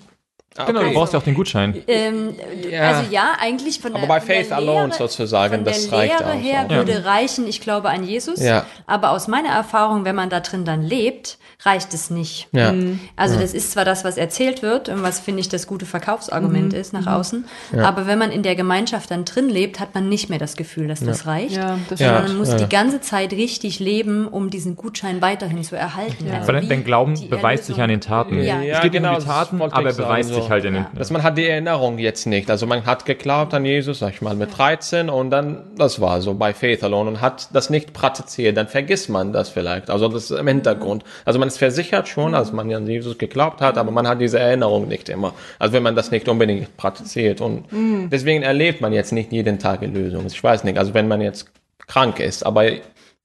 Genau, 0.54 0.80
du 0.80 0.86
Okay. 0.86 0.94
brauchst 0.94 1.12
ja 1.14 1.18
auch 1.18 1.22
den 1.24 1.34
Gutschein. 1.34 1.82
Ähm, 1.88 2.34
Ja. 2.70 2.80
Also 2.82 3.10
ja, 3.12 3.32
eigentlich 3.40 3.80
von 3.80 3.92
der 3.92 4.02
Aber 4.02 4.08
bei 4.14 4.20
von 4.20 4.28
der 4.28 4.36
Faith 4.44 4.52
alone 4.52 4.86
Lehre- 4.88 4.98
sozusagen, 4.98 5.54
von 5.56 5.64
das 5.64 5.88
der 5.88 5.98
reicht 5.98 6.18
Lehre 6.20 6.32
aus, 6.34 6.42
her 6.42 6.64
auch. 6.66 6.70
würde 6.70 7.04
reichen, 7.04 7.46
ich 7.46 7.60
glaube 7.60 7.88
an 7.90 8.04
Jesus. 8.04 8.40
Ja. 8.40 8.66
Aber 8.86 9.10
aus 9.10 9.28
meiner 9.28 9.48
Erfahrung, 9.50 10.04
wenn 10.04 10.14
man 10.16 10.28
da 10.30 10.40
drin 10.40 10.64
dann 10.64 10.82
lebt, 10.82 11.38
reicht 11.64 11.94
es 11.94 12.10
nicht. 12.10 12.48
Ja. 12.52 12.74
Also 13.16 13.38
das 13.38 13.54
ist 13.54 13.70
zwar 13.72 13.84
das, 13.84 14.04
was 14.04 14.16
erzählt 14.16 14.62
wird 14.62 14.88
und 14.88 15.02
was 15.02 15.20
finde 15.20 15.40
ich 15.40 15.48
das 15.48 15.66
gute 15.68 15.86
Verkaufsargument 15.86 16.74
ist 16.74 16.92
nach 16.92 17.06
außen, 17.06 17.44
Ja. 17.74 17.84
aber 17.84 18.06
wenn 18.06 18.18
man 18.18 18.30
in 18.32 18.42
der 18.42 18.56
Gemeinschaft 18.56 19.10
dann 19.12 19.24
drin 19.24 19.48
lebt, 19.48 19.78
hat 19.80 19.94
man 19.94 20.08
nicht 20.08 20.28
mehr 20.28 20.38
das 20.40 20.56
Gefühl, 20.56 20.88
dass 20.88 21.00
das 21.00 21.26
reicht. 21.26 21.56
Ja, 21.56 21.78
das 21.88 22.00
Ja. 22.00 22.08
Sondern 22.08 22.24
man 22.32 22.36
muss 22.38 22.48
ja. 22.50 22.56
die 22.56 22.68
ganze 22.68 23.00
Zeit 23.00 23.32
richtig 23.32 23.78
leben, 23.78 24.26
um 24.26 24.50
diesen 24.50 24.76
Gutschein 24.76 25.22
weiterhin 25.22 25.62
zu 25.62 25.76
erhalten. 25.76 26.28
Also 26.32 26.50
dein, 26.52 26.62
wie 26.64 26.68
dein 26.68 26.84
Glauben 26.84 27.14
beweist 27.30 27.64
sich 27.66 27.80
an 27.80 27.88
den 27.88 28.00
Taten. 28.00 28.42
Ja. 28.42 28.60
es 28.60 28.66
Ja, 28.66 28.80
geht 28.80 28.92
genau, 28.92 29.10
um 29.10 29.14
die 29.20 29.24
das 29.26 29.32
Taten, 29.34 29.62
aber 29.62 29.88
er 29.88 29.94
beweist 29.94 30.30
so. 30.30 30.41
Sich 30.42 30.50
halt 30.50 30.64
in 30.64 30.74
den. 30.74 30.86
Dass 30.94 31.10
man 31.10 31.22
hat 31.22 31.38
die 31.38 31.46
Erinnerung 31.46 31.98
jetzt 31.98 32.26
nicht. 32.26 32.50
Also 32.50 32.66
man 32.66 32.84
hat 32.86 33.06
geglaubt 33.06 33.54
an 33.54 33.64
Jesus, 33.64 34.00
sag 34.00 34.14
ich 34.14 34.22
mal, 34.22 34.34
mit 34.34 34.56
13 34.56 35.08
und 35.08 35.30
dann, 35.30 35.64
das 35.76 36.00
war 36.00 36.20
so 36.20 36.34
bei 36.34 36.52
Faith 36.52 36.84
Alone 36.84 37.10
und 37.10 37.20
hat 37.20 37.48
das 37.54 37.70
nicht 37.70 37.92
praktiziert, 37.92 38.56
dann 38.56 38.68
vergisst 38.68 39.08
man 39.08 39.32
das 39.32 39.48
vielleicht. 39.48 39.90
Also 39.90 40.08
das 40.08 40.30
ist 40.30 40.38
im 40.38 40.46
Hintergrund. 40.46 41.04
Also 41.24 41.38
man 41.38 41.48
ist 41.48 41.58
versichert 41.58 42.08
schon, 42.08 42.34
als 42.34 42.52
man 42.52 42.72
an 42.72 42.86
Jesus 42.86 43.18
geglaubt 43.18 43.60
hat, 43.60 43.78
aber 43.78 43.90
man 43.90 44.06
hat 44.06 44.20
diese 44.20 44.38
Erinnerung 44.38 44.88
nicht 44.88 45.08
immer. 45.08 45.34
Also 45.58 45.72
wenn 45.72 45.82
man 45.82 45.96
das 45.96 46.10
nicht 46.10 46.28
unbedingt 46.28 46.76
praktiziert 46.76 47.40
und 47.40 47.64
deswegen 48.10 48.42
erlebt 48.42 48.80
man 48.80 48.92
jetzt 48.92 49.12
nicht 49.12 49.32
jeden 49.32 49.58
Tag 49.58 49.82
Erlösung. 49.82 50.26
Ich 50.26 50.42
weiß 50.42 50.64
nicht, 50.64 50.78
also 50.78 50.94
wenn 50.94 51.08
man 51.08 51.20
jetzt 51.20 51.50
krank 51.86 52.20
ist, 52.20 52.44
aber 52.44 52.70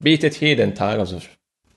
betet 0.00 0.40
jeden 0.40 0.74
Tag, 0.74 0.98
also 0.98 1.18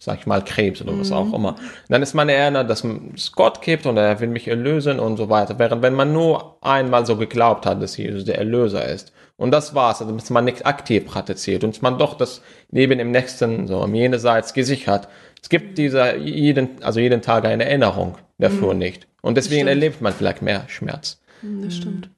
sag 0.03 0.17
ich 0.17 0.25
mal, 0.25 0.43
Krebs 0.43 0.81
oder 0.81 0.97
was 0.97 1.11
auch 1.11 1.31
immer. 1.31 1.57
Dann 1.87 2.01
ist 2.01 2.15
man 2.15 2.27
erinnert, 2.27 2.67
dass 2.71 2.83
es 2.83 3.31
Gott 3.33 3.61
gibt 3.61 3.85
und 3.85 3.97
er 3.97 4.19
will 4.19 4.29
mich 4.29 4.47
erlösen 4.47 4.99
und 4.99 5.15
so 5.15 5.29
weiter. 5.29 5.59
Während 5.59 5.83
wenn 5.83 5.93
man 5.93 6.11
nur 6.11 6.57
einmal 6.61 7.05
so 7.05 7.17
geglaubt 7.17 7.67
hat, 7.67 7.83
dass 7.83 7.97
Jesus 7.97 8.25
der 8.25 8.39
Erlöser 8.39 8.83
ist. 8.83 9.13
Und 9.37 9.51
das 9.51 9.75
war's, 9.75 10.01
also 10.01 10.11
dass 10.15 10.31
man 10.31 10.45
nicht 10.45 10.65
aktiv 10.65 11.05
praktiziert 11.05 11.63
und 11.63 11.79
man 11.83 11.99
doch 11.99 12.15
das 12.15 12.41
Leben 12.71 12.99
im 12.99 13.11
nächsten, 13.11 13.67
so 13.67 13.79
am 13.81 13.93
jenseits 13.93 14.53
gesichert. 14.53 15.07
Es 15.39 15.49
gibt 15.49 15.77
dieser 15.77 16.17
jeden, 16.17 16.81
also 16.83 16.99
jeden 16.99 17.21
Tag 17.21 17.45
eine 17.45 17.65
Erinnerung 17.65 18.17
dafür 18.39 18.73
nicht. 18.73 19.07
Und 19.21 19.37
deswegen 19.37 19.67
erlebt 19.67 20.01
man 20.01 20.13
vielleicht 20.13 20.41
mehr 20.41 20.63
Schmerz. 20.67 21.21
Das 21.43 21.75
stimmt. 21.75 22.09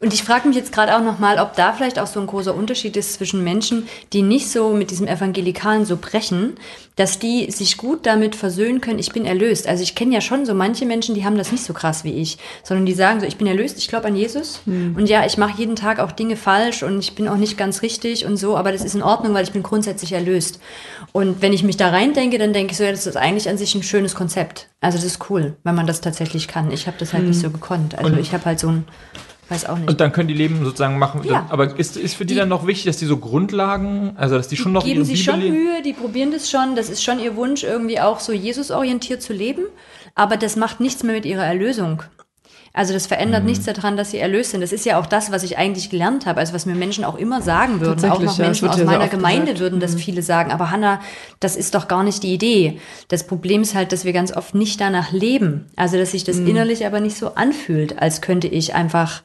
Und 0.00 0.12
ich 0.12 0.22
frage 0.22 0.48
mich 0.48 0.56
jetzt 0.56 0.72
gerade 0.72 0.96
auch 0.96 1.02
nochmal, 1.02 1.38
ob 1.38 1.54
da 1.54 1.72
vielleicht 1.72 1.98
auch 1.98 2.06
so 2.06 2.20
ein 2.20 2.26
großer 2.26 2.54
Unterschied 2.54 2.96
ist 2.96 3.14
zwischen 3.14 3.44
Menschen, 3.44 3.88
die 4.12 4.22
nicht 4.22 4.50
so 4.50 4.70
mit 4.70 4.90
diesem 4.90 5.06
Evangelikalen 5.06 5.84
so 5.84 5.96
brechen, 5.96 6.56
dass 6.96 7.18
die 7.18 7.50
sich 7.50 7.78
gut 7.78 8.04
damit 8.04 8.34
versöhnen 8.36 8.80
können, 8.80 8.98
ich 8.98 9.12
bin 9.12 9.24
erlöst. 9.24 9.66
Also 9.66 9.82
ich 9.82 9.94
kenne 9.94 10.12
ja 10.12 10.20
schon 10.20 10.44
so 10.44 10.54
manche 10.54 10.84
Menschen, 10.84 11.14
die 11.14 11.24
haben 11.24 11.38
das 11.38 11.50
nicht 11.50 11.64
so 11.64 11.72
krass 11.72 12.04
wie 12.04 12.12
ich, 12.12 12.36
sondern 12.62 12.84
die 12.84 12.92
sagen 12.92 13.20
so, 13.20 13.26
ich 13.26 13.36
bin 13.36 13.46
erlöst, 13.46 13.78
ich 13.78 13.88
glaube 13.88 14.06
an 14.06 14.16
Jesus 14.16 14.60
und 14.66 15.08
ja, 15.08 15.24
ich 15.24 15.38
mache 15.38 15.58
jeden 15.58 15.76
Tag 15.76 15.98
auch 15.98 16.12
Dinge 16.12 16.36
falsch 16.36 16.82
und 16.82 16.98
ich 16.98 17.14
bin 17.14 17.26
auch 17.28 17.36
nicht 17.36 17.56
ganz 17.56 17.82
richtig 17.82 18.26
und 18.26 18.36
so, 18.36 18.56
aber 18.56 18.70
das 18.70 18.84
ist 18.84 18.94
in 18.94 19.02
Ordnung, 19.02 19.32
weil 19.32 19.44
ich 19.44 19.52
bin 19.52 19.62
grundsätzlich 19.62 20.12
erlöst. 20.12 20.60
Und 21.12 21.40
wenn 21.40 21.52
ich 21.52 21.62
mich 21.62 21.76
da 21.76 21.88
rein 21.88 22.12
denke, 22.12 22.38
dann 22.38 22.52
denke 22.52 22.72
ich 22.72 22.76
so, 22.76 22.84
ja, 22.84 22.90
das 22.90 23.06
ist 23.06 23.16
eigentlich 23.16 23.48
an 23.48 23.56
sich 23.56 23.74
ein 23.74 23.82
schönes 23.82 24.14
Konzept. 24.14 24.68
Also 24.80 24.98
das 24.98 25.06
ist 25.06 25.30
cool, 25.30 25.56
wenn 25.64 25.74
man 25.74 25.86
das 25.86 26.02
tatsächlich 26.02 26.48
kann. 26.48 26.70
Ich 26.70 26.86
habe 26.86 26.96
das 26.98 27.14
halt 27.14 27.24
nicht 27.24 27.40
so 27.40 27.50
gekonnt. 27.50 27.98
Also 27.98 28.16
ich 28.16 28.32
habe 28.34 28.44
halt 28.44 28.60
so 28.60 28.68
ein 28.68 28.84
Weiß 29.50 29.66
auch 29.66 29.76
nicht. 29.76 29.90
Und 29.90 30.00
dann 30.00 30.12
können 30.12 30.28
die 30.28 30.34
Leben 30.34 30.64
sozusagen 30.64 30.96
machen. 30.98 31.22
Ja. 31.24 31.44
Aber 31.50 31.76
ist, 31.78 31.96
ist 31.96 32.14
für 32.14 32.24
die, 32.24 32.34
Die- 32.34 32.40
dann 32.40 32.48
noch 32.48 32.66
wichtig, 32.66 32.86
dass 32.86 32.96
die 32.98 33.06
so 33.06 33.16
Grundlagen, 33.18 34.12
also 34.16 34.36
dass 34.36 34.48
die 34.48 34.56
schon 34.56 34.72
noch 34.72 34.84
geben 34.84 35.04
sich 35.04 35.26
Bibel 35.26 35.42
schon? 35.42 35.50
Mühe, 35.52 35.82
die 35.84 35.92
probieren 35.92 36.30
das 36.30 36.48
schon. 36.50 36.76
Das 36.76 36.88
ist 36.88 37.02
schon 37.02 37.18
ihr 37.18 37.36
Wunsch, 37.36 37.64
irgendwie 37.64 38.00
auch 38.00 38.20
so 38.20 38.32
Jesus-orientiert 38.32 39.20
zu 39.22 39.32
leben. 39.32 39.62
Aber 40.14 40.36
das 40.36 40.56
macht 40.56 40.80
nichts 40.80 41.02
mehr 41.02 41.14
mit 41.14 41.26
ihrer 41.26 41.44
Erlösung. 41.44 42.02
Also 42.72 42.92
das 42.92 43.06
Mhm. 43.06 43.08
verändert 43.08 43.44
nichts 43.44 43.64
daran, 43.64 43.96
dass 43.96 44.12
sie 44.12 44.18
erlöst 44.18 44.52
sind. 44.52 44.60
Das 44.60 44.70
ist 44.70 44.84
ja 44.86 45.00
auch 45.00 45.06
das, 45.06 45.32
was 45.32 45.42
ich 45.42 45.58
eigentlich 45.58 45.90
gelernt 45.90 46.24
habe, 46.26 46.38
also 46.38 46.54
was 46.54 46.66
mir 46.66 46.76
Menschen 46.76 47.02
auch 47.02 47.16
immer 47.18 47.42
sagen 47.42 47.80
würden. 47.80 48.08
Auch 48.08 48.22
noch 48.22 48.38
Menschen 48.38 48.68
aus 48.68 48.76
meiner 48.84 49.08
Gemeinde 49.08 49.46
gesagt. 49.54 49.58
würden 49.60 49.80
das 49.80 49.96
viele 49.96 50.22
sagen. 50.22 50.52
Aber 50.52 50.70
Hanna, 50.70 51.00
das 51.40 51.56
ist 51.56 51.74
doch 51.74 51.88
gar 51.88 52.04
nicht 52.04 52.22
die 52.22 52.32
Idee. 52.32 52.78
Das 53.08 53.26
Problem 53.26 53.62
ist 53.62 53.74
halt, 53.74 53.90
dass 53.90 54.04
wir 54.04 54.12
ganz 54.12 54.30
oft 54.36 54.54
nicht 54.54 54.80
danach 54.80 55.10
leben. 55.10 55.66
Also 55.74 55.96
dass 55.98 56.12
sich 56.12 56.22
das 56.22 56.36
Mhm. 56.36 56.46
innerlich 56.46 56.86
aber 56.86 57.00
nicht 57.00 57.16
so 57.16 57.34
anfühlt, 57.34 57.98
als 58.00 58.20
könnte 58.20 58.46
ich 58.46 58.72
einfach 58.72 59.22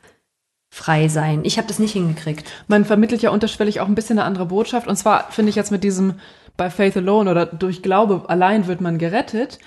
frei 0.76 1.07
sein. 1.07 1.45
Ich 1.45 1.57
habe 1.57 1.69
das 1.69 1.80
nicht 1.80 1.93
hingekriegt. 1.93 2.51
Man 2.67 2.84
vermittelt 2.84 3.21
ja 3.21 3.30
unterschwellig 3.30 3.80
auch 3.80 3.88
ein 3.88 3.95
bisschen 3.95 4.19
eine 4.19 4.28
andere 4.28 4.47
Botschaft. 4.47 4.88
Und 4.89 4.97
zwar 4.97 5.32
finde 5.32 5.49
ich 5.49 5.55
jetzt 5.55 5.71
mit 5.71 5.86
diesem 5.86 6.15
bei 6.57 6.69
Faith 6.69 6.97
Alone 6.97 7.32
oder 7.32 7.45
durch 7.45 7.82
Glaube 7.82 8.26
allein 8.28 8.67
wird 8.67 8.82
man 8.82 8.97
gerettet. 8.97 9.59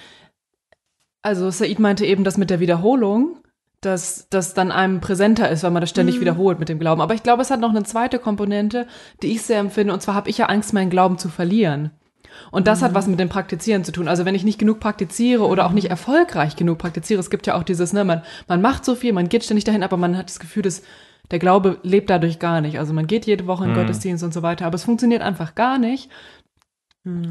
Also 1.22 1.50
Said 1.50 1.78
meinte 1.78 2.04
eben, 2.04 2.24
dass 2.24 2.36
mit 2.36 2.50
der 2.50 2.60
Wiederholung, 2.60 3.38
dass 3.80 4.28
das 4.28 4.52
dann 4.52 4.70
einem 4.70 5.00
präsenter 5.00 5.48
ist, 5.48 5.62
weil 5.62 5.70
man 5.70 5.80
das 5.80 5.88
ständig 5.88 6.20
wiederholt 6.20 6.58
mit 6.58 6.68
dem 6.68 6.78
Glauben. 6.78 7.00
Aber 7.00 7.14
ich 7.14 7.22
glaube, 7.22 7.40
es 7.40 7.50
hat 7.50 7.60
noch 7.60 7.70
eine 7.70 7.84
zweite 7.84 8.18
Komponente, 8.18 8.86
die 9.22 9.32
ich 9.32 9.40
sehr 9.40 9.60
empfinde. 9.60 9.94
Und 9.94 10.02
zwar 10.02 10.14
habe 10.14 10.28
ich 10.28 10.36
ja 10.36 10.46
Angst, 10.46 10.74
meinen 10.74 10.90
Glauben 10.90 11.16
zu 11.16 11.30
verlieren. 11.30 11.90
Und 12.50 12.66
das 12.66 12.82
hat 12.82 12.94
was 12.94 13.06
mit 13.06 13.20
dem 13.20 13.28
Praktizieren 13.28 13.84
zu 13.84 13.92
tun. 13.92 14.08
Also 14.08 14.24
wenn 14.24 14.34
ich 14.34 14.44
nicht 14.44 14.58
genug 14.58 14.80
praktiziere 14.80 15.46
oder 15.46 15.66
auch 15.66 15.72
nicht 15.72 15.90
erfolgreich 15.90 16.56
genug 16.56 16.78
praktiziere, 16.78 17.20
es 17.20 17.30
gibt 17.30 17.46
ja 17.46 17.54
auch 17.54 17.62
dieses, 17.62 17.92
ne, 17.92 18.04
man, 18.04 18.22
man 18.46 18.62
macht 18.62 18.84
so 18.84 18.94
viel, 18.94 19.12
man 19.12 19.28
geht 19.28 19.44
ständig 19.44 19.64
dahin, 19.64 19.82
aber 19.82 19.96
man 19.96 20.16
hat 20.16 20.28
das 20.28 20.38
Gefühl, 20.38 20.62
dass 20.62 20.82
der 21.30 21.38
Glaube 21.38 21.78
lebt 21.82 22.10
dadurch 22.10 22.38
gar 22.38 22.60
nicht. 22.60 22.78
Also 22.78 22.92
man 22.94 23.06
geht 23.06 23.26
jede 23.26 23.46
Woche 23.46 23.64
in 23.64 23.70
den 23.70 23.78
Gottesdienst 23.78 24.24
und 24.24 24.32
so 24.32 24.42
weiter, 24.42 24.66
aber 24.66 24.76
es 24.76 24.84
funktioniert 24.84 25.22
einfach 25.22 25.54
gar 25.54 25.78
nicht. 25.78 26.10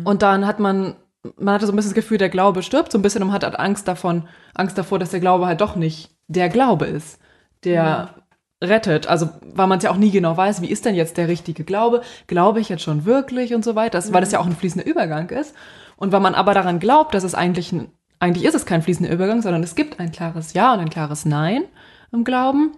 Und 0.03 0.21
dann 0.21 0.45
hat 0.45 0.59
man, 0.59 0.95
man 1.37 1.55
hatte 1.55 1.65
so 1.65 1.73
ein 1.73 1.75
bisschen 1.75 1.91
das 1.91 1.95
Gefühl, 1.95 2.17
der 2.17 2.29
Glaube 2.29 2.63
stirbt 2.63 2.91
so 2.91 2.97
ein 2.97 3.01
bisschen 3.01 3.21
und 3.21 3.29
man 3.29 3.35
hat 3.35 3.43
halt 3.43 3.59
Angst 3.59 3.87
davon, 3.87 4.27
Angst 4.53 4.77
davor, 4.77 4.99
dass 4.99 5.11
der 5.11 5.19
Glaube 5.19 5.45
halt 5.45 5.61
doch 5.61 5.75
nicht 5.75 6.11
der 6.27 6.49
Glaube 6.49 6.85
ist, 6.85 7.19
der 7.63 8.15
rettet. 8.63 9.07
Also, 9.07 9.29
weil 9.41 9.67
man 9.67 9.77
es 9.77 9.83
ja 9.83 9.91
auch 9.91 9.97
nie 9.97 10.11
genau 10.11 10.35
weiß, 10.35 10.61
wie 10.61 10.69
ist 10.71 10.85
denn 10.85 10.95
jetzt 10.95 11.17
der 11.17 11.27
richtige 11.27 11.63
Glaube? 11.63 12.01
Glaube 12.27 12.59
ich 12.59 12.69
jetzt 12.69 12.83
schon 12.83 13.05
wirklich 13.05 13.53
und 13.53 13.63
so 13.63 13.75
weiter, 13.75 13.97
das, 13.97 14.13
weil 14.13 14.21
das 14.21 14.31
ja 14.31 14.39
auch 14.39 14.45
ein 14.45 14.55
fließender 14.55 14.87
Übergang 14.87 15.29
ist. 15.29 15.55
Und 15.95 16.11
weil 16.11 16.19
man 16.19 16.35
aber 16.35 16.53
daran 16.53 16.79
glaubt, 16.79 17.13
dass 17.13 17.23
es 17.23 17.35
eigentlich, 17.35 17.71
ein, 17.71 17.91
eigentlich 18.19 18.45
ist 18.45 18.55
es 18.55 18.65
kein 18.65 18.81
fließender 18.81 19.11
Übergang, 19.11 19.41
sondern 19.41 19.63
es 19.63 19.75
gibt 19.75 19.99
ein 19.99 20.11
klares 20.11 20.53
Ja 20.53 20.73
und 20.73 20.79
ein 20.79 20.89
klares 20.89 21.25
Nein 21.25 21.63
im 22.11 22.23
Glauben, 22.23 22.71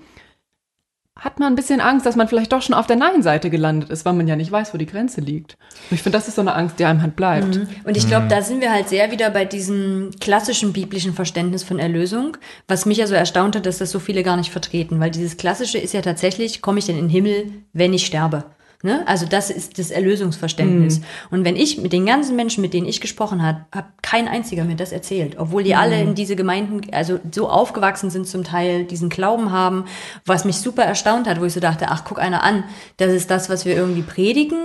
hat 1.19 1.39
man 1.39 1.53
ein 1.53 1.55
bisschen 1.55 1.81
Angst, 1.81 2.05
dass 2.05 2.15
man 2.15 2.27
vielleicht 2.27 2.51
doch 2.51 2.61
schon 2.61 2.75
auf 2.75 2.87
der 2.87 2.95
Nein-Seite 2.95 3.49
gelandet 3.49 3.89
ist, 3.89 4.05
weil 4.05 4.13
man 4.13 4.27
ja 4.27 4.35
nicht 4.35 4.51
weiß, 4.51 4.73
wo 4.73 4.77
die 4.77 4.85
Grenze 4.85 5.21
liegt. 5.21 5.57
Und 5.89 5.95
ich 5.95 6.03
finde, 6.03 6.17
das 6.17 6.27
ist 6.27 6.35
so 6.35 6.41
eine 6.41 6.55
Angst, 6.55 6.79
die 6.79 6.85
einem 6.85 7.01
halt 7.01 7.15
bleibt. 7.15 7.59
Und 7.83 7.97
ich 7.97 8.07
glaube, 8.07 8.27
da 8.27 8.41
sind 8.41 8.61
wir 8.61 8.71
halt 8.71 8.89
sehr 8.89 9.11
wieder 9.11 9.29
bei 9.29 9.45
diesem 9.45 10.11
klassischen 10.19 10.73
biblischen 10.73 11.13
Verständnis 11.13 11.63
von 11.63 11.79
Erlösung, 11.79 12.37
was 12.67 12.85
mich 12.85 12.97
ja 12.97 13.07
so 13.07 13.15
erstaunt 13.15 13.55
hat, 13.55 13.65
dass 13.65 13.79
das 13.79 13.91
so 13.91 13.99
viele 13.99 14.23
gar 14.23 14.37
nicht 14.37 14.51
vertreten, 14.51 14.99
weil 14.99 15.11
dieses 15.11 15.37
klassische 15.37 15.77
ist 15.77 15.93
ja 15.93 16.01
tatsächlich, 16.01 16.61
komme 16.61 16.79
ich 16.79 16.85
denn 16.85 16.97
in 16.97 17.05
den 17.05 17.09
Himmel, 17.09 17.51
wenn 17.73 17.93
ich 17.93 18.05
sterbe? 18.05 18.45
Ne? 18.81 19.05
Also 19.07 19.25
das 19.25 19.49
ist 19.49 19.77
das 19.77 19.91
Erlösungsverständnis. 19.91 21.01
Und 21.31 21.43
wenn 21.43 21.57
ich 21.57 21.79
mit 21.79 21.91
den 21.91 22.05
ganzen 22.05 22.37
Menschen, 22.37 22.61
mit 22.61 22.73
denen 22.73 22.87
ich 22.87 23.01
gesprochen 23.01 23.43
habe, 23.43 23.65
hat 23.73 23.87
kein 24.01 24.29
einziger 24.29 24.63
mir 24.63 24.77
das 24.77 24.93
erzählt, 24.93 25.37
obwohl 25.37 25.63
die 25.63 25.75
alle 25.75 26.01
in 26.01 26.15
diese 26.15 26.37
Gemeinden, 26.37 26.81
also 26.93 27.19
so 27.29 27.49
aufgewachsen 27.49 28.09
sind 28.09 28.25
zum 28.25 28.45
Teil, 28.45 28.85
diesen 28.85 29.09
Glauben 29.09 29.51
haben, 29.51 29.83
was 30.25 30.45
mich 30.45 30.57
super 30.57 30.83
erstaunt 30.83 31.27
hat, 31.27 31.41
wo 31.41 31.45
ich 31.45 31.51
so 31.51 31.59
dachte, 31.59 31.87
ach, 31.89 32.05
guck 32.05 32.19
einer 32.19 32.41
an, 32.41 32.63
das 32.95 33.11
ist 33.11 33.29
das, 33.29 33.49
was 33.49 33.65
wir 33.65 33.75
irgendwie 33.75 34.01
predigen, 34.01 34.57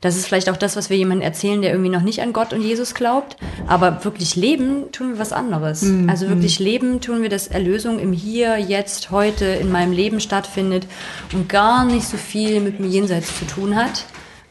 das 0.00 0.16
ist 0.16 0.26
vielleicht 0.26 0.48
auch 0.48 0.56
das, 0.56 0.76
was 0.76 0.88
wir 0.88 0.96
jemandem 0.96 1.26
erzählen, 1.26 1.60
der 1.60 1.72
irgendwie 1.72 1.90
noch 1.90 2.02
nicht 2.02 2.22
an 2.22 2.32
Gott 2.32 2.52
und 2.54 2.62
Jesus 2.62 2.94
glaubt, 2.94 3.36
aber 3.66 4.02
wirklich 4.04 4.34
leben 4.34 4.90
tun 4.92 5.12
wir 5.12 5.18
was 5.18 5.32
anderes. 5.32 5.84
Also 6.08 6.28
wirklich 6.28 6.58
leben 6.58 7.02
tun 7.02 7.20
wir, 7.20 7.28
dass 7.28 7.48
Erlösung 7.48 7.98
im 7.98 8.12
Hier, 8.12 8.56
Jetzt, 8.58 9.10
heute 9.10 9.44
in 9.44 9.70
meinem 9.70 9.92
Leben 9.92 10.20
stattfindet 10.20 10.86
und 11.34 11.48
gar 11.48 11.84
nicht 11.84 12.06
so 12.06 12.16
viel 12.16 12.60
mit 12.60 12.78
dem 12.78 12.90
Jenseits 12.90 13.38
zu 13.38 13.44
tun 13.46 13.76
hat, 13.76 14.06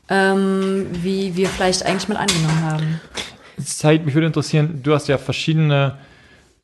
ähm, 0.09 0.87
wie 0.91 1.35
wir 1.35 1.47
vielleicht 1.47 1.83
eigentlich 1.83 2.07
mal 2.07 2.17
angenommen 2.17 2.61
haben. 2.61 3.01
Zeit, 3.63 4.05
mich 4.05 4.13
würde 4.13 4.27
interessieren, 4.27 4.81
du 4.83 4.93
hast 4.93 5.07
ja 5.07 5.17
verschiedene 5.17 5.97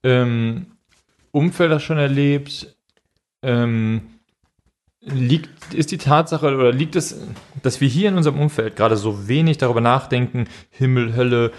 ähm, 0.03 0.67
Umfelder 1.31 1.79
schon 1.79 1.97
erlebt. 1.97 2.75
Ähm, 3.41 4.14
liegt, 5.05 5.73
ist 5.73 5.91
die 5.91 5.97
Tatsache 5.97 6.55
oder 6.55 6.71
liegt 6.71 6.95
es, 6.95 7.19
dass 7.61 7.81
wir 7.81 7.87
hier 7.87 8.09
in 8.09 8.17
unserem 8.17 8.39
Umfeld 8.39 8.75
gerade 8.75 8.97
so 8.97 9.27
wenig 9.27 9.57
darüber 9.57 9.81
nachdenken, 9.81 10.47
Himmel, 10.69 11.15
Hölle, 11.15 11.51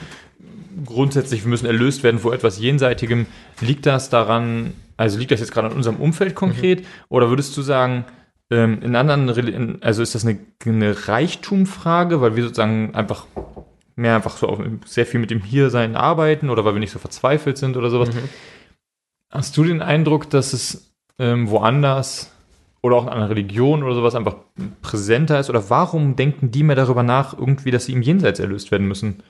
grundsätzlich, 0.84 1.44
wir 1.44 1.50
müssen 1.50 1.66
erlöst 1.66 2.02
werden 2.02 2.20
vor 2.20 2.34
etwas 2.34 2.58
Jenseitigem, 2.58 3.26
liegt 3.60 3.86
das 3.86 4.10
daran, 4.10 4.74
also 4.96 5.18
liegt 5.18 5.30
das 5.30 5.40
jetzt 5.40 5.52
gerade 5.52 5.68
in 5.68 5.74
unserem 5.74 5.96
Umfeld 5.96 6.34
konkret? 6.34 6.84
Oder 7.08 7.30
würdest 7.30 7.56
du 7.56 7.62
sagen, 7.62 8.04
ähm, 8.50 8.82
in 8.82 8.94
anderen, 8.94 9.82
also 9.82 10.02
ist 10.02 10.14
das 10.14 10.26
eine, 10.26 10.38
eine 10.64 11.08
Reichtumfrage, 11.08 12.20
weil 12.20 12.36
wir 12.36 12.42
sozusagen 12.44 12.94
einfach 12.94 13.26
mehr 13.96 14.14
einfach 14.14 14.36
so 14.36 14.48
auf, 14.48 14.60
sehr 14.84 15.06
viel 15.06 15.20
mit 15.20 15.30
dem 15.30 15.42
Hiersein 15.42 15.96
arbeiten 15.96 16.50
oder 16.50 16.64
weil 16.64 16.74
wir 16.74 16.80
nicht 16.80 16.92
so 16.92 16.98
verzweifelt 16.98 17.56
sind 17.56 17.76
oder 17.76 17.90
sowas. 17.90 18.10
Hast 19.30 19.56
du 19.56 19.64
den 19.64 19.82
Eindruck, 19.82 20.30
dass 20.30 20.52
es 20.52 20.94
ähm, 21.18 21.48
woanders 21.50 22.30
oder 22.86 22.96
auch 22.96 23.02
in 23.04 23.10
einer 23.10 23.28
Religion 23.30 23.82
oder 23.82 23.94
sowas 23.94 24.14
einfach 24.14 24.36
präsenter 24.82 25.38
ist? 25.38 25.50
Oder 25.50 25.68
warum 25.70 26.16
denken 26.16 26.50
die 26.50 26.62
mehr 26.62 26.76
darüber 26.76 27.02
nach, 27.02 27.36
irgendwie, 27.38 27.70
dass 27.70 27.84
sie 27.86 27.92
im 27.92 28.02
Jenseits 28.02 28.40
erlöst 28.40 28.70
werden 28.70 28.88
müssen? 28.88 29.22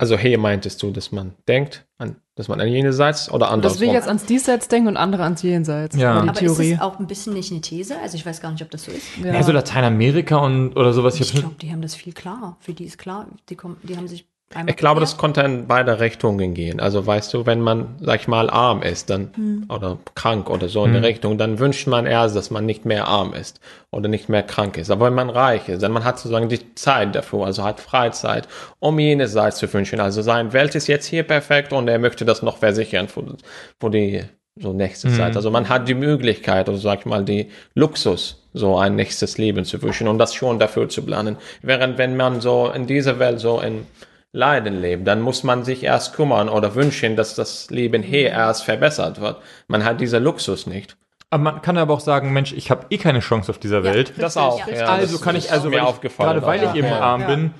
Also 0.00 0.16
hier 0.16 0.38
meintest 0.38 0.80
du, 0.82 0.92
dass 0.92 1.10
man 1.10 1.34
denkt, 1.48 1.84
an, 1.98 2.16
dass 2.36 2.46
man 2.46 2.60
an 2.60 2.68
jenseits 2.68 3.28
oder 3.30 3.46
Dass 3.46 3.50
andersrum. 3.50 3.80
wir 3.80 3.92
jetzt 3.92 4.06
ans 4.06 4.24
Diesseits 4.26 4.68
denken 4.68 4.86
und 4.86 4.96
andere 4.96 5.24
ans 5.24 5.42
Jenseits. 5.42 5.96
Ja. 5.96 6.22
die 6.22 6.28
Aber 6.28 6.38
Theorie. 6.38 6.70
ist 6.70 6.78
das 6.78 6.80
auch 6.86 7.00
ein 7.00 7.08
bisschen 7.08 7.34
nicht 7.34 7.50
eine 7.50 7.60
These? 7.60 7.96
Also 8.00 8.16
ich 8.16 8.24
weiß 8.24 8.40
gar 8.40 8.52
nicht, 8.52 8.62
ob 8.62 8.70
das 8.70 8.84
so 8.84 8.92
ist. 8.92 9.04
ja. 9.22 9.34
Ja, 9.34 9.42
so 9.42 9.50
Lateinamerika 9.50 10.36
und 10.36 10.76
oder 10.76 10.92
sowas. 10.92 11.16
Ich 11.16 11.34
Ich 11.34 11.40
glaube, 11.40 11.56
die 11.60 11.72
haben 11.72 11.82
das 11.82 11.96
viel 11.96 12.12
klarer. 12.12 12.56
Für 12.60 12.74
die 12.74 12.84
ist 12.84 12.96
klar, 12.98 13.26
die, 13.48 13.56
kommen, 13.56 13.76
die 13.82 13.96
haben 13.96 14.06
sich 14.06 14.28
einmal 14.54 14.70
Ich 14.70 14.76
glaube, 14.76 15.00
das 15.00 15.16
konnte 15.16 15.40
in 15.42 15.66
beide 15.66 16.00
Richtungen 16.00 16.54
gehen. 16.54 16.80
Also 16.80 17.06
weißt 17.06 17.34
du, 17.34 17.46
wenn 17.46 17.60
man, 17.60 17.96
sag 18.00 18.20
ich 18.20 18.28
mal, 18.28 18.50
arm 18.50 18.82
ist, 18.82 19.10
dann 19.10 19.30
Hm. 19.34 19.66
oder 19.68 19.98
krank 20.14 20.48
oder 20.50 20.68
so 20.68 20.84
in 20.84 20.92
die 20.92 20.98
Richtung, 20.98 21.38
dann 21.38 21.58
wünscht 21.58 21.86
man 21.86 22.06
erst, 22.06 22.36
dass 22.36 22.50
man 22.50 22.66
nicht 22.66 22.84
mehr 22.84 23.06
arm 23.08 23.34
ist 23.34 23.60
oder 23.90 24.08
nicht 24.08 24.28
mehr 24.28 24.42
krank 24.42 24.78
ist. 24.78 24.90
Aber 24.90 25.06
wenn 25.06 25.14
man 25.14 25.30
reich 25.30 25.68
ist, 25.68 25.82
dann 25.82 25.92
man 25.92 26.04
hat 26.04 26.18
sozusagen 26.18 26.48
die 26.48 26.74
Zeit 26.74 27.14
dafür, 27.14 27.46
also 27.46 27.64
hat 27.64 27.80
Freizeit, 27.80 28.48
um 28.78 28.98
jenseits 28.98 29.58
zu 29.58 29.72
wünschen. 29.72 30.00
Also 30.00 30.22
sein 30.22 30.52
Welt 30.52 30.74
ist 30.74 30.86
jetzt 30.86 31.06
hier 31.06 31.22
perfekt 31.22 31.72
und 31.72 31.88
er 31.88 31.98
möchte 31.98 32.24
das 32.24 32.42
noch 32.42 32.58
versichern 32.58 33.08
für, 33.08 33.36
für 33.80 33.90
die 33.90 34.22
so 34.60 34.72
nächste 34.72 35.08
Zeit. 35.08 35.36
Also 35.36 35.50
man 35.50 35.68
hat 35.68 35.88
die 35.88 35.94
Möglichkeit 35.94 36.68
oder 36.68 36.78
sag 36.78 37.00
ich 37.00 37.06
mal 37.06 37.24
die 37.24 37.48
Luxus, 37.74 38.42
so 38.54 38.76
ein 38.76 38.96
nächstes 38.96 39.38
Leben 39.38 39.64
zu 39.64 39.80
wünschen 39.82 40.08
und 40.08 40.18
das 40.18 40.34
schon 40.34 40.58
dafür 40.58 40.88
zu 40.88 41.02
planen. 41.02 41.36
Während 41.62 41.96
wenn 41.98 42.16
man 42.16 42.40
so 42.40 42.70
in 42.74 42.86
dieser 42.86 43.18
Welt 43.20 43.38
so 43.40 43.60
in 43.60 43.86
Leiden 44.32 44.80
lebt, 44.80 45.06
dann 45.06 45.20
muss 45.22 45.42
man 45.42 45.64
sich 45.64 45.82
erst 45.82 46.14
kümmern 46.14 46.48
oder 46.48 46.74
wünschen, 46.74 47.16
dass 47.16 47.34
das 47.34 47.70
Leben 47.70 48.02
hier 48.02 48.28
erst 48.30 48.64
verbessert 48.64 49.20
wird. 49.20 49.38
Man 49.68 49.84
hat 49.84 50.00
diese 50.00 50.18
Luxus 50.18 50.66
nicht. 50.66 50.96
aber 51.30 51.42
man 51.44 51.62
kann 51.62 51.78
aber 51.78 51.94
auch 51.94 52.00
sagen, 52.00 52.32
Mensch, 52.32 52.52
ich 52.52 52.70
habe 52.70 52.86
eh 52.90 52.98
keine 52.98 53.20
Chance 53.20 53.50
auf 53.50 53.58
dieser 53.58 53.82
Welt. 53.84 54.12
Das 54.18 54.36
auch. 54.36 54.66
Ja. 54.68 54.74
Ja, 54.74 54.86
also 54.86 55.14
das 55.16 55.22
kann 55.22 55.36
ich, 55.36 55.50
also 55.52 55.68
mir 55.70 55.84
aufgefallen. 55.86 56.40
gerade 56.40 56.46
weil 56.46 56.62
ich 56.64 56.74
eben 56.74 56.88
Ja. 56.88 57.00
arm 57.00 57.26
bin, 57.26 57.50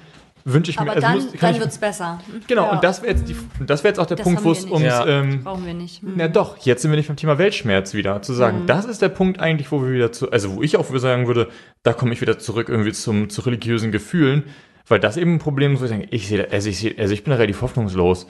wünsche 0.44 0.70
ich 0.70 0.76
mir, 0.80 0.82
Aber 0.82 0.92
also 0.94 1.00
dann, 1.06 1.14
muss, 1.16 1.32
dann 1.38 1.54
ich, 1.54 1.60
wird's 1.60 1.76
besser. 1.78 2.20
genau, 2.46 2.64
Ja. 2.64 2.70
und 2.70 2.84
das 2.84 3.02
wäre 3.02 3.12
jetzt, 3.12 3.28
die, 3.28 3.36
das 3.66 3.84
wär 3.84 3.90
jetzt 3.90 3.98
auch 3.98 4.06
der 4.06 4.16
Das 4.18 4.24
Punkt, 4.24 4.44
wo 4.44 4.52
es 4.52 4.64
ums, 4.64 4.82
Ja. 4.84 5.06
ähm, 5.06 5.44
Brauchen 5.44 5.66
wir 5.66 5.74
nicht. 5.74 6.00
Hm. 6.02 6.12
Na 6.16 6.28
doch, 6.28 6.56
jetzt 6.58 6.80
sind 6.82 6.90
wir 6.90 6.96
nicht 6.96 7.08
beim 7.08 7.16
Thema 7.16 7.36
Weltschmerz 7.38 7.92
wieder. 7.94 8.22
Zu 8.22 8.32
sagen, 8.32 8.64
das 8.66 8.84
ist 8.86 9.02
der 9.02 9.10
Punkt 9.10 9.40
eigentlich, 9.40 9.70
wo 9.72 9.82
wir 9.82 9.90
wieder 9.92 10.12
zu, 10.12 10.30
also 10.30 10.56
wo 10.56 10.62
ich 10.62 10.76
auch 10.78 10.86
sagen 10.96 11.26
würde, 11.26 11.48
da 11.82 11.92
komme 11.92 12.12
ich 12.14 12.20
wieder 12.22 12.38
zurück 12.38 12.68
irgendwie 12.70 12.92
zum, 12.92 13.28
zu 13.28 13.42
religiösen 13.42 13.92
Gefühlen, 13.92 14.44
weil 14.88 15.00
das 15.00 15.16
eben 15.16 15.34
ein 15.34 15.38
Problem 15.38 15.74
ist, 15.74 15.80
wo 15.80 15.84
ich 15.84 15.90
sage, 15.90 16.06
ich 16.10 16.28
sehe, 16.28 16.48
also 16.50 16.68
ich 16.68 16.78
sehe, 16.78 16.94
also 16.98 17.12
ich 17.14 17.24
bin 17.24 17.30
da 17.30 17.36
relativ 17.36 17.62
hoffnungslos. 17.62 18.26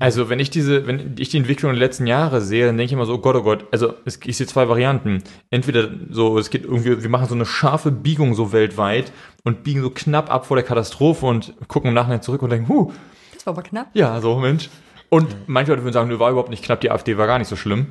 Also 0.00 0.28
wenn 0.28 0.38
ich 0.38 0.50
diese, 0.50 0.86
wenn 0.86 1.16
ich 1.18 1.30
die 1.30 1.38
Entwicklung 1.38 1.72
der 1.72 1.80
letzten 1.80 2.06
Jahre 2.06 2.40
sehe, 2.40 2.66
dann 2.66 2.76
denke 2.76 2.86
ich 2.86 2.92
immer 2.92 3.04
so, 3.04 3.14
oh 3.14 3.18
Gott, 3.18 3.34
oh 3.34 3.42
Gott, 3.42 3.64
also 3.72 3.94
es, 4.04 4.20
ich 4.24 4.36
sehe 4.36 4.46
zwei 4.46 4.68
Varianten. 4.68 5.24
Entweder 5.50 5.88
so, 6.10 6.38
es 6.38 6.50
geht 6.50 6.64
irgendwie, 6.64 7.02
wir 7.02 7.10
machen 7.10 7.26
so 7.26 7.34
eine 7.34 7.46
scharfe 7.46 7.90
Biegung 7.90 8.34
so 8.34 8.52
weltweit 8.52 9.10
und 9.42 9.64
biegen 9.64 9.82
so 9.82 9.90
knapp 9.90 10.30
ab 10.32 10.46
vor 10.46 10.56
der 10.56 10.64
Katastrophe 10.64 11.26
und 11.26 11.52
gucken 11.66 11.88
im 11.88 11.94
Nachhinein 11.94 12.22
zurück 12.22 12.42
und 12.42 12.50
denken, 12.50 12.68
huh, 12.68 12.92
Das 13.34 13.46
war 13.46 13.54
aber 13.54 13.62
knapp. 13.62 13.88
ja, 13.94 14.20
so, 14.20 14.38
Mensch. 14.38 14.68
Und 15.08 15.34
manche 15.48 15.72
Leute 15.72 15.82
würden 15.82 15.94
sagen, 15.94 16.08
nö, 16.08 16.20
war 16.20 16.30
überhaupt 16.30 16.50
nicht 16.50 16.62
knapp, 16.64 16.80
die 16.80 16.92
AfD 16.92 17.16
war 17.16 17.26
gar 17.26 17.38
nicht 17.40 17.48
so 17.48 17.56
schlimm. 17.56 17.88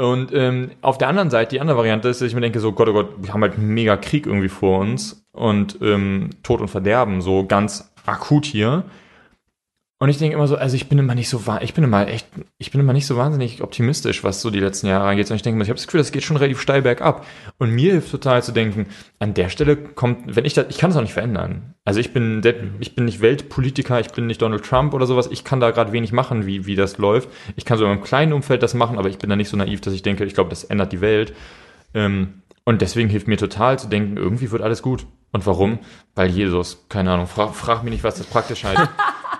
Und 0.00 0.32
ähm, 0.32 0.70
auf 0.80 0.96
der 0.96 1.08
anderen 1.08 1.28
Seite, 1.28 1.50
die 1.50 1.60
andere 1.60 1.76
Variante 1.76 2.08
ist, 2.08 2.22
dass 2.22 2.28
ich 2.28 2.34
mir 2.34 2.40
denke, 2.40 2.58
so 2.58 2.72
Gott, 2.72 2.88
oh 2.88 2.94
Gott, 2.94 3.08
wir 3.18 3.34
haben 3.34 3.42
halt 3.42 3.58
einen 3.58 3.74
mega 3.74 3.98
Krieg 3.98 4.26
irgendwie 4.26 4.48
vor 4.48 4.78
uns 4.78 5.26
und 5.32 5.78
ähm, 5.82 6.30
Tod 6.42 6.62
und 6.62 6.68
Verderben, 6.68 7.20
so 7.20 7.44
ganz 7.44 7.92
akut 8.06 8.46
hier. 8.46 8.84
Und 10.02 10.08
ich 10.08 10.16
denke 10.16 10.34
immer 10.34 10.46
so, 10.46 10.56
also 10.56 10.76
ich 10.76 10.88
bin 10.88 10.98
immer 10.98 11.14
nicht 11.14 11.28
so, 11.28 11.42
ich 11.60 11.74
bin 11.74 11.84
immer 11.84 12.08
echt, 12.08 12.26
ich 12.56 12.70
bin 12.70 12.80
immer 12.80 12.94
nicht 12.94 13.04
so 13.04 13.18
wahnsinnig 13.18 13.62
optimistisch, 13.62 14.24
was 14.24 14.40
so 14.40 14.48
die 14.48 14.58
letzten 14.58 14.86
Jahre 14.86 15.06
angeht. 15.06 15.30
Und 15.30 15.36
ich 15.36 15.42
denke 15.42 15.56
immer, 15.56 15.62
ich 15.62 15.68
habe 15.68 15.76
das 15.76 15.86
Gefühl, 15.86 16.00
das 16.00 16.10
geht 16.10 16.22
schon 16.22 16.38
relativ 16.38 16.58
steil 16.58 16.80
bergab. 16.80 17.26
Und 17.58 17.70
mir 17.70 17.92
hilft 17.92 18.10
total 18.10 18.42
zu 18.42 18.52
denken, 18.52 18.86
an 19.18 19.34
der 19.34 19.50
Stelle 19.50 19.76
kommt, 19.76 20.34
wenn 20.34 20.46
ich 20.46 20.54
das, 20.54 20.68
ich 20.70 20.78
kann 20.78 20.90
es 20.90 20.96
auch 20.96 21.02
nicht 21.02 21.12
verändern. 21.12 21.74
Also 21.84 22.00
ich 22.00 22.14
bin, 22.14 22.40
ich 22.80 22.94
bin 22.94 23.04
nicht 23.04 23.20
Weltpolitiker, 23.20 24.00
ich 24.00 24.08
bin 24.08 24.26
nicht 24.26 24.40
Donald 24.40 24.64
Trump 24.64 24.94
oder 24.94 25.04
sowas. 25.04 25.28
Ich 25.30 25.44
kann 25.44 25.60
da 25.60 25.70
gerade 25.70 25.92
wenig 25.92 26.12
machen, 26.12 26.46
wie, 26.46 26.64
wie 26.64 26.76
das 26.76 26.96
läuft. 26.96 27.28
Ich 27.56 27.66
kann 27.66 27.76
so 27.76 27.84
in 27.84 27.90
einem 27.90 28.02
kleinen 28.02 28.32
Umfeld 28.32 28.62
das 28.62 28.72
machen, 28.72 28.98
aber 28.98 29.10
ich 29.10 29.18
bin 29.18 29.28
da 29.28 29.36
nicht 29.36 29.50
so 29.50 29.56
naiv, 29.58 29.82
dass 29.82 29.92
ich 29.92 30.00
denke, 30.00 30.24
ich 30.24 30.32
glaube, 30.32 30.48
das 30.48 30.64
ändert 30.64 30.92
die 30.92 31.02
Welt. 31.02 31.34
Ähm, 31.92 32.40
und 32.64 32.80
deswegen 32.80 33.10
hilft 33.10 33.28
mir 33.28 33.36
total 33.36 33.78
zu 33.78 33.86
denken, 33.86 34.16
irgendwie 34.16 34.50
wird 34.50 34.62
alles 34.62 34.80
gut. 34.80 35.04
Und 35.30 35.44
warum? 35.44 35.78
Weil 36.14 36.30
Jesus, 36.30 36.86
keine 36.88 37.12
Ahnung, 37.12 37.26
frag, 37.26 37.54
frag 37.54 37.82
mich 37.82 37.92
nicht, 37.92 38.04
was 38.04 38.16
das 38.16 38.26
praktisch 38.26 38.64
heißt. 38.64 38.80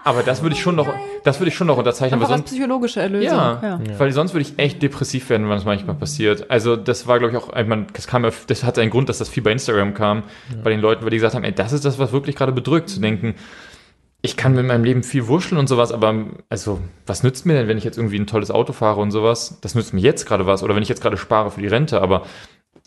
Aber 0.05 0.22
das 0.22 0.42
würde 0.42 0.55
ich 0.55 0.62
schon 0.62 0.76
noch, 0.76 0.88
das 1.24 1.40
würde 1.40 1.48
ich 1.48 1.55
schon 1.55 1.66
noch 1.66 1.76
unterzeichnen. 1.76 2.20
Einfach 2.20 2.34
als 2.34 2.44
psychologische 2.44 3.01
Erlösung. 3.01 3.36
Ja, 3.36 3.61
ja, 3.62 3.98
weil 3.98 4.12
sonst 4.12 4.32
würde 4.32 4.42
ich 4.42 4.59
echt 4.59 4.82
depressiv 4.82 5.28
werden, 5.28 5.48
wenn 5.48 5.57
das 5.57 5.64
manchmal 5.64 5.96
passiert. 5.96 6.51
Also 6.51 6.76
das 6.76 7.07
war, 7.07 7.18
glaube 7.18 7.36
ich, 7.36 7.42
auch, 7.42 7.55
ich 7.55 7.66
meine, 7.66 7.86
das 7.92 8.07
kam, 8.07 8.22
das 8.22 8.64
hatte 8.64 8.80
einen 8.80 8.90
Grund, 8.90 9.09
dass 9.09 9.18
das 9.18 9.28
viel 9.28 9.42
bei 9.42 9.53
Instagram 9.53 9.94
kam, 9.94 10.22
ja. 10.51 10.62
bei 10.62 10.70
den 10.70 10.80
Leuten, 10.80 11.03
weil 11.03 11.11
die 11.11 11.18
gesagt 11.18 11.34
haben, 11.34 11.44
ey, 11.44 11.53
das 11.53 11.72
ist 11.72 11.84
das, 11.84 11.98
was 11.98 12.12
wirklich 12.12 12.36
gerade 12.36 12.53
bedrückt, 12.53 12.88
zu 12.88 13.01
denken, 13.01 13.34
ich 14.22 14.36
kann 14.36 14.55
mit 14.55 14.66
meinem 14.66 14.84
Leben 14.84 15.03
viel 15.03 15.26
wurscheln 15.28 15.59
und 15.59 15.66
sowas, 15.66 15.92
aber 15.92 16.26
also, 16.51 16.80
was 17.07 17.22
nützt 17.22 17.46
mir 17.46 17.55
denn, 17.55 17.68
wenn 17.68 17.78
ich 17.78 17.84
jetzt 17.84 17.96
irgendwie 17.96 18.18
ein 18.18 18.26
tolles 18.26 18.51
Auto 18.51 18.72
fahre 18.72 19.01
und 19.01 19.11
sowas? 19.11 19.59
Das 19.62 19.74
nützt 19.74 19.94
mir 19.94 20.01
jetzt 20.01 20.26
gerade 20.26 20.44
was. 20.46 20.62
Oder 20.62 20.74
wenn 20.74 20.82
ich 20.82 20.90
jetzt 20.90 21.01
gerade 21.01 21.16
spare 21.16 21.51
für 21.51 21.61
die 21.61 21.68
Rente, 21.68 22.03
aber 22.03 22.26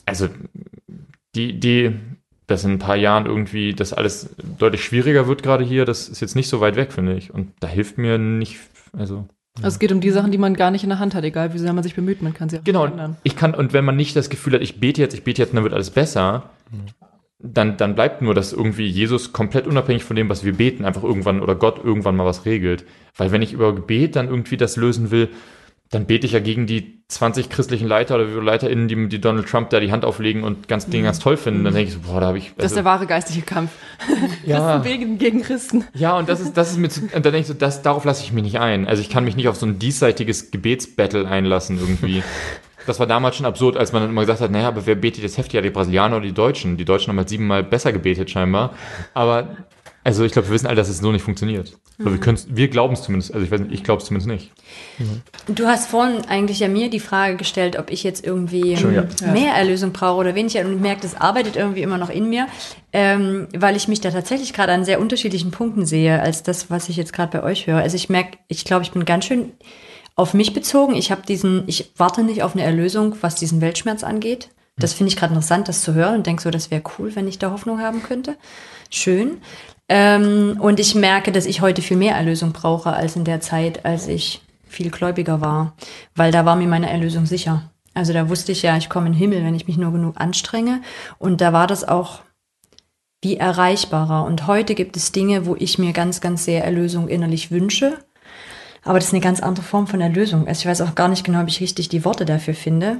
also 0.05 0.27
die, 1.35 1.59
die, 1.59 1.99
dass 2.47 2.63
in 2.63 2.71
ein 2.71 2.79
paar 2.79 2.95
Jahren 2.95 3.25
irgendwie 3.25 3.73
das 3.73 3.93
alles 3.93 4.29
deutlich 4.59 4.83
schwieriger 4.83 5.27
wird 5.27 5.43
gerade 5.43 5.63
hier, 5.63 5.85
das 5.85 6.09
ist 6.09 6.19
jetzt 6.19 6.35
nicht 6.35 6.49
so 6.49 6.61
weit 6.61 6.75
weg, 6.75 6.91
finde 6.91 7.15
ich. 7.15 7.33
Und 7.33 7.51
da 7.59 7.67
hilft 7.67 7.97
mir 7.97 8.17
nicht, 8.17 8.59
also. 8.97 9.27
Also 9.57 9.67
es 9.67 9.79
geht 9.79 9.91
um 9.91 10.01
die 10.01 10.09
Sachen, 10.09 10.31
die 10.31 10.39
man 10.39 10.55
gar 10.55 10.71
nicht 10.71 10.83
in 10.83 10.89
der 10.89 10.97
Hand 10.97 11.13
hat, 11.13 11.23
egal 11.23 11.53
wie 11.53 11.59
sehr 11.59 11.73
man 11.73 11.83
sich 11.83 11.95
bemüht, 11.95 12.23
man 12.23 12.33
kann 12.33 12.49
sie 12.49 12.57
auch 12.57 12.63
genau, 12.63 12.85
ändern. 12.85 13.17
Ich 13.23 13.35
kann, 13.35 13.53
und 13.53 13.71
wenn 13.71 13.85
man 13.85 13.95
nicht 13.95 14.15
das 14.15 14.31
Gefühl 14.31 14.53
hat, 14.53 14.61
ich 14.61 14.79
bete 14.79 14.99
jetzt, 14.99 15.13
ich 15.13 15.23
bete 15.23 15.43
jetzt, 15.43 15.53
dann 15.53 15.63
wird 15.63 15.75
alles 15.75 15.91
besser, 15.91 16.49
mhm. 16.71 16.85
dann, 17.37 17.77
dann 17.77 17.93
bleibt 17.93 18.23
nur, 18.23 18.33
dass 18.33 18.51
irgendwie 18.51 18.87
Jesus 18.87 19.31
komplett 19.31 19.67
unabhängig 19.67 20.03
von 20.03 20.15
dem, 20.15 20.27
was 20.27 20.43
wir 20.43 20.53
beten, 20.53 20.85
einfach 20.85 21.03
irgendwann 21.03 21.39
oder 21.39 21.53
Gott 21.53 21.83
irgendwann 21.83 22.15
mal 22.15 22.25
was 22.25 22.45
regelt. 22.45 22.83
Weil 23.15 23.31
wenn 23.31 23.43
ich 23.43 23.53
über 23.53 23.75
Gebet 23.75 24.15
dann 24.15 24.27
irgendwie 24.27 24.57
das 24.57 24.75
lösen 24.75 25.11
will, 25.11 25.29
dann 25.93 26.05
bete 26.05 26.25
ich 26.25 26.33
ja 26.33 26.39
gegen 26.39 26.65
die 26.65 27.03
20 27.07 27.49
christlichen 27.49 27.87
Leiter 27.87 28.15
oder 28.15 28.25
LeiterInnen, 28.41 28.87
die, 28.87 29.07
die 29.07 29.21
Donald 29.21 29.47
Trump 29.47 29.69
da 29.69 29.79
die 29.79 29.91
Hand 29.91 30.05
auflegen 30.05 30.43
und 30.43 30.67
ganz 30.67 30.87
Dinge 30.87 31.03
mhm. 31.03 31.05
ganz 31.05 31.19
toll 31.19 31.37
finden. 31.37 31.63
Dann 31.63 31.73
denke 31.73 31.89
ich 31.89 31.93
so, 31.93 32.11
boah, 32.11 32.19
da 32.19 32.27
habe 32.27 32.39
ich. 32.39 32.45
Also, 32.45 32.55
das 32.57 32.65
ist 32.65 32.71
also 32.71 32.75
der 32.77 32.85
wahre 32.85 33.05
geistige 33.05 33.45
Kampf. 33.45 33.71
Ja. 34.45 34.79
Christen 34.79 35.17
gegen 35.17 35.41
Christen. 35.41 35.83
Ja, 35.93 36.17
und 36.17 36.27
das 36.27 36.39
ist, 36.41 36.57
das 36.57 36.71
ist 36.71 36.77
mir 36.77 36.89
zu, 36.89 37.01
und 37.01 37.13
dann 37.13 37.23
denke 37.23 37.39
ich 37.39 37.47
so, 37.47 37.53
das, 37.53 37.81
darauf 37.81 38.03
lasse 38.03 38.23
ich 38.23 38.33
mich 38.33 38.43
nicht 38.43 38.59
ein. 38.59 38.87
Also 38.87 39.01
ich 39.01 39.09
kann 39.09 39.23
mich 39.23 39.35
nicht 39.35 39.47
auf 39.47 39.55
so 39.55 39.65
ein 39.65 39.79
diesseitiges 39.79 40.51
Gebetsbattle 40.51 41.27
einlassen 41.27 41.79
irgendwie. 41.79 42.23
Das 42.85 42.99
war 42.99 43.07
damals 43.07 43.37
schon 43.37 43.45
absurd, 43.45 43.77
als 43.77 43.93
man 43.93 44.01
dann 44.01 44.11
immer 44.11 44.21
gesagt 44.21 44.41
hat, 44.41 44.51
naja, 44.51 44.67
aber 44.67 44.85
wer 44.85 44.95
betet 44.95 45.23
jetzt 45.23 45.37
heftiger, 45.37 45.61
die 45.61 45.69
Brasilianer 45.69 46.17
oder 46.17 46.25
die 46.25 46.33
Deutschen? 46.33 46.75
Die 46.75 46.85
Deutschen 46.85 47.09
haben 47.09 47.17
halt 47.17 47.29
siebenmal 47.29 47.63
besser 47.63 47.93
gebetet 47.93 48.29
scheinbar. 48.29 48.73
Aber 49.13 49.55
also 50.03 50.25
ich 50.25 50.33
glaube, 50.33 50.49
wir 50.49 50.53
wissen 50.53 50.67
alle, 50.67 50.75
dass 50.75 50.89
es 50.89 50.97
so 50.97 51.11
nicht 51.11 51.23
funktioniert. 51.23 51.77
Mhm. 51.97 52.07
Oder 52.07 52.25
wir, 52.25 52.37
wir 52.49 52.67
glauben 52.67 52.93
es 52.93 53.03
zumindest. 53.03 53.33
Also 53.33 53.45
ich 53.45 53.51
weiß 53.51 53.61
nicht, 53.61 53.73
ich 53.73 53.83
glaube 53.83 54.01
es 54.01 54.07
zumindest 54.07 54.29
nicht. 54.29 54.51
Mhm. 54.99 55.21
Du 55.55 55.67
hast 55.67 55.89
vorhin 55.89 56.25
eigentlich 56.25 56.59
ja 56.59 56.67
mir 56.67 56.89
die 56.89 56.99
Frage 56.99 57.37
gestellt, 57.37 57.77
ob 57.79 57.89
ich 57.89 58.03
jetzt 58.03 58.25
irgendwie 58.25 58.73
ähm, 58.73 58.93
ja. 58.93 59.31
mehr 59.31 59.53
Erlösung 59.53 59.93
brauche 59.93 60.19
oder 60.19 60.35
weniger. 60.35 60.65
Und 60.65 60.73
ich 60.73 60.79
merke, 60.79 61.01
das 61.01 61.15
arbeitet 61.15 61.55
irgendwie 61.55 61.81
immer 61.81 61.97
noch 61.97 62.09
in 62.09 62.29
mir, 62.29 62.47
ähm, 62.91 63.47
weil 63.55 63.75
ich 63.75 63.87
mich 63.87 64.01
da 64.01 64.11
tatsächlich 64.11 64.53
gerade 64.53 64.73
an 64.73 64.83
sehr 64.83 64.99
unterschiedlichen 64.99 65.51
Punkten 65.51 65.85
sehe, 65.85 66.21
als 66.21 66.43
das, 66.43 66.69
was 66.69 66.89
ich 66.89 66.97
jetzt 66.97 67.13
gerade 67.13 67.37
bei 67.37 67.43
euch 67.43 67.67
höre. 67.67 67.77
Also 67.77 67.95
ich 67.95 68.09
merke, 68.09 68.37
ich 68.49 68.65
glaube, 68.65 68.83
ich 68.83 68.91
bin 68.91 69.05
ganz 69.05 69.25
schön 69.25 69.53
auf 70.15 70.33
mich 70.33 70.53
bezogen. 70.53 70.95
Ich 70.95 71.11
habe 71.11 71.21
diesen, 71.25 71.63
ich 71.67 71.91
warte 71.97 72.23
nicht 72.23 72.43
auf 72.43 72.53
eine 72.53 72.63
Erlösung, 72.63 73.15
was 73.21 73.35
diesen 73.35 73.61
Weltschmerz 73.61 74.03
angeht. 74.03 74.49
Das 74.77 74.93
finde 74.93 75.11
ich 75.11 75.17
gerade 75.17 75.33
interessant, 75.33 75.67
das 75.67 75.81
zu 75.81 75.93
hören 75.93 76.15
und 76.15 76.27
denke 76.27 76.41
so, 76.41 76.49
das 76.49 76.71
wäre 76.71 76.81
cool, 76.97 77.15
wenn 77.15 77.27
ich 77.27 77.37
da 77.37 77.51
Hoffnung 77.51 77.79
haben 77.79 78.01
könnte. 78.01 78.35
Schön. 78.89 79.37
Ähm, 79.95 80.57
und 80.59 80.79
ich 80.79 80.95
merke, 80.95 81.31
dass 81.31 81.45
ich 81.45 81.61
heute 81.61 81.83
viel 81.83 81.97
mehr 81.97 82.15
Erlösung 82.15 82.51
brauche 82.51 82.93
als 82.93 83.15
in 83.15 83.25
der 83.25 83.41
Zeit, 83.41 83.85
als 83.85 84.07
ich 84.07 84.41
viel 84.67 84.89
gläubiger 84.89 85.39
war, 85.39 85.75
weil 86.15 86.31
da 86.31 86.45
war 86.45 86.55
mir 86.55 86.65
meine 86.65 86.89
Erlösung 86.89 87.27
sicher. 87.27 87.69
Also 87.93 88.11
da 88.11 88.27
wusste 88.27 88.51
ich 88.53 88.63
ja, 88.63 88.75
ich 88.75 88.89
komme 88.89 89.05
in 89.05 89.13
den 89.13 89.19
Himmel, 89.19 89.45
wenn 89.45 89.53
ich 89.53 89.67
mich 89.67 89.77
nur 89.77 89.91
genug 89.91 90.19
anstrenge. 90.19 90.81
Und 91.19 91.41
da 91.41 91.53
war 91.53 91.67
das 91.67 91.87
auch 91.87 92.21
wie 93.21 93.37
erreichbarer. 93.37 94.25
Und 94.25 94.47
heute 94.47 94.73
gibt 94.73 94.97
es 94.97 95.11
Dinge, 95.11 95.45
wo 95.45 95.55
ich 95.55 95.77
mir 95.77 95.93
ganz, 95.93 96.21
ganz 96.21 96.43
sehr 96.43 96.63
Erlösung 96.63 97.07
innerlich 97.07 97.51
wünsche. 97.51 97.99
Aber 98.83 98.97
das 98.97 99.09
ist 99.09 99.13
eine 99.13 99.21
ganz 99.21 99.41
andere 99.41 99.63
Form 99.63 99.85
von 99.85 100.01
Erlösung. 100.01 100.47
Also 100.47 100.61
ich 100.61 100.65
weiß 100.65 100.81
auch 100.81 100.95
gar 100.95 101.07
nicht 101.07 101.23
genau, 101.23 101.41
ob 101.41 101.49
ich 101.49 101.61
richtig 101.61 101.89
die 101.89 102.03
Worte 102.03 102.25
dafür 102.25 102.55
finde. 102.55 102.97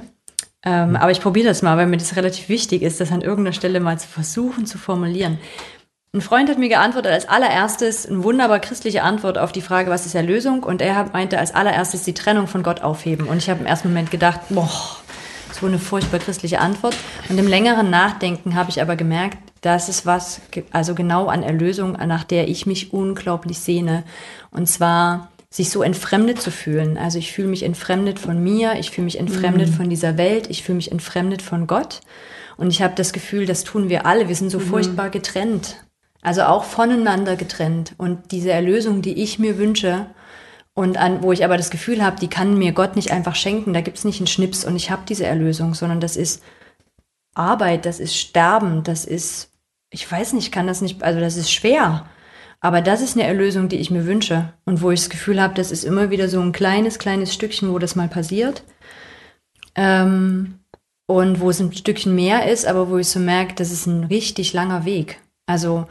Ähm, 0.64 0.96
aber 0.96 1.10
ich 1.10 1.20
probiere 1.20 1.48
das 1.48 1.60
mal, 1.60 1.76
weil 1.76 1.86
mir 1.86 1.98
das 1.98 2.16
relativ 2.16 2.48
wichtig 2.48 2.82
ist, 2.82 3.00
das 3.00 3.12
an 3.12 3.20
irgendeiner 3.20 3.52
Stelle 3.52 3.80
mal 3.80 3.98
zu 3.98 4.08
versuchen 4.08 4.64
zu 4.64 4.78
formulieren. 4.78 5.38
Ein 6.14 6.20
Freund 6.20 6.48
hat 6.48 6.58
mir 6.58 6.68
geantwortet 6.68 7.10
als 7.10 7.28
allererstes 7.28 8.06
eine 8.06 8.22
wunderbar 8.22 8.60
christliche 8.60 9.02
Antwort 9.02 9.36
auf 9.36 9.50
die 9.50 9.60
Frage, 9.60 9.90
was 9.90 10.06
ist 10.06 10.14
Erlösung? 10.14 10.62
Und 10.62 10.80
er 10.80 11.10
meinte 11.12 11.40
als 11.40 11.52
allererstes 11.52 12.04
die 12.04 12.14
Trennung 12.14 12.46
von 12.46 12.62
Gott 12.62 12.82
aufheben. 12.82 13.26
Und 13.26 13.38
ich 13.38 13.50
habe 13.50 13.58
im 13.58 13.66
ersten 13.66 13.88
Moment 13.88 14.12
gedacht, 14.12 14.38
boah, 14.48 14.70
so 15.50 15.66
eine 15.66 15.80
furchtbar 15.80 16.20
christliche 16.20 16.60
Antwort. 16.60 16.94
Und 17.28 17.36
im 17.36 17.48
längeren 17.48 17.90
Nachdenken 17.90 18.54
habe 18.54 18.70
ich 18.70 18.80
aber 18.80 18.94
gemerkt, 18.94 19.38
das 19.60 19.88
ist 19.88 20.06
was, 20.06 20.40
also 20.70 20.94
genau 20.94 21.26
an 21.26 21.42
Erlösung, 21.42 21.94
nach 21.94 22.22
der 22.22 22.46
ich 22.46 22.64
mich 22.64 22.92
unglaublich 22.92 23.58
sehne. 23.58 24.04
Und 24.52 24.68
zwar 24.68 25.32
sich 25.50 25.70
so 25.70 25.82
entfremdet 25.82 26.40
zu 26.40 26.52
fühlen. 26.52 26.96
Also 26.96 27.18
ich 27.18 27.32
fühle 27.32 27.48
mich 27.48 27.64
entfremdet 27.64 28.20
von 28.20 28.40
mir, 28.40 28.74
ich 28.78 28.92
fühle 28.92 29.06
mich 29.06 29.18
entfremdet 29.18 29.70
mhm. 29.70 29.74
von 29.74 29.90
dieser 29.90 30.16
Welt, 30.16 30.48
ich 30.48 30.62
fühle 30.62 30.76
mich 30.76 30.92
entfremdet 30.92 31.42
von 31.42 31.66
Gott. 31.66 32.02
Und 32.56 32.70
ich 32.70 32.82
habe 32.82 32.94
das 32.94 33.12
Gefühl, 33.12 33.46
das 33.46 33.64
tun 33.64 33.88
wir 33.88 34.06
alle. 34.06 34.28
Wir 34.28 34.36
sind 34.36 34.50
so 34.50 34.60
mhm. 34.60 34.66
furchtbar 34.66 35.10
getrennt. 35.10 35.78
Also 36.24 36.42
auch 36.42 36.64
voneinander 36.64 37.36
getrennt. 37.36 37.94
Und 37.98 38.32
diese 38.32 38.50
Erlösung, 38.50 39.02
die 39.02 39.22
ich 39.22 39.38
mir 39.38 39.58
wünsche, 39.58 40.06
und 40.74 40.96
an, 40.96 41.22
wo 41.22 41.30
ich 41.30 41.44
aber 41.44 41.56
das 41.56 41.70
Gefühl 41.70 42.02
habe, 42.02 42.18
die 42.18 42.28
kann 42.28 42.58
mir 42.58 42.72
Gott 42.72 42.96
nicht 42.96 43.12
einfach 43.12 43.36
schenken, 43.36 43.72
da 43.72 43.80
gibt 43.80 43.96
es 43.98 44.04
nicht 44.04 44.18
einen 44.18 44.26
Schnips 44.26 44.64
und 44.64 44.74
ich 44.74 44.90
habe 44.90 45.02
diese 45.08 45.24
Erlösung, 45.24 45.74
sondern 45.74 46.00
das 46.00 46.16
ist 46.16 46.42
Arbeit, 47.34 47.86
das 47.86 48.00
ist 48.00 48.16
Sterben, 48.16 48.82
das 48.82 49.04
ist, 49.04 49.50
ich 49.90 50.10
weiß 50.10 50.32
nicht, 50.32 50.50
kann 50.50 50.66
das 50.66 50.80
nicht, 50.80 51.02
also 51.04 51.20
das 51.20 51.36
ist 51.36 51.52
schwer. 51.52 52.06
Aber 52.60 52.80
das 52.80 53.02
ist 53.02 53.16
eine 53.16 53.26
Erlösung, 53.26 53.68
die 53.68 53.76
ich 53.76 53.90
mir 53.90 54.06
wünsche 54.06 54.52
und 54.64 54.82
wo 54.82 54.90
ich 54.90 55.00
das 55.00 55.10
Gefühl 55.10 55.40
habe, 55.40 55.54
das 55.54 55.70
ist 55.70 55.84
immer 55.84 56.10
wieder 56.10 56.28
so 56.28 56.40
ein 56.40 56.52
kleines, 56.52 56.98
kleines 56.98 57.32
Stückchen, 57.32 57.70
wo 57.72 57.78
das 57.78 57.94
mal 57.94 58.08
passiert. 58.08 58.64
Ähm, 59.76 60.60
und 61.06 61.40
wo 61.40 61.50
es 61.50 61.60
ein 61.60 61.72
Stückchen 61.72 62.14
mehr 62.14 62.50
ist, 62.50 62.66
aber 62.66 62.88
wo 62.88 62.96
ich 62.96 63.08
so 63.08 63.20
merke, 63.20 63.54
das 63.54 63.70
ist 63.70 63.86
ein 63.86 64.04
richtig 64.04 64.54
langer 64.54 64.86
Weg. 64.86 65.20
Also 65.46 65.86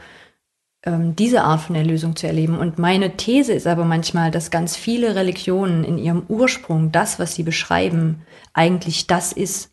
ähm, 0.84 1.16
diese 1.16 1.42
Art 1.42 1.62
von 1.62 1.74
Erlösung 1.74 2.16
zu 2.16 2.26
erleben. 2.26 2.58
Und 2.58 2.78
meine 2.78 3.16
These 3.16 3.52
ist 3.52 3.66
aber 3.66 3.84
manchmal, 3.84 4.30
dass 4.30 4.50
ganz 4.50 4.76
viele 4.76 5.14
Religionen 5.14 5.84
in 5.84 5.98
ihrem 5.98 6.24
Ursprung, 6.28 6.92
das, 6.92 7.18
was 7.18 7.34
sie 7.34 7.42
beschreiben, 7.42 8.22
eigentlich 8.52 9.06
das 9.06 9.32
ist. 9.32 9.70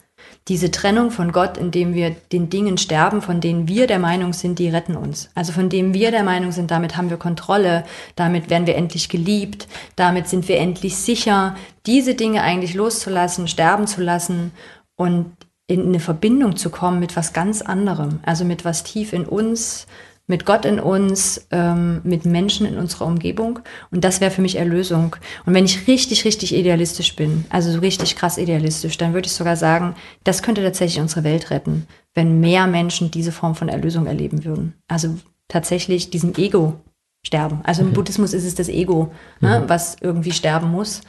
Diese 0.48 0.72
Trennung 0.72 1.12
von 1.12 1.32
Gott, 1.32 1.58
indem 1.58 1.94
wir 1.94 2.12
den 2.32 2.50
Dingen 2.50 2.78
sterben, 2.78 3.22
von 3.22 3.42
denen 3.42 3.68
wir 3.68 3.88
der 3.88 4.00
Meinung 4.00 4.34
sind, 4.34 4.60
die 4.60 4.70
retten 4.70 4.96
uns. 4.96 5.30
Also 5.36 5.52
von 5.52 5.70
denen 5.70 5.94
wir 5.94 6.12
der 6.12 6.24
Meinung 6.24 6.52
sind, 6.52 6.72
damit 6.72 6.96
haben 6.96 7.10
wir 7.10 7.18
Kontrolle, 7.18 7.84
damit 8.16 8.50
werden 8.50 8.68
wir 8.68 8.76
endlich 8.76 9.10
geliebt, 9.10 9.68
damit 9.96 10.28
sind 10.28 10.48
wir 10.48 10.58
endlich 10.58 10.96
sicher, 10.96 11.56
diese 11.86 12.16
Dinge 12.16 12.42
eigentlich 12.42 12.74
loszulassen, 12.74 13.48
sterben 13.48 13.88
zu 13.88 14.02
lassen 14.02 14.52
und 14.96 15.32
in 15.68 15.88
eine 15.88 16.00
Verbindung 16.00 16.56
zu 16.56 16.70
kommen 16.70 17.00
mit 17.00 17.16
was 17.16 17.34
ganz 17.34 17.62
anderem, 17.62 18.20
also 18.24 18.44
mit 18.44 18.66
was 18.66 18.84
tief 18.84 19.14
in 19.14 19.26
uns, 19.26 19.88
mit 20.32 20.46
Gott 20.46 20.64
in 20.64 20.80
uns, 20.80 21.46
ähm, 21.52 22.00
mit 22.06 22.24
Menschen 22.26 22.66
in 22.66 22.78
unserer 22.78 23.06
Umgebung. 23.06 23.60
Und 23.92 24.06
das 24.06 24.22
wäre 24.22 24.32
für 24.32 24.42
mich 24.42 24.56
Erlösung. 24.56 25.18
Und 25.46 25.54
wenn 25.54 25.66
ich 25.66 25.90
richtig, 25.90 26.24
richtig 26.24 26.56
idealistisch 26.56 27.18
bin, 27.18 27.44
also 27.50 27.70
so 27.70 27.80
richtig 27.80 28.16
krass 28.16 28.38
idealistisch, 28.38 28.98
dann 28.98 29.14
würde 29.14 29.26
ich 29.26 29.34
sogar 29.34 29.58
sagen, 29.58 29.94
das 30.24 30.42
könnte 30.42 30.64
tatsächlich 30.64 31.02
unsere 31.02 31.26
Welt 31.26 31.52
retten, 31.52 31.86
wenn 32.14 32.40
mehr 32.40 32.66
Menschen 32.66 33.12
diese 33.12 33.34
Form 33.34 33.56
von 33.56 33.68
Erlösung 33.68 34.08
erleben 34.08 34.46
würden. 34.46 34.74
Also 34.88 35.18
tatsächlich 35.50 36.12
diesem 36.12 36.34
Ego 36.36 36.80
sterben. 37.28 37.60
Also 37.64 37.82
im 37.82 37.90
mhm. 37.90 37.94
Buddhismus 37.94 38.34
ist 38.34 38.46
es 38.46 38.56
das 38.56 38.70
Ego, 38.70 39.12
ne, 39.42 39.60
mhm. 39.60 39.70
was 39.70 39.98
irgendwie 40.00 40.32
sterben 40.32 40.72
muss. 40.72 41.02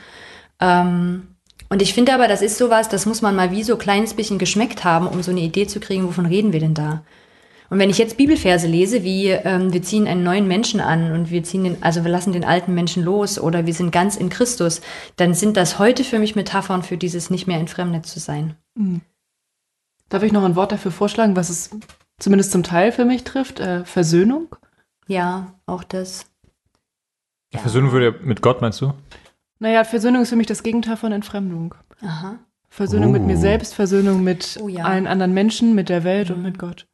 Ähm, 0.61 1.29
und 1.69 1.81
ich 1.81 1.95
finde 1.95 2.13
aber, 2.13 2.27
das 2.27 2.43
ist 2.43 2.59
sowas, 2.59 2.89
das 2.89 3.07
muss 3.07 3.23
man 3.23 3.37
mal 3.37 3.53
wie 3.53 3.63
so 3.63 3.75
ein 3.75 3.79
kleines 3.79 4.15
bisschen 4.15 4.41
geschmeckt 4.41 4.83
haben, 4.83 5.07
um 5.07 5.23
so 5.23 5.31
eine 5.31 5.41
Idee 5.43 5.69
zu 5.69 5.79
kriegen, 5.79 6.09
wovon 6.09 6.27
reden 6.27 6.53
wir 6.53 6.59
denn 6.59 6.75
da? 6.75 7.05
Und 7.73 7.79
wenn 7.79 7.89
ich 7.89 7.97
jetzt 7.97 8.19
Bibelverse 8.19 8.67
lese, 8.67 9.03
wie 9.03 9.29
ähm, 9.29 9.73
wir 9.73 9.83
ziehen 9.83 10.07
einen 10.07 10.23
neuen 10.23 10.47
Menschen 10.47 10.79
an 10.79 11.11
und 11.13 11.31
wir 11.31 11.43
ziehen 11.43 11.65
den, 11.65 11.83
also 11.83 12.05
wir 12.05 12.11
lassen 12.11 12.35
den 12.35 12.45
alten 12.45 12.75
Menschen 12.75 13.03
los 13.03 13.39
oder 13.39 13.65
wir 13.65 13.73
sind 13.73 13.91
ganz 13.93 14.15
in 14.19 14.29
Christus, 14.29 14.83
dann 15.17 15.33
sind 15.33 15.57
das 15.57 15.79
heute 15.79 16.05
für 16.05 16.19
mich 16.19 16.37
Metaphern 16.37 16.83
für 16.83 16.99
dieses 16.99 17.31
nicht 17.31 17.47
mehr 17.47 17.59
entfremdet 17.59 18.05
zu 18.05 18.21
sein. 18.21 18.57
Mhm. 18.75 19.01
Darf 20.11 20.23
ich 20.23 20.33
noch 20.33 20.45
ein 20.45 20.55
Wort 20.55 20.71
dafür 20.73 20.91
vorschlagen, 20.91 21.35
was 21.35 21.49
es 21.49 21.71
zumindest 22.19 22.53
zum 22.53 22.63
Teil 22.63 22.93
für 22.93 23.07
mich 23.07 23.25
trifft? 23.25 23.59
Äh, 23.59 23.87
Versöhnung? 23.87 24.55
Ja, 25.07 25.55
auch 25.65 25.83
das. 25.83 26.27
Versöhnung 27.55 27.93
würde 27.93 28.21
mit 28.23 28.43
Gott, 28.43 28.61
meinst 28.61 28.83
du? 28.83 28.93
Naja, 29.61 29.85
Versöhnung 29.85 30.21
ist 30.21 30.29
für 30.29 30.37
mich 30.37 30.47
das 30.47 30.63
Gegenteil 30.63 30.99
von 30.99 31.11
Entfremdung. 31.11 31.75
Aha. 32.03 32.39
Versöhnung 32.69 33.13
mit 33.13 33.23
mir 33.23 33.39
Oh. 33.39 33.41
selbst, 33.41 33.75
Versöhnung 33.75 34.23
mit 34.23 34.59
Oh 34.63 34.69
ja. 34.69 34.85
allen 34.85 35.07
anderen 35.07 35.33
Menschen, 35.33 35.75
mit 35.75 35.89
der 35.89 36.05
Welt 36.05 36.31
und 36.31 36.43
mit 36.43 36.59
Gott. 36.59 36.87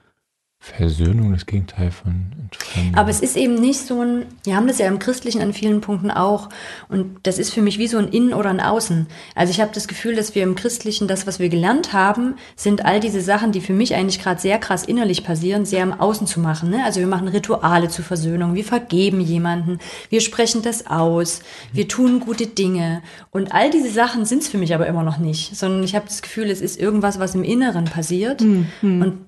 Versöhnung, 0.61 1.33
das 1.33 1.47
Gegenteil 1.47 1.93
von 1.93 2.33
Entfremdung. 2.39 2.97
Aber 2.97 3.11
es 3.11 3.21
ist 3.21 3.37
eben 3.37 3.55
nicht 3.55 3.81
so 3.81 4.03
ein, 4.03 4.27
wir 4.43 4.57
haben 4.57 4.67
das 4.67 4.79
ja 4.79 4.89
im 4.89 4.99
Christlichen 4.99 5.41
an 5.41 5.53
vielen 5.53 5.81
Punkten 5.81 6.11
auch. 6.11 6.49
Und 6.89 7.21
das 7.23 7.39
ist 7.39 7.55
für 7.55 7.63
mich 7.63 7.79
wie 7.79 7.87
so 7.87 7.97
ein 7.97 8.09
Innen 8.09 8.35
oder 8.35 8.51
ein 8.51 8.61
Außen. 8.61 9.07
Also 9.37 9.53
ich 9.53 9.61
habe 9.61 9.71
das 9.73 9.87
Gefühl, 9.87 10.17
dass 10.17 10.35
wir 10.35 10.43
im 10.43 10.57
Christlichen 10.57 11.07
das, 11.07 11.29
was 11.29 11.39
wir 11.39 11.49
gelernt 11.49 11.93
haben, 11.93 12.35
sind 12.57 12.85
all 12.85 12.99
diese 12.99 13.21
Sachen, 13.21 13.53
die 13.53 13.61
für 13.61 13.73
mich 13.73 13.95
eigentlich 13.95 14.21
gerade 14.21 14.41
sehr 14.41 14.59
krass 14.59 14.85
innerlich 14.85 15.23
passieren, 15.23 15.65
sehr 15.65 15.85
im 15.85 15.93
Außen 15.93 16.27
zu 16.27 16.41
machen. 16.41 16.71
Ne? 16.71 16.85
Also 16.85 16.99
wir 16.99 17.07
machen 17.07 17.29
Rituale 17.29 17.89
zur 17.89 18.05
Versöhnung, 18.05 18.55
wir 18.55 18.65
vergeben 18.65 19.21
jemanden, 19.21 19.79
wir 20.11 20.21
sprechen 20.21 20.63
das 20.63 20.89
aus, 20.89 21.41
wir 21.73 21.87
tun 21.87 22.19
gute 22.19 22.49
Dinge. 22.49 23.03
Und 23.31 23.53
all 23.53 23.71
diese 23.71 23.91
Sachen 23.91 24.25
sind 24.25 24.43
es 24.43 24.49
für 24.49 24.59
mich 24.59 24.75
aber 24.75 24.89
immer 24.89 25.05
noch 25.05 25.19
nicht. 25.19 25.57
Sondern 25.57 25.85
ich 25.85 25.95
habe 25.95 26.07
das 26.07 26.21
Gefühl, 26.21 26.51
es 26.51 26.61
ist 26.61 26.81
irgendwas, 26.81 27.21
was 27.21 27.37
im 27.37 27.45
Inneren 27.45 27.85
passiert. 27.85 28.43
Und 28.83 29.28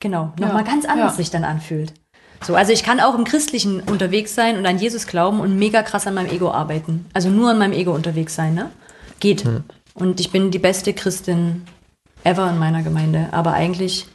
genau, 0.00 0.32
nochmal 0.38 0.64
Ja, 0.64 0.70
ganz 0.70 0.84
anders 0.84 1.12
ja. 1.12 1.16
sich 1.16 1.30
dann 1.30 1.44
anfühlt. 1.44 1.92
So, 2.42 2.54
also 2.54 2.72
ich 2.72 2.82
kann 2.82 3.00
auch 3.00 3.14
im 3.14 3.24
Christlichen 3.24 3.80
unterwegs 3.80 4.34
sein 4.34 4.56
und 4.56 4.64
an 4.64 4.78
Jesus 4.78 5.06
glauben 5.06 5.40
und 5.40 5.58
mega 5.58 5.82
krass 5.82 6.06
an 6.06 6.14
meinem 6.14 6.30
Ego 6.30 6.50
arbeiten. 6.50 7.06
Also 7.12 7.28
nur 7.28 7.50
an 7.50 7.58
meinem 7.58 7.74
Ego 7.74 7.92
unterwegs 7.92 8.34
sein, 8.34 8.54
ne? 8.54 8.70
Geht. 9.20 9.44
Und 9.92 10.20
ich 10.20 10.30
bin 10.30 10.50
die 10.50 10.58
beste 10.58 10.94
Christin 10.94 11.66
ever 12.24 12.48
in 12.48 12.58
meiner 12.58 12.82
Gemeinde. 12.82 13.28
Aber 13.32 13.52
eigentlich 13.52 14.06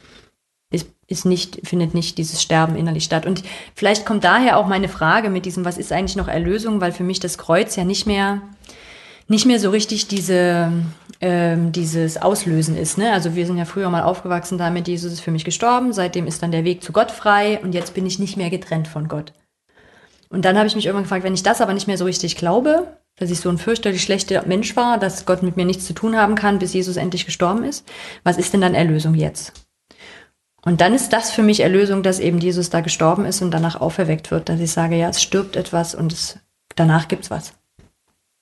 ist, 0.70 0.88
ist 1.06 1.24
nicht, 1.24 1.60
findet 1.66 1.94
nicht 1.94 2.18
dieses 2.18 2.42
Sterben 2.42 2.74
innerlich 2.74 3.04
statt. 3.04 3.26
Und 3.26 3.44
vielleicht 3.76 4.04
kommt 4.04 4.24
daher 4.24 4.58
auch 4.58 4.66
meine 4.66 4.88
Frage 4.88 5.30
mit 5.30 5.46
diesem, 5.46 5.64
was 5.64 5.78
ist 5.78 5.92
eigentlich 5.92 6.16
noch 6.16 6.28
Erlösung, 6.28 6.80
weil 6.80 6.90
für 6.90 7.04
mich 7.04 7.20
das 7.20 7.38
Kreuz 7.38 7.76
ja 7.76 7.84
nicht 7.84 8.06
mehr, 8.06 8.42
nicht 9.28 9.46
mehr 9.46 9.60
so 9.60 9.70
richtig 9.70 10.08
diese, 10.08 10.72
ähm, 11.20 11.72
dieses 11.72 12.20
Auslösen 12.20 12.76
ist. 12.76 12.98
Ne? 12.98 13.12
Also 13.12 13.34
wir 13.34 13.46
sind 13.46 13.58
ja 13.58 13.64
früher 13.64 13.90
mal 13.90 14.02
aufgewachsen 14.02 14.58
damit, 14.58 14.88
Jesus 14.88 15.12
ist 15.12 15.20
für 15.20 15.30
mich 15.30 15.44
gestorben, 15.44 15.92
seitdem 15.92 16.26
ist 16.26 16.42
dann 16.42 16.52
der 16.52 16.64
Weg 16.64 16.82
zu 16.82 16.92
Gott 16.92 17.10
frei 17.10 17.60
und 17.62 17.72
jetzt 17.72 17.94
bin 17.94 18.06
ich 18.06 18.18
nicht 18.18 18.36
mehr 18.36 18.50
getrennt 18.50 18.88
von 18.88 19.08
Gott. 19.08 19.32
Und 20.28 20.44
dann 20.44 20.56
habe 20.56 20.66
ich 20.66 20.74
mich 20.74 20.86
irgendwann 20.86 21.04
gefragt, 21.04 21.24
wenn 21.24 21.34
ich 21.34 21.42
das 21.42 21.60
aber 21.60 21.72
nicht 21.72 21.86
mehr 21.86 21.98
so 21.98 22.04
richtig 22.04 22.36
glaube, 22.36 22.88
dass 23.16 23.30
ich 23.30 23.40
so 23.40 23.48
ein 23.48 23.58
fürchterlich 23.58 24.02
schlechter 24.02 24.44
Mensch 24.46 24.76
war, 24.76 24.98
dass 24.98 25.24
Gott 25.24 25.42
mit 25.42 25.56
mir 25.56 25.64
nichts 25.64 25.86
zu 25.86 25.92
tun 25.92 26.16
haben 26.16 26.34
kann, 26.34 26.58
bis 26.58 26.74
Jesus 26.74 26.96
endlich 26.96 27.24
gestorben 27.24 27.64
ist, 27.64 27.88
was 28.24 28.36
ist 28.36 28.52
denn 28.52 28.60
dann 28.60 28.74
Erlösung 28.74 29.14
jetzt? 29.14 29.52
Und 30.64 30.80
dann 30.80 30.94
ist 30.94 31.12
das 31.12 31.30
für 31.30 31.44
mich 31.44 31.60
Erlösung, 31.60 32.02
dass 32.02 32.18
eben 32.18 32.38
Jesus 32.38 32.70
da 32.70 32.80
gestorben 32.80 33.24
ist 33.24 33.40
und 33.40 33.52
danach 33.52 33.80
auferweckt 33.80 34.32
wird, 34.32 34.48
dass 34.48 34.58
ich 34.58 34.72
sage, 34.72 34.96
ja, 34.96 35.08
es 35.08 35.22
stirbt 35.22 35.54
etwas 35.54 35.94
und 35.94 36.12
es, 36.12 36.40
danach 36.74 37.06
gibt's 37.06 37.30
was. 37.30 37.52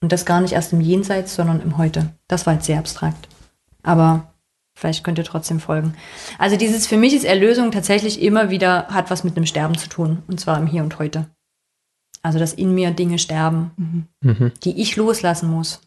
Und 0.04 0.12
das 0.12 0.26
gar 0.26 0.42
nicht 0.42 0.52
erst 0.52 0.74
im 0.74 0.82
Jenseits, 0.82 1.34
sondern 1.34 1.62
im 1.62 1.78
Heute. 1.78 2.10
Das 2.28 2.44
war 2.46 2.52
jetzt 2.52 2.66
sehr 2.66 2.78
abstrakt. 2.78 3.26
Aber 3.82 4.34
vielleicht 4.78 5.02
könnt 5.02 5.16
ihr 5.16 5.24
trotzdem 5.24 5.60
folgen. 5.60 5.94
Also 6.38 6.56
dieses, 6.58 6.86
für 6.86 6.98
mich 6.98 7.14
ist 7.14 7.24
Erlösung 7.24 7.70
tatsächlich 7.70 8.20
immer 8.20 8.50
wieder, 8.50 8.88
hat 8.88 9.10
was 9.10 9.24
mit 9.24 9.34
einem 9.34 9.46
Sterben 9.46 9.78
zu 9.78 9.88
tun. 9.88 10.22
Und 10.28 10.38
zwar 10.40 10.58
im 10.58 10.66
Hier 10.66 10.82
und 10.82 10.98
Heute. 10.98 11.26
Also, 12.20 12.38
dass 12.38 12.52
in 12.52 12.74
mir 12.74 12.90
Dinge 12.90 13.18
sterben, 13.18 13.70
Mhm. 14.20 14.52
die 14.62 14.78
ich 14.82 14.96
loslassen 14.96 15.48
muss. 15.50 15.80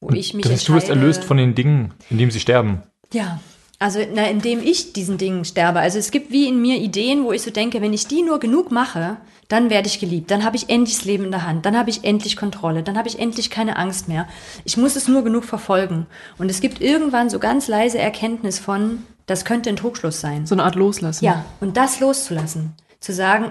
Wo 0.00 0.10
ich 0.10 0.34
mich 0.34 0.42
das 0.42 0.52
heißt, 0.52 0.68
du 0.68 0.74
wirst 0.74 0.88
erlöst 0.88 1.22
von 1.22 1.36
den 1.36 1.54
Dingen, 1.54 1.94
indem 2.10 2.32
sie 2.32 2.40
sterben. 2.40 2.82
ja, 3.12 3.38
also 3.80 3.98
na, 4.14 4.28
indem 4.28 4.60
ich 4.60 4.92
diesen 4.92 5.16
Dingen 5.16 5.44
sterbe. 5.44 5.80
Also 5.80 5.98
es 5.98 6.10
gibt 6.10 6.30
wie 6.30 6.46
in 6.46 6.60
mir 6.60 6.76
Ideen, 6.76 7.24
wo 7.24 7.32
ich 7.32 7.42
so 7.42 7.50
denke, 7.50 7.80
wenn 7.80 7.94
ich 7.94 8.06
die 8.06 8.22
nur 8.22 8.38
genug 8.38 8.70
mache, 8.70 9.16
dann 9.48 9.70
werde 9.70 9.88
ich 9.88 9.98
geliebt. 9.98 10.30
Dann 10.30 10.44
habe 10.44 10.54
ich 10.54 10.68
endlich 10.68 10.98
das 10.98 11.06
Leben 11.06 11.24
in 11.24 11.30
der 11.30 11.46
Hand. 11.46 11.64
Dann 11.64 11.76
habe 11.76 11.88
ich 11.88 12.04
endlich 12.04 12.36
Kontrolle. 12.36 12.82
Dann 12.82 12.98
habe 12.98 13.08
ich 13.08 13.18
endlich 13.18 13.48
keine 13.48 13.76
Angst 13.76 14.06
mehr. 14.06 14.28
Ich 14.64 14.76
muss 14.76 14.96
es 14.96 15.08
nur 15.08 15.24
genug 15.24 15.44
verfolgen. 15.44 16.06
Und 16.36 16.50
es 16.50 16.60
gibt 16.60 16.82
irgendwann 16.82 17.30
so 17.30 17.38
ganz 17.38 17.68
leise 17.68 17.98
Erkenntnis 17.98 18.58
von, 18.58 19.02
das 19.24 19.46
könnte 19.46 19.70
ein 19.70 19.76
Trugschluss 19.76 20.20
sein. 20.20 20.46
So 20.46 20.54
eine 20.54 20.64
Art 20.64 20.74
Loslassen. 20.74 21.24
Ja, 21.24 21.46
und 21.60 21.78
das 21.78 22.00
loszulassen. 22.00 22.74
Zu 23.00 23.14
sagen, 23.14 23.50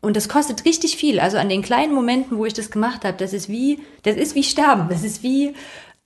und 0.00 0.16
das 0.16 0.30
kostet 0.30 0.64
richtig 0.64 0.96
viel. 0.96 1.20
Also 1.20 1.36
an 1.36 1.50
den 1.50 1.60
kleinen 1.60 1.94
Momenten, 1.94 2.38
wo 2.38 2.46
ich 2.46 2.54
das 2.54 2.70
gemacht 2.70 3.04
habe, 3.04 3.18
das 3.18 3.34
ist 3.34 3.50
wie, 3.50 3.80
das 4.04 4.16
ist 4.16 4.34
wie 4.34 4.42
Sterben. 4.42 4.88
Das 4.88 5.04
ist 5.04 5.22
wie 5.22 5.54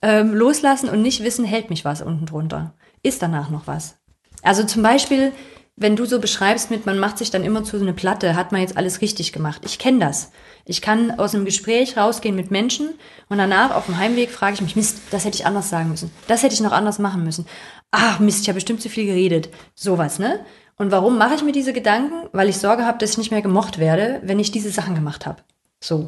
ähm, 0.01 0.33
loslassen 0.33 0.89
und 0.89 1.01
nicht 1.01 1.23
wissen, 1.23 1.45
hält 1.45 1.69
mich 1.69 1.85
was 1.85 2.01
unten 2.01 2.25
drunter. 2.25 2.73
Ist 3.05 3.21
danach 3.21 3.51
noch 3.51 3.67
was? 3.67 3.97
Also 4.41 4.63
zum 4.63 4.81
Beispiel, 4.81 5.31
wenn 5.75 5.95
du 5.95 6.05
so 6.05 6.19
beschreibst 6.19 6.71
mit, 6.71 6.87
man 6.87 6.97
macht 6.97 7.19
sich 7.19 7.29
dann 7.29 7.43
immer 7.43 7.63
zu 7.63 7.77
so 7.77 7.83
eine 7.83 7.93
Platte, 7.93 8.35
hat 8.35 8.51
man 8.51 8.61
jetzt 8.61 8.77
alles 8.77 8.99
richtig 8.99 9.31
gemacht. 9.31 9.61
Ich 9.63 9.77
kenne 9.77 9.99
das. 9.99 10.31
Ich 10.65 10.81
kann 10.81 11.11
aus 11.11 11.35
einem 11.35 11.45
Gespräch 11.45 11.97
rausgehen 11.97 12.35
mit 12.35 12.49
Menschen 12.49 12.89
und 13.29 13.37
danach 13.37 13.75
auf 13.75 13.85
dem 13.85 13.99
Heimweg 13.99 14.31
frage 14.31 14.55
ich 14.55 14.61
mich, 14.61 14.75
Mist, 14.75 15.01
das 15.11 15.23
hätte 15.23 15.35
ich 15.35 15.45
anders 15.45 15.69
sagen 15.69 15.89
müssen. 15.89 16.09
Das 16.27 16.41
hätte 16.41 16.55
ich 16.55 16.61
noch 16.61 16.71
anders 16.71 16.97
machen 16.97 17.23
müssen. 17.23 17.45
Ach 17.91 18.19
Mist, 18.19 18.41
ich 18.41 18.47
habe 18.47 18.55
bestimmt 18.55 18.81
zu 18.81 18.89
viel 18.89 19.05
geredet. 19.05 19.49
Sowas, 19.75 20.17
ne? 20.17 20.39
Und 20.75 20.89
warum 20.89 21.19
mache 21.19 21.35
ich 21.35 21.43
mir 21.43 21.51
diese 21.51 21.73
Gedanken? 21.73 22.27
Weil 22.33 22.49
ich 22.49 22.57
Sorge 22.57 22.87
habe, 22.87 22.97
dass 22.97 23.11
ich 23.11 23.17
nicht 23.19 23.29
mehr 23.29 23.43
gemocht 23.43 23.77
werde, 23.77 24.19
wenn 24.23 24.39
ich 24.39 24.49
diese 24.49 24.71
Sachen 24.71 24.95
gemacht 24.95 25.27
habe. 25.27 25.43
So. 25.79 26.07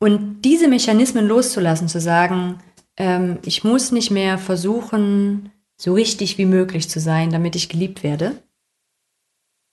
Und 0.00 0.42
diese 0.42 0.66
Mechanismen 0.66 1.28
loszulassen, 1.28 1.86
zu 1.86 2.00
sagen, 2.00 2.58
ähm, 2.96 3.38
ich 3.44 3.62
muss 3.62 3.92
nicht 3.92 4.10
mehr 4.10 4.38
versuchen, 4.38 5.52
so 5.80 5.94
richtig 5.94 6.36
wie 6.36 6.44
möglich 6.44 6.90
zu 6.90 7.00
sein, 7.00 7.30
damit 7.30 7.56
ich 7.56 7.70
geliebt 7.70 8.02
werde, 8.02 8.42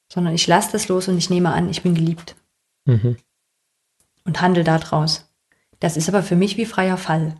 sondern 0.09 0.33
ich 0.33 0.47
lasse 0.47 0.71
das 0.71 0.87
los 0.87 1.09
und 1.09 1.17
ich 1.17 1.29
nehme 1.29 1.51
an, 1.51 1.69
ich 1.69 1.83
bin 1.83 1.95
geliebt 1.95 2.35
Mhm. 2.85 3.17
und 4.23 4.39
handle 4.39 4.63
daraus. 4.63 5.29
Das 5.81 5.97
ist 5.97 6.07
aber 6.07 6.23
für 6.23 6.37
mich 6.37 6.55
wie 6.55 6.65
freier 6.65 6.95
Fall. 6.97 7.35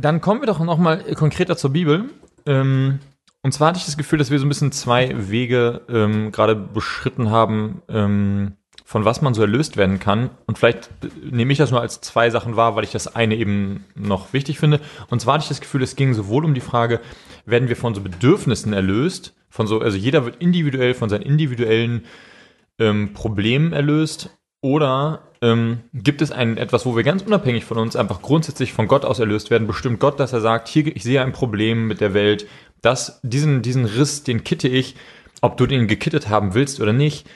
Dann 0.00 0.20
kommen 0.20 0.40
wir 0.40 0.46
doch 0.46 0.60
nochmal 0.60 1.02
konkreter 1.14 1.56
zur 1.56 1.70
Bibel. 1.70 2.10
Ähm, 2.46 3.00
und 3.42 3.52
zwar 3.52 3.68
hatte 3.68 3.78
ich 3.78 3.86
das 3.86 3.96
Gefühl, 3.96 4.18
dass 4.18 4.30
wir 4.30 4.38
so 4.38 4.46
ein 4.46 4.48
bisschen 4.48 4.72
zwei 4.72 5.14
Wege 5.30 5.82
ähm, 5.88 6.32
gerade 6.32 6.54
beschritten 6.56 7.30
haben, 7.30 7.82
ähm, 7.88 8.52
von 8.84 9.04
was 9.04 9.22
man 9.22 9.34
so 9.34 9.42
erlöst 9.42 9.76
werden 9.76 9.98
kann. 9.98 10.30
Und 10.46 10.58
vielleicht 10.58 10.90
nehme 11.22 11.52
ich 11.52 11.58
das 11.58 11.70
nur 11.70 11.80
als 11.80 12.00
zwei 12.00 12.30
Sachen 12.30 12.56
wahr, 12.56 12.76
weil 12.76 12.84
ich 12.84 12.92
das 12.92 13.14
eine 13.14 13.36
eben 13.36 13.84
noch 13.94 14.32
wichtig 14.32 14.58
finde. 14.58 14.80
Und 15.08 15.20
zwar 15.20 15.34
hatte 15.34 15.42
ich 15.42 15.48
das 15.48 15.60
Gefühl, 15.60 15.82
es 15.82 15.96
ging 15.96 16.14
sowohl 16.14 16.44
um 16.44 16.54
die 16.54 16.60
Frage, 16.60 17.00
werden 17.44 17.68
wir 17.68 17.76
von 17.76 17.94
so 17.94 18.00
Bedürfnissen 18.00 18.72
erlöst, 18.72 19.34
von 19.48 19.66
so, 19.66 19.80
also 19.80 19.96
jeder 19.96 20.24
wird 20.24 20.36
individuell 20.36 20.94
von 20.94 21.08
seinen 21.08 21.22
individuellen 21.22 22.04
ähm, 22.78 23.12
Problemen 23.12 23.72
erlöst 23.72 24.30
oder 24.62 25.22
ähm, 25.42 25.80
gibt 25.94 26.20
es 26.20 26.32
ein 26.32 26.56
etwas, 26.58 26.84
wo 26.84 26.94
wir 26.94 27.02
ganz 27.02 27.22
unabhängig 27.22 27.64
von 27.64 27.78
uns 27.78 27.96
einfach 27.96 28.20
grundsätzlich 28.20 28.72
von 28.72 28.88
Gott 28.88 29.04
aus 29.04 29.18
erlöst 29.18 29.50
werden? 29.50 29.66
Bestimmt 29.66 30.00
Gott, 30.00 30.20
dass 30.20 30.32
er 30.32 30.40
sagt, 30.40 30.68
hier, 30.68 30.94
ich 30.94 31.02
sehe 31.02 31.22
ein 31.22 31.32
Problem 31.32 31.86
mit 31.86 32.00
der 32.00 32.12
Welt, 32.14 32.46
das, 32.82 33.20
diesen, 33.22 33.62
diesen 33.62 33.84
Riss, 33.84 34.22
den 34.22 34.44
kitte 34.44 34.68
ich, 34.68 34.96
ob 35.40 35.56
du 35.56 35.66
den 35.66 35.86
gekittet 35.86 36.28
haben 36.28 36.54
willst 36.54 36.80
oder 36.80 36.92
nicht. 36.92 37.26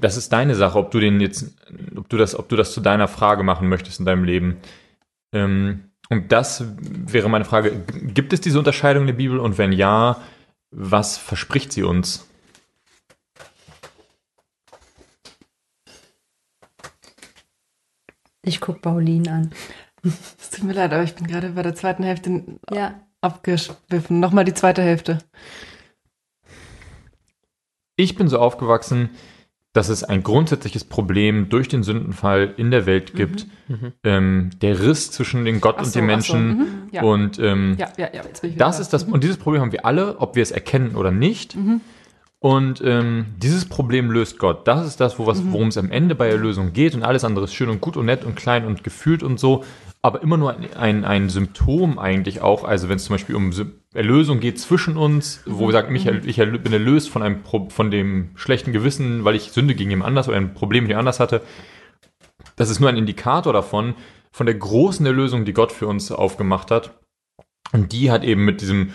Das 0.00 0.16
ist 0.16 0.32
deine 0.32 0.54
Sache, 0.54 0.78
ob 0.78 0.90
du 0.90 1.00
den 1.00 1.20
jetzt, 1.20 1.54
ob 1.96 2.08
du 2.08 2.16
das, 2.16 2.34
ob 2.38 2.48
du 2.48 2.56
das 2.56 2.72
zu 2.72 2.80
deiner 2.80 3.08
Frage 3.08 3.42
machen 3.42 3.68
möchtest 3.68 4.00
in 4.00 4.06
deinem 4.06 4.24
Leben. 4.24 4.56
Ähm, 5.32 5.90
und 6.08 6.32
das 6.32 6.64
wäre 6.78 7.28
meine 7.28 7.44
Frage. 7.44 7.84
Gibt 8.02 8.32
es 8.32 8.40
diese 8.40 8.58
Unterscheidung 8.58 9.02
in 9.02 9.08
der 9.08 9.14
Bibel? 9.14 9.38
Und 9.38 9.58
wenn 9.58 9.72
ja, 9.72 10.22
was 10.70 11.18
verspricht 11.18 11.72
sie 11.72 11.82
uns? 11.82 12.25
Ich 18.46 18.60
gucke 18.60 18.78
Pauline 18.80 19.30
an. 19.32 19.50
Es 20.04 20.50
tut 20.50 20.64
mir 20.64 20.72
leid, 20.72 20.92
aber 20.92 21.02
ich 21.02 21.14
bin 21.16 21.26
gerade 21.26 21.48
bei 21.50 21.62
der 21.62 21.74
zweiten 21.74 22.04
Hälfte 22.04 22.42
Ja. 22.72 22.94
abgeschwiffen. 23.20 24.20
Nochmal 24.20 24.44
die 24.44 24.54
zweite 24.54 24.82
Hälfte. 24.82 25.18
ich 27.98 28.14
bin 28.14 28.28
so 28.28 28.38
aufgewachsen, 28.38 29.08
dass 29.72 29.88
es 29.88 30.04
ein 30.04 30.22
grundsätzliches 30.22 30.84
Problem 30.84 31.48
durch 31.48 31.68
den 31.68 31.82
Sündenfall 31.82 32.52
in 32.56 32.70
der 32.70 32.86
Welt 32.86 33.14
gibt. 33.14 33.46
Ähm, 34.04 34.50
der 34.62 34.80
Riss 34.80 35.10
zwischen 35.10 35.44
den 35.44 35.60
Gott 35.60 35.76
Ach 35.78 35.84
und 35.84 35.90
so, 35.92 36.00
den 36.00 36.10
ach 36.10 36.20
so, 36.22 36.34
Menschen. 36.36 36.58
mhm, 36.58 36.88
ja. 36.92 37.02
Und 37.02 37.38
ähm, 37.38 37.76
Ja, 37.78 37.88
das 37.96 38.76
da. 38.76 38.82
ist 38.82 38.92
das, 38.92 39.04
und 39.04 39.24
dieses 39.24 39.38
Problem 39.38 39.60
haben 39.62 39.72
wir 39.72 39.84
alle, 39.86 40.18
ob 40.20 40.36
wir 40.36 40.42
es 40.42 40.50
erkennen 40.50 40.94
oder 40.94 41.10
nicht. 41.10 41.56
Und 42.46 42.80
ähm, 42.84 43.26
dieses 43.38 43.64
Problem 43.64 44.08
löst 44.12 44.38
Gott. 44.38 44.68
Das 44.68 44.86
ist 44.86 45.00
das, 45.00 45.18
wo 45.18 45.26
was- 45.26 45.42
worum 45.50 45.66
es 45.66 45.76
am 45.76 45.90
Ende 45.90 46.14
bei 46.14 46.28
Erlösung 46.28 46.72
geht. 46.72 46.94
Und 46.94 47.02
alles 47.02 47.24
andere 47.24 47.46
ist 47.46 47.54
schön 47.54 47.68
und 47.68 47.80
gut 47.80 47.96
und 47.96 48.06
nett 48.06 48.24
und 48.24 48.36
klein 48.36 48.66
und 48.66 48.84
gefühlt 48.84 49.24
und 49.24 49.40
so. 49.40 49.64
Aber 50.00 50.22
immer 50.22 50.36
nur 50.36 50.56
ein, 50.56 50.72
ein, 50.74 51.04
ein 51.04 51.28
Symptom 51.28 51.98
eigentlich 51.98 52.42
auch. 52.42 52.62
Also 52.62 52.88
wenn 52.88 52.96
es 52.98 53.04
zum 53.04 53.14
Beispiel 53.14 53.34
um 53.34 53.50
Erlösung 53.94 54.38
geht 54.38 54.60
zwischen 54.60 54.96
uns, 54.96 55.42
wo 55.44 55.66
wir 55.66 55.72
sagen, 55.72 55.92
mich, 55.92 56.06
erl- 56.06 56.24
ich 56.24 56.36
bin 56.36 56.72
erlöst 56.72 57.10
von, 57.10 57.22
einem 57.22 57.42
Pro 57.42 57.68
von 57.68 57.90
dem 57.90 58.30
schlechten 58.36 58.72
Gewissen, 58.72 59.24
weil 59.24 59.34
ich 59.34 59.50
Sünde 59.50 59.74
gegen 59.74 59.90
jemand 59.90 60.06
anders 60.06 60.28
oder 60.28 60.36
ein 60.36 60.54
Problem 60.54 60.84
mit 60.84 60.90
jemand 60.90 61.08
anders 61.08 61.18
hatte. 61.18 61.40
Das 62.54 62.70
ist 62.70 62.78
nur 62.78 62.88
ein 62.88 62.96
Indikator 62.96 63.52
davon, 63.54 63.96
von 64.30 64.46
der 64.46 64.54
großen 64.54 65.04
Erlösung, 65.04 65.46
die 65.46 65.52
Gott 65.52 65.72
für 65.72 65.88
uns 65.88 66.12
aufgemacht 66.12 66.70
hat. 66.70 66.96
Und 67.72 67.90
die 67.90 68.12
hat 68.12 68.22
eben 68.22 68.44
mit 68.44 68.60
diesem 68.60 68.90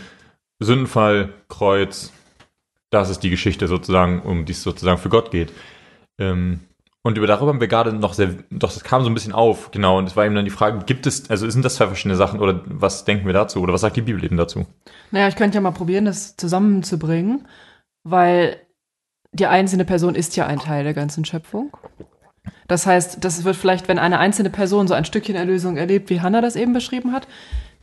Sündenfall, 0.64 1.34
Kreuz, 1.50 2.14
das 2.92 3.10
ist 3.10 3.24
die 3.24 3.30
Geschichte 3.30 3.68
sozusagen, 3.68 4.22
um 4.22 4.46
die 4.46 4.52
es 4.52 4.62
sozusagen 4.62 5.00
für 5.00 5.10
Gott 5.10 5.32
geht. 5.32 5.52
Ähm, 6.20 6.60
und 7.04 7.18
über 7.18 7.26
darüber 7.26 7.52
haben 7.52 7.62
wir 7.62 7.68
gerade 7.68 7.94
noch 7.94 8.14
sehr, 8.14 8.36
doch, 8.52 8.72
das 8.72 8.84
kam 8.84 9.04
so 9.04 9.10
ein 9.10 9.16
bisschen 9.16 9.34
auf, 9.34 9.72
genau. 9.72 9.98
Und 9.98 10.08
es 10.08 10.16
war 10.16 10.26
eben 10.26 10.36
dann 10.36 10.46
die 10.46 10.52
Frage, 10.52 10.86
gibt 10.86 11.08
es, 11.08 11.32
also 11.32 11.50
sind 11.50 11.66
das 11.66 11.76
zwei 11.76 11.88
verschiedene 11.88 12.16
Sachen 12.16 12.40
oder 12.40 12.62
was 12.66 13.06
denken 13.06 13.26
wir 13.26 13.34
dazu? 13.34 13.60
Oder 13.62 13.74
was 13.74 13.82
sagt 13.82 13.96
die 13.96 14.02
Bibel 14.02 14.24
eben 14.24 14.38
dazu? 14.38 14.68
Naja, 15.10 15.28
ich 15.28 15.36
könnte 15.36 15.56
ja 15.56 15.62
mal 15.62 15.72
probieren, 15.72 16.06
das 16.06 16.36
zusammenzubringen, 16.36 17.48
weil 18.04 18.58
die 19.32 19.48
einzelne 19.48 19.86
Person 19.86 20.14
ist 20.14 20.36
ja 20.36 20.46
ein 20.46 20.60
Teil 20.60 20.84
der 20.84 20.94
ganzen 20.94 21.26
Schöpfung. 21.26 21.76
Das 22.68 22.86
heißt, 22.86 23.24
das 23.24 23.44
wird 23.46 23.56
vielleicht, 23.56 23.88
wenn 23.88 23.98
eine 23.98 24.20
einzelne 24.20 24.50
Person 24.50 24.88
so 24.88 24.94
ein 24.94 25.06
Stückchen 25.06 25.36
Erlösung 25.36 25.78
erlebt, 25.78 26.10
wie 26.10 26.22
Hannah 26.22 26.42
das 26.42 26.56
eben 26.56 26.74
beschrieben 26.74 27.14
hat, 27.14 27.28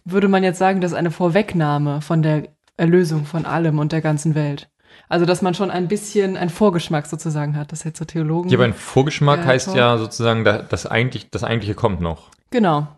würde 0.05 0.29
man 0.29 0.45
jetzt 0.45 0.59
sagen, 0.59 0.81
das 0.81 0.93
ist 0.93 0.97
eine 0.97 1.11
Vorwegnahme 1.11 2.03
von 2.03 2.23
der 2.23 2.49
Erlösung 2.77 3.25
von 3.25 3.47
allem 3.47 3.79
und 3.79 3.91
der 3.91 4.01
ganzen 4.01 4.35
Welt. 4.35 4.71
Also, 5.09 5.25
dass 5.27 5.41
man 5.43 5.55
schon 5.55 5.71
ein 5.71 5.89
bisschen 5.89 6.37
einen 6.37 6.51
Vorgeschmack 6.51 7.07
sozusagen 7.07 7.57
hat, 7.57 7.73
das 7.73 7.85
jetzt 7.85 7.99
so 7.99 8.05
Theologen. 8.05 8.49
Ja, 8.51 8.59
aber 8.59 8.65
ein 8.65 8.75
Vorgeschmack 8.75 9.41
Ja, 9.41 9.47
heißt 9.47 9.75
ja 9.75 9.99
sozusagen, 9.99 10.45
da- 10.45 10.63
das, 10.63 10.87
eigentlich, 10.87 11.31
das 11.31 11.45
Eigentliche 11.45 11.75
kommt 11.75 12.01
noch. 12.01 12.31
genau. 12.51 12.89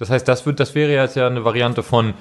Das 0.00 0.10
heißt, 0.10 0.28
das 0.28 0.46
wird, 0.46 0.60
das 0.60 0.76
wäre 0.76 0.92
jetzt 0.92 1.16
ja 1.16 1.26
eine 1.26 1.44
Variante 1.44 1.82
von, 1.82 2.14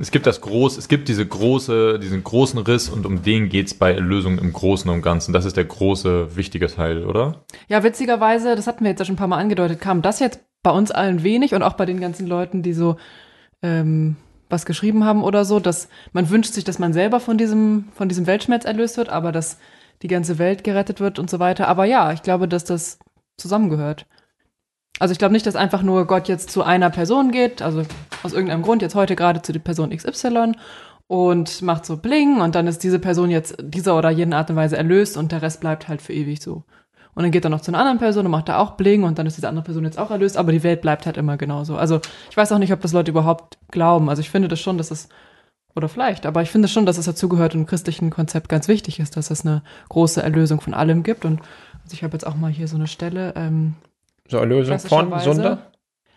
es 0.00 0.10
gibt 0.10 0.26
das 0.26 0.40
groß, 0.40 0.78
es 0.78 0.88
gibt 0.88 1.08
diese 1.08 1.26
große, 1.26 1.98
diesen 1.98 2.24
großen 2.24 2.58
Riss 2.60 2.88
und 2.88 3.04
um 3.04 3.22
den 3.22 3.50
geht's 3.50 3.74
bei 3.74 3.92
Erlösung 3.92 4.38
im 4.38 4.50
Großen 4.52 4.90
und 4.90 5.02
Ganzen. 5.02 5.34
Das 5.34 5.44
ist 5.44 5.58
der 5.58 5.66
große, 5.66 6.36
wichtige 6.36 6.68
Teil, 6.68 7.04
oder? 7.04 7.44
Ja, 7.68 7.82
witzigerweise, 7.84 8.56
das 8.56 8.66
hatten 8.66 8.82
wir 8.84 8.90
jetzt 8.90 9.00
ja 9.00 9.04
schon 9.04 9.14
ein 9.16 9.18
paar 9.18 9.28
Mal 9.28 9.36
angedeutet, 9.38 9.78
kam 9.80 10.00
das 10.00 10.20
jetzt 10.20 10.40
bei 10.62 10.70
uns 10.70 10.90
allen 10.90 11.22
wenig 11.22 11.54
und 11.54 11.62
auch 11.62 11.74
bei 11.74 11.84
den 11.84 12.00
ganzen 12.00 12.26
Leuten, 12.26 12.62
die 12.62 12.72
so 12.72 12.96
ähm, 13.62 14.16
was 14.50 14.66
geschrieben 14.66 15.04
haben 15.04 15.22
oder 15.22 15.44
so, 15.44 15.60
dass 15.60 15.88
man 16.12 16.28
wünscht 16.30 16.52
sich, 16.52 16.64
dass 16.64 16.78
man 16.78 16.92
selber 16.92 17.20
von 17.20 17.38
diesem, 17.38 17.88
von 17.94 18.08
diesem 18.08 18.26
Weltschmerz 18.26 18.64
erlöst 18.64 18.96
wird, 18.96 19.08
aber 19.08 19.32
dass 19.32 19.58
die 20.02 20.08
ganze 20.08 20.38
Welt 20.38 20.64
gerettet 20.64 21.00
wird 21.00 21.18
und 21.18 21.30
so 21.30 21.38
weiter. 21.38 21.68
Aber 21.68 21.84
ja, 21.84 22.12
ich 22.12 22.22
glaube, 22.22 22.48
dass 22.48 22.64
das 22.64 22.98
zusammengehört. 23.36 24.06
Also 24.98 25.12
ich 25.12 25.18
glaube 25.18 25.32
nicht, 25.32 25.46
dass 25.46 25.56
einfach 25.56 25.82
nur 25.82 26.06
Gott 26.06 26.28
jetzt 26.28 26.50
zu 26.50 26.62
einer 26.62 26.90
Person 26.90 27.30
geht, 27.32 27.62
also 27.62 27.84
aus 28.22 28.32
irgendeinem 28.32 28.62
Grund 28.62 28.82
jetzt 28.82 28.94
heute 28.94 29.16
gerade 29.16 29.40
zu 29.40 29.52
der 29.52 29.60
Person 29.60 29.90
XY 29.90 30.52
und 31.06 31.62
macht 31.62 31.86
so 31.86 31.96
Bling 31.96 32.40
und 32.40 32.54
dann 32.54 32.66
ist 32.66 32.84
diese 32.84 32.98
Person 32.98 33.30
jetzt 33.30 33.56
dieser 33.60 33.96
oder 33.96 34.10
jenen 34.10 34.34
Art 34.34 34.50
und 34.50 34.56
Weise 34.56 34.76
erlöst 34.76 35.16
und 35.16 35.32
der 35.32 35.42
Rest 35.42 35.60
bleibt 35.60 35.88
halt 35.88 36.02
für 36.02 36.12
ewig 36.12 36.42
so. 36.42 36.64
Und 37.14 37.22
dann 37.24 37.32
geht 37.32 37.44
er 37.44 37.50
noch 37.50 37.60
zu 37.60 37.70
einer 37.70 37.78
anderen 37.78 37.98
Person 37.98 38.24
und 38.24 38.30
macht 38.30 38.48
da 38.48 38.58
auch 38.58 38.72
Bling 38.72 39.02
und 39.02 39.18
dann 39.18 39.26
ist 39.26 39.36
diese 39.36 39.48
andere 39.48 39.64
Person 39.64 39.84
jetzt 39.84 39.98
auch 39.98 40.10
erlöst, 40.10 40.36
aber 40.36 40.52
die 40.52 40.62
Welt 40.62 40.80
bleibt 40.80 41.06
halt 41.06 41.16
immer 41.16 41.36
genauso. 41.36 41.76
Also 41.76 42.00
ich 42.30 42.36
weiß 42.36 42.52
auch 42.52 42.58
nicht, 42.58 42.72
ob 42.72 42.80
das 42.80 42.92
Leute 42.92 43.10
überhaupt 43.10 43.58
glauben. 43.70 44.08
Also 44.08 44.20
ich 44.20 44.30
finde 44.30 44.48
das 44.48 44.60
schon, 44.60 44.78
dass 44.78 44.90
es, 44.90 45.08
oder 45.74 45.88
vielleicht, 45.88 46.24
aber 46.24 46.42
ich 46.42 46.50
finde 46.50 46.68
schon, 46.68 46.86
dass 46.86 46.98
es 46.98 47.06
dazugehört 47.06 47.54
und 47.54 47.62
im 47.62 47.66
christlichen 47.66 48.10
Konzept 48.10 48.48
ganz 48.48 48.68
wichtig 48.68 49.00
ist, 49.00 49.16
dass 49.16 49.30
es 49.30 49.44
eine 49.44 49.62
große 49.88 50.22
Erlösung 50.22 50.60
von 50.60 50.72
allem 50.74 51.02
gibt. 51.02 51.24
Und 51.24 51.40
also 51.82 51.94
ich 51.94 52.04
habe 52.04 52.12
jetzt 52.12 52.26
auch 52.26 52.36
mal 52.36 52.50
hier 52.50 52.68
so 52.68 52.76
eine 52.76 52.86
Stelle, 52.86 53.34
ähm, 53.36 53.74
So 54.28 54.38
Erlösung 54.38 54.78
von. 54.78 55.18
Sünde? 55.20 55.58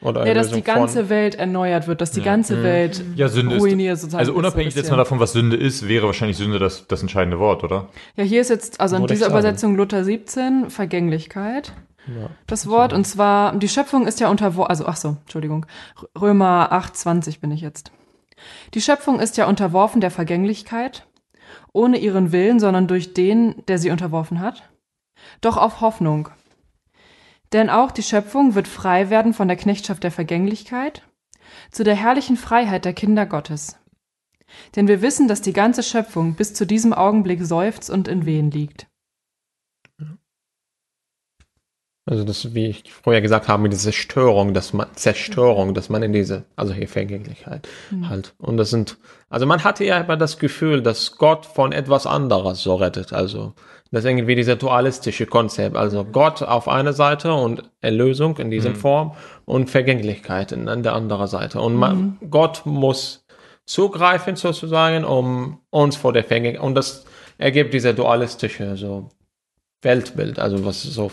Oder 0.03 0.27
ja, 0.27 0.33
dass 0.33 0.51
die 0.51 0.61
ganze 0.61 1.01
von, 1.01 1.09
Welt 1.09 1.35
erneuert 1.35 1.87
wird, 1.87 2.01
dass 2.01 2.11
die 2.11 2.19
Ja. 2.19 2.25
ganze 2.25 2.57
Mhm. 2.57 2.63
Welt 2.63 3.03
Ja, 3.15 3.27
Sünde 3.29 3.55
ist. 3.55 3.61
ruiniert 3.61 3.97
sozusagen. 3.97 4.19
Also 4.19 4.33
unabhängig 4.33 4.75
jetzt 4.75 4.91
mal 4.91 4.97
davon, 4.97 5.19
was 5.19 5.33
Sünde 5.33 5.55
ist, 5.55 5.87
wäre 5.87 6.05
wahrscheinlich 6.07 6.37
Sünde 6.37 6.59
das, 6.59 6.87
das 6.87 7.01
entscheidende 7.01 7.39
Wort, 7.39 7.63
oder? 7.63 7.87
Ja, 8.15 8.23
hier 8.23 8.41
ist 8.41 8.49
jetzt, 8.49 8.81
also 8.81 8.97
in 8.97 9.07
dieser. 9.07 9.27
Übersetzung 9.27 9.75
Luther 9.75 10.03
17, 10.03 10.69
Vergänglichkeit. 10.69 11.73
Ja. 12.07 12.29
Das 12.47 12.67
Wort, 12.67 12.91
und 12.91 13.05
zwar, 13.05 13.55
die 13.55 13.69
Schöpfung 13.69 14.05
ist 14.07 14.19
ja 14.19 14.29
unterworfen, 14.29 14.69
also, 14.69 14.85
ach 14.85 14.97
so, 14.97 15.17
Entschuldigung, 15.21 15.65
Römer 16.19 16.67
8, 16.71 16.97
20 16.97 17.39
bin 17.39 17.51
ich 17.51 17.61
jetzt. 17.61 17.91
Die 18.73 18.81
Schöpfung 18.81 19.21
ist 19.21 19.37
ja 19.37 19.47
unterworfen 19.47 20.01
der 20.01 20.11
Vergänglichkeit, 20.11 21.07
ohne 21.71 21.97
ihren 21.97 22.33
Willen, 22.33 22.59
sondern 22.59 22.87
durch 22.87 23.13
den, 23.13 23.55
der 23.69 23.77
sie 23.77 23.89
unterworfen 23.89 24.41
hat. 24.41 24.63
Doch 25.39 25.55
auf 25.55 25.79
Hoffnung. 25.79 26.27
Denn 27.53 27.69
auch 27.69 27.91
die 27.91 28.03
Schöpfung 28.03 28.55
wird 28.55 28.67
frei 28.67 29.09
werden 29.09 29.33
von 29.33 29.47
der 29.47 29.57
Knechtschaft 29.57 30.03
der 30.03 30.11
Vergänglichkeit 30.11 31.03
zu 31.71 31.83
der 31.83 31.95
herrlichen 31.95 32.35
Freiheit 32.35 32.83
der 32.83 32.93
Kinder 32.93 33.25
Gottes. 33.25 33.77
Denn 34.75 34.87
wir 34.87 35.01
wissen, 35.01 35.27
dass 35.27 35.41
die 35.41 35.53
ganze 35.53 35.83
Schöpfung 35.83 36.35
bis 36.35 36.53
zu 36.53 36.65
diesem 36.65 36.93
Augenblick 36.93 37.43
seufzt 37.43 37.89
und 37.89 38.07
in 38.07 38.25
Wehen 38.25 38.51
liegt. 38.51 38.87
Also 42.05 42.25
das, 42.25 42.53
wie 42.53 42.67
ich 42.67 42.91
vorher 42.91 43.21
gesagt 43.21 43.47
habe, 43.47 43.63
mit 43.63 43.71
dieser 43.71 43.91
Zerstörung, 43.91 44.53
dass 44.53 44.73
man, 44.73 44.87
Zerstörung, 44.95 45.73
dass 45.73 45.87
man 45.87 46.03
in 46.03 46.11
diese, 46.11 46.43
also 46.57 46.73
hier 46.73 46.89
Vergänglichkeit 46.89 47.69
halt. 48.09 48.33
Und 48.39 48.57
das 48.57 48.71
sind, 48.71 48.97
also 49.29 49.45
man 49.45 49.63
hatte 49.63 49.85
ja 49.85 49.99
immer 49.99 50.17
das 50.17 50.37
Gefühl, 50.37 50.81
dass 50.81 51.15
Gott 51.15 51.45
von 51.45 51.71
etwas 51.71 52.05
anderes 52.05 52.61
so 52.61 52.75
rettet. 52.75 53.13
Also 53.13 53.53
das 53.93 54.05
ist 54.05 54.09
irgendwie 54.09 54.33
dieser 54.33 54.55
dualistische 54.55 55.27
Konzept. 55.27 55.77
Also 55.77 56.03
Gott 56.03 56.41
auf 56.41 56.67
einer 56.67 56.93
Seite 56.93 57.31
und 57.31 57.69
Erlösung 57.79 58.35
in 58.39 58.49
dieser 58.49 58.73
Form 58.73 59.13
und 59.45 59.69
Vergänglichkeit 59.69 60.51
in, 60.51 60.67
an 60.67 60.81
der 60.81 60.93
anderen 60.93 61.27
Seite. 61.27 61.61
Und 61.61 61.75
man, 61.75 62.17
Gott 62.31 62.63
muss 62.65 63.23
zugreifen 63.65 64.35
sozusagen, 64.35 65.05
um 65.05 65.59
uns 65.69 65.95
vor 65.95 66.11
der 66.11 66.23
Vergänglichkeit, 66.23 66.65
und 66.65 66.73
das 66.73 67.05
ergibt 67.37 67.71
dieser 67.75 67.93
dualistische 67.93 68.75
so 68.77 69.09
Weltbild, 69.83 70.39
also 70.39 70.65
was 70.65 70.81
so 70.81 71.11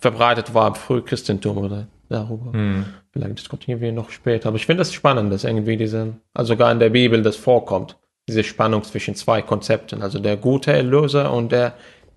verbreitet 0.00 0.52
war 0.52 0.66
im 0.66 0.74
Frühchristentum 0.74 1.58
oder 1.58 1.86
darüber. 2.08 2.52
Hm. 2.52 2.86
Vielleicht 3.12 3.38
diskutieren 3.38 3.80
wir 3.80 3.92
noch 3.92 4.10
später. 4.10 4.48
Aber 4.48 4.56
ich 4.56 4.66
finde 4.66 4.80
das 4.80 4.92
spannend, 4.92 5.32
dass 5.32 5.44
irgendwie 5.44 5.76
diese, 5.76 6.14
also 6.34 6.54
sogar 6.54 6.72
in 6.72 6.80
der 6.80 6.90
Bibel 6.90 7.22
das 7.22 7.36
vorkommt, 7.36 7.96
diese 8.28 8.42
Spannung 8.42 8.82
zwischen 8.82 9.14
zwei 9.14 9.42
Konzepten, 9.42 10.02
also 10.02 10.18
der 10.18 10.36
gute 10.36 10.72
Erlöser 10.72 11.32
und 11.32 11.52
der, 11.52 11.74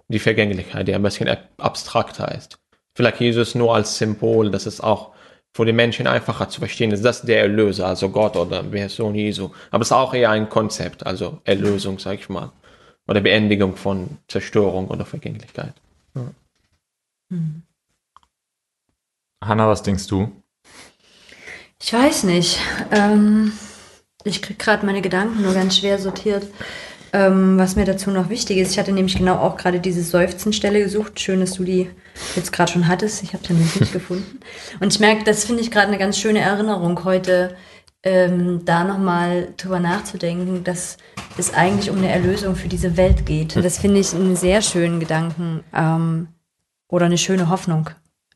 die 0.10 0.20
Vergänglichkeit, 0.20 0.88
die 0.88 0.94
ein 0.96 1.02
bisschen 1.04 1.30
ab- 1.30 1.50
abstrakter 1.58 2.34
ist. 2.36 2.60
Vielleicht 2.96 3.22
Jesus 3.22 3.56
nur 3.56 3.74
als 3.76 3.98
Symbol, 3.98 4.52
dass 4.52 4.66
es 4.66 4.82
auch 4.82 5.14
für 5.56 5.66
die 5.66 5.74
Menschen 5.74 6.06
einfacher 6.06 6.50
zu 6.50 6.60
verstehen 6.60 6.92
ist, 6.92 7.04
das 7.04 7.22
ist 7.22 7.28
der 7.28 7.42
Erlöser, 7.42 7.88
also 7.88 8.10
Gott 8.10 8.36
oder 8.36 8.62
Person 8.64 9.16
Jesu. 9.16 9.52
Aber 9.72 9.82
es 9.82 9.88
ist 9.88 9.94
auch 9.94 10.14
eher 10.14 10.32
ein 10.32 10.50
Konzept, 10.50 11.06
also 11.06 11.42
Erlösung, 11.44 11.98
sag 11.98 12.20
ich 12.20 12.30
mal. 12.30 12.52
Oder 13.08 13.22
Beendigung 13.22 13.76
von 13.76 14.18
Zerstörung 14.28 14.90
oder 14.90 15.06
Vergänglichkeit. 15.06 15.74
Hanna, 19.44 19.68
was 19.68 19.82
denkst 19.82 20.08
du? 20.08 20.32
Ich 21.82 21.94
weiß 21.94 22.26
nicht. 22.26 22.60
Ähm, 22.92 23.54
ich 24.24 24.42
krieg 24.42 24.60
gerade 24.60 24.86
meine 24.86 25.02
Gedanken 25.02 25.42
nur 25.42 25.54
ganz 25.54 25.78
schwer 25.78 25.98
sortiert. 25.98 26.46
Ähm, 27.12 27.58
was 27.58 27.76
mir 27.76 27.86
dazu 27.86 28.12
noch 28.12 28.30
wichtig 28.30 28.58
ist, 28.58 28.72
ich 28.72 28.80
hatte 28.80 28.92
nämlich 28.92 29.18
genau 29.18 29.38
auch 29.38 29.58
gerade 29.58 29.80
diese 29.80 30.04
Seufzenstelle 30.04 30.80
gesucht. 30.82 31.20
Schön, 31.20 31.40
dass 31.40 31.54
du 31.54 31.64
die 31.64 31.90
jetzt 32.36 32.52
gerade 32.52 32.72
schon 32.72 32.88
hattest. 32.88 33.24
Ich 33.24 33.34
habe 33.34 33.44
nämlich 33.52 33.80
nicht 33.80 33.94
gefunden. 33.94 34.40
Und 34.80 34.94
ich 34.94 35.00
merke, 35.00 35.24
das 35.24 35.46
finde 35.46 35.62
ich 35.62 35.72
gerade 35.72 35.88
eine 35.88 35.98
ganz 35.98 36.18
schöne 36.18 36.40
Erinnerung 36.40 37.04
heute, 37.04 37.56
ähm, 38.04 38.62
da 38.64 38.84
nochmal 38.84 39.54
drüber 39.58 39.80
nachzudenken, 39.80 40.64
dass 40.64 40.98
es 41.38 41.54
eigentlich 41.54 41.90
um 41.90 41.98
eine 41.98 42.10
Erlösung 42.10 42.56
für 42.56 42.70
diese 42.70 42.96
Welt 42.96 43.26
geht. 43.26 43.56
Und 43.56 43.66
das 43.66 43.80
finde 43.80 44.00
ich 44.00 44.14
einen 44.14 44.36
sehr 44.36 44.62
schönen 44.62 45.00
Gedanken 45.00 45.64
ähm, 45.74 46.30
oder 46.88 47.08
eine 47.08 47.18
schöne 47.18 47.50
Hoffnung. 47.50 47.90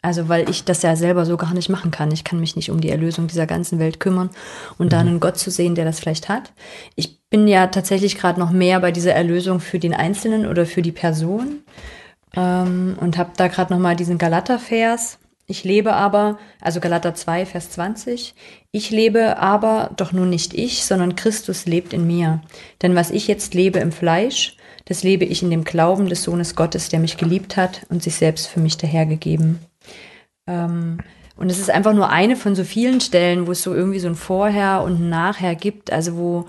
Also, 0.03 0.27
weil 0.27 0.49
ich 0.49 0.65
das 0.65 0.81
ja 0.81 0.97
selber 0.97 1.25
so 1.25 1.37
gar 1.37 1.53
nicht 1.53 1.69
machen 1.69 1.89
kann. 1.89 2.11
Ich 2.11 2.25
kann 2.25 2.37
mich 2.37 2.57
nicht 2.57 2.69
um 2.69 2.81
die 2.81 2.89
Erlösung 2.89 3.27
dieser 3.27 3.47
ganzen 3.47 3.79
Welt 3.79 4.01
kümmern 4.01 4.29
und 4.77 4.91
da 4.91 4.99
einen 4.99 5.21
Gott 5.21 5.37
zu 5.37 5.49
sehen, 5.49 5.75
der 5.75 5.85
das 5.85 6.01
vielleicht 6.01 6.27
hat. 6.27 6.51
Ich 6.95 7.21
bin 7.29 7.47
ja 7.47 7.67
tatsächlich 7.67 8.17
gerade 8.17 8.37
noch 8.37 8.51
mehr 8.51 8.81
bei 8.81 8.91
dieser 8.91 9.13
Erlösung 9.13 9.61
für 9.61 9.79
den 9.79 9.93
Einzelnen 9.93 10.45
oder 10.45 10.65
für 10.65 10.81
die 10.81 10.91
Person 10.91 11.63
ähm, 12.35 12.97
und 12.99 13.17
habe 13.17 13.31
da 13.37 13.47
gerade 13.47 13.71
noch 13.71 13.79
mal 13.79 13.95
diesen 13.95 14.17
Galater-Vers 14.17 15.19
Ich 15.47 15.63
lebe 15.63 15.93
aber, 15.93 16.37
also 16.59 16.81
Galater 16.81 17.15
2, 17.15 17.45
Vers 17.45 17.71
20, 17.71 18.35
ich 18.73 18.91
lebe 18.91 19.37
aber 19.37 19.91
doch 19.95 20.11
nun 20.11 20.29
nicht 20.29 20.53
ich, 20.53 20.83
sondern 20.83 21.15
Christus 21.15 21.65
lebt 21.65 21.93
in 21.93 22.05
mir. 22.05 22.41
Denn 22.81 22.93
was 22.93 23.09
ich 23.09 23.29
jetzt 23.29 23.53
lebe 23.53 23.79
im 23.79 23.93
Fleisch, 23.93 24.57
das 24.83 25.03
lebe 25.03 25.23
ich 25.23 25.43
in 25.43 25.49
dem 25.49 25.63
Glauben 25.63 26.09
des 26.09 26.23
Sohnes 26.23 26.55
Gottes, 26.55 26.89
der 26.89 26.99
mich 26.99 27.15
geliebt 27.15 27.55
hat 27.55 27.85
und 27.87 28.03
sich 28.03 28.15
selbst 28.15 28.47
für 28.47 28.59
mich 28.59 28.77
dahergegeben. 28.77 29.59
Ähm, 30.47 30.97
und 31.35 31.49
es 31.49 31.59
ist 31.59 31.69
einfach 31.69 31.93
nur 31.93 32.09
eine 32.09 32.35
von 32.35 32.55
so 32.55 32.63
vielen 32.63 33.01
Stellen, 33.01 33.47
wo 33.47 33.51
es 33.51 33.63
so 33.63 33.73
irgendwie 33.73 33.99
so 33.99 34.07
ein 34.07 34.15
Vorher 34.15 34.83
und 34.83 34.99
ein 34.99 35.09
Nachher 35.09 35.55
gibt, 35.55 35.91
also 35.91 36.15
wo, 36.15 36.45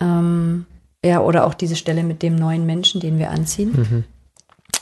ähm, 0.00 0.66
ja, 1.04 1.20
oder 1.20 1.46
auch 1.46 1.54
diese 1.54 1.76
Stelle 1.76 2.02
mit 2.02 2.22
dem 2.22 2.36
neuen 2.36 2.66
Menschen, 2.66 3.00
den 3.00 3.18
wir 3.18 3.30
anziehen. 3.30 3.72
Mhm. 3.72 4.04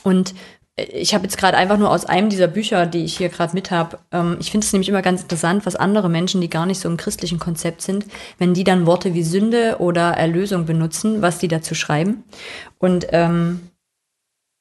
Und 0.03 0.35
ich 0.77 1.13
habe 1.13 1.23
jetzt 1.23 1.37
gerade 1.37 1.55
einfach 1.55 1.77
nur 1.77 1.89
aus 1.89 2.05
einem 2.05 2.29
dieser 2.29 2.47
Bücher, 2.47 2.85
die 2.85 3.05
ich 3.05 3.17
hier 3.17 3.29
gerade 3.29 3.53
mit 3.53 3.71
habe, 3.71 3.97
ähm, 4.11 4.37
ich 4.39 4.51
finde 4.51 4.65
es 4.65 4.73
nämlich 4.73 4.89
immer 4.89 5.01
ganz 5.01 5.21
interessant, 5.21 5.65
was 5.65 5.77
andere 5.77 6.09
Menschen, 6.09 6.41
die 6.41 6.49
gar 6.49 6.65
nicht 6.65 6.79
so 6.81 6.89
im 6.89 6.97
christlichen 6.97 7.39
Konzept 7.39 7.81
sind, 7.81 8.05
wenn 8.39 8.53
die 8.53 8.65
dann 8.65 8.85
Worte 8.85 9.13
wie 9.13 9.23
Sünde 9.23 9.77
oder 9.79 10.11
Erlösung 10.11 10.65
benutzen, 10.65 11.21
was 11.21 11.37
die 11.37 11.47
dazu 11.47 11.75
schreiben. 11.75 12.25
Und 12.77 13.07
ähm, 13.11 13.61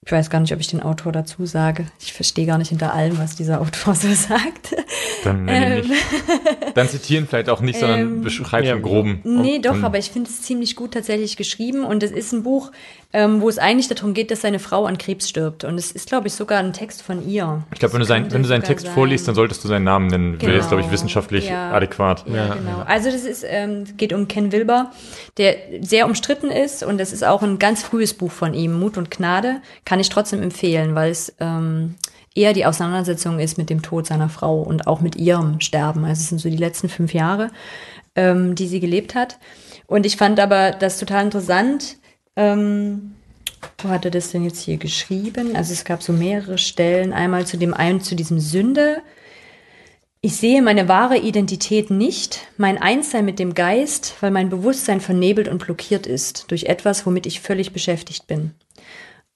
ich 0.04 0.12
weiß 0.12 0.28
gar 0.28 0.40
nicht, 0.40 0.52
ob 0.52 0.60
ich 0.60 0.68
den 0.68 0.82
Autor 0.82 1.12
dazu 1.12 1.46
sage. 1.46 1.86
Ich 1.98 2.12
verstehe 2.12 2.46
gar 2.46 2.58
nicht 2.58 2.68
hinter 2.68 2.92
allem, 2.92 3.18
was 3.18 3.36
dieser 3.36 3.60
Autor 3.60 3.94
so 3.94 4.12
sagt. 4.12 4.76
Dann, 5.24 5.48
ähm, 5.48 5.88
nicht. 5.88 5.90
Dann 6.74 6.88
zitieren 6.88 7.26
vielleicht 7.28 7.48
auch 7.48 7.60
nicht, 7.60 7.78
sondern 7.78 8.00
ähm, 8.00 8.20
beschreiben 8.22 8.66
ja, 8.66 8.74
im 8.74 8.82
Groben. 8.82 9.20
Nee, 9.24 9.58
doch, 9.58 9.82
aber 9.82 9.98
ich 9.98 10.10
finde 10.10 10.30
es 10.30 10.42
ziemlich 10.42 10.76
gut 10.76 10.92
tatsächlich 10.94 11.36
geschrieben 11.36 11.84
und 11.84 12.02
es 12.02 12.10
ist 12.10 12.32
ein 12.32 12.42
Buch, 12.42 12.70
ähm, 13.14 13.40
wo 13.40 13.48
es 13.48 13.58
eigentlich 13.58 13.86
darum 13.86 14.12
geht, 14.12 14.32
dass 14.32 14.40
seine 14.40 14.58
Frau 14.58 14.86
an 14.86 14.98
Krebs 14.98 15.28
stirbt. 15.28 15.62
Und 15.62 15.78
es 15.78 15.92
ist, 15.92 16.08
glaube 16.08 16.26
ich, 16.26 16.34
sogar 16.34 16.58
ein 16.58 16.72
Text 16.72 17.00
von 17.00 17.26
ihr. 17.26 17.62
Ich 17.72 17.78
glaube, 17.78 17.94
wenn 17.94 18.00
du, 18.00 18.06
sein, 18.06 18.32
wenn 18.32 18.42
du 18.42 18.48
seinen 18.48 18.64
Text 18.64 18.86
sein. 18.86 18.94
vorliest, 18.94 19.28
dann 19.28 19.36
solltest 19.36 19.62
du 19.62 19.68
seinen 19.68 19.84
Namen 19.84 20.08
nennen. 20.08 20.32
Genau. 20.32 20.46
Wäre 20.46 20.56
jetzt, 20.56 20.68
glaube 20.68 20.82
ich, 20.82 20.90
wissenschaftlich 20.90 21.48
ja. 21.48 21.70
adäquat. 21.70 22.24
Ja, 22.26 22.34
ja, 22.34 22.54
genau. 22.54 22.82
Also 22.86 23.12
das 23.12 23.24
ist, 23.24 23.44
ähm, 23.46 23.84
geht 23.96 24.12
um 24.12 24.26
Ken 24.26 24.50
Wilber, 24.50 24.90
der 25.38 25.56
sehr 25.80 26.06
umstritten 26.06 26.50
ist 26.50 26.82
und 26.82 26.98
das 26.98 27.12
ist 27.12 27.24
auch 27.24 27.42
ein 27.42 27.60
ganz 27.60 27.84
frühes 27.84 28.14
Buch 28.14 28.32
von 28.32 28.52
ihm, 28.52 28.72
Mut 28.78 28.98
und 28.98 29.12
Gnade. 29.12 29.60
Kann 29.84 30.00
ich 30.00 30.08
trotzdem 30.08 30.42
empfehlen, 30.42 30.96
weil 30.96 31.12
es 31.12 31.32
ähm, 31.38 31.94
eher 32.34 32.52
die 32.52 32.66
Auseinandersetzung 32.66 33.38
ist 33.38 33.58
mit 33.58 33.70
dem 33.70 33.82
Tod 33.82 34.06
seiner 34.06 34.28
Frau 34.28 34.60
und 34.60 34.86
auch 34.86 35.00
mit 35.00 35.16
ihrem 35.16 35.60
Sterben. 35.60 36.04
Also 36.04 36.20
es 36.20 36.28
sind 36.28 36.38
so 36.38 36.50
die 36.50 36.56
letzten 36.56 36.88
fünf 36.88 37.14
Jahre, 37.14 37.50
ähm, 38.14 38.54
die 38.54 38.66
sie 38.66 38.80
gelebt 38.80 39.14
hat. 39.14 39.38
Und 39.86 40.06
ich 40.06 40.16
fand 40.16 40.40
aber 40.40 40.72
das 40.72 40.98
total 40.98 41.24
interessant, 41.24 41.96
ähm, 42.36 43.14
wo 43.78 43.88
hat 43.88 44.04
er 44.04 44.10
das 44.10 44.30
denn 44.30 44.44
jetzt 44.44 44.62
hier 44.62 44.76
geschrieben? 44.76 45.56
Also 45.56 45.72
es 45.72 45.84
gab 45.84 46.02
so 46.02 46.12
mehrere 46.12 46.58
Stellen. 46.58 47.12
Einmal 47.12 47.46
zu 47.46 47.56
dem 47.56 47.74
einen, 47.74 48.00
zu 48.00 48.14
diesem 48.14 48.40
Sünde. 48.40 49.02
Ich 50.20 50.36
sehe 50.36 50.62
meine 50.62 50.88
wahre 50.88 51.18
Identität 51.18 51.90
nicht, 51.90 52.46
mein 52.56 52.80
Einssein 52.80 53.26
mit 53.26 53.38
dem 53.38 53.52
Geist, 53.52 54.14
weil 54.20 54.30
mein 54.30 54.48
Bewusstsein 54.48 55.02
vernebelt 55.02 55.48
und 55.48 55.58
blockiert 55.58 56.06
ist 56.06 56.50
durch 56.50 56.64
etwas, 56.64 57.04
womit 57.04 57.26
ich 57.26 57.42
völlig 57.42 57.72
beschäftigt 57.72 58.26
bin. 58.26 58.52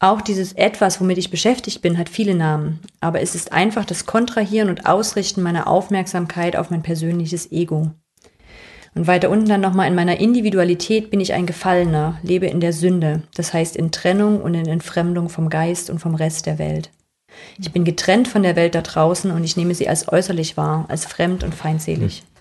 Auch 0.00 0.20
dieses 0.20 0.52
etwas, 0.52 1.00
womit 1.00 1.18
ich 1.18 1.30
beschäftigt 1.30 1.82
bin, 1.82 1.98
hat 1.98 2.08
viele 2.08 2.34
Namen, 2.34 2.78
aber 3.00 3.20
es 3.20 3.34
ist 3.34 3.52
einfach 3.52 3.84
das 3.84 4.06
Kontrahieren 4.06 4.68
und 4.68 4.86
Ausrichten 4.86 5.42
meiner 5.42 5.66
Aufmerksamkeit 5.66 6.54
auf 6.54 6.70
mein 6.70 6.82
persönliches 6.82 7.50
Ego. 7.50 7.90
Und 8.94 9.06
weiter 9.06 9.28
unten 9.28 9.48
dann 9.48 9.60
nochmal, 9.60 9.88
in 9.88 9.96
meiner 9.96 10.20
Individualität 10.20 11.10
bin 11.10 11.20
ich 11.20 11.32
ein 11.32 11.46
Gefallener, 11.46 12.18
lebe 12.22 12.46
in 12.46 12.60
der 12.60 12.72
Sünde, 12.72 13.22
das 13.34 13.52
heißt 13.52 13.76
in 13.76 13.90
Trennung 13.90 14.40
und 14.40 14.54
in 14.54 14.66
Entfremdung 14.66 15.28
vom 15.28 15.50
Geist 15.50 15.90
und 15.90 15.98
vom 15.98 16.14
Rest 16.14 16.46
der 16.46 16.58
Welt. 16.58 16.90
Ich 17.58 17.72
bin 17.72 17.84
getrennt 17.84 18.28
von 18.28 18.42
der 18.42 18.56
Welt 18.56 18.74
da 18.74 18.82
draußen 18.82 19.30
und 19.30 19.44
ich 19.44 19.56
nehme 19.56 19.74
sie 19.74 19.88
als 19.88 20.10
äußerlich 20.10 20.56
wahr, 20.56 20.86
als 20.88 21.06
fremd 21.06 21.42
und 21.44 21.54
feindselig. 21.54 22.22
Mhm. 22.22 22.38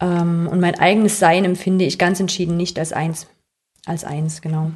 Ähm, 0.00 0.48
und 0.50 0.60
mein 0.60 0.78
eigenes 0.78 1.18
Sein 1.18 1.44
empfinde 1.44 1.84
ich 1.84 1.98
ganz 1.98 2.20
entschieden 2.20 2.56
nicht 2.56 2.78
als 2.78 2.92
eins. 2.92 3.26
Als 3.88 4.04
eins, 4.04 4.42
genau. 4.42 4.70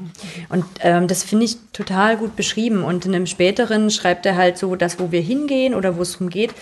Und 0.48 0.64
ähm, 0.80 1.06
das 1.06 1.22
finde 1.22 1.44
ich 1.44 1.58
total 1.74 2.16
gut 2.16 2.34
beschrieben. 2.34 2.82
Und 2.82 3.04
in 3.04 3.14
einem 3.14 3.26
späteren 3.26 3.90
schreibt 3.90 4.24
er 4.24 4.36
halt 4.36 4.56
so, 4.56 4.74
dass 4.74 4.98
wo 4.98 5.12
wir 5.12 5.20
hingehen 5.20 5.74
oder 5.74 5.98
wo 5.98 6.02
es 6.02 6.12
darum 6.12 6.30
geht, 6.30 6.54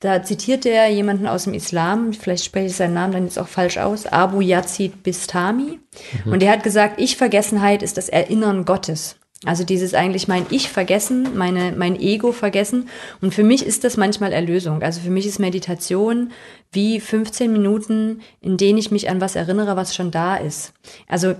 da 0.00 0.20
zitiert 0.24 0.66
er 0.66 0.88
jemanden 0.88 1.28
aus 1.28 1.44
dem 1.44 1.54
Islam, 1.54 2.12
vielleicht 2.12 2.44
spreche 2.44 2.66
ich 2.66 2.76
seinen 2.76 2.94
Namen 2.94 3.12
dann 3.12 3.24
jetzt 3.24 3.38
auch 3.38 3.46
falsch 3.46 3.78
aus, 3.78 4.06
Abu 4.06 4.40
Yazid 4.40 5.04
Bistami. 5.04 5.78
Mhm. 6.24 6.32
Und 6.32 6.42
der 6.42 6.50
hat 6.50 6.64
gesagt, 6.64 7.00
Ich-Vergessenheit 7.00 7.84
ist 7.84 7.96
das 7.96 8.08
Erinnern 8.08 8.64
Gottes. 8.64 9.14
Also 9.44 9.62
dieses 9.62 9.94
eigentlich 9.94 10.26
mein 10.26 10.46
Ich 10.50 10.68
vergessen, 10.68 11.36
meine, 11.36 11.72
mein 11.76 11.98
Ego 12.00 12.32
vergessen. 12.32 12.88
Und 13.20 13.32
für 13.32 13.44
mich 13.44 13.64
ist 13.64 13.84
das 13.84 13.96
manchmal 13.96 14.32
Erlösung. 14.32 14.82
Also 14.82 15.00
für 15.00 15.10
mich 15.10 15.26
ist 15.26 15.38
Meditation 15.38 16.32
wie 16.72 16.98
15 16.98 17.52
Minuten, 17.52 18.22
in 18.40 18.56
denen 18.56 18.78
ich 18.78 18.90
mich 18.90 19.08
an 19.08 19.20
was 19.20 19.36
erinnere, 19.36 19.76
was 19.76 19.94
schon 19.94 20.10
da 20.10 20.36
ist. 20.36 20.72
Also 21.06 21.34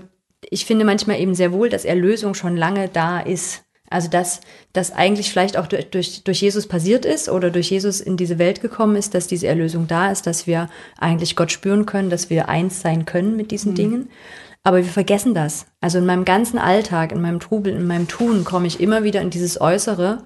ich 0.49 0.65
finde 0.65 0.85
manchmal 0.85 1.19
eben 1.19 1.35
sehr 1.35 1.51
wohl, 1.51 1.69
dass 1.69 1.85
Erlösung 1.85 2.33
schon 2.33 2.57
lange 2.57 2.87
da 2.87 3.19
ist. 3.19 3.63
Also 3.89 4.09
dass 4.09 4.41
das 4.73 4.91
eigentlich 4.91 5.29
vielleicht 5.29 5.55
auch 5.55 5.67
durch, 5.67 5.91
durch, 5.91 6.23
durch 6.23 6.41
Jesus 6.41 6.67
passiert 6.67 7.05
ist 7.05 7.29
oder 7.29 7.51
durch 7.51 7.69
Jesus 7.69 8.01
in 8.01 8.17
diese 8.17 8.39
Welt 8.39 8.59
gekommen 8.59 8.95
ist, 8.95 9.13
dass 9.13 9.27
diese 9.27 9.47
Erlösung 9.47 9.87
da 9.87 10.11
ist, 10.11 10.25
dass 10.25 10.47
wir 10.47 10.67
eigentlich 10.97 11.35
Gott 11.35 11.51
spüren 11.51 11.85
können, 11.85 12.09
dass 12.09 12.31
wir 12.31 12.49
eins 12.49 12.81
sein 12.81 13.05
können 13.05 13.35
mit 13.35 13.51
diesen 13.51 13.73
mhm. 13.73 13.75
Dingen. 13.75 14.09
Aber 14.63 14.77
wir 14.77 14.85
vergessen 14.85 15.33
das. 15.33 15.67
Also 15.81 15.97
in 15.97 16.05
meinem 16.05 16.25
ganzen 16.25 16.57
Alltag, 16.57 17.11
in 17.11 17.21
meinem 17.21 17.39
Trubel, 17.39 17.73
in 17.73 17.85
meinem 17.85 18.07
Tun 18.07 18.45
komme 18.45 18.65
ich 18.65 18.79
immer 18.79 19.03
wieder 19.03 19.21
in 19.21 19.29
dieses 19.29 19.59
Äußere. 19.61 20.23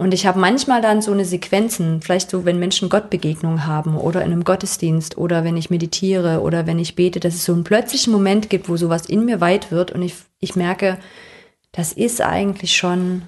Und 0.00 0.14
ich 0.14 0.24
habe 0.24 0.40
manchmal 0.40 0.80
dann 0.80 1.02
so 1.02 1.12
eine 1.12 1.26
Sequenzen, 1.26 2.00
vielleicht 2.00 2.30
so, 2.30 2.46
wenn 2.46 2.58
Menschen 2.58 2.88
Gottbegegnungen 2.88 3.66
haben 3.66 3.98
oder 3.98 4.22
in 4.24 4.32
einem 4.32 4.44
Gottesdienst 4.44 5.18
oder 5.18 5.44
wenn 5.44 5.58
ich 5.58 5.68
meditiere 5.68 6.40
oder 6.40 6.66
wenn 6.66 6.78
ich 6.78 6.94
bete, 6.94 7.20
dass 7.20 7.34
es 7.34 7.44
so 7.44 7.52
einen 7.52 7.64
plötzlichen 7.64 8.10
Moment 8.10 8.48
gibt, 8.48 8.70
wo 8.70 8.78
sowas 8.78 9.04
in 9.04 9.26
mir 9.26 9.42
weit 9.42 9.70
wird 9.70 9.90
und 9.90 10.00
ich, 10.00 10.14
ich 10.38 10.56
merke, 10.56 10.96
das 11.72 11.92
ist 11.92 12.22
eigentlich 12.22 12.78
schon, 12.78 13.24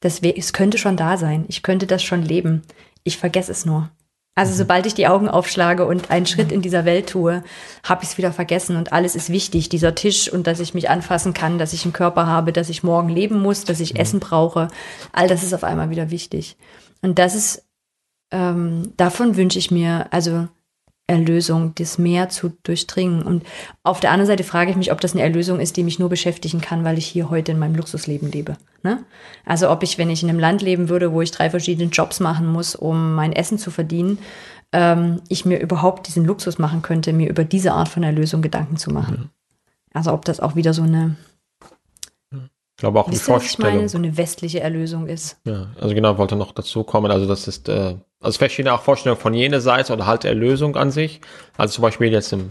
das 0.00 0.20
es 0.20 0.54
könnte 0.54 0.78
schon 0.78 0.96
da 0.96 1.18
sein. 1.18 1.44
Ich 1.48 1.62
könnte 1.62 1.86
das 1.86 2.02
schon 2.02 2.22
leben. 2.22 2.62
Ich 3.04 3.18
vergesse 3.18 3.52
es 3.52 3.66
nur. 3.66 3.90
Also 4.34 4.52
mhm. 4.52 4.58
sobald 4.58 4.86
ich 4.86 4.94
die 4.94 5.06
Augen 5.06 5.28
aufschlage 5.28 5.86
und 5.86 6.10
einen 6.10 6.26
Schritt 6.26 6.52
in 6.52 6.62
dieser 6.62 6.84
Welt 6.84 7.08
tue, 7.08 7.42
habe 7.82 8.02
ich 8.04 8.10
es 8.10 8.18
wieder 8.18 8.32
vergessen 8.32 8.76
und 8.76 8.92
alles 8.92 9.14
ist 9.16 9.30
wichtig. 9.30 9.68
Dieser 9.68 9.94
Tisch 9.94 10.32
und 10.32 10.46
dass 10.46 10.60
ich 10.60 10.74
mich 10.74 10.88
anfassen 10.88 11.34
kann, 11.34 11.58
dass 11.58 11.72
ich 11.72 11.84
einen 11.84 11.92
Körper 11.92 12.26
habe, 12.26 12.52
dass 12.52 12.68
ich 12.68 12.82
morgen 12.82 13.08
leben 13.08 13.40
muss, 13.40 13.64
dass 13.64 13.80
ich 13.80 13.94
mhm. 13.94 14.00
Essen 14.00 14.20
brauche, 14.20 14.68
all 15.12 15.28
das 15.28 15.42
ist 15.42 15.54
auf 15.54 15.64
einmal 15.64 15.90
wieder 15.90 16.10
wichtig. 16.10 16.56
Und 17.02 17.18
das 17.18 17.34
ist, 17.34 17.64
ähm, 18.30 18.92
davon 18.96 19.36
wünsche 19.36 19.58
ich 19.58 19.70
mir, 19.70 20.06
also 20.12 20.48
Erlösung, 21.10 21.74
das 21.74 21.98
Meer 21.98 22.28
zu 22.28 22.52
durchdringen. 22.62 23.22
Und 23.22 23.44
auf 23.82 24.00
der 24.00 24.12
anderen 24.12 24.28
Seite 24.28 24.44
frage 24.44 24.70
ich 24.70 24.76
mich, 24.76 24.92
ob 24.92 25.00
das 25.00 25.12
eine 25.12 25.22
Erlösung 25.22 25.60
ist, 25.60 25.76
die 25.76 25.82
mich 25.82 25.98
nur 25.98 26.08
beschäftigen 26.08 26.60
kann, 26.60 26.84
weil 26.84 26.98
ich 26.98 27.06
hier 27.06 27.28
heute 27.28 27.52
in 27.52 27.58
meinem 27.58 27.74
Luxusleben 27.74 28.30
lebe. 28.30 28.56
Ne? 28.82 29.04
Also 29.44 29.70
ob 29.70 29.82
ich, 29.82 29.98
wenn 29.98 30.08
ich 30.08 30.22
in 30.22 30.28
einem 30.28 30.38
Land 30.38 30.62
leben 30.62 30.88
würde, 30.88 31.12
wo 31.12 31.20
ich 31.20 31.30
drei 31.30 31.50
verschiedene 31.50 31.90
Jobs 31.90 32.20
machen 32.20 32.46
muss, 32.46 32.74
um 32.74 33.14
mein 33.14 33.32
Essen 33.32 33.58
zu 33.58 33.70
verdienen, 33.70 34.18
ähm, 34.72 35.20
ich 35.28 35.44
mir 35.44 35.60
überhaupt 35.60 36.06
diesen 36.06 36.24
Luxus 36.24 36.58
machen 36.58 36.80
könnte, 36.82 37.12
mir 37.12 37.28
über 37.28 37.44
diese 37.44 37.72
Art 37.72 37.88
von 37.88 38.04
Erlösung 38.04 38.40
Gedanken 38.40 38.76
zu 38.76 38.90
machen. 38.90 39.16
Mhm. 39.16 39.28
Also 39.92 40.12
ob 40.12 40.24
das 40.24 40.38
auch 40.38 40.54
wieder 40.54 40.72
so 40.72 40.82
eine 40.82 41.16
ich 42.32 42.82
glaube 42.82 42.98
auch 42.98 43.08
eine 43.08 43.16
Vorstellung. 43.16 43.74
Meine, 43.74 43.88
so 43.90 43.98
eine 43.98 44.16
westliche 44.16 44.60
Erlösung 44.60 45.06
ist. 45.06 45.38
Ja, 45.44 45.66
also 45.78 45.94
genau, 45.94 46.16
wollte 46.16 46.34
noch 46.34 46.52
dazu 46.52 46.82
kommen. 46.82 47.10
Also 47.10 47.26
das 47.26 47.46
ist 47.46 47.68
äh, 47.68 47.96
also 48.20 48.38
verschiedene 48.38 48.74
auch 48.74 48.82
Vorstellungen 48.82 49.20
von 49.20 49.34
jener 49.34 49.60
Seite 49.60 49.92
oder 49.92 50.06
halt 50.06 50.24
Erlösung 50.24 50.76
an 50.76 50.90
sich. 50.90 51.20
Also 51.56 51.74
zum 51.74 51.82
Beispiel 51.82 52.12
jetzt 52.12 52.32
im 52.32 52.48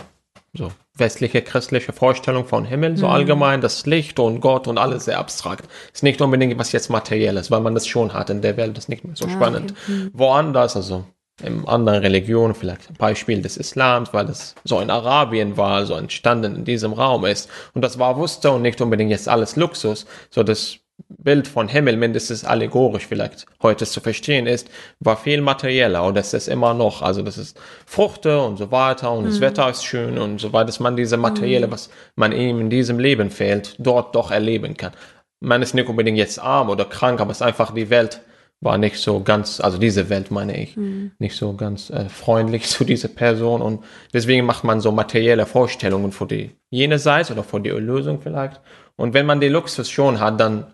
so 0.53 0.71
westliche 0.95 1.41
christliche 1.41 1.93
Vorstellung 1.93 2.45
von 2.45 2.65
Himmel, 2.65 2.97
so 2.97 3.05
mhm. 3.05 3.13
allgemein 3.13 3.61
das 3.61 3.85
Licht 3.85 4.19
und 4.19 4.41
Gott 4.41 4.67
und 4.67 4.77
alles 4.77 5.05
sehr 5.05 5.19
abstrakt. 5.19 5.69
Ist 5.93 6.03
nicht 6.03 6.21
unbedingt 6.21 6.57
was 6.57 6.71
jetzt 6.71 6.89
materielles, 6.89 7.51
weil 7.51 7.61
man 7.61 7.75
das 7.75 7.87
schon 7.87 8.13
hat 8.13 8.29
in 8.29 8.41
der 8.41 8.57
Welt, 8.57 8.75
das 8.75 8.85
ist 8.85 8.89
nicht 8.89 9.05
mehr 9.05 9.15
so 9.15 9.25
ah, 9.25 9.29
spannend. 9.29 9.71
Okay. 9.83 9.91
Mhm. 9.91 10.11
Woanders, 10.13 10.75
also 10.75 11.05
in 11.41 11.65
anderen 11.67 12.01
Religionen, 12.01 12.53
vielleicht 12.53 12.89
ein 12.89 12.95
Beispiel 12.95 13.41
des 13.41 13.55
Islams, 13.55 14.13
weil 14.13 14.25
das 14.25 14.55
so 14.65 14.81
in 14.81 14.89
Arabien 14.89 15.55
war, 15.55 15.85
so 15.85 15.93
entstanden 15.93 16.55
in 16.55 16.65
diesem 16.65 16.91
Raum 16.91 17.25
ist. 17.25 17.49
Und 17.73 17.81
das 17.81 17.97
war 17.97 18.17
wusste 18.17 18.51
und 18.51 18.61
nicht 18.61 18.81
unbedingt 18.81 19.11
jetzt 19.11 19.29
alles 19.29 19.55
Luxus. 19.55 20.05
So 20.29 20.43
das 20.43 20.79
Bild 21.07 21.47
von 21.47 21.67
Himmel, 21.67 21.97
mindestens 21.97 22.45
allegorisch 22.45 23.07
vielleicht 23.07 23.45
heute 23.61 23.85
zu 23.85 23.99
verstehen 23.99 24.47
ist, 24.47 24.69
war 24.99 25.17
viel 25.17 25.41
materieller 25.41 26.03
und 26.03 26.15
das 26.15 26.33
ist 26.33 26.47
immer 26.47 26.73
noch, 26.73 27.01
also 27.01 27.21
das 27.21 27.37
ist 27.37 27.59
Fruchte 27.85 28.41
und 28.41 28.57
so 28.57 28.71
weiter 28.71 29.11
und 29.11 29.25
mhm. 29.25 29.29
das 29.29 29.41
Wetter 29.41 29.69
ist 29.69 29.83
schön 29.83 30.17
und 30.17 30.39
so 30.39 30.53
weiter, 30.53 30.65
dass 30.65 30.79
man 30.79 30.95
diese 30.95 31.17
materielle, 31.17 31.67
mhm. 31.67 31.71
was 31.71 31.89
man 32.15 32.31
ihm 32.31 32.59
in 32.61 32.69
diesem 32.69 32.99
Leben 32.99 33.31
fehlt, 33.31 33.75
dort 33.79 34.15
doch 34.15 34.31
erleben 34.31 34.77
kann. 34.77 34.93
Man 35.41 35.61
ist 35.61 35.73
nicht 35.73 35.87
unbedingt 35.87 36.17
jetzt 36.17 36.39
arm 36.39 36.69
oder 36.69 36.85
krank, 36.85 37.19
aber 37.21 37.31
es 37.31 37.37
ist 37.37 37.43
einfach 37.47 37.73
die 37.73 37.89
Welt 37.89 38.21
war 38.61 38.77
nicht 38.77 38.97
so 38.97 39.21
ganz, 39.21 39.61
also 39.61 39.77
diese 39.77 40.09
Welt 40.09 40.31
meine 40.31 40.61
ich, 40.61 40.75
mhm. 40.75 41.11
nicht 41.17 41.35
so 41.35 41.53
ganz 41.53 41.89
äh, 41.89 42.09
freundlich 42.09 42.67
zu 42.67 42.83
dieser 42.83 43.07
Person 43.07 43.61
und 43.61 43.83
deswegen 44.13 44.45
macht 44.45 44.63
man 44.63 44.81
so 44.81 44.91
materielle 44.91 45.45
Vorstellungen 45.45 46.11
für 46.11 46.25
die 46.25 46.51
jene 46.69 46.99
Seite 46.99 47.33
oder 47.33 47.43
für 47.43 47.59
die 47.59 47.69
Lösung 47.69 48.19
vielleicht. 48.21 48.59
Und 48.95 49.13
wenn 49.13 49.25
man 49.25 49.39
die 49.39 49.47
Luxus 49.47 49.89
schon 49.89 50.19
hat, 50.19 50.39
dann 50.41 50.73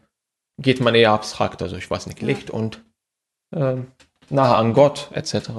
geht 0.57 0.79
man 0.79 0.95
eher 0.95 1.11
abstrakt, 1.11 1.61
also 1.61 1.75
ich 1.75 1.89
weiß 1.89 2.07
nicht, 2.07 2.21
Licht 2.21 2.49
und 2.49 2.83
äh, 3.51 3.77
nahe 4.29 4.55
an 4.55 4.73
Gott 4.73 5.09
etc. 5.13 5.49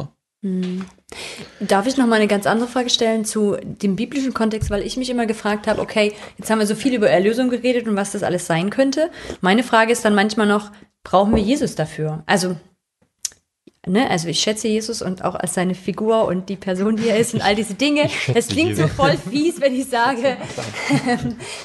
Darf 1.60 1.86
ich 1.86 1.96
noch 1.96 2.06
mal 2.06 2.16
eine 2.16 2.28
ganz 2.28 2.46
andere 2.46 2.68
Frage 2.68 2.90
stellen 2.90 3.24
zu 3.24 3.56
dem 3.62 3.96
biblischen 3.96 4.34
Kontext, 4.34 4.70
weil 4.70 4.82
ich 4.82 4.96
mich 4.96 5.10
immer 5.10 5.26
gefragt 5.26 5.66
habe, 5.66 5.80
okay, 5.80 6.12
jetzt 6.38 6.50
haben 6.50 6.58
wir 6.58 6.66
so 6.66 6.74
viel 6.74 6.94
über 6.94 7.08
Erlösung 7.08 7.48
geredet 7.48 7.88
und 7.88 7.96
was 7.96 8.12
das 8.12 8.22
alles 8.22 8.46
sein 8.46 8.70
könnte. 8.70 9.10
Meine 9.40 9.62
Frage 9.62 9.92
ist 9.92 10.04
dann 10.04 10.14
manchmal 10.14 10.46
noch, 10.46 10.70
brauchen 11.02 11.34
wir 11.34 11.42
Jesus 11.42 11.74
dafür? 11.74 12.22
Also 12.26 12.56
Ne, 13.88 14.10
also 14.10 14.26
ich 14.26 14.40
schätze 14.40 14.66
Jesus 14.66 15.00
und 15.00 15.24
auch 15.24 15.36
als 15.36 15.54
seine 15.54 15.76
Figur 15.76 16.26
und 16.26 16.48
die 16.48 16.56
Person, 16.56 16.96
die 16.96 17.08
er 17.08 17.18
ist 17.18 17.34
und 17.34 17.40
all 17.40 17.54
diese 17.54 17.74
Dinge. 17.74 18.10
Es 18.34 18.48
klingt 18.48 18.70
Jesus. 18.70 18.90
so 18.90 18.96
voll 18.96 19.16
fies, 19.30 19.60
wenn 19.60 19.76
ich 19.76 19.86
sage, 19.88 20.36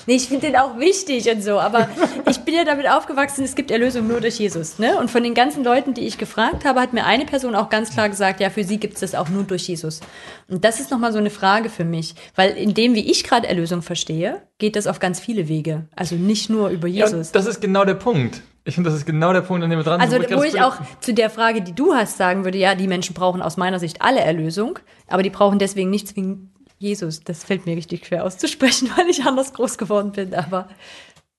nee, 0.05 0.13
ich 0.13 0.27
finde 0.27 0.47
den 0.47 0.55
auch 0.55 0.77
wichtig 0.77 1.27
und 1.31 1.43
so, 1.43 1.59
aber 1.59 1.89
ich 2.29 2.37
bin 2.41 2.53
ja 2.53 2.63
damit 2.63 2.87
aufgewachsen, 2.87 3.43
es 3.43 3.55
gibt 3.55 3.71
Erlösung 3.71 4.07
nur 4.07 4.21
durch 4.21 4.37
Jesus. 4.37 4.77
Ne? 4.77 4.99
Und 4.99 5.09
von 5.09 5.23
den 5.23 5.33
ganzen 5.33 5.63
Leuten, 5.63 5.95
die 5.95 6.01
ich 6.01 6.19
gefragt 6.19 6.63
habe, 6.63 6.79
hat 6.79 6.93
mir 6.93 7.05
eine 7.05 7.25
Person 7.25 7.55
auch 7.55 7.69
ganz 7.69 7.91
klar 7.91 8.07
gesagt, 8.07 8.39
ja, 8.39 8.51
für 8.51 8.63
sie 8.63 8.77
gibt 8.77 8.93
es 8.93 8.99
das 8.99 9.15
auch 9.15 9.29
nur 9.29 9.43
durch 9.43 9.67
Jesus. 9.67 10.01
Und 10.47 10.63
das 10.63 10.79
ist 10.79 10.91
nochmal 10.91 11.13
so 11.13 11.17
eine 11.17 11.31
Frage 11.31 11.69
für 11.69 11.85
mich, 11.85 12.13
weil 12.35 12.51
in 12.51 12.75
dem, 12.75 12.93
wie 12.93 13.09
ich 13.09 13.23
gerade 13.23 13.47
Erlösung 13.47 13.81
verstehe, 13.81 14.43
geht 14.59 14.75
das 14.75 14.85
auf 14.85 14.99
ganz 14.99 15.19
viele 15.19 15.47
Wege. 15.47 15.87
Also 15.95 16.13
nicht 16.13 16.51
nur 16.51 16.69
über 16.69 16.87
Jesus. 16.87 17.29
Ja, 17.29 17.33
das 17.33 17.47
ist 17.47 17.61
genau 17.61 17.83
der 17.83 17.95
Punkt. 17.95 18.43
Ich 18.63 18.75
finde, 18.75 18.89
das 18.89 18.99
ist 18.99 19.05
genau 19.05 19.33
der 19.33 19.41
Punkt, 19.41 19.63
an 19.63 19.69
dem 19.69 19.79
wir 19.79 19.83
dran 19.83 19.99
sind. 20.01 20.11
sind. 20.11 20.21
Also, 20.23 20.37
wo 20.37 20.43
ich, 20.43 20.53
wo 20.53 20.57
ich 20.57 20.63
auch 20.63 20.77
zu 20.99 21.13
der 21.13 21.29
Frage, 21.29 21.61
die 21.61 21.73
du 21.73 21.93
hast, 21.93 22.17
sagen 22.17 22.43
würde, 22.43 22.57
ja, 22.57 22.75
die 22.75 22.87
Menschen 22.87 23.15
brauchen 23.15 23.41
aus 23.41 23.57
meiner 23.57 23.79
Sicht 23.79 24.01
alle 24.01 24.19
Erlösung, 24.19 24.77
aber 25.07 25.23
die 25.23 25.31
brauchen 25.31 25.57
deswegen 25.57 25.89
nicht 25.89 26.07
zwingend 26.07 26.51
Jesus. 26.77 27.21
Das 27.21 27.43
fällt 27.43 27.65
mir 27.65 27.75
richtig 27.75 28.05
schwer 28.05 28.23
auszusprechen, 28.23 28.91
weil 28.97 29.09
ich 29.09 29.23
anders 29.23 29.53
groß 29.53 29.77
geworden 29.77 30.11
bin, 30.11 30.33
aber. 30.33 30.67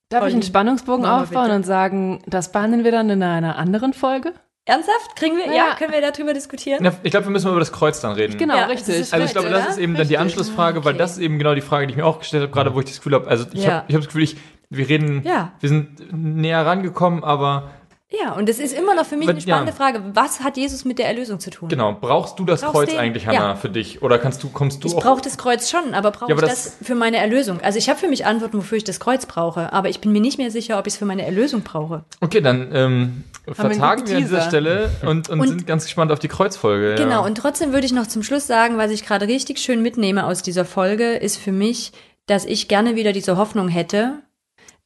Darf 0.09 0.27
ich 0.27 0.35
einen 0.35 0.43
Spannungsbogen 0.43 1.07
aufbauen 1.07 1.45
bitte. 1.45 1.57
und 1.57 1.63
sagen, 1.65 2.23
das 2.27 2.53
behandeln 2.53 2.85
wir 2.85 2.93
dann 2.93 3.09
in 3.09 3.23
einer 3.23 3.57
anderen 3.57 3.95
Folge? 3.95 4.35
Ernsthaft? 4.65 5.17
Kriegen 5.17 5.39
wir, 5.39 5.47
ja. 5.47 5.53
ja 5.53 5.75
können 5.75 5.93
wir 5.93 6.01
darüber 6.01 6.35
diskutieren? 6.35 6.85
Ja, 6.85 6.93
ich 7.03 7.11
glaube, 7.11 7.27
wir 7.27 7.31
müssen 7.33 7.49
über 7.49 7.59
das 7.59 7.73
Kreuz 7.73 8.01
dann 8.01 8.13
reden. 8.13 8.39
Genau, 8.39 8.55
ja, 8.55 8.67
richtig. 8.67 9.13
Also 9.13 9.25
ich 9.25 9.33
glaube, 9.33 9.49
das 9.49 9.71
ist 9.71 9.79
eben 9.79 9.97
dann 9.97 10.07
die 10.07 10.19
Anschlussfrage, 10.19 10.79
okay. 10.79 10.87
weil 10.87 10.95
das 10.95 11.13
ist 11.13 11.19
eben 11.19 11.39
genau 11.39 11.55
die 11.55 11.63
Frage, 11.63 11.87
die 11.87 11.93
ich 11.93 11.97
mir 11.97 12.07
auch 12.07 12.21
gestellt 12.21 12.43
habe, 12.43 12.53
gerade 12.53 12.75
wo 12.75 12.81
ich 12.81 12.87
das 12.87 12.97
Gefühl 12.97 13.15
habe, 13.15 13.27
also 13.27 13.47
ich 13.53 13.67
habe 13.67 13.79
hab 13.79 13.89
das 13.89 14.07
Gefühl, 14.07 14.23
ich, 14.23 14.37
wir 14.77 14.89
reden, 14.89 15.25
wir 15.25 15.69
sind 15.69 16.13
näher 16.13 16.65
rangekommen, 16.65 17.25
aber 17.25 17.71
ja, 18.13 18.33
und 18.33 18.49
es 18.49 18.59
ist 18.59 18.77
immer 18.77 18.95
noch 18.95 19.07
für 19.07 19.17
mich 19.17 19.29
eine 19.29 19.41
spannende 19.41 19.73
ja. 19.73 19.77
Frage. 19.77 20.03
Was 20.13 20.41
hat 20.41 20.59
Jesus 20.59 20.85
mit 20.85 20.99
der 20.99 21.07
Erlösung 21.07 21.41
zu 21.41 21.51
tun? 21.51 21.69
Genau. 21.71 21.97
Brauchst 21.99 22.39
du 22.39 22.45
das 22.45 22.61
Brauchst 22.61 22.75
Kreuz 22.75 22.91
den? 22.91 22.99
eigentlich, 22.99 23.27
Hannah, 23.27 23.39
ja. 23.39 23.55
für 23.55 23.71
dich? 23.71 24.03
Oder 24.03 24.19
kannst 24.19 24.43
du, 24.43 24.51
kommst 24.51 24.85
du 24.85 24.89
ich 24.89 24.95
auch? 24.95 24.99
Ich 24.99 25.05
brauche 25.05 25.21
das 25.23 25.39
Kreuz 25.39 25.71
schon, 25.71 25.95
aber 25.95 26.11
brauche 26.11 26.31
ja, 26.31 26.37
ich 26.37 26.41
das, 26.43 26.79
das, 26.79 26.87
für 26.87 26.95
meine 26.95 27.17
Erlösung? 27.17 27.61
Also 27.63 27.79
ich 27.79 27.89
habe 27.89 27.99
für 27.99 28.09
mich 28.09 28.27
Antworten, 28.27 28.59
wofür 28.59 28.77
ich 28.77 28.85
das 28.85 29.01
Kreuz 29.01 29.25
brauche, 29.25 29.73
aber 29.73 29.89
ich 29.89 30.01
bin 30.01 30.13
mir 30.13 30.21
nicht 30.21 30.37
mehr 30.37 30.51
sicher, 30.51 30.79
ob 30.79 30.87
ich 30.87 30.95
es 30.95 30.99
für 30.99 31.07
meine 31.07 31.25
Erlösung 31.25 31.63
brauche. 31.63 32.05
Okay, 32.21 32.43
dann 32.43 32.69
ähm, 32.75 33.25
vertagen 33.51 34.07
wir 34.07 34.17
an 34.17 34.23
dieser 34.23 34.43
Stelle 34.43 34.91
und, 35.07 35.31
und, 35.31 35.41
und, 35.41 35.49
sind 35.49 35.67
ganz 35.67 35.85
gespannt 35.85 36.13
auf 36.13 36.19
die 36.19 36.29
Kreuzfolge. 36.29 36.97
Genau, 36.97 37.11
ja. 37.11 37.19
und 37.21 37.37
trotzdem 37.37 37.73
würde 37.73 37.87
ich 37.87 37.93
noch 37.93 38.07
zum 38.07 38.23
Schluss 38.23 38.47
sagen, 38.47 38.77
was 38.77 38.91
ich 38.91 39.07
gerade 39.07 39.27
richtig 39.27 39.59
schön 39.59 39.81
mitnehme 39.81 40.27
aus 40.27 40.43
dieser 40.43 40.67
Folge, 40.67 41.15
ist 41.15 41.39
für 41.39 41.53
mich, 41.53 41.93
dass 42.27 42.45
ich 42.45 42.69
gerne 42.69 42.95
wieder 42.95 43.13
diese 43.13 43.39
Hoffnung 43.39 43.69
hätte, 43.69 44.19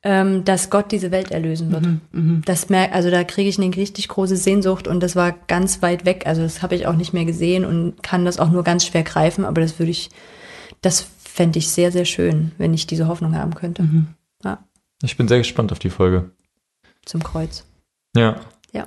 ähm, 0.07 0.45
dass 0.45 0.70
Gott 0.70 0.93
diese 0.93 1.11
Welt 1.11 1.33
erlösen 1.33 1.73
wird. 1.73 1.85
Mhm, 1.85 2.01
mh. 2.12 2.43
Das 2.45 2.69
merk, 2.69 2.95
also 2.95 3.11
da 3.11 3.24
kriege 3.24 3.49
ich 3.49 3.59
eine 3.59 3.74
richtig 3.74 4.07
große 4.07 4.37
Sehnsucht 4.37 4.87
und 4.87 5.01
das 5.03 5.16
war 5.16 5.33
ganz 5.49 5.83
weit 5.83 6.05
weg. 6.05 6.28
Also 6.28 6.43
das 6.43 6.62
habe 6.62 6.77
ich 6.77 6.87
auch 6.87 6.95
nicht 6.95 7.12
mehr 7.12 7.24
gesehen 7.24 7.65
und 7.65 8.05
kann 8.05 8.24
das 8.24 8.39
auch 8.39 8.51
nur 8.51 8.62
ganz 8.62 8.87
schwer 8.87 9.03
greifen, 9.03 9.45
aber 9.45 9.61
das 9.61 9.81
würde 9.81 9.91
ich, 9.91 10.11
das 10.81 11.01
fände 11.24 11.59
ich 11.59 11.70
sehr, 11.70 11.91
sehr 11.91 12.05
schön, 12.05 12.53
wenn 12.57 12.73
ich 12.73 12.87
diese 12.87 13.09
Hoffnung 13.09 13.35
haben 13.35 13.57
könnte. 13.57 13.83
Mhm. 13.83 14.07
Ja. 14.45 14.65
Ich 15.03 15.16
bin 15.16 15.27
sehr 15.27 15.39
gespannt 15.39 15.73
auf 15.73 15.81
die 15.81 15.91
Folge. 15.91 16.31
Zum 17.05 17.24
Kreuz. 17.24 17.65
Ja. 18.15 18.37
Ja. 18.73 18.87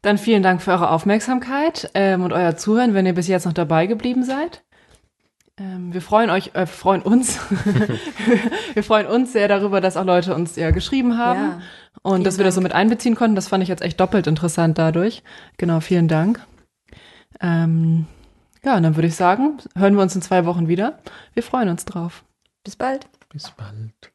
Dann 0.00 0.16
vielen 0.16 0.44
Dank 0.44 0.62
für 0.62 0.70
eure 0.70 0.90
Aufmerksamkeit 0.90 1.90
ähm, 1.94 2.22
und 2.22 2.32
euer 2.32 2.56
Zuhören, 2.56 2.94
wenn 2.94 3.04
ihr 3.04 3.14
bis 3.14 3.26
jetzt 3.26 3.46
noch 3.46 3.52
dabei 3.52 3.86
geblieben 3.86 4.22
seid. 4.22 4.62
Ähm, 5.58 5.92
wir 5.92 6.02
freuen 6.02 6.30
euch, 6.30 6.52
äh, 6.54 6.66
freuen 6.66 7.02
uns. 7.02 7.38
wir 8.74 8.82
freuen 8.82 9.06
uns 9.06 9.32
sehr 9.32 9.48
darüber, 9.48 9.80
dass 9.80 9.96
auch 9.96 10.04
Leute 10.04 10.34
uns 10.34 10.56
ja 10.56 10.70
geschrieben 10.70 11.18
haben 11.18 11.40
ja, 11.40 11.60
und 12.02 12.24
dass 12.24 12.38
wir 12.38 12.44
Dank. 12.44 12.48
das 12.48 12.54
so 12.54 12.60
mit 12.60 12.72
einbeziehen 12.72 13.14
konnten. 13.14 13.34
Das 13.34 13.48
fand 13.48 13.62
ich 13.62 13.68
jetzt 13.68 13.82
echt 13.82 13.98
doppelt 14.00 14.26
interessant 14.26 14.78
dadurch. 14.78 15.22
Genau, 15.56 15.80
vielen 15.80 16.08
Dank. 16.08 16.40
Ähm, 17.40 18.06
ja, 18.64 18.76
und 18.76 18.82
dann 18.82 18.96
würde 18.96 19.08
ich 19.08 19.16
sagen, 19.16 19.58
hören 19.76 19.94
wir 19.94 20.02
uns 20.02 20.14
in 20.14 20.22
zwei 20.22 20.44
Wochen 20.44 20.68
wieder. 20.68 20.98
Wir 21.34 21.42
freuen 21.42 21.68
uns 21.68 21.84
drauf. 21.84 22.24
Bis 22.64 22.76
bald. 22.76 23.06
Bis 23.30 23.50
bald. 23.50 24.12